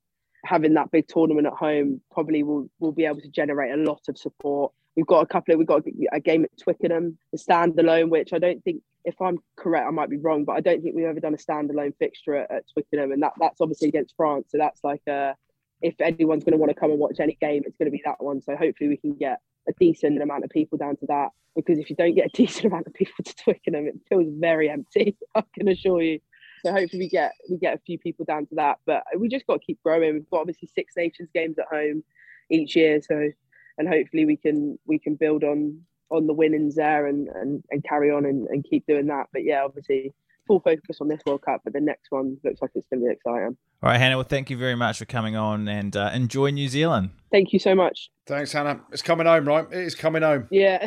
having 0.45 0.73
that 0.73 0.91
big 0.91 1.07
tournament 1.07 1.47
at 1.47 1.53
home 1.53 2.01
probably 2.11 2.43
will 2.43 2.69
will 2.79 2.91
be 2.91 3.05
able 3.05 3.21
to 3.21 3.29
generate 3.29 3.73
a 3.73 3.77
lot 3.77 4.01
of 4.07 4.17
support. 4.17 4.73
We've 4.95 5.07
got 5.07 5.21
a 5.21 5.25
couple 5.25 5.53
of 5.53 5.57
we've 5.57 5.67
got 5.67 5.83
a 6.11 6.19
game 6.19 6.43
at 6.43 6.57
Twickenham, 6.61 7.17
a 7.33 7.37
standalone, 7.37 8.09
which 8.09 8.33
I 8.33 8.39
don't 8.39 8.63
think 8.63 8.81
if 9.05 9.19
I'm 9.21 9.39
correct, 9.57 9.87
I 9.87 9.91
might 9.91 10.09
be 10.09 10.17
wrong, 10.17 10.45
but 10.45 10.53
I 10.53 10.61
don't 10.61 10.81
think 10.81 10.95
we've 10.95 11.05
ever 11.05 11.19
done 11.19 11.33
a 11.33 11.37
standalone 11.37 11.93
fixture 11.97 12.35
at, 12.35 12.51
at 12.51 12.63
Twickenham, 12.71 13.11
and 13.11 13.21
that 13.23 13.33
that's 13.39 13.59
obviously 13.59 13.89
against 13.89 14.15
France. 14.15 14.47
So 14.49 14.57
that's 14.57 14.83
like 14.83 15.01
a 15.07 15.35
if 15.81 15.95
anyone's 15.99 16.43
going 16.43 16.53
to 16.53 16.57
want 16.57 16.69
to 16.69 16.79
come 16.79 16.91
and 16.91 16.99
watch 16.99 17.19
any 17.19 17.37
game, 17.41 17.63
it's 17.65 17.75
going 17.77 17.87
to 17.87 17.91
be 17.91 18.01
that 18.05 18.23
one. 18.23 18.41
So 18.41 18.55
hopefully 18.55 18.89
we 18.89 18.97
can 18.97 19.15
get 19.15 19.39
a 19.67 19.73
decent 19.79 20.21
amount 20.21 20.45
of 20.45 20.49
people 20.49 20.77
down 20.77 20.95
to 20.97 21.05
that. 21.07 21.29
Because 21.55 21.77
if 21.77 21.89
you 21.89 21.95
don't 21.95 22.15
get 22.15 22.27
a 22.27 22.29
decent 22.33 22.65
amount 22.65 22.87
of 22.87 22.93
people 22.93 23.23
to 23.23 23.35
Twickenham, 23.35 23.87
it 23.87 23.95
feels 24.07 24.27
very 24.39 24.69
empty. 24.69 25.17
I 25.35 25.43
can 25.53 25.67
assure 25.67 26.01
you. 26.01 26.19
So 26.65 26.71
hopefully 26.71 26.99
we 26.99 27.09
get 27.09 27.33
we 27.49 27.57
get 27.57 27.75
a 27.75 27.81
few 27.85 27.99
people 27.99 28.25
down 28.25 28.45
to 28.47 28.55
that. 28.55 28.77
But 28.85 29.03
we 29.17 29.27
just 29.27 29.45
got 29.45 29.59
to 29.59 29.65
keep 29.65 29.83
growing. 29.83 30.13
We've 30.13 30.29
got 30.29 30.41
obviously 30.41 30.69
Six 30.73 30.93
Nations 30.95 31.29
games 31.33 31.57
at 31.59 31.67
home 31.69 32.03
each 32.49 32.75
year, 32.75 33.01
so 33.01 33.29
and 33.77 33.87
hopefully 33.87 34.25
we 34.25 34.37
can 34.37 34.77
we 34.85 34.99
can 34.99 35.15
build 35.15 35.43
on 35.43 35.81
on 36.09 36.27
the 36.27 36.33
winnings 36.33 36.75
there 36.75 37.07
and 37.07 37.27
and, 37.29 37.63
and 37.71 37.83
carry 37.83 38.11
on 38.11 38.25
and, 38.25 38.47
and 38.47 38.65
keep 38.69 38.85
doing 38.85 39.07
that. 39.07 39.27
But 39.31 39.43
yeah, 39.43 39.63
obviously 39.63 40.13
full 40.47 40.59
focus 40.59 40.97
on 40.99 41.07
this 41.07 41.21
World 41.25 41.41
Cup, 41.41 41.61
but 41.63 41.73
the 41.73 41.79
next 41.79 42.11
one 42.11 42.37
looks 42.43 42.61
like 42.61 42.71
it's 42.75 42.87
going 42.87 43.01
to 43.01 43.07
be 43.07 43.11
exciting. 43.11 43.57
All 43.81 43.89
right, 43.89 43.97
Hannah. 43.97 44.17
Well, 44.17 44.25
thank 44.25 44.49
you 44.49 44.57
very 44.57 44.75
much 44.75 44.99
for 44.99 45.05
coming 45.05 45.35
on 45.35 45.67
and 45.67 45.95
uh, 45.95 46.11
enjoy 46.13 46.49
New 46.51 46.67
Zealand. 46.67 47.11
Thank 47.31 47.53
you 47.53 47.59
so 47.59 47.75
much. 47.75 48.09
Thanks, 48.25 48.51
Hannah. 48.51 48.81
It's 48.91 49.01
coming 49.01 49.25
home, 49.27 49.45
right? 49.47 49.65
It 49.71 49.79
is 49.79 49.95
coming 49.95 50.21
home. 50.21 50.47
Yeah. 50.51 50.85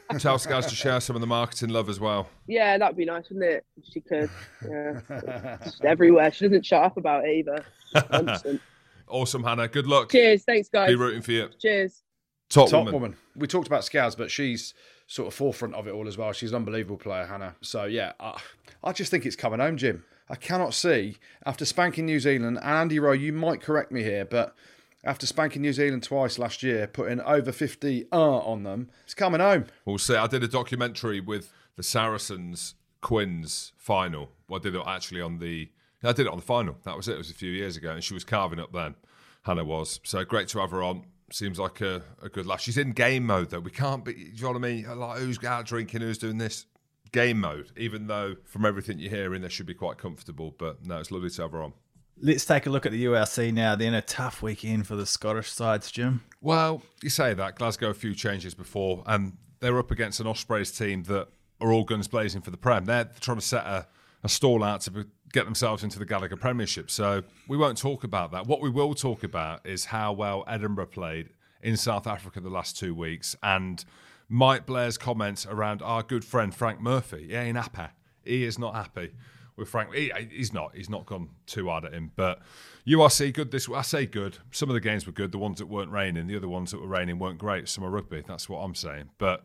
Tell 0.18 0.38
Scouts 0.38 0.68
to 0.68 0.74
share 0.74 1.00
some 1.00 1.16
of 1.16 1.20
the 1.20 1.26
marketing 1.26 1.70
love 1.70 1.88
as 1.88 1.98
well. 1.98 2.28
yeah, 2.46 2.78
that'd 2.78 2.96
be 2.96 3.04
nice, 3.04 3.28
wouldn't 3.30 3.50
it? 3.50 3.64
If 3.76 3.84
she 3.92 4.00
could. 4.00 4.30
Yeah. 4.68 5.58
Everywhere. 5.84 6.30
She 6.32 6.46
doesn't 6.46 6.64
shut 6.64 6.82
up 6.82 6.96
about 6.96 7.24
it 7.26 7.36
either. 7.36 7.64
Constant. 9.06 9.20
Awesome, 9.22 9.44
Hannah. 9.44 9.68
Good 9.68 9.86
luck. 9.86 10.10
Cheers. 10.10 10.44
Thanks, 10.44 10.68
guys. 10.68 10.88
Be 10.88 10.94
rooting 10.96 11.22
for 11.22 11.32
you. 11.32 11.48
Cheers. 11.58 12.02
Top, 12.48 12.68
Top 12.70 12.84
woman. 12.84 12.94
woman. 12.94 13.16
We 13.34 13.46
talked 13.46 13.66
about 13.66 13.84
Scouts, 13.84 14.14
but 14.14 14.30
she's 14.30 14.72
sort 15.08 15.28
of 15.28 15.34
forefront 15.34 15.74
of 15.74 15.86
it 15.88 15.90
all 15.92 16.06
as 16.06 16.16
well. 16.16 16.32
She's 16.32 16.50
an 16.50 16.56
unbelievable 16.56 16.96
player, 16.96 17.26
Hannah. 17.26 17.56
So 17.60 17.84
yeah, 17.84 18.12
I, 18.20 18.40
I 18.84 18.92
just 18.92 19.10
think 19.10 19.26
it's 19.26 19.36
coming 19.36 19.60
home, 19.60 19.76
Jim. 19.76 20.04
I 20.28 20.34
cannot 20.36 20.74
see 20.74 21.16
after 21.44 21.64
spanking 21.64 22.06
New 22.06 22.18
Zealand 22.20 22.56
and 22.56 22.64
Andy 22.64 22.98
Rowe. 22.98 23.12
You 23.12 23.32
might 23.32 23.60
correct 23.60 23.90
me 23.92 24.02
here, 24.02 24.24
but 24.24 24.54
after 25.04 25.26
spanking 25.26 25.62
New 25.62 25.72
Zealand 25.72 26.02
twice 26.02 26.38
last 26.38 26.62
year, 26.62 26.86
putting 26.88 27.20
over 27.20 27.52
fifty 27.52 28.06
uh, 28.12 28.38
on 28.38 28.64
them, 28.64 28.90
it's 29.04 29.14
coming 29.14 29.40
home. 29.40 29.66
We'll 29.84 29.98
see. 29.98 30.16
I 30.16 30.26
did 30.26 30.42
a 30.42 30.48
documentary 30.48 31.20
with 31.20 31.52
the 31.76 31.82
Saracens 31.82 32.74
Quins 33.02 33.72
final. 33.76 34.30
Well, 34.48 34.60
I 34.60 34.62
did 34.62 34.74
it 34.74 34.82
actually 34.86 35.20
on 35.20 35.38
the. 35.38 35.70
I 36.04 36.12
did 36.12 36.26
it 36.26 36.28
on 36.32 36.36
the 36.36 36.44
final. 36.44 36.76
That 36.84 36.96
was 36.96 37.08
it. 37.08 37.14
It 37.14 37.18
was 37.18 37.30
a 37.30 37.34
few 37.34 37.50
years 37.50 37.76
ago, 37.76 37.90
and 37.90 38.04
she 38.04 38.14
was 38.14 38.24
carving 38.24 38.60
up 38.60 38.72
then. 38.72 38.94
Hannah 39.42 39.64
was. 39.64 40.00
So 40.04 40.24
great 40.24 40.48
to 40.48 40.58
have 40.58 40.70
her 40.70 40.82
on. 40.82 41.04
Seems 41.32 41.58
like 41.58 41.80
a, 41.80 42.02
a 42.22 42.28
good 42.28 42.46
lass. 42.46 42.62
She's 42.62 42.78
in 42.78 42.92
game 42.92 43.24
mode 43.24 43.50
though. 43.50 43.60
We 43.60 43.70
can't 43.70 44.04
be. 44.04 44.12
Do 44.12 44.20
you 44.20 44.42
know 44.42 44.50
what 44.50 44.56
I 44.56 44.60
mean? 44.60 44.98
Like 44.98 45.18
who's 45.18 45.42
out 45.44 45.66
drinking? 45.66 46.02
Who's 46.02 46.18
doing 46.18 46.38
this? 46.38 46.66
Game 47.12 47.40
mode. 47.40 47.72
Even 47.76 48.06
though 48.06 48.36
from 48.44 48.64
everything 48.64 48.98
you're 48.98 49.10
hearing, 49.10 49.42
they 49.42 49.48
should 49.48 49.66
be 49.66 49.74
quite 49.74 49.98
comfortable. 49.98 50.54
But 50.56 50.86
no, 50.86 50.98
it's 50.98 51.10
lovely 51.10 51.30
to 51.30 51.42
have 51.42 51.52
her 51.52 51.62
on. 51.62 51.72
Let's 52.20 52.46
take 52.46 52.66
a 52.66 52.70
look 52.70 52.86
at 52.86 52.92
the 52.92 53.04
URC 53.06 53.52
now. 53.52 53.74
Then 53.76 53.92
a 53.92 54.02
tough 54.02 54.42
weekend 54.42 54.86
for 54.86 54.96
the 54.96 55.04
Scottish 55.04 55.50
sides, 55.50 55.90
Jim. 55.90 56.22
Well, 56.40 56.82
you 57.02 57.10
say 57.10 57.34
that 57.34 57.56
Glasgow 57.56 57.90
a 57.90 57.94
few 57.94 58.14
changes 58.14 58.54
before, 58.54 59.02
and 59.06 59.36
they're 59.60 59.78
up 59.78 59.90
against 59.90 60.20
an 60.20 60.26
Ospreys 60.26 60.70
team 60.70 61.02
that 61.04 61.28
are 61.60 61.72
all 61.72 61.84
guns 61.84 62.08
blazing 62.08 62.40
for 62.40 62.50
the 62.50 62.56
Prem. 62.56 62.84
They're 62.84 63.10
trying 63.20 63.38
to 63.38 63.44
set 63.44 63.66
a, 63.66 63.86
a 64.22 64.28
stall 64.28 64.62
out 64.62 64.82
to 64.82 64.90
be, 64.90 65.04
get 65.36 65.44
themselves 65.44 65.84
into 65.84 65.98
the 65.98 66.06
Gallagher 66.06 66.36
Premiership. 66.36 66.90
So 66.90 67.22
we 67.46 67.58
won't 67.58 67.76
talk 67.76 68.04
about 68.04 68.32
that. 68.32 68.46
What 68.46 68.62
we 68.62 68.70
will 68.70 68.94
talk 68.94 69.22
about 69.22 69.66
is 69.66 69.84
how 69.84 70.14
well 70.14 70.44
Edinburgh 70.48 70.86
played 70.86 71.28
in 71.62 71.76
South 71.76 72.06
Africa 72.06 72.40
the 72.40 72.48
last 72.48 72.78
two 72.78 72.94
weeks, 72.94 73.36
and 73.42 73.84
Mike 74.30 74.64
Blair's 74.64 74.96
comments 74.96 75.44
around 75.44 75.82
our 75.82 76.02
good 76.02 76.24
friend 76.24 76.54
Frank 76.54 76.80
Murphy. 76.80 77.28
He 77.28 77.34
ain't 77.34 77.58
happy. 77.58 77.92
He 78.24 78.44
is 78.44 78.58
not 78.58 78.74
happy 78.74 79.12
with 79.56 79.68
Frank. 79.68 79.94
He, 79.94 80.10
he's 80.30 80.54
not. 80.54 80.74
He's 80.74 80.88
not 80.88 81.04
gone 81.04 81.28
too 81.44 81.68
hard 81.68 81.84
at 81.84 81.92
him. 81.92 82.12
But 82.16 82.40
URC 82.86 83.34
good 83.34 83.50
this. 83.50 83.68
I 83.68 83.82
say 83.82 84.06
good. 84.06 84.38
Some 84.52 84.70
of 84.70 84.74
the 84.74 84.80
games 84.80 85.06
were 85.06 85.12
good. 85.12 85.32
The 85.32 85.38
ones 85.38 85.58
that 85.58 85.66
weren't 85.66 85.90
raining. 85.90 86.28
The 86.28 86.36
other 86.36 86.48
ones 86.48 86.70
that 86.70 86.80
were 86.80 86.88
raining 86.88 87.18
weren't 87.18 87.38
great. 87.38 87.68
Summer 87.68 87.90
rugby. 87.90 88.24
That's 88.26 88.48
what 88.48 88.60
I'm 88.60 88.74
saying. 88.74 89.10
But 89.18 89.44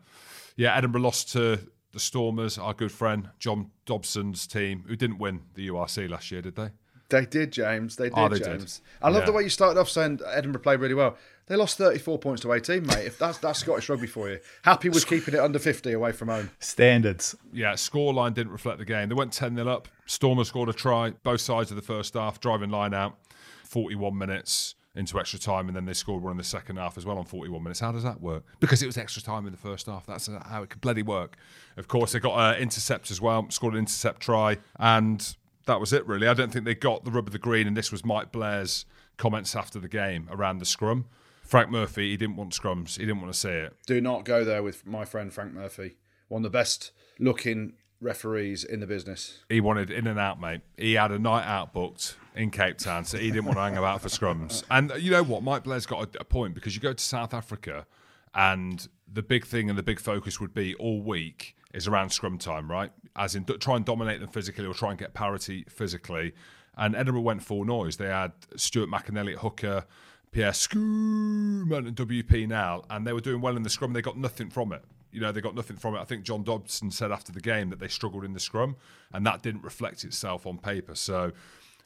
yeah, 0.56 0.74
Edinburgh 0.74 1.02
lost 1.02 1.32
to 1.32 1.58
the 1.92 2.00
Stormers. 2.00 2.58
Our 2.58 2.74
good 2.74 2.92
friend 2.92 3.30
John 3.38 3.70
Dobson's 3.86 4.46
team, 4.46 4.84
who 4.86 4.96
didn't 4.96 5.18
win 5.18 5.42
the 5.54 5.68
URC 5.68 6.08
last 6.10 6.30
year, 6.30 6.42
did 6.42 6.56
they? 6.56 6.70
They 7.08 7.26
did, 7.26 7.52
James. 7.52 7.96
They 7.96 8.10
ah, 8.10 8.28
did, 8.28 8.34
Oh, 8.34 8.38
they 8.38 8.38
did. 8.52 8.58
James. 8.60 8.80
I 9.02 9.10
love 9.10 9.22
Yeah. 9.22 9.26
the 9.26 9.32
way 9.32 9.42
you 9.42 9.50
started 9.50 9.78
off 9.78 9.90
saying 9.90 10.20
Edinburgh 10.26 10.62
played 10.62 10.80
really 10.80 10.94
well. 10.94 11.16
They 11.46 11.56
lost 11.56 11.76
34 11.76 12.18
points 12.18 12.40
to 12.42 12.52
18, 12.52 12.86
mate. 12.86 13.04
If 13.04 13.18
that's 13.18 13.36
that's 13.38 13.58
Scottish 13.58 13.88
rugby 13.88 14.06
for 14.06 14.30
you. 14.30 14.38
Happy 14.62 14.88
with 14.88 15.06
keeping 15.06 15.34
it 15.34 15.40
under 15.40 15.58
50 15.58 15.92
away 15.92 16.12
from 16.12 16.28
home. 16.28 16.50
Standards. 16.60 17.36
yeah, 17.52 17.74
scoreline 17.74 18.32
didn't 18.32 18.52
reflect 18.52 18.78
the 18.78 18.84
game. 18.86 19.08
They 19.10 19.14
went 19.14 19.32
10 19.32 19.56
0 19.56 19.68
up. 19.68 19.88
Stormer 20.06 20.44
scored 20.44 20.70
a 20.70 20.72
try, 20.72 21.10
both 21.22 21.42
sides 21.42 21.70
of 21.70 21.76
the 21.76 21.82
first 21.82 22.14
half, 22.14 22.40
driving 22.40 22.70
line 22.70 22.94
out, 22.94 23.18
41 23.64 24.16
minutes 24.16 24.74
into 24.94 25.18
extra 25.18 25.38
time, 25.38 25.68
and 25.68 25.76
then 25.76 25.86
they 25.86 25.94
scored 25.94 26.22
one 26.22 26.32
in 26.32 26.36
the 26.36 26.44
second 26.44 26.76
half 26.76 26.98
as 26.98 27.06
well 27.06 27.18
on 27.18 27.24
41 27.24 27.62
minutes. 27.62 27.80
How 27.80 27.92
does 27.92 28.02
that 28.02 28.20
work? 28.20 28.44
Because 28.60 28.82
it 28.82 28.86
was 28.86 28.98
extra 28.98 29.22
time 29.22 29.46
in 29.46 29.52
the 29.52 29.58
first 29.58 29.86
half. 29.86 30.06
That's 30.06 30.28
how 30.44 30.62
it 30.62 30.70
could 30.70 30.80
bloody 30.80 31.02
work. 31.02 31.36
Of 31.76 31.88
course, 31.88 32.12
they 32.12 32.20
got 32.20 32.56
an 32.56 32.60
intercept 32.62 33.10
as 33.10 33.20
well, 33.20 33.48
scored 33.50 33.74
an 33.74 33.80
intercept 33.80 34.20
try, 34.20 34.58
and 34.78 35.34
that 35.66 35.80
was 35.80 35.92
it, 35.92 36.06
really. 36.06 36.28
I 36.28 36.34
don't 36.34 36.52
think 36.52 36.64
they 36.64 36.74
got 36.74 37.04
the 37.04 37.10
rub 37.10 37.26
of 37.26 37.32
the 37.32 37.38
green, 37.38 37.66
and 37.66 37.76
this 37.76 37.90
was 37.90 38.04
Mike 38.04 38.32
Blair's 38.32 38.84
comments 39.16 39.56
after 39.56 39.78
the 39.78 39.88
game 39.88 40.28
around 40.30 40.58
the 40.58 40.66
scrum. 40.66 41.06
Frank 41.42 41.70
Murphy, 41.70 42.10
he 42.10 42.16
didn't 42.16 42.36
want 42.36 42.52
scrums. 42.52 42.98
He 42.98 43.04
didn't 43.04 43.20
want 43.20 43.32
to 43.32 43.38
see 43.38 43.50
it. 43.50 43.76
Do 43.86 44.00
not 44.00 44.24
go 44.24 44.44
there 44.44 44.62
with 44.62 44.86
my 44.86 45.04
friend 45.04 45.32
Frank 45.32 45.52
Murphy, 45.52 45.96
one 46.28 46.40
of 46.40 46.52
the 46.52 46.56
best 46.56 46.92
looking 47.18 47.74
referees 48.02 48.64
in 48.64 48.80
the 48.80 48.86
business. 48.86 49.40
He 49.48 49.60
wanted 49.60 49.90
in 49.90 50.06
and 50.06 50.18
out, 50.18 50.40
mate. 50.40 50.60
He 50.76 50.94
had 50.94 51.12
a 51.12 51.18
night 51.18 51.46
out 51.46 51.72
booked 51.72 52.16
in 52.34 52.50
Cape 52.50 52.78
Town, 52.78 53.04
so 53.04 53.18
he 53.18 53.30
didn't 53.30 53.44
want 53.44 53.58
to 53.58 53.62
hang 53.62 53.76
about 53.76 54.00
for 54.02 54.08
scrums. 54.08 54.64
And 54.70 54.92
you 54.98 55.10
know 55.10 55.22
what? 55.22 55.42
Mike 55.42 55.64
Blair's 55.64 55.86
got 55.86 56.16
a, 56.16 56.20
a 56.20 56.24
point 56.24 56.54
because 56.54 56.74
you 56.74 56.80
go 56.80 56.92
to 56.92 57.02
South 57.02 57.34
Africa, 57.34 57.86
and 58.34 58.86
the 59.10 59.22
big 59.22 59.46
thing 59.46 59.68
and 59.68 59.78
the 59.78 59.82
big 59.82 60.00
focus 60.00 60.40
would 60.40 60.54
be 60.54 60.74
all 60.76 61.00
week 61.02 61.54
is 61.74 61.86
around 61.86 62.10
scrum 62.10 62.38
time, 62.38 62.70
right? 62.70 62.90
As 63.16 63.34
in, 63.34 63.44
try 63.44 63.76
and 63.76 63.84
dominate 63.84 64.20
them 64.20 64.28
physically 64.30 64.66
or 64.66 64.74
try 64.74 64.90
and 64.90 64.98
get 64.98 65.14
parity 65.14 65.64
physically. 65.68 66.32
And 66.76 66.96
Edinburgh 66.96 67.22
went 67.22 67.42
full 67.42 67.64
noise. 67.64 67.98
They 67.98 68.06
had 68.06 68.32
Stuart 68.56 68.88
McInally 68.88 69.34
at 69.34 69.38
hooker, 69.40 69.84
Pierre 70.30 70.52
Schoeman 70.52 71.86
and 71.88 71.96
WP 71.96 72.48
Nel, 72.48 72.86
and 72.88 73.06
they 73.06 73.12
were 73.12 73.20
doing 73.20 73.42
well 73.42 73.56
in 73.56 73.62
the 73.62 73.70
scrum. 73.70 73.92
They 73.92 74.02
got 74.02 74.16
nothing 74.16 74.48
from 74.48 74.72
it. 74.72 74.82
You 75.12 75.20
know, 75.20 75.32
they 75.32 75.40
got 75.40 75.54
nothing 75.54 75.76
from 75.76 75.94
it. 75.94 76.00
I 76.00 76.04
think 76.04 76.24
John 76.24 76.42
Dobson 76.42 76.90
said 76.90 77.12
after 77.12 77.32
the 77.32 77.40
game 77.40 77.70
that 77.70 77.78
they 77.78 77.88
struggled 77.88 78.24
in 78.24 78.32
the 78.32 78.40
scrum, 78.40 78.76
and 79.12 79.24
that 79.26 79.42
didn't 79.42 79.62
reflect 79.62 80.04
itself 80.04 80.46
on 80.46 80.58
paper. 80.58 80.94
So 80.94 81.32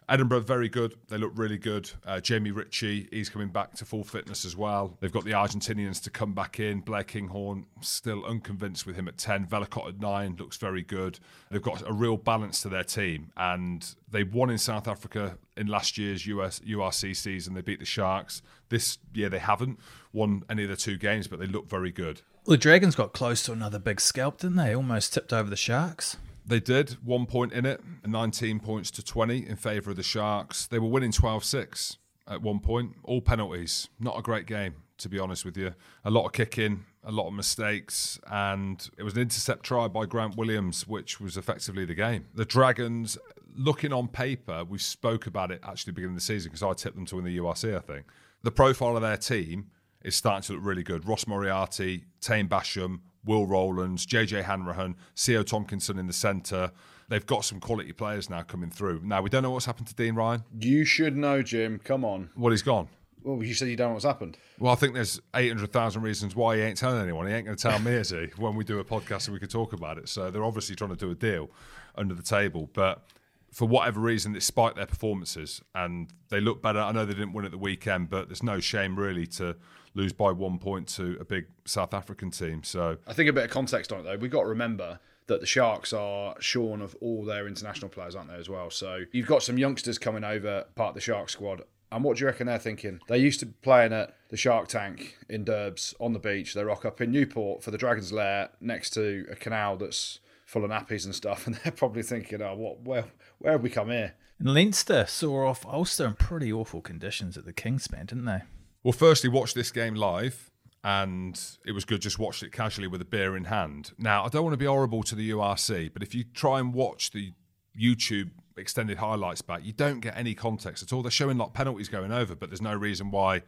Edinburgh, 0.08 0.40
very 0.40 0.68
good. 0.68 0.94
They 1.08 1.18
look 1.18 1.32
really 1.34 1.58
good. 1.58 1.90
Uh, 2.06 2.20
Jamie 2.20 2.52
Ritchie, 2.52 3.08
he's 3.10 3.28
coming 3.28 3.48
back 3.48 3.74
to 3.74 3.84
full 3.84 4.04
fitness 4.04 4.44
as 4.44 4.56
well. 4.56 4.96
They've 5.00 5.10
got 5.10 5.24
the 5.24 5.32
Argentinians 5.32 6.00
to 6.04 6.10
come 6.10 6.32
back 6.32 6.60
in. 6.60 6.80
Blair 6.80 7.02
Kinghorn, 7.02 7.66
still 7.80 8.24
unconvinced 8.24 8.86
with 8.86 8.94
him 8.94 9.08
at 9.08 9.18
10. 9.18 9.46
Vellacott 9.46 9.88
at 9.88 10.00
9, 10.00 10.36
looks 10.38 10.58
very 10.58 10.82
good. 10.82 11.18
They've 11.50 11.60
got 11.60 11.82
a 11.88 11.92
real 11.92 12.16
balance 12.16 12.62
to 12.62 12.68
their 12.68 12.84
team. 12.84 13.32
And 13.36 13.84
they 14.08 14.22
won 14.22 14.50
in 14.50 14.58
South 14.58 14.86
Africa 14.86 15.38
in 15.56 15.66
last 15.66 15.98
year's 15.98 16.24
US 16.26 16.60
URC 16.60 17.16
season. 17.16 17.54
They 17.54 17.62
beat 17.62 17.80
the 17.80 17.84
Sharks. 17.84 18.42
This 18.68 18.98
year 19.12 19.28
they 19.28 19.40
haven't 19.40 19.80
won 20.12 20.44
any 20.48 20.62
of 20.62 20.68
the 20.68 20.76
two 20.76 20.98
games, 20.98 21.26
but 21.26 21.40
they 21.40 21.46
look 21.46 21.68
very 21.68 21.90
good. 21.90 22.22
The 22.46 22.56
Dragons 22.56 22.94
got 22.94 23.12
close 23.12 23.42
to 23.42 23.52
another 23.52 23.80
big 23.80 24.00
scalp, 24.00 24.38
didn't 24.38 24.56
they? 24.56 24.72
Almost 24.72 25.12
tipped 25.12 25.32
over 25.32 25.50
the 25.50 25.56
Sharks. 25.56 26.16
They 26.46 26.60
did. 26.60 26.90
One 27.04 27.26
point 27.26 27.52
in 27.52 27.66
it, 27.66 27.80
19 28.06 28.60
points 28.60 28.92
to 28.92 29.04
20 29.04 29.48
in 29.48 29.56
favour 29.56 29.90
of 29.90 29.96
the 29.96 30.04
Sharks. 30.04 30.68
They 30.68 30.78
were 30.78 30.86
winning 30.86 31.10
12 31.10 31.42
6 31.42 31.98
at 32.28 32.40
one 32.40 32.60
point. 32.60 32.92
All 33.02 33.20
penalties. 33.20 33.88
Not 33.98 34.16
a 34.16 34.22
great 34.22 34.46
game, 34.46 34.76
to 34.98 35.08
be 35.08 35.18
honest 35.18 35.44
with 35.44 35.56
you. 35.56 35.74
A 36.04 36.10
lot 36.10 36.24
of 36.24 36.32
kicking, 36.32 36.84
a 37.02 37.10
lot 37.10 37.26
of 37.26 37.34
mistakes, 37.34 38.20
and 38.30 38.88
it 38.96 39.02
was 39.02 39.14
an 39.14 39.22
intercept 39.22 39.64
try 39.64 39.88
by 39.88 40.06
Grant 40.06 40.36
Williams, 40.36 40.86
which 40.86 41.20
was 41.20 41.36
effectively 41.36 41.84
the 41.84 41.94
game. 41.94 42.26
The 42.32 42.44
Dragons, 42.44 43.18
looking 43.56 43.92
on 43.92 44.06
paper, 44.06 44.64
we 44.64 44.78
spoke 44.78 45.26
about 45.26 45.50
it 45.50 45.60
actually 45.64 45.94
beginning 45.94 46.14
of 46.14 46.20
the 46.20 46.24
season 46.24 46.50
because 46.50 46.62
I 46.62 46.74
tipped 46.74 46.94
them 46.94 47.06
to 47.06 47.16
win 47.16 47.24
the 47.24 47.38
URC, 47.38 47.76
I 47.76 47.80
think. 47.80 48.06
The 48.44 48.52
profile 48.52 48.94
of 48.94 49.02
their 49.02 49.16
team 49.16 49.72
is 50.06 50.14
starting 50.14 50.42
to 50.42 50.52
look 50.54 50.64
really 50.64 50.84
good. 50.84 51.06
Ross 51.06 51.26
Moriarty, 51.26 52.04
Taine 52.20 52.48
Basham, 52.48 53.00
Will 53.24 53.44
Rowlands, 53.44 54.06
JJ 54.06 54.44
Hanrahan, 54.44 54.94
Sio 55.16 55.42
Tomkinson 55.42 55.98
in 55.98 56.06
the 56.06 56.12
centre. 56.12 56.70
They've 57.08 57.26
got 57.26 57.44
some 57.44 57.58
quality 57.58 57.92
players 57.92 58.30
now 58.30 58.42
coming 58.42 58.70
through. 58.70 59.00
Now, 59.02 59.20
we 59.20 59.30
don't 59.30 59.42
know 59.42 59.50
what's 59.50 59.66
happened 59.66 59.88
to 59.88 59.94
Dean 59.94 60.14
Ryan. 60.14 60.44
You 60.60 60.84
should 60.84 61.16
know, 61.16 61.42
Jim. 61.42 61.80
Come 61.82 62.04
on. 62.04 62.30
Well, 62.36 62.52
he's 62.52 62.62
gone. 62.62 62.88
Well, 63.24 63.42
you 63.42 63.54
said 63.54 63.66
you 63.66 63.76
don't 63.76 63.88
know 63.88 63.94
what's 63.94 64.04
happened. 64.04 64.38
Well, 64.60 64.72
I 64.72 64.76
think 64.76 64.94
there's 64.94 65.20
800,000 65.34 66.00
reasons 66.02 66.36
why 66.36 66.56
he 66.56 66.62
ain't 66.62 66.76
telling 66.76 67.02
anyone. 67.02 67.26
He 67.26 67.32
ain't 67.32 67.44
going 67.44 67.56
to 67.56 67.62
tell 67.62 67.80
me, 67.80 67.90
is 67.90 68.10
he, 68.10 68.28
when 68.36 68.54
we 68.54 68.62
do 68.62 68.78
a 68.78 68.84
podcast 68.84 69.26
and 69.26 69.34
we 69.34 69.40
can 69.40 69.48
talk 69.48 69.72
about 69.72 69.98
it. 69.98 70.08
So 70.08 70.30
they're 70.30 70.44
obviously 70.44 70.76
trying 70.76 70.90
to 70.90 70.96
do 70.96 71.10
a 71.10 71.16
deal 71.16 71.50
under 71.96 72.14
the 72.14 72.22
table. 72.22 72.70
But 72.72 73.02
for 73.50 73.66
whatever 73.66 73.98
reason, 74.00 74.32
despite 74.32 74.76
their 74.76 74.86
performances, 74.86 75.60
and 75.74 76.08
they 76.28 76.40
look 76.40 76.62
better. 76.62 76.78
I 76.78 76.92
know 76.92 77.04
they 77.04 77.14
didn't 77.14 77.32
win 77.32 77.44
at 77.44 77.50
the 77.50 77.58
weekend, 77.58 78.10
but 78.10 78.28
there's 78.28 78.42
no 78.42 78.60
shame 78.60 78.96
really 78.96 79.26
to 79.28 79.56
lose 79.96 80.12
by 80.12 80.30
one 80.30 80.58
point 80.58 80.86
to 80.88 81.16
a 81.18 81.24
big 81.24 81.46
South 81.64 81.94
African 81.94 82.30
team. 82.30 82.62
So 82.62 82.98
I 83.06 83.12
think 83.12 83.28
a 83.28 83.32
bit 83.32 83.44
of 83.44 83.50
context 83.50 83.92
on 83.92 84.00
it 84.00 84.02
though. 84.04 84.16
We've 84.16 84.30
got 84.30 84.42
to 84.42 84.48
remember 84.48 85.00
that 85.26 85.40
the 85.40 85.46
Sharks 85.46 85.92
are 85.92 86.36
shorn 86.40 86.80
of 86.80 86.94
all 87.00 87.24
their 87.24 87.48
international 87.48 87.88
players, 87.88 88.14
aren't 88.14 88.30
they, 88.30 88.36
as 88.36 88.48
well? 88.48 88.70
So 88.70 89.04
you've 89.10 89.26
got 89.26 89.42
some 89.42 89.58
youngsters 89.58 89.98
coming 89.98 90.22
over, 90.22 90.66
part 90.76 90.90
of 90.90 90.94
the 90.94 91.00
Shark 91.00 91.30
squad. 91.30 91.62
And 91.90 92.04
what 92.04 92.16
do 92.16 92.20
you 92.20 92.26
reckon 92.26 92.46
they're 92.46 92.58
thinking? 92.58 93.00
They 93.08 93.18
used 93.18 93.40
to 93.40 93.46
be 93.46 93.54
playing 93.62 93.92
at 93.92 94.14
the 94.28 94.36
Shark 94.36 94.68
Tank 94.68 95.16
in 95.28 95.44
Derbs 95.44 95.94
on 96.00 96.12
the 96.12 96.18
beach. 96.18 96.54
They 96.54 96.62
rock 96.62 96.84
up 96.84 97.00
in 97.00 97.10
Newport 97.10 97.62
for 97.62 97.70
the 97.70 97.78
Dragon's 97.78 98.12
Lair 98.12 98.50
next 98.60 98.90
to 98.90 99.26
a 99.30 99.36
canal 99.36 99.76
that's 99.76 100.20
full 100.44 100.64
of 100.64 100.70
nappies 100.70 101.04
and 101.04 101.14
stuff, 101.14 101.46
and 101.46 101.56
they're 101.56 101.72
probably 101.72 102.02
thinking, 102.02 102.42
"Oh, 102.42 102.54
what? 102.54 102.82
Where? 102.82 103.04
Where 103.38 103.52
have 103.52 103.62
we 103.62 103.70
come 103.70 103.90
here?" 103.90 104.14
And 104.38 104.52
Leinster 104.52 105.06
saw 105.06 105.48
off 105.48 105.64
Ulster 105.64 106.06
in 106.06 106.14
pretty 106.14 106.52
awful 106.52 106.80
conditions 106.80 107.38
at 107.38 107.44
the 107.44 107.52
Kingspan, 107.52 108.06
didn't 108.06 108.26
they? 108.26 108.42
Well, 108.86 108.92
firstly, 108.92 109.28
watch 109.28 109.52
this 109.52 109.72
game 109.72 109.96
live, 109.96 110.48
and 110.84 111.36
it 111.64 111.72
was 111.72 111.84
good 111.84 112.00
just 112.00 112.20
watch 112.20 112.44
it 112.44 112.52
casually 112.52 112.86
with 112.86 113.02
a 113.02 113.04
beer 113.04 113.36
in 113.36 113.42
hand. 113.42 113.90
Now, 113.98 114.24
I 114.24 114.28
don't 114.28 114.44
want 114.44 114.52
to 114.52 114.58
be 114.58 114.66
horrible 114.66 115.02
to 115.02 115.16
the 115.16 115.30
URC, 115.30 115.92
but 115.92 116.04
if 116.04 116.14
you 116.14 116.22
try 116.22 116.60
and 116.60 116.72
watch 116.72 117.10
the 117.10 117.32
YouTube 117.76 118.30
extended 118.56 118.98
highlights 118.98 119.42
back, 119.42 119.64
you 119.64 119.72
don't 119.72 119.98
get 119.98 120.16
any 120.16 120.34
context 120.34 120.84
at 120.84 120.92
all. 120.92 121.02
They're 121.02 121.10
showing 121.10 121.36
like 121.36 121.52
penalties 121.52 121.88
going 121.88 122.12
over, 122.12 122.36
but 122.36 122.48
there's 122.48 122.62
no 122.62 122.74
reason 122.74 123.10
why 123.10 123.42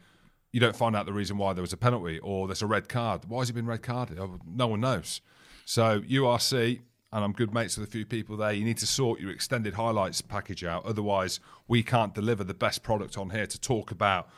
you 0.50 0.58
don't 0.58 0.74
find 0.74 0.96
out 0.96 1.06
the 1.06 1.12
reason 1.12 1.38
why 1.38 1.52
there 1.52 1.62
was 1.62 1.72
a 1.72 1.76
penalty 1.76 2.18
or 2.18 2.48
there's 2.48 2.62
a 2.62 2.66
red 2.66 2.88
card. 2.88 3.26
Why 3.28 3.42
has 3.42 3.48
he 3.48 3.54
been 3.54 3.64
red 3.64 3.82
carded? 3.82 4.18
Oh, 4.18 4.40
no 4.44 4.66
one 4.66 4.80
knows. 4.80 5.20
So 5.64 6.00
URC, 6.00 6.80
and 7.12 7.24
I'm 7.24 7.30
good 7.30 7.54
mates 7.54 7.78
with 7.78 7.88
a 7.88 7.92
few 7.92 8.04
people 8.04 8.36
there. 8.36 8.50
You 8.50 8.64
need 8.64 8.78
to 8.78 8.88
sort 8.88 9.20
your 9.20 9.30
extended 9.30 9.74
highlights 9.74 10.20
package 10.20 10.64
out. 10.64 10.84
Otherwise, 10.84 11.38
we 11.68 11.84
can't 11.84 12.12
deliver 12.12 12.42
the 12.42 12.54
best 12.54 12.82
product 12.82 13.16
on 13.16 13.30
here 13.30 13.46
to 13.46 13.60
talk 13.60 13.92
about 13.92 14.28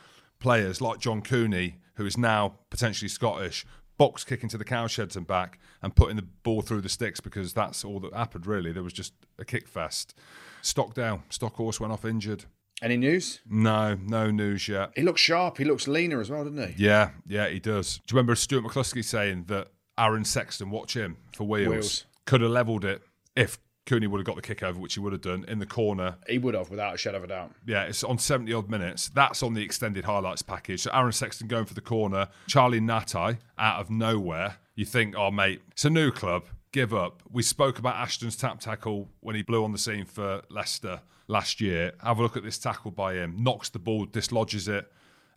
players 0.41 0.81
like 0.81 0.99
John 0.99 1.21
Cooney, 1.21 1.77
who 1.95 2.05
is 2.05 2.17
now 2.17 2.55
potentially 2.69 3.07
Scottish, 3.07 3.65
box 3.97 4.23
kicking 4.23 4.49
to 4.49 4.57
the 4.57 4.65
cowsheds 4.65 5.15
and 5.15 5.27
back 5.27 5.59
and 5.81 5.95
putting 5.95 6.15
the 6.15 6.23
ball 6.23 6.61
through 6.61 6.81
the 6.81 6.89
sticks 6.89 7.19
because 7.19 7.53
that's 7.53 7.85
all 7.85 7.99
that 8.01 8.13
happened, 8.13 8.45
really. 8.45 8.71
There 8.71 8.83
was 8.83 8.93
just 8.93 9.13
a 9.39 9.45
kick 9.45 9.67
fest. 9.67 10.17
Stockdale, 10.61 11.23
Stockhorse 11.29 11.79
went 11.79 11.93
off 11.93 12.03
injured. 12.03 12.45
Any 12.81 12.97
news? 12.97 13.41
No, 13.47 13.95
no 13.95 14.31
news 14.31 14.67
yet. 14.67 14.91
He 14.95 15.03
looks 15.03 15.21
sharp. 15.21 15.59
He 15.59 15.65
looks 15.65 15.87
leaner 15.87 16.19
as 16.19 16.31
well, 16.31 16.43
doesn't 16.43 16.75
he? 16.75 16.83
Yeah, 16.83 17.11
yeah, 17.27 17.47
he 17.47 17.59
does. 17.59 18.01
Do 18.07 18.13
you 18.13 18.17
remember 18.17 18.33
Stuart 18.35 18.63
McCloskey 18.63 19.05
saying 19.05 19.45
that 19.47 19.67
Aaron 19.99 20.25
Sexton, 20.25 20.71
watch 20.71 20.95
him 20.95 21.17
for 21.35 21.43
Wales, 21.43 21.69
Wales. 21.69 22.05
could 22.25 22.41
have 22.41 22.49
levelled 22.49 22.83
it 22.83 23.03
if 23.35 23.59
Cooney 23.85 24.07
would 24.07 24.19
have 24.19 24.25
got 24.25 24.35
the 24.35 24.41
kick 24.41 24.63
over, 24.63 24.79
which 24.79 24.93
he 24.93 24.99
would 24.99 25.11
have 25.11 25.21
done 25.21 25.43
in 25.47 25.59
the 25.59 25.65
corner. 25.65 26.17
He 26.27 26.37
would 26.37 26.53
have, 26.53 26.69
without 26.69 26.93
a 26.93 26.97
shadow 26.97 27.17
of 27.17 27.23
a 27.23 27.27
doubt. 27.27 27.51
Yeah, 27.65 27.83
it's 27.83 28.03
on 28.03 28.17
70 28.17 28.53
odd 28.53 28.69
minutes. 28.69 29.09
That's 29.09 29.41
on 29.43 29.53
the 29.53 29.63
extended 29.63 30.05
highlights 30.05 30.41
package. 30.41 30.81
So 30.81 30.91
Aaron 30.93 31.11
Sexton 31.11 31.47
going 31.47 31.65
for 31.65 31.73
the 31.73 31.81
corner, 31.81 32.27
Charlie 32.47 32.79
Ngatai 32.79 33.39
out 33.57 33.79
of 33.79 33.89
nowhere. 33.89 34.57
You 34.75 34.85
think, 34.85 35.15
oh, 35.17 35.31
mate, 35.31 35.61
it's 35.71 35.85
a 35.85 35.89
new 35.89 36.11
club. 36.11 36.45
Give 36.71 36.93
up. 36.93 37.23
We 37.29 37.43
spoke 37.43 37.79
about 37.79 37.95
Ashton's 37.95 38.37
tap 38.37 38.59
tackle 38.59 39.09
when 39.19 39.35
he 39.35 39.41
blew 39.41 39.63
on 39.63 39.71
the 39.71 39.77
scene 39.77 40.05
for 40.05 40.41
Leicester 40.49 41.01
last 41.27 41.59
year. 41.59 41.93
Have 42.01 42.19
a 42.19 42.21
look 42.21 42.37
at 42.37 42.43
this 42.43 42.57
tackle 42.57 42.91
by 42.91 43.15
him. 43.15 43.35
Knocks 43.39 43.69
the 43.69 43.79
ball, 43.79 44.05
dislodges 44.05 44.67
it. 44.67 44.89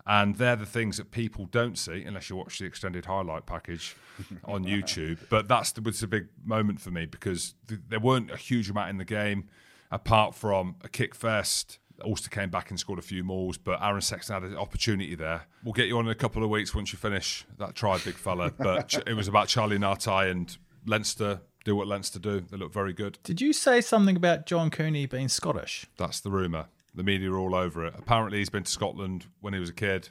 And 0.06 0.36
they're 0.36 0.56
the 0.56 0.66
things 0.66 0.98
that 0.98 1.10
people 1.10 1.46
don't 1.46 1.78
see 1.78 2.02
unless 2.04 2.28
you 2.28 2.36
watch 2.36 2.58
the 2.58 2.66
extended 2.66 3.06
highlight 3.06 3.46
package 3.46 3.96
on 4.44 4.64
YouTube. 4.64 5.18
But 5.30 5.48
that's 5.48 5.72
the, 5.72 5.80
was 5.80 6.02
a 6.02 6.06
big 6.06 6.28
moment 6.44 6.80
for 6.80 6.90
me 6.90 7.06
because 7.06 7.54
th- 7.68 7.80
there 7.88 8.00
weren't 8.00 8.30
a 8.30 8.36
huge 8.36 8.68
amount 8.68 8.90
in 8.90 8.98
the 8.98 9.04
game 9.06 9.48
apart 9.90 10.34
from 10.34 10.76
a 10.82 10.88
kick 10.88 11.14
fest. 11.14 11.78
Ulster 12.04 12.28
came 12.28 12.50
back 12.50 12.70
and 12.70 12.78
scored 12.78 12.98
a 12.98 13.02
few 13.02 13.22
mauls, 13.24 13.56
but 13.56 13.80
Aaron 13.82 14.00
Sexton 14.00 14.42
had 14.42 14.50
an 14.50 14.56
opportunity 14.58 15.14
there. 15.14 15.46
We'll 15.62 15.72
get 15.72 15.86
you 15.86 15.96
on 15.96 16.04
in 16.06 16.10
a 16.10 16.14
couple 16.16 16.42
of 16.42 16.50
weeks 16.50 16.74
once 16.74 16.92
you 16.92 16.98
finish 16.98 17.46
that 17.58 17.74
try, 17.74 17.98
big 17.98 18.14
fella. 18.14 18.52
But 18.58 18.88
ch- 18.88 18.98
it 19.06 19.14
was 19.14 19.28
about 19.28 19.48
Charlie 19.48 19.78
Ngatai 19.78 20.30
and 20.30 20.56
Leinster 20.86 21.40
do 21.64 21.74
what 21.74 21.86
Leinster 21.86 22.18
do. 22.18 22.40
They 22.40 22.56
look 22.56 22.72
very 22.72 22.92
good. 22.92 23.18
Did 23.22 23.40
you 23.40 23.52
say 23.52 23.80
something 23.80 24.16
about 24.16 24.44
John 24.44 24.70
Cooney 24.70 25.06
being 25.06 25.28
Scottish? 25.28 25.86
That's 25.96 26.20
the 26.20 26.30
rumour. 26.30 26.66
The 26.94 27.02
media 27.02 27.30
are 27.32 27.38
all 27.38 27.54
over 27.54 27.84
it. 27.86 27.94
Apparently, 27.98 28.38
he's 28.38 28.50
been 28.50 28.64
to 28.64 28.70
Scotland 28.70 29.26
when 29.40 29.54
he 29.54 29.60
was 29.60 29.70
a 29.70 29.74
kid. 29.74 30.10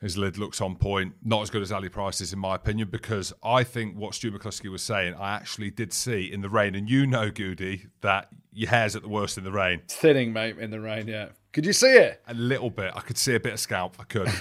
His 0.00 0.18
lid 0.18 0.36
looks 0.36 0.60
on 0.60 0.74
point. 0.76 1.14
Not 1.22 1.42
as 1.42 1.50
good 1.50 1.62
as 1.62 1.70
Ali 1.70 1.88
Price's, 1.88 2.32
in 2.32 2.38
my 2.40 2.56
opinion, 2.56 2.88
because 2.90 3.32
I 3.44 3.62
think 3.62 3.96
what 3.96 4.14
Stu 4.14 4.32
McCloskey 4.32 4.68
was 4.68 4.82
saying, 4.82 5.14
I 5.14 5.34
actually 5.34 5.70
did 5.70 5.92
see 5.92 6.24
in 6.32 6.40
the 6.40 6.48
rain. 6.48 6.74
And 6.74 6.90
you 6.90 7.06
know, 7.06 7.30
Goodey, 7.30 7.86
that 8.00 8.28
your 8.52 8.68
hair's 8.70 8.96
at 8.96 9.02
the 9.02 9.08
worst 9.08 9.38
in 9.38 9.44
the 9.44 9.52
rain. 9.52 9.80
It's 9.84 9.94
thinning, 9.94 10.32
mate, 10.32 10.58
in 10.58 10.70
the 10.72 10.80
rain, 10.80 11.06
yeah. 11.06 11.28
Could 11.52 11.66
you 11.66 11.72
see 11.72 11.92
it? 11.92 12.20
A 12.26 12.34
little 12.34 12.70
bit. 12.70 12.92
I 12.96 13.00
could 13.00 13.16
see 13.18 13.34
a 13.36 13.40
bit 13.40 13.52
of 13.52 13.60
scalp. 13.60 13.94
I 14.00 14.04
could. 14.04 14.28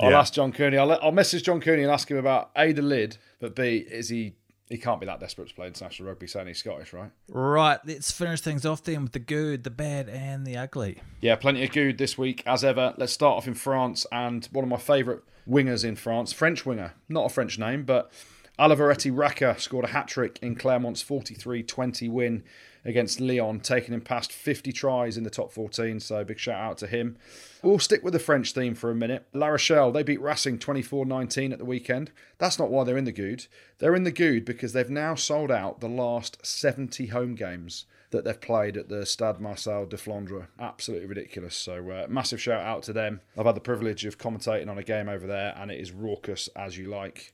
I'll 0.00 0.10
Yeah. 0.10 0.20
ask 0.20 0.32
John 0.34 0.52
Cooney. 0.52 0.76
I'll, 0.78 0.92
I'll 0.92 1.12
message 1.12 1.42
John 1.44 1.60
Cooney 1.60 1.82
and 1.82 1.90
ask 1.90 2.08
him 2.10 2.18
about 2.18 2.50
A, 2.56 2.72
the 2.72 2.82
lid, 2.82 3.16
but 3.40 3.56
B, 3.56 3.78
is 3.90 4.08
he. 4.10 4.34
He 4.70 4.78
can't 4.78 5.00
be 5.00 5.06
that 5.06 5.18
desperate 5.18 5.48
to 5.48 5.54
play 5.54 5.66
international 5.66 6.08
rugby, 6.08 6.28
saying 6.28 6.46
he's 6.46 6.58
Scottish, 6.58 6.92
right? 6.92 7.10
Right, 7.28 7.80
let's 7.84 8.12
finish 8.12 8.40
things 8.40 8.64
off 8.64 8.84
then 8.84 9.02
with 9.02 9.12
the 9.12 9.18
good, 9.18 9.64
the 9.64 9.70
bad, 9.70 10.08
and 10.08 10.46
the 10.46 10.56
ugly. 10.56 11.02
Yeah, 11.20 11.34
plenty 11.34 11.64
of 11.64 11.72
good 11.72 11.98
this 11.98 12.16
week, 12.16 12.42
as 12.46 12.64
ever. 12.64 12.94
Let's 12.96 13.12
start 13.12 13.36
off 13.36 13.48
in 13.48 13.54
France, 13.54 14.06
and 14.12 14.48
one 14.52 14.64
of 14.64 14.68
my 14.68 14.76
favourite 14.76 15.20
wingers 15.48 15.84
in 15.84 15.96
France, 15.96 16.32
French 16.32 16.64
winger, 16.64 16.94
not 17.08 17.26
a 17.26 17.28
French 17.28 17.58
name, 17.58 17.82
but 17.82 18.12
Alivereti 18.60 19.10
Raka 19.12 19.56
scored 19.58 19.86
a 19.86 19.88
hat 19.88 20.06
trick 20.06 20.38
in 20.40 20.54
Clermont's 20.54 21.02
43 21.02 21.62
20 21.62 22.08
win 22.08 22.44
against 22.84 23.20
Lyon, 23.20 23.60
taking 23.60 23.94
him 23.94 24.00
past 24.00 24.32
50 24.32 24.72
tries 24.72 25.16
in 25.16 25.24
the 25.24 25.30
top 25.30 25.52
14. 25.52 26.00
So 26.00 26.24
big 26.24 26.38
shout 26.38 26.60
out 26.60 26.78
to 26.78 26.86
him. 26.86 27.16
We'll 27.62 27.78
stick 27.78 28.02
with 28.02 28.14
the 28.14 28.18
French 28.18 28.52
theme 28.52 28.74
for 28.74 28.90
a 28.90 28.94
minute. 28.94 29.26
La 29.32 29.48
Rochelle, 29.48 29.92
they 29.92 30.02
beat 30.02 30.20
Racing 30.20 30.58
24 30.58 31.04
19 31.04 31.52
at 31.52 31.58
the 31.58 31.64
weekend. 31.64 32.10
That's 32.38 32.58
not 32.58 32.70
why 32.70 32.84
they're 32.84 32.96
in 32.96 33.04
the 33.04 33.12
good. 33.12 33.46
They're 33.78 33.94
in 33.94 34.04
the 34.04 34.10
good 34.10 34.44
because 34.44 34.72
they've 34.72 34.88
now 34.88 35.14
sold 35.14 35.50
out 35.50 35.80
the 35.80 35.88
last 35.88 36.44
70 36.44 37.08
home 37.08 37.34
games 37.34 37.84
that 38.10 38.24
they've 38.24 38.40
played 38.40 38.76
at 38.76 38.88
the 38.88 39.06
Stade 39.06 39.40
Marcel 39.40 39.86
Deflandre. 39.86 40.46
Absolutely 40.58 41.06
ridiculous. 41.06 41.54
So, 41.54 41.90
uh, 41.90 42.06
massive 42.08 42.40
shout 42.40 42.62
out 42.62 42.82
to 42.84 42.92
them. 42.92 43.20
I've 43.36 43.46
had 43.46 43.54
the 43.54 43.60
privilege 43.60 44.04
of 44.04 44.18
commentating 44.18 44.68
on 44.68 44.78
a 44.78 44.82
game 44.82 45.08
over 45.08 45.26
there, 45.26 45.54
and 45.56 45.70
it 45.70 45.78
is 45.78 45.92
raucous 45.92 46.48
as 46.56 46.76
you 46.76 46.88
like. 46.88 47.32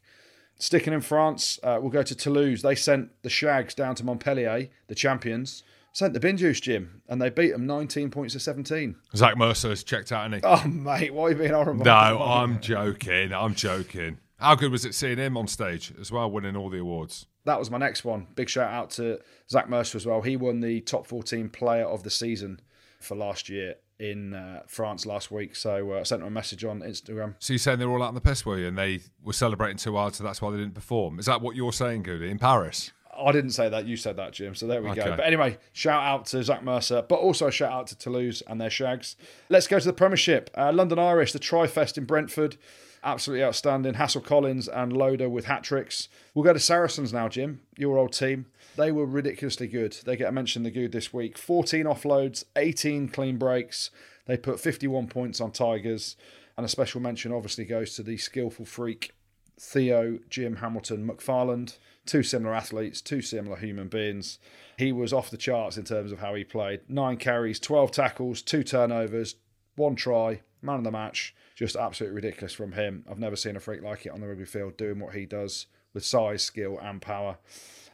Sticking 0.59 0.93
in 0.93 1.03
France, 1.03 1.59
uh, 1.63 1.79
we'll 1.81 1.91
go 1.91 2.03
to 2.03 2.15
Toulouse. 2.15 2.63
They 2.63 2.75
sent 2.75 3.11
the 3.23 3.29
Shags 3.29 3.75
down 3.75 3.95
to 3.97 4.05
Montpellier, 4.05 4.69
the 4.87 4.95
champions. 4.95 5.63
Sent 5.93 6.13
the 6.13 6.21
bin 6.21 6.37
juice, 6.37 6.61
Jim, 6.61 7.01
and 7.09 7.21
they 7.23 7.31
beat 7.31 7.53
them 7.53 7.67
19 7.67 8.11
points 8.11 8.35
to 8.35 8.41
17. 8.41 8.97
Zach 9.15 9.37
Mercer's 9.39 9.83
checked 9.83 10.13
out, 10.13 10.27
any? 10.27 10.41
Oh, 10.43 10.67
mate, 10.67 11.15
why 11.15 11.25
are 11.25 11.31
you 11.31 11.37
being 11.37 11.53
horrible? 11.53 11.85
No, 11.87 11.93
I'm 11.93 12.61
joking. 12.61 13.33
I'm 13.33 13.55
joking. 13.55 14.19
How 14.39 14.55
good 14.55 14.71
was 14.71 14.85
it 14.85 14.95
seeing 14.95 15.17
him 15.17 15.39
on 15.39 15.47
stage 15.47 15.95
as 15.99 16.13
well, 16.13 16.31
winning 16.31 16.55
all 16.55 16.69
the 16.69 16.81
awards? 16.81 17.25
That 17.47 17.59
was 17.59 17.71
my 17.71 17.79
next 17.79 18.05
one. 18.05 18.27
Big 18.35 18.51
shout 18.51 18.71
out 18.71 18.91
to 18.93 19.21
Zach 19.49 19.71
Mercer 19.71 19.97
as 19.97 20.05
well. 20.05 20.21
He 20.21 20.37
won 20.37 20.61
the 20.61 20.83
top 20.83 21.07
14 21.07 21.49
player 21.49 21.87
of 21.87 22.03
the 22.03 22.11
season 22.11 22.61
for 23.01 23.15
last 23.17 23.49
year 23.49 23.77
in 23.99 24.35
uh, 24.35 24.63
France 24.67 25.07
last 25.07 25.31
week. 25.31 25.57
So 25.57 25.95
uh, 25.95 26.01
I 26.01 26.03
sent 26.03 26.21
them 26.21 26.29
a 26.29 26.31
message 26.31 26.65
on 26.65 26.81
Instagram. 26.81 27.35
So 27.39 27.53
you're 27.55 27.59
saying 27.59 27.79
they're 27.79 27.89
all 27.91 28.03
out 28.03 28.11
in 28.11 28.15
the 28.15 28.21
piss, 28.21 28.45
were 28.45 28.59
you? 28.59 28.69
And 28.69 28.77
they 28.77 29.01
were 29.25 29.33
celebrating 29.33 29.79
too 29.79 29.97
hard, 29.97 30.15
so 30.15 30.23
that's 30.25 30.43
why 30.43 30.51
they 30.51 30.59
didn't 30.59 30.75
perform. 30.75 31.19
Is 31.19 31.27
that 31.27 31.41
what 31.41 31.57
you're 31.57 31.73
saying, 31.73 32.03
Goodey, 32.03 32.31
in 32.31 32.39
Paris? 32.39 32.93
I 33.19 33.33
didn't 33.33 33.53
say 33.53 33.71
that. 33.71 33.87
You 33.87 33.97
said 33.97 34.17
that, 34.17 34.35
Jim. 34.35 34.55
So 34.55 34.67
there 34.67 34.83
we 34.83 34.91
Okay. 34.91 35.01
go. 35.05 35.17
But 35.17 35.25
anyway, 35.27 35.57
shout 35.73 36.03
out 36.03 36.27
to 36.27 36.43
Zach 36.45 36.63
Mercer, 36.63 37.01
but 37.01 37.15
also 37.17 37.47
a 37.47 37.51
shout 37.51 37.73
out 37.73 37.87
to 37.87 37.97
Toulouse 37.97 38.43
and 38.47 38.61
their 38.61 38.69
Shags. 38.69 39.17
Let's 39.49 39.67
go 39.67 39.79
to 39.79 39.87
the 39.87 39.95
Premiership. 39.95 40.51
Uh, 40.55 40.71
London 40.75 40.99
Irish, 40.99 41.33
the 41.33 41.39
Trifest 41.39 41.97
in 41.97 42.05
Brentford. 42.05 42.59
Absolutely 43.03 43.45
outstanding. 43.45 43.95
Hassell-Collins 43.95 44.69
and 44.69 44.93
Loader 44.93 45.31
with 45.31 45.47
hat 45.47 45.63
tricks. 45.63 46.09
We'll 46.35 46.45
go 46.45 46.53
to 46.53 46.59
Saracens 46.59 47.13
now, 47.13 47.29
Jim, 47.29 47.61
your 47.79 47.97
old 47.97 48.13
team. 48.13 48.47
They 48.77 48.93
were 48.93 49.07
ridiculously 49.07 49.69
good. 49.69 49.97
They 50.05 50.17
get 50.17 50.29
a 50.29 50.33
mention 50.33 50.63
the 50.63 50.71
good 50.71 50.93
this 50.93 51.13
week. 51.13 51.39
14 51.39 51.87
offloads, 51.87 52.45
18 52.57 53.09
clean 53.09 53.39
breaks. 53.39 53.91
They 54.27 54.37
put 54.37 54.61
51 54.61 55.09
points 55.09 55.41
on 55.41 55.53
Tigers. 55.53 56.17
And 56.57 56.67
a 56.67 56.69
special 56.69 57.01
mention 57.01 57.33
obviously 57.33 57.65
goes 57.65 57.95
to 57.97 58.03
the 58.03 58.19
skillful 58.19 58.67
freak 58.67 59.15
Theo 59.59 60.19
Jim 60.29 60.57
Hamilton 60.57 61.09
McFarland. 61.09 61.79
Two 62.05 62.23
similar 62.23 62.55
athletes, 62.55 63.01
two 63.01 63.23
similar 63.23 63.57
human 63.57 63.89
beings. 63.89 64.39
He 64.79 64.93
was 64.93 65.13
off 65.13 65.31
the 65.31 65.37
charts 65.37 65.77
in 65.77 65.85
terms 65.85 66.13
of 66.13 66.21
how 66.21 66.35
he 66.35 66.45
played. 66.45 66.81
Nine 66.89 67.17
carries, 67.17 67.59
12 67.59 67.91
tackles, 67.91 68.43
two 68.43 68.63
turnovers, 68.63 69.37
one 69.75 69.97
try, 69.97 70.43
man 70.63 70.79
of 70.79 70.85
the 70.85 70.91
match. 70.91 71.35
Just 71.55 71.77
absolutely 71.77 72.17
ridiculous 72.17 72.53
from 72.53 72.73
him. 72.73 73.05
I've 73.11 73.19
never 73.19 73.37
seen 73.37 73.57
a 73.57 73.61
freak 73.61 73.83
like 73.83 74.05
it 74.05 74.13
on 74.13 74.21
the 74.21 74.29
rugby 74.29 74.45
field 74.45 74.77
doing 74.77 74.99
what 74.99 75.15
he 75.15 75.25
does 75.25 75.67
with 75.95 76.05
size, 76.05 76.43
skill, 76.43 76.79
and 76.79 77.01
power. 77.01 77.39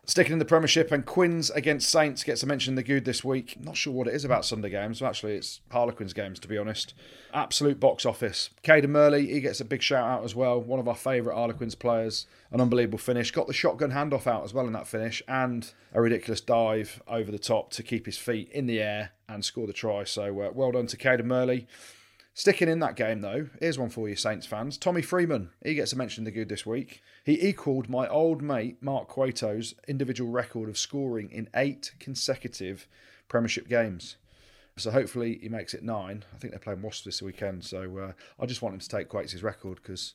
Sticking 0.05 0.32
in 0.32 0.40
the 0.40 0.44
Premiership, 0.44 0.90
and 0.90 1.07
Quins 1.07 1.48
against 1.50 1.88
Saints 1.88 2.24
gets 2.24 2.42
a 2.42 2.46
mention 2.46 2.72
in 2.72 2.74
the 2.74 2.82
good 2.82 3.05
this 3.05 3.22
week. 3.22 3.57
Not 3.62 3.76
sure 3.76 3.92
what 3.92 4.09
it 4.09 4.14
is 4.14 4.24
about 4.24 4.44
Sunday 4.44 4.68
games. 4.68 5.00
Actually, 5.00 5.36
it's 5.36 5.61
Harlequins 5.70 6.12
games, 6.12 6.40
to 6.40 6.48
be 6.48 6.59
honest. 6.59 6.92
Absolute 7.32 7.78
box 7.78 8.05
office. 8.05 8.50
Cadan 8.64 8.90
Murley, 8.90 9.28
he 9.28 9.40
gets 9.40 9.61
a 9.61 9.64
big 9.64 9.80
shout 9.80 10.05
out 10.05 10.24
as 10.24 10.34
well. 10.34 10.61
One 10.61 10.80
of 10.80 10.88
our 10.88 10.96
favourite 10.96 11.36
Harlequins 11.36 11.76
players. 11.76 12.26
An 12.50 12.61
unbelievable 12.61 12.98
finish. 12.98 13.30
Got 13.30 13.46
the 13.46 13.53
shotgun 13.53 13.92
handoff 13.92 14.26
out 14.26 14.42
as 14.42 14.53
well 14.53 14.66
in 14.66 14.72
that 14.72 14.88
finish, 14.88 15.22
and 15.28 15.72
a 15.94 16.03
ridiculous 16.03 16.40
dive 16.40 17.00
over 17.07 17.30
the 17.30 17.38
top 17.38 17.70
to 17.70 17.84
keep 17.84 18.07
his 18.07 18.18
feet 18.18 18.50
in 18.50 18.66
the 18.66 18.80
air 18.80 19.12
and 19.28 19.44
score 19.44 19.68
the 19.68 19.72
try. 19.72 20.03
So 20.03 20.40
uh, 20.40 20.50
well 20.53 20.72
done 20.72 20.88
to 20.88 20.96
Cadan 20.96 21.28
Murley. 21.28 21.68
Sticking 22.35 22.68
in 22.68 22.78
that 22.80 22.97
game, 22.97 23.20
though, 23.20 23.49
here's 23.61 23.78
one 23.78 23.91
for 23.91 24.09
you, 24.09 24.16
Saints 24.16 24.47
fans. 24.47 24.78
Tommy 24.78 25.03
Freeman, 25.03 25.51
he 25.62 25.74
gets 25.74 25.93
a 25.93 25.97
mention 25.97 26.22
in 26.22 26.24
the 26.24 26.30
good 26.30 26.49
this 26.49 26.64
week. 26.64 27.03
He 27.24 27.47
equalled 27.47 27.91
my 27.91 28.09
old 28.09 28.41
mate 28.41 28.78
Mark 28.80 29.12
Cueto's 29.12 29.74
individual 29.87 30.30
record 30.30 30.70
of 30.70 30.78
scoring 30.78 31.30
in 31.30 31.51
eight 31.55 31.93
consecutive 32.01 32.89
Premiership 33.28 33.68
games. 33.68 34.16
So 34.78 34.91
hopefully 34.91 35.39
he 35.43 35.51
makes 35.51 35.74
it 35.74 35.83
nine. 35.83 36.24
I 36.35 36.39
think 36.39 36.53
they're 36.53 36.59
playing 36.59 36.80
Wasps 36.80 37.05
this 37.05 37.20
weekend, 37.20 37.64
so 37.64 37.99
uh, 37.99 38.12
I 38.41 38.47
just 38.47 38.62
want 38.62 38.74
him 38.74 38.80
to 38.80 38.89
take 38.89 39.11
Quates' 39.11 39.43
record 39.43 39.80
because 39.83 40.14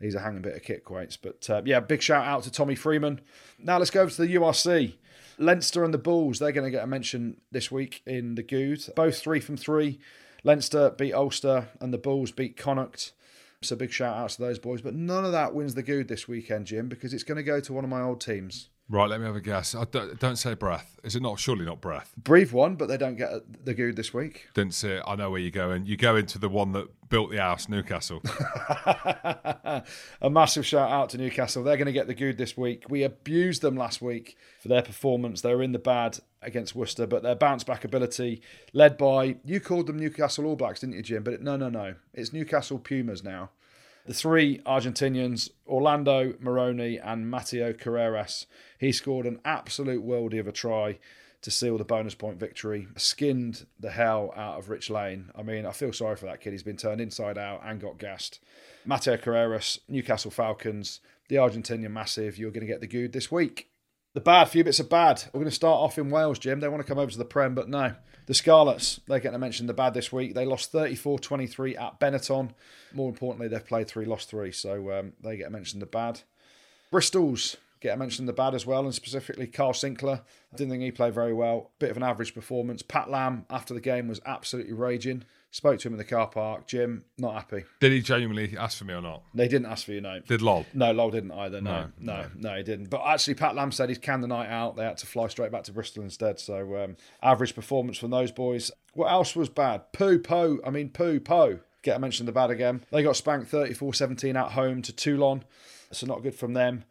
he's 0.00 0.16
a 0.16 0.20
hanging 0.20 0.42
bit 0.42 0.56
of 0.56 0.62
kit, 0.62 0.84
Quates. 0.84 1.16
But 1.16 1.48
uh, 1.48 1.62
yeah, 1.64 1.78
big 1.78 2.02
shout 2.02 2.26
out 2.26 2.42
to 2.42 2.50
Tommy 2.50 2.74
Freeman. 2.74 3.20
Now 3.60 3.78
let's 3.78 3.90
go 3.90 4.02
over 4.02 4.10
to 4.10 4.22
the 4.22 4.34
URC. 4.34 4.94
Leinster 5.38 5.84
and 5.84 5.94
the 5.94 5.98
Bulls, 5.98 6.40
they're 6.40 6.52
going 6.52 6.66
to 6.66 6.70
get 6.70 6.84
a 6.84 6.88
mention 6.88 7.40
this 7.52 7.70
week 7.70 8.02
in 8.04 8.34
the 8.34 8.42
good. 8.42 8.84
Both 8.96 9.18
three 9.18 9.40
from 9.40 9.56
three. 9.56 10.00
Leinster 10.44 10.90
beat 10.90 11.12
Ulster 11.12 11.68
and 11.80 11.92
the 11.92 11.98
Bulls 11.98 12.32
beat 12.32 12.56
Connacht. 12.56 13.12
So 13.62 13.76
big 13.76 13.92
shout 13.92 14.16
out 14.16 14.30
to 14.30 14.40
those 14.40 14.58
boys. 14.58 14.82
But 14.82 14.94
none 14.94 15.24
of 15.24 15.32
that 15.32 15.54
wins 15.54 15.74
the 15.74 15.82
good 15.82 16.08
this 16.08 16.26
weekend, 16.26 16.66
Jim, 16.66 16.88
because 16.88 17.14
it's 17.14 17.22
going 17.22 17.36
to 17.36 17.44
go 17.44 17.60
to 17.60 17.72
one 17.72 17.84
of 17.84 17.90
my 17.90 18.02
old 18.02 18.20
teams. 18.20 18.68
Right, 18.88 19.08
let 19.08 19.20
me 19.20 19.26
have 19.26 19.36
a 19.36 19.40
guess. 19.40 19.74
I 19.74 19.84
don't, 19.84 20.18
don't 20.18 20.36
say 20.36 20.54
breath. 20.54 20.98
Is 21.02 21.16
it 21.16 21.22
not? 21.22 21.38
Surely 21.38 21.64
not 21.64 21.80
breath. 21.80 22.12
Breathe 22.16 22.52
one, 22.52 22.74
but 22.74 22.88
they 22.88 22.98
don't 22.98 23.16
get 23.16 23.64
the 23.64 23.72
good 23.72 23.96
this 23.96 24.12
week. 24.12 24.48
Didn't 24.54 24.74
see 24.74 24.90
it. 24.90 25.02
I 25.06 25.14
know 25.16 25.30
where 25.30 25.40
you're 25.40 25.50
going. 25.50 25.86
You 25.86 25.96
go 25.96 26.16
into 26.16 26.38
the 26.38 26.48
one 26.48 26.72
that 26.72 26.88
built 27.08 27.30
the 27.30 27.38
house, 27.38 27.68
Newcastle. 27.68 28.20
a 30.20 30.28
massive 30.28 30.66
shout 30.66 30.90
out 30.90 31.08
to 31.10 31.18
Newcastle. 31.18 31.62
They're 31.62 31.76
going 31.76 31.86
to 31.86 31.92
get 31.92 32.06
the 32.06 32.14
good 32.14 32.36
this 32.36 32.56
week. 32.56 32.84
We 32.90 33.02
abused 33.02 33.62
them 33.62 33.76
last 33.76 34.02
week 34.02 34.36
for 34.60 34.68
their 34.68 34.82
performance. 34.82 35.40
They 35.40 35.54
were 35.54 35.62
in 35.62 35.72
the 35.72 35.78
bad 35.78 36.18
against 36.42 36.74
Worcester, 36.74 37.06
but 37.06 37.22
their 37.22 37.36
bounce 37.36 37.64
back 37.64 37.84
ability, 37.84 38.42
led 38.74 38.98
by, 38.98 39.36
you 39.44 39.60
called 39.60 39.86
them 39.86 39.98
Newcastle 39.98 40.44
All 40.44 40.56
Blacks, 40.56 40.80
didn't 40.80 40.96
you, 40.96 41.02
Jim? 41.02 41.22
But 41.22 41.40
no, 41.40 41.56
no, 41.56 41.70
no. 41.70 41.94
It's 42.12 42.32
Newcastle 42.32 42.78
Pumas 42.78 43.24
now. 43.24 43.50
The 44.04 44.14
three 44.14 44.58
Argentinians, 44.66 45.50
Orlando 45.66 46.34
Moroni 46.40 46.98
and 46.98 47.30
Mateo 47.30 47.72
Carreras, 47.72 48.46
he 48.78 48.90
scored 48.90 49.26
an 49.26 49.40
absolute 49.44 50.04
worldie 50.04 50.40
of 50.40 50.48
a 50.48 50.52
try 50.52 50.98
to 51.42 51.50
seal 51.50 51.78
the 51.78 51.84
bonus 51.84 52.14
point 52.14 52.38
victory. 52.38 52.88
Skinned 52.96 53.66
the 53.78 53.90
hell 53.90 54.32
out 54.36 54.58
of 54.58 54.70
Rich 54.70 54.90
Lane. 54.90 55.30
I 55.36 55.42
mean, 55.42 55.66
I 55.66 55.72
feel 55.72 55.92
sorry 55.92 56.16
for 56.16 56.26
that 56.26 56.40
kid. 56.40 56.52
He's 56.52 56.62
been 56.62 56.76
turned 56.76 57.00
inside 57.00 57.38
out 57.38 57.62
and 57.64 57.80
got 57.80 57.98
gassed. 57.98 58.40
Mateo 58.84 59.16
Carreras, 59.16 59.78
Newcastle 59.88 60.30
Falcons, 60.30 61.00
the 61.28 61.36
Argentinian 61.36 61.92
massive. 61.92 62.38
You're 62.38 62.50
going 62.50 62.66
to 62.66 62.72
get 62.72 62.80
the 62.80 62.86
good 62.88 63.12
this 63.12 63.30
week. 63.30 63.68
The 64.14 64.20
bad, 64.20 64.48
few 64.48 64.64
bits 64.64 64.80
of 64.80 64.88
bad. 64.88 65.22
We're 65.32 65.40
going 65.40 65.50
to 65.50 65.54
start 65.54 65.80
off 65.80 65.98
in 65.98 66.10
Wales, 66.10 66.38
Jim. 66.38 66.60
They 66.60 66.68
want 66.68 66.82
to 66.82 66.88
come 66.88 66.98
over 66.98 67.10
to 67.10 67.18
the 67.18 67.24
Prem, 67.24 67.54
but 67.54 67.68
no. 67.68 67.94
The 68.26 68.34
Scarlets, 68.34 69.00
they're 69.08 69.18
getting 69.18 69.32
to 69.32 69.38
mention 69.38 69.66
the 69.66 69.74
bad 69.74 69.94
this 69.94 70.12
week. 70.12 70.34
They 70.34 70.44
lost 70.44 70.70
34 70.70 71.18
23 71.18 71.76
at 71.76 71.98
Benetton. 71.98 72.50
More 72.92 73.08
importantly, 73.08 73.48
they've 73.48 73.66
played 73.66 73.88
three, 73.88 74.04
lost 74.04 74.30
three, 74.30 74.52
so 74.52 74.92
um, 74.92 75.12
they 75.22 75.36
get 75.36 75.44
to 75.44 75.50
mention 75.50 75.80
the 75.80 75.86
bad. 75.86 76.20
Bristol's 76.92 77.56
get 77.80 77.92
to 77.92 77.96
mention 77.96 78.26
the 78.26 78.32
bad 78.32 78.54
as 78.54 78.64
well, 78.64 78.84
and 78.84 78.94
specifically 78.94 79.48
Kyle 79.48 79.72
Sinckler. 79.72 80.20
I 80.52 80.56
didn't 80.56 80.70
think 80.70 80.82
he 80.82 80.92
played 80.92 81.14
very 81.14 81.32
well. 81.32 81.72
Bit 81.80 81.90
of 81.90 81.96
an 81.96 82.04
average 82.04 82.34
performance. 82.34 82.82
Pat 82.82 83.10
Lam, 83.10 83.44
after 83.50 83.74
the 83.74 83.80
game, 83.80 84.06
was 84.06 84.20
absolutely 84.24 84.74
raging. 84.74 85.24
Spoke 85.54 85.78
to 85.80 85.88
him 85.88 85.92
in 85.92 85.98
the 85.98 86.04
car 86.04 86.28
park. 86.28 86.66
Jim, 86.66 87.04
not 87.18 87.34
happy. 87.34 87.64
Did 87.78 87.92
he 87.92 88.00
genuinely 88.00 88.56
ask 88.56 88.78
for 88.78 88.86
me 88.86 88.94
or 88.94 89.02
not? 89.02 89.22
They 89.34 89.48
didn't 89.48 89.66
ask 89.66 89.84
for 89.84 89.92
your 89.92 90.00
name. 90.00 90.22
Did 90.26 90.40
Lol? 90.40 90.64
No, 90.72 90.92
Lol 90.92 91.10
didn't 91.10 91.30
either. 91.32 91.60
No, 91.60 91.88
No, 92.00 92.14
no, 92.14 92.26
no, 92.34 92.56
he 92.56 92.62
didn't. 92.62 92.88
But 92.88 93.02
actually, 93.06 93.34
Pat 93.34 93.54
Lam 93.54 93.70
said 93.70 93.90
he's 93.90 93.98
canned 93.98 94.24
the 94.24 94.28
night 94.28 94.48
out. 94.48 94.76
They 94.76 94.84
had 94.84 94.96
to 94.96 95.06
fly 95.06 95.28
straight 95.28 95.52
back 95.52 95.64
to 95.64 95.72
Bristol 95.72 96.04
instead. 96.04 96.40
So, 96.40 96.82
um, 96.82 96.96
average 97.22 97.54
performance 97.54 97.98
from 97.98 98.08
those 98.10 98.32
boys. 98.32 98.70
What 98.94 99.12
else 99.12 99.36
was 99.36 99.50
bad? 99.50 99.92
Poo, 99.92 100.18
po. 100.18 100.58
I 100.66 100.70
mean, 100.70 100.88
poo, 100.88 101.20
po. 101.20 101.58
Get 101.82 101.94
to 101.94 101.98
mention 101.98 102.24
of 102.24 102.34
the 102.34 102.40
bad 102.40 102.50
again. 102.50 102.82
They 102.90 103.02
got 103.02 103.16
spanked 103.16 103.48
34 103.48 103.92
17 103.92 104.34
at 104.34 104.52
home 104.52 104.80
to 104.80 104.92
Toulon. 104.92 105.44
So, 105.90 106.06
not 106.06 106.22
good 106.22 106.34
from 106.34 106.54
them. 106.54 106.84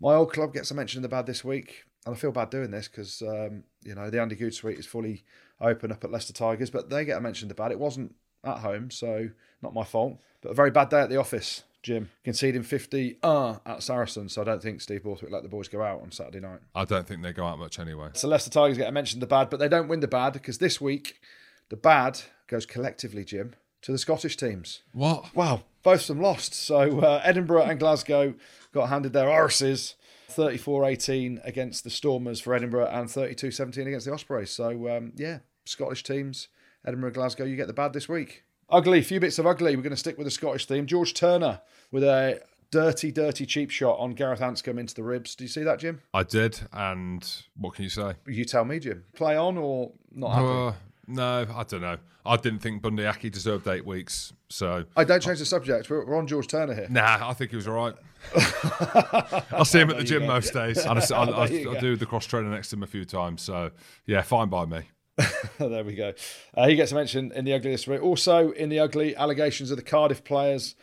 My 0.00 0.14
old 0.14 0.32
club 0.32 0.54
gets 0.54 0.70
a 0.70 0.74
mention 0.74 1.00
in 1.00 1.02
the 1.02 1.08
bad 1.10 1.26
this 1.26 1.44
week. 1.44 1.84
And 2.06 2.14
I 2.14 2.18
feel 2.18 2.32
bad 2.32 2.48
doing 2.48 2.70
this 2.70 2.88
because, 2.88 3.20
um, 3.20 3.64
you 3.84 3.94
know, 3.94 4.08
the 4.08 4.22
Andy 4.22 4.36
Goode 4.36 4.54
suite 4.54 4.78
is 4.78 4.86
fully 4.86 5.22
open 5.60 5.92
up 5.92 6.04
at 6.04 6.10
Leicester 6.10 6.32
Tigers, 6.32 6.70
but 6.70 6.90
they 6.90 7.04
get 7.04 7.18
a 7.18 7.20
mention 7.20 7.46
in 7.46 7.48
the 7.48 7.54
bad. 7.54 7.72
It 7.72 7.78
wasn't 7.78 8.14
at 8.44 8.58
home, 8.58 8.90
so 8.90 9.30
not 9.62 9.74
my 9.74 9.84
fault. 9.84 10.18
But 10.40 10.50
a 10.50 10.54
very 10.54 10.70
bad 10.70 10.88
day 10.88 11.00
at 11.00 11.10
the 11.10 11.18
office, 11.18 11.64
Jim. 11.82 12.10
Conceding 12.24 12.62
50 12.62 13.18
uh, 13.22 13.56
at 13.66 13.82
Saracens, 13.82 14.32
so 14.32 14.42
I 14.42 14.44
don't 14.44 14.62
think 14.62 14.80
Steve 14.80 15.02
Borthwick 15.02 15.30
let 15.30 15.42
the 15.42 15.48
boys 15.48 15.68
go 15.68 15.82
out 15.82 16.00
on 16.00 16.10
Saturday 16.10 16.40
night. 16.40 16.60
I 16.74 16.84
don't 16.84 17.06
think 17.06 17.22
they 17.22 17.32
go 17.32 17.46
out 17.46 17.58
much 17.58 17.78
anyway. 17.78 18.08
So 18.14 18.28
Leicester 18.28 18.50
Tigers 18.50 18.78
get 18.78 18.88
a 18.88 18.92
mention 18.92 19.16
in 19.16 19.20
the 19.20 19.26
bad, 19.26 19.50
but 19.50 19.60
they 19.60 19.68
don't 19.68 19.88
win 19.88 20.00
the 20.00 20.08
bad 20.08 20.32
because 20.32 20.58
this 20.58 20.80
week 20.80 21.20
the 21.68 21.76
bad 21.76 22.20
goes 22.48 22.66
collectively, 22.66 23.24
Jim, 23.24 23.54
to 23.82 23.92
the 23.92 23.98
Scottish 23.98 24.36
teams. 24.36 24.82
What? 24.92 25.34
Wow, 25.34 25.62
both 25.82 26.02
of 26.02 26.06
them 26.08 26.20
lost. 26.20 26.54
So 26.54 27.00
uh, 27.00 27.20
Edinburgh 27.24 27.64
and 27.64 27.78
Glasgow 27.78 28.34
got 28.72 28.88
handed 28.88 29.12
their 29.12 29.28
arses. 29.28 29.94
34-18 30.30 31.44
against 31.44 31.82
the 31.82 31.90
Stormers 31.90 32.40
for 32.40 32.54
Edinburgh 32.54 32.86
and 32.86 33.08
32-17 33.08 33.86
against 33.88 34.06
the 34.06 34.12
Ospreys. 34.12 34.50
So 34.50 34.96
um, 34.96 35.12
yeah, 35.16 35.40
Scottish 35.70 36.02
teams, 36.02 36.48
Edinburgh, 36.84 37.12
Glasgow, 37.12 37.44
you 37.44 37.56
get 37.56 37.66
the 37.68 37.72
bad 37.72 37.92
this 37.92 38.08
week. 38.08 38.44
Ugly, 38.68 39.02
few 39.02 39.20
bits 39.20 39.38
of 39.38 39.46
ugly. 39.46 39.74
We're 39.76 39.82
going 39.82 39.90
to 39.90 39.96
stick 39.96 40.18
with 40.18 40.26
the 40.26 40.30
Scottish 40.30 40.66
theme. 40.66 40.86
George 40.86 41.14
Turner 41.14 41.60
with 41.90 42.04
a 42.04 42.40
dirty, 42.70 43.10
dirty 43.10 43.46
cheap 43.46 43.70
shot 43.70 43.98
on 43.98 44.12
Gareth 44.12 44.40
Anscombe 44.40 44.78
into 44.78 44.94
the 44.94 45.02
ribs. 45.02 45.34
Do 45.34 45.44
you 45.44 45.48
see 45.48 45.62
that, 45.62 45.78
Jim? 45.80 46.00
I 46.14 46.22
did, 46.22 46.60
and 46.72 47.28
what 47.56 47.74
can 47.74 47.84
you 47.84 47.90
say? 47.90 48.14
You 48.26 48.44
tell 48.44 48.64
me, 48.64 48.78
Jim. 48.78 49.04
Play 49.14 49.36
on 49.36 49.56
or 49.58 49.92
not 50.12 50.34
happy? 50.34 50.46
Uh, 50.46 50.72
no, 51.06 51.46
I 51.54 51.64
don't 51.64 51.80
know. 51.80 51.98
I 52.24 52.36
didn't 52.36 52.60
think 52.60 52.82
Bundee 52.82 53.06
Aki 53.06 53.30
deserved 53.30 53.66
eight 53.66 53.84
weeks, 53.84 54.32
so 54.48 54.84
I 54.96 55.04
don't 55.04 55.22
change 55.22 55.38
the 55.38 55.46
subject. 55.46 55.88
We're, 55.90 56.04
we're 56.04 56.16
on 56.16 56.26
George 56.26 56.46
Turner 56.46 56.74
here. 56.74 56.86
nah, 56.90 57.28
I 57.28 57.32
think 57.32 57.50
he 57.50 57.56
was 57.56 57.66
all 57.66 57.74
right. 57.74 57.94
I 58.36 59.62
see 59.64 59.80
him 59.80 59.90
at 59.90 59.96
the 59.96 60.04
gym 60.04 60.20
go. 60.22 60.28
most 60.28 60.52
days. 60.52 60.78
And 60.86 60.98
I, 60.98 61.02
I, 61.14 61.42
I, 61.44 61.46
There 61.48 61.70
I 61.70 61.80
do 61.80 61.96
the 61.96 62.06
cross 62.06 62.26
trainer 62.26 62.50
next 62.50 62.70
to 62.70 62.76
him 62.76 62.82
a 62.82 62.86
few 62.86 63.04
times, 63.04 63.42
so 63.42 63.70
yeah, 64.06 64.22
fine 64.22 64.48
by 64.48 64.66
me. 64.66 64.82
there 65.58 65.84
we 65.84 65.94
go. 65.94 66.12
Uh, 66.54 66.68
he 66.68 66.76
gets 66.76 66.92
a 66.92 66.94
mention 66.94 67.32
in 67.32 67.44
the 67.44 67.58
this 67.58 67.86
week. 67.86 68.02
Also 68.02 68.50
in 68.52 68.68
the 68.68 68.78
ugly, 68.78 69.14
allegations 69.16 69.70
of 69.70 69.76
the 69.76 69.82
Cardiff 69.82 70.24
players 70.24 70.74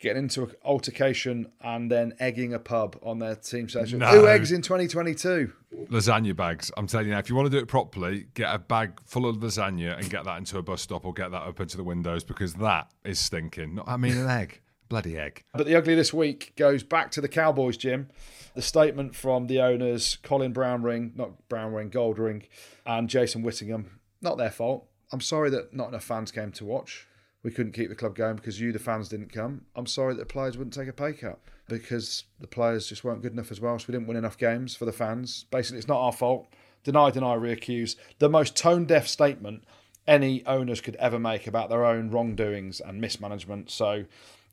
getting 0.00 0.24
into 0.24 0.42
an 0.44 0.52
altercation 0.64 1.50
and 1.62 1.90
then 1.90 2.12
egging 2.18 2.52
a 2.52 2.58
pub 2.58 2.98
on 3.02 3.18
their 3.18 3.34
team 3.34 3.68
session. 3.68 4.00
No. 4.00 4.06
Who 4.08 4.28
eggs 4.28 4.52
in 4.52 4.60
2022? 4.60 5.52
Lasagna 5.86 6.36
bags. 6.36 6.70
I'm 6.76 6.86
telling 6.86 7.06
you 7.06 7.12
now, 7.12 7.18
if 7.20 7.30
you 7.30 7.34
want 7.36 7.46
to 7.46 7.50
do 7.50 7.58
it 7.58 7.68
properly, 7.68 8.26
get 8.34 8.54
a 8.54 8.58
bag 8.58 9.00
full 9.04 9.26
of 9.26 9.36
lasagna 9.36 9.98
and 9.98 10.08
get 10.10 10.24
that 10.24 10.38
into 10.38 10.58
a 10.58 10.62
bus 10.62 10.82
stop 10.82 11.04
or 11.04 11.12
get 11.12 11.30
that 11.30 11.42
up 11.42 11.58
into 11.58 11.76
the 11.76 11.84
windows 11.84 12.22
because 12.22 12.54
that 12.54 12.90
is 13.04 13.18
stinking. 13.18 13.76
Not, 13.76 13.88
I 13.88 13.96
mean, 13.96 14.16
an 14.16 14.28
egg. 14.28 14.60
Bloody 14.88 15.18
egg. 15.18 15.42
But 15.54 15.66
the 15.66 15.76
ugly 15.76 15.94
this 15.94 16.12
week 16.12 16.52
goes 16.56 16.82
back 16.82 17.10
to 17.12 17.20
the 17.20 17.28
Cowboys, 17.28 17.76
Jim. 17.76 18.08
The 18.54 18.62
statement 18.62 19.16
from 19.16 19.46
the 19.46 19.60
owners, 19.60 20.18
Colin 20.22 20.52
Brownring, 20.52 21.12
not 21.16 21.48
Brownring, 21.48 21.90
Goldring, 21.90 22.44
and 22.86 23.08
Jason 23.08 23.42
Whittingham. 23.42 23.98
Not 24.20 24.38
their 24.38 24.50
fault. 24.50 24.86
I'm 25.12 25.20
sorry 25.20 25.50
that 25.50 25.74
not 25.74 25.88
enough 25.88 26.04
fans 26.04 26.30
came 26.30 26.52
to 26.52 26.64
watch. 26.64 27.06
We 27.42 27.50
couldn't 27.50 27.72
keep 27.72 27.88
the 27.88 27.94
club 27.94 28.14
going 28.14 28.36
because 28.36 28.60
you, 28.60 28.72
the 28.72 28.78
fans, 28.78 29.08
didn't 29.08 29.32
come. 29.32 29.66
I'm 29.76 29.86
sorry 29.86 30.14
that 30.14 30.20
the 30.20 30.32
players 30.32 30.56
wouldn't 30.56 30.74
take 30.74 30.88
a 30.88 30.92
pay 30.92 31.12
cut 31.12 31.38
because 31.68 32.24
the 32.40 32.46
players 32.46 32.88
just 32.88 33.04
weren't 33.04 33.22
good 33.22 33.32
enough 33.32 33.50
as 33.50 33.60
well. 33.60 33.78
So 33.78 33.86
we 33.88 33.92
didn't 33.92 34.08
win 34.08 34.16
enough 34.16 34.38
games 34.38 34.74
for 34.74 34.86
the 34.86 34.92
fans. 34.92 35.44
Basically, 35.50 35.78
it's 35.78 35.88
not 35.88 36.00
our 36.00 36.12
fault. 36.12 36.46
Deny, 36.84 37.10
deny, 37.10 37.36
reaccuse. 37.36 37.96
The 38.18 38.28
most 38.28 38.56
tone 38.56 38.86
deaf 38.86 39.08
statement 39.08 39.64
any 40.06 40.44
owners 40.46 40.80
could 40.80 40.96
ever 40.96 41.18
make 41.18 41.46
about 41.46 41.70
their 41.70 41.84
own 41.84 42.10
wrongdoings 42.10 42.80
and 42.80 43.00
mismanagement. 43.00 43.70
So 43.70 44.04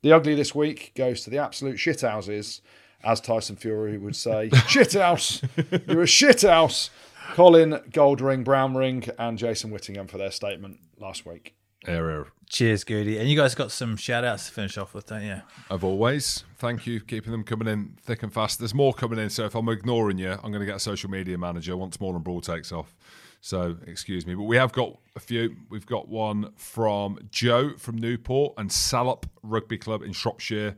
the 0.02 0.12
ugly 0.12 0.34
this 0.34 0.54
week 0.54 0.92
goes 0.94 1.22
to 1.22 1.30
the 1.30 1.38
absolute 1.38 1.76
shithouses, 1.76 2.60
as 3.02 3.20
Tyson 3.20 3.56
Fury 3.56 3.98
would 3.98 4.16
say. 4.16 4.48
shithouse! 4.52 5.42
You're 5.88 6.02
a 6.02 6.06
shithouse! 6.06 6.90
Colin 7.34 7.80
Goldring, 7.90 8.44
Brown 8.44 8.76
Ring, 8.76 9.04
and 9.18 9.38
Jason 9.38 9.70
Whittingham 9.70 10.06
for 10.06 10.18
their 10.18 10.30
statement 10.30 10.80
last 10.98 11.24
week. 11.24 11.54
Error 11.86 12.28
Cheers, 12.48 12.84
Goodey. 12.84 13.18
And 13.18 13.28
you 13.28 13.36
guys 13.36 13.54
got 13.54 13.72
some 13.72 13.96
shout 13.96 14.24
outs 14.24 14.46
to 14.46 14.52
finish 14.52 14.76
off 14.76 14.92
with, 14.92 15.06
don't 15.06 15.22
you? 15.22 15.40
of 15.70 15.82
always. 15.82 16.44
Thank 16.58 16.86
you, 16.86 17.00
keeping 17.00 17.32
them 17.32 17.44
coming 17.44 17.66
in 17.66 17.96
thick 18.02 18.22
and 18.22 18.32
fast. 18.32 18.58
There's 18.58 18.74
more 18.74 18.92
coming 18.92 19.18
in, 19.18 19.30
so 19.30 19.46
if 19.46 19.54
I'm 19.54 19.68
ignoring 19.70 20.18
you, 20.18 20.32
I'm 20.32 20.52
going 20.52 20.60
to 20.60 20.66
get 20.66 20.76
a 20.76 20.80
social 20.80 21.08
media 21.08 21.38
manager 21.38 21.76
once 21.76 21.98
more 21.98 22.14
and 22.14 22.22
Brawl 22.22 22.42
takes 22.42 22.70
off. 22.70 22.94
So 23.44 23.76
excuse 23.88 24.24
me, 24.24 24.36
but 24.36 24.44
we 24.44 24.56
have 24.56 24.72
got 24.72 24.96
a 25.16 25.20
few. 25.20 25.56
We've 25.68 25.84
got 25.84 26.08
one 26.08 26.52
from 26.54 27.18
Joe 27.28 27.72
from 27.76 27.98
Newport 27.98 28.54
and 28.56 28.70
Salop 28.70 29.26
Rugby 29.42 29.78
Club 29.78 30.02
in 30.02 30.12
Shropshire. 30.12 30.76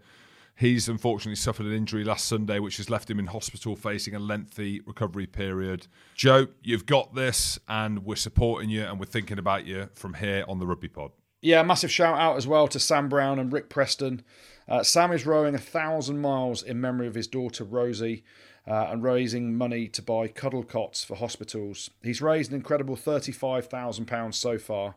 He's 0.56 0.88
unfortunately 0.88 1.36
suffered 1.36 1.66
an 1.66 1.74
injury 1.74 2.04
last 2.04 2.24
Sunday, 2.24 2.60
which 2.60 2.78
has 2.78 2.88
left 2.88 3.10
him 3.10 3.18
in 3.18 3.26
hospital 3.26 3.76
facing 3.76 4.14
a 4.14 4.18
lengthy 4.18 4.80
recovery 4.86 5.26
period. 5.26 5.88
Joe, 6.14 6.46
you've 6.62 6.86
got 6.86 7.14
this, 7.14 7.58
and 7.68 8.06
we're 8.06 8.16
supporting 8.16 8.70
you 8.70 8.84
and 8.84 8.98
we're 8.98 9.06
thinking 9.06 9.38
about 9.38 9.66
you 9.66 9.90
from 9.92 10.14
here 10.14 10.46
on 10.48 10.58
the 10.58 10.66
Rugby 10.66 10.88
Pod. 10.88 11.10
Yeah, 11.42 11.62
massive 11.64 11.90
shout 11.90 12.18
out 12.18 12.38
as 12.38 12.46
well 12.46 12.66
to 12.68 12.80
Sam 12.80 13.10
Brown 13.10 13.38
and 13.38 13.52
Rick 13.52 13.68
Preston. 13.68 14.22
Uh, 14.66 14.82
Sam 14.82 15.12
is 15.12 15.26
rowing 15.26 15.54
a 15.54 15.58
thousand 15.58 16.20
miles 16.22 16.62
in 16.62 16.80
memory 16.80 17.08
of 17.08 17.14
his 17.14 17.28
daughter 17.28 17.64
Rosie 17.64 18.24
uh, 18.66 18.88
and 18.90 19.02
raising 19.02 19.54
money 19.56 19.88
to 19.88 20.02
buy 20.02 20.28
cuddle 20.28 20.64
cots 20.64 21.04
for 21.04 21.16
hospitals. 21.16 21.90
He's 22.02 22.22
raised 22.22 22.50
an 22.50 22.56
incredible 22.56 22.96
£35,000 22.96 24.34
so 24.34 24.58
far. 24.58 24.96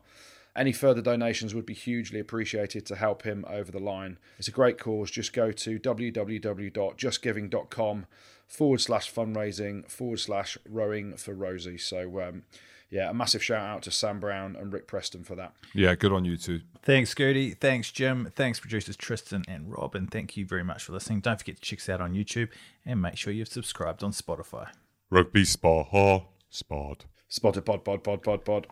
Any 0.56 0.72
further 0.72 1.02
donations 1.02 1.54
would 1.54 1.66
be 1.66 1.74
hugely 1.74 2.18
appreciated 2.18 2.84
to 2.86 2.96
help 2.96 3.22
him 3.22 3.44
over 3.48 3.70
the 3.70 3.78
line. 3.78 4.18
It's 4.38 4.48
a 4.48 4.52
great 4.52 4.78
cause. 4.78 5.10
Just 5.10 5.32
go 5.32 5.52
to 5.52 5.78
www.justgiving.com 5.78 8.06
forward 8.46 8.80
slash 8.80 9.12
fundraising 9.12 9.88
forward 9.88 10.18
slash 10.18 10.58
rowing 10.68 11.16
for 11.16 11.34
Rosie. 11.34 11.78
So, 11.78 12.20
um, 12.22 12.42
yeah, 12.90 13.10
a 13.10 13.14
massive 13.14 13.42
shout 13.42 13.62
out 13.62 13.82
to 13.82 13.90
Sam 13.90 14.20
Brown 14.20 14.56
and 14.56 14.72
Rick 14.72 14.86
Preston 14.86 15.24
for 15.24 15.34
that. 15.36 15.52
Yeah, 15.74 15.94
good 15.94 16.12
on 16.12 16.24
you 16.24 16.36
two. 16.36 16.60
Thanks, 16.82 17.12
Goodey. 17.14 17.50
Thanks, 17.50 17.90
Jim. 17.90 18.32
Thanks, 18.34 18.60
producers 18.60 18.96
Tristan 18.96 19.44
and 19.46 19.70
Rob. 19.70 19.94
And 19.94 20.10
thank 20.10 20.36
you 20.36 20.46
very 20.46 20.64
much 20.64 20.84
for 20.84 20.92
listening. 20.92 21.20
Don't 21.20 21.38
forget 21.38 21.56
to 21.56 21.62
check 21.62 21.80
us 21.80 21.88
out 21.88 22.00
on 22.00 22.14
YouTube 22.14 22.48
and 22.86 23.02
make 23.02 23.16
sure 23.16 23.32
you've 23.32 23.48
subscribed 23.48 24.02
on 24.02 24.12
Spotify. 24.12 24.68
Rugby 25.10 25.44
Spa, 25.44 25.84
ha, 25.84 26.22
spod. 26.52 27.00
Spotted 27.28 27.66
pod, 27.66 27.84
pod, 27.84 28.02
pod, 28.02 28.22
pod, 28.22 28.44
pod. 28.44 28.66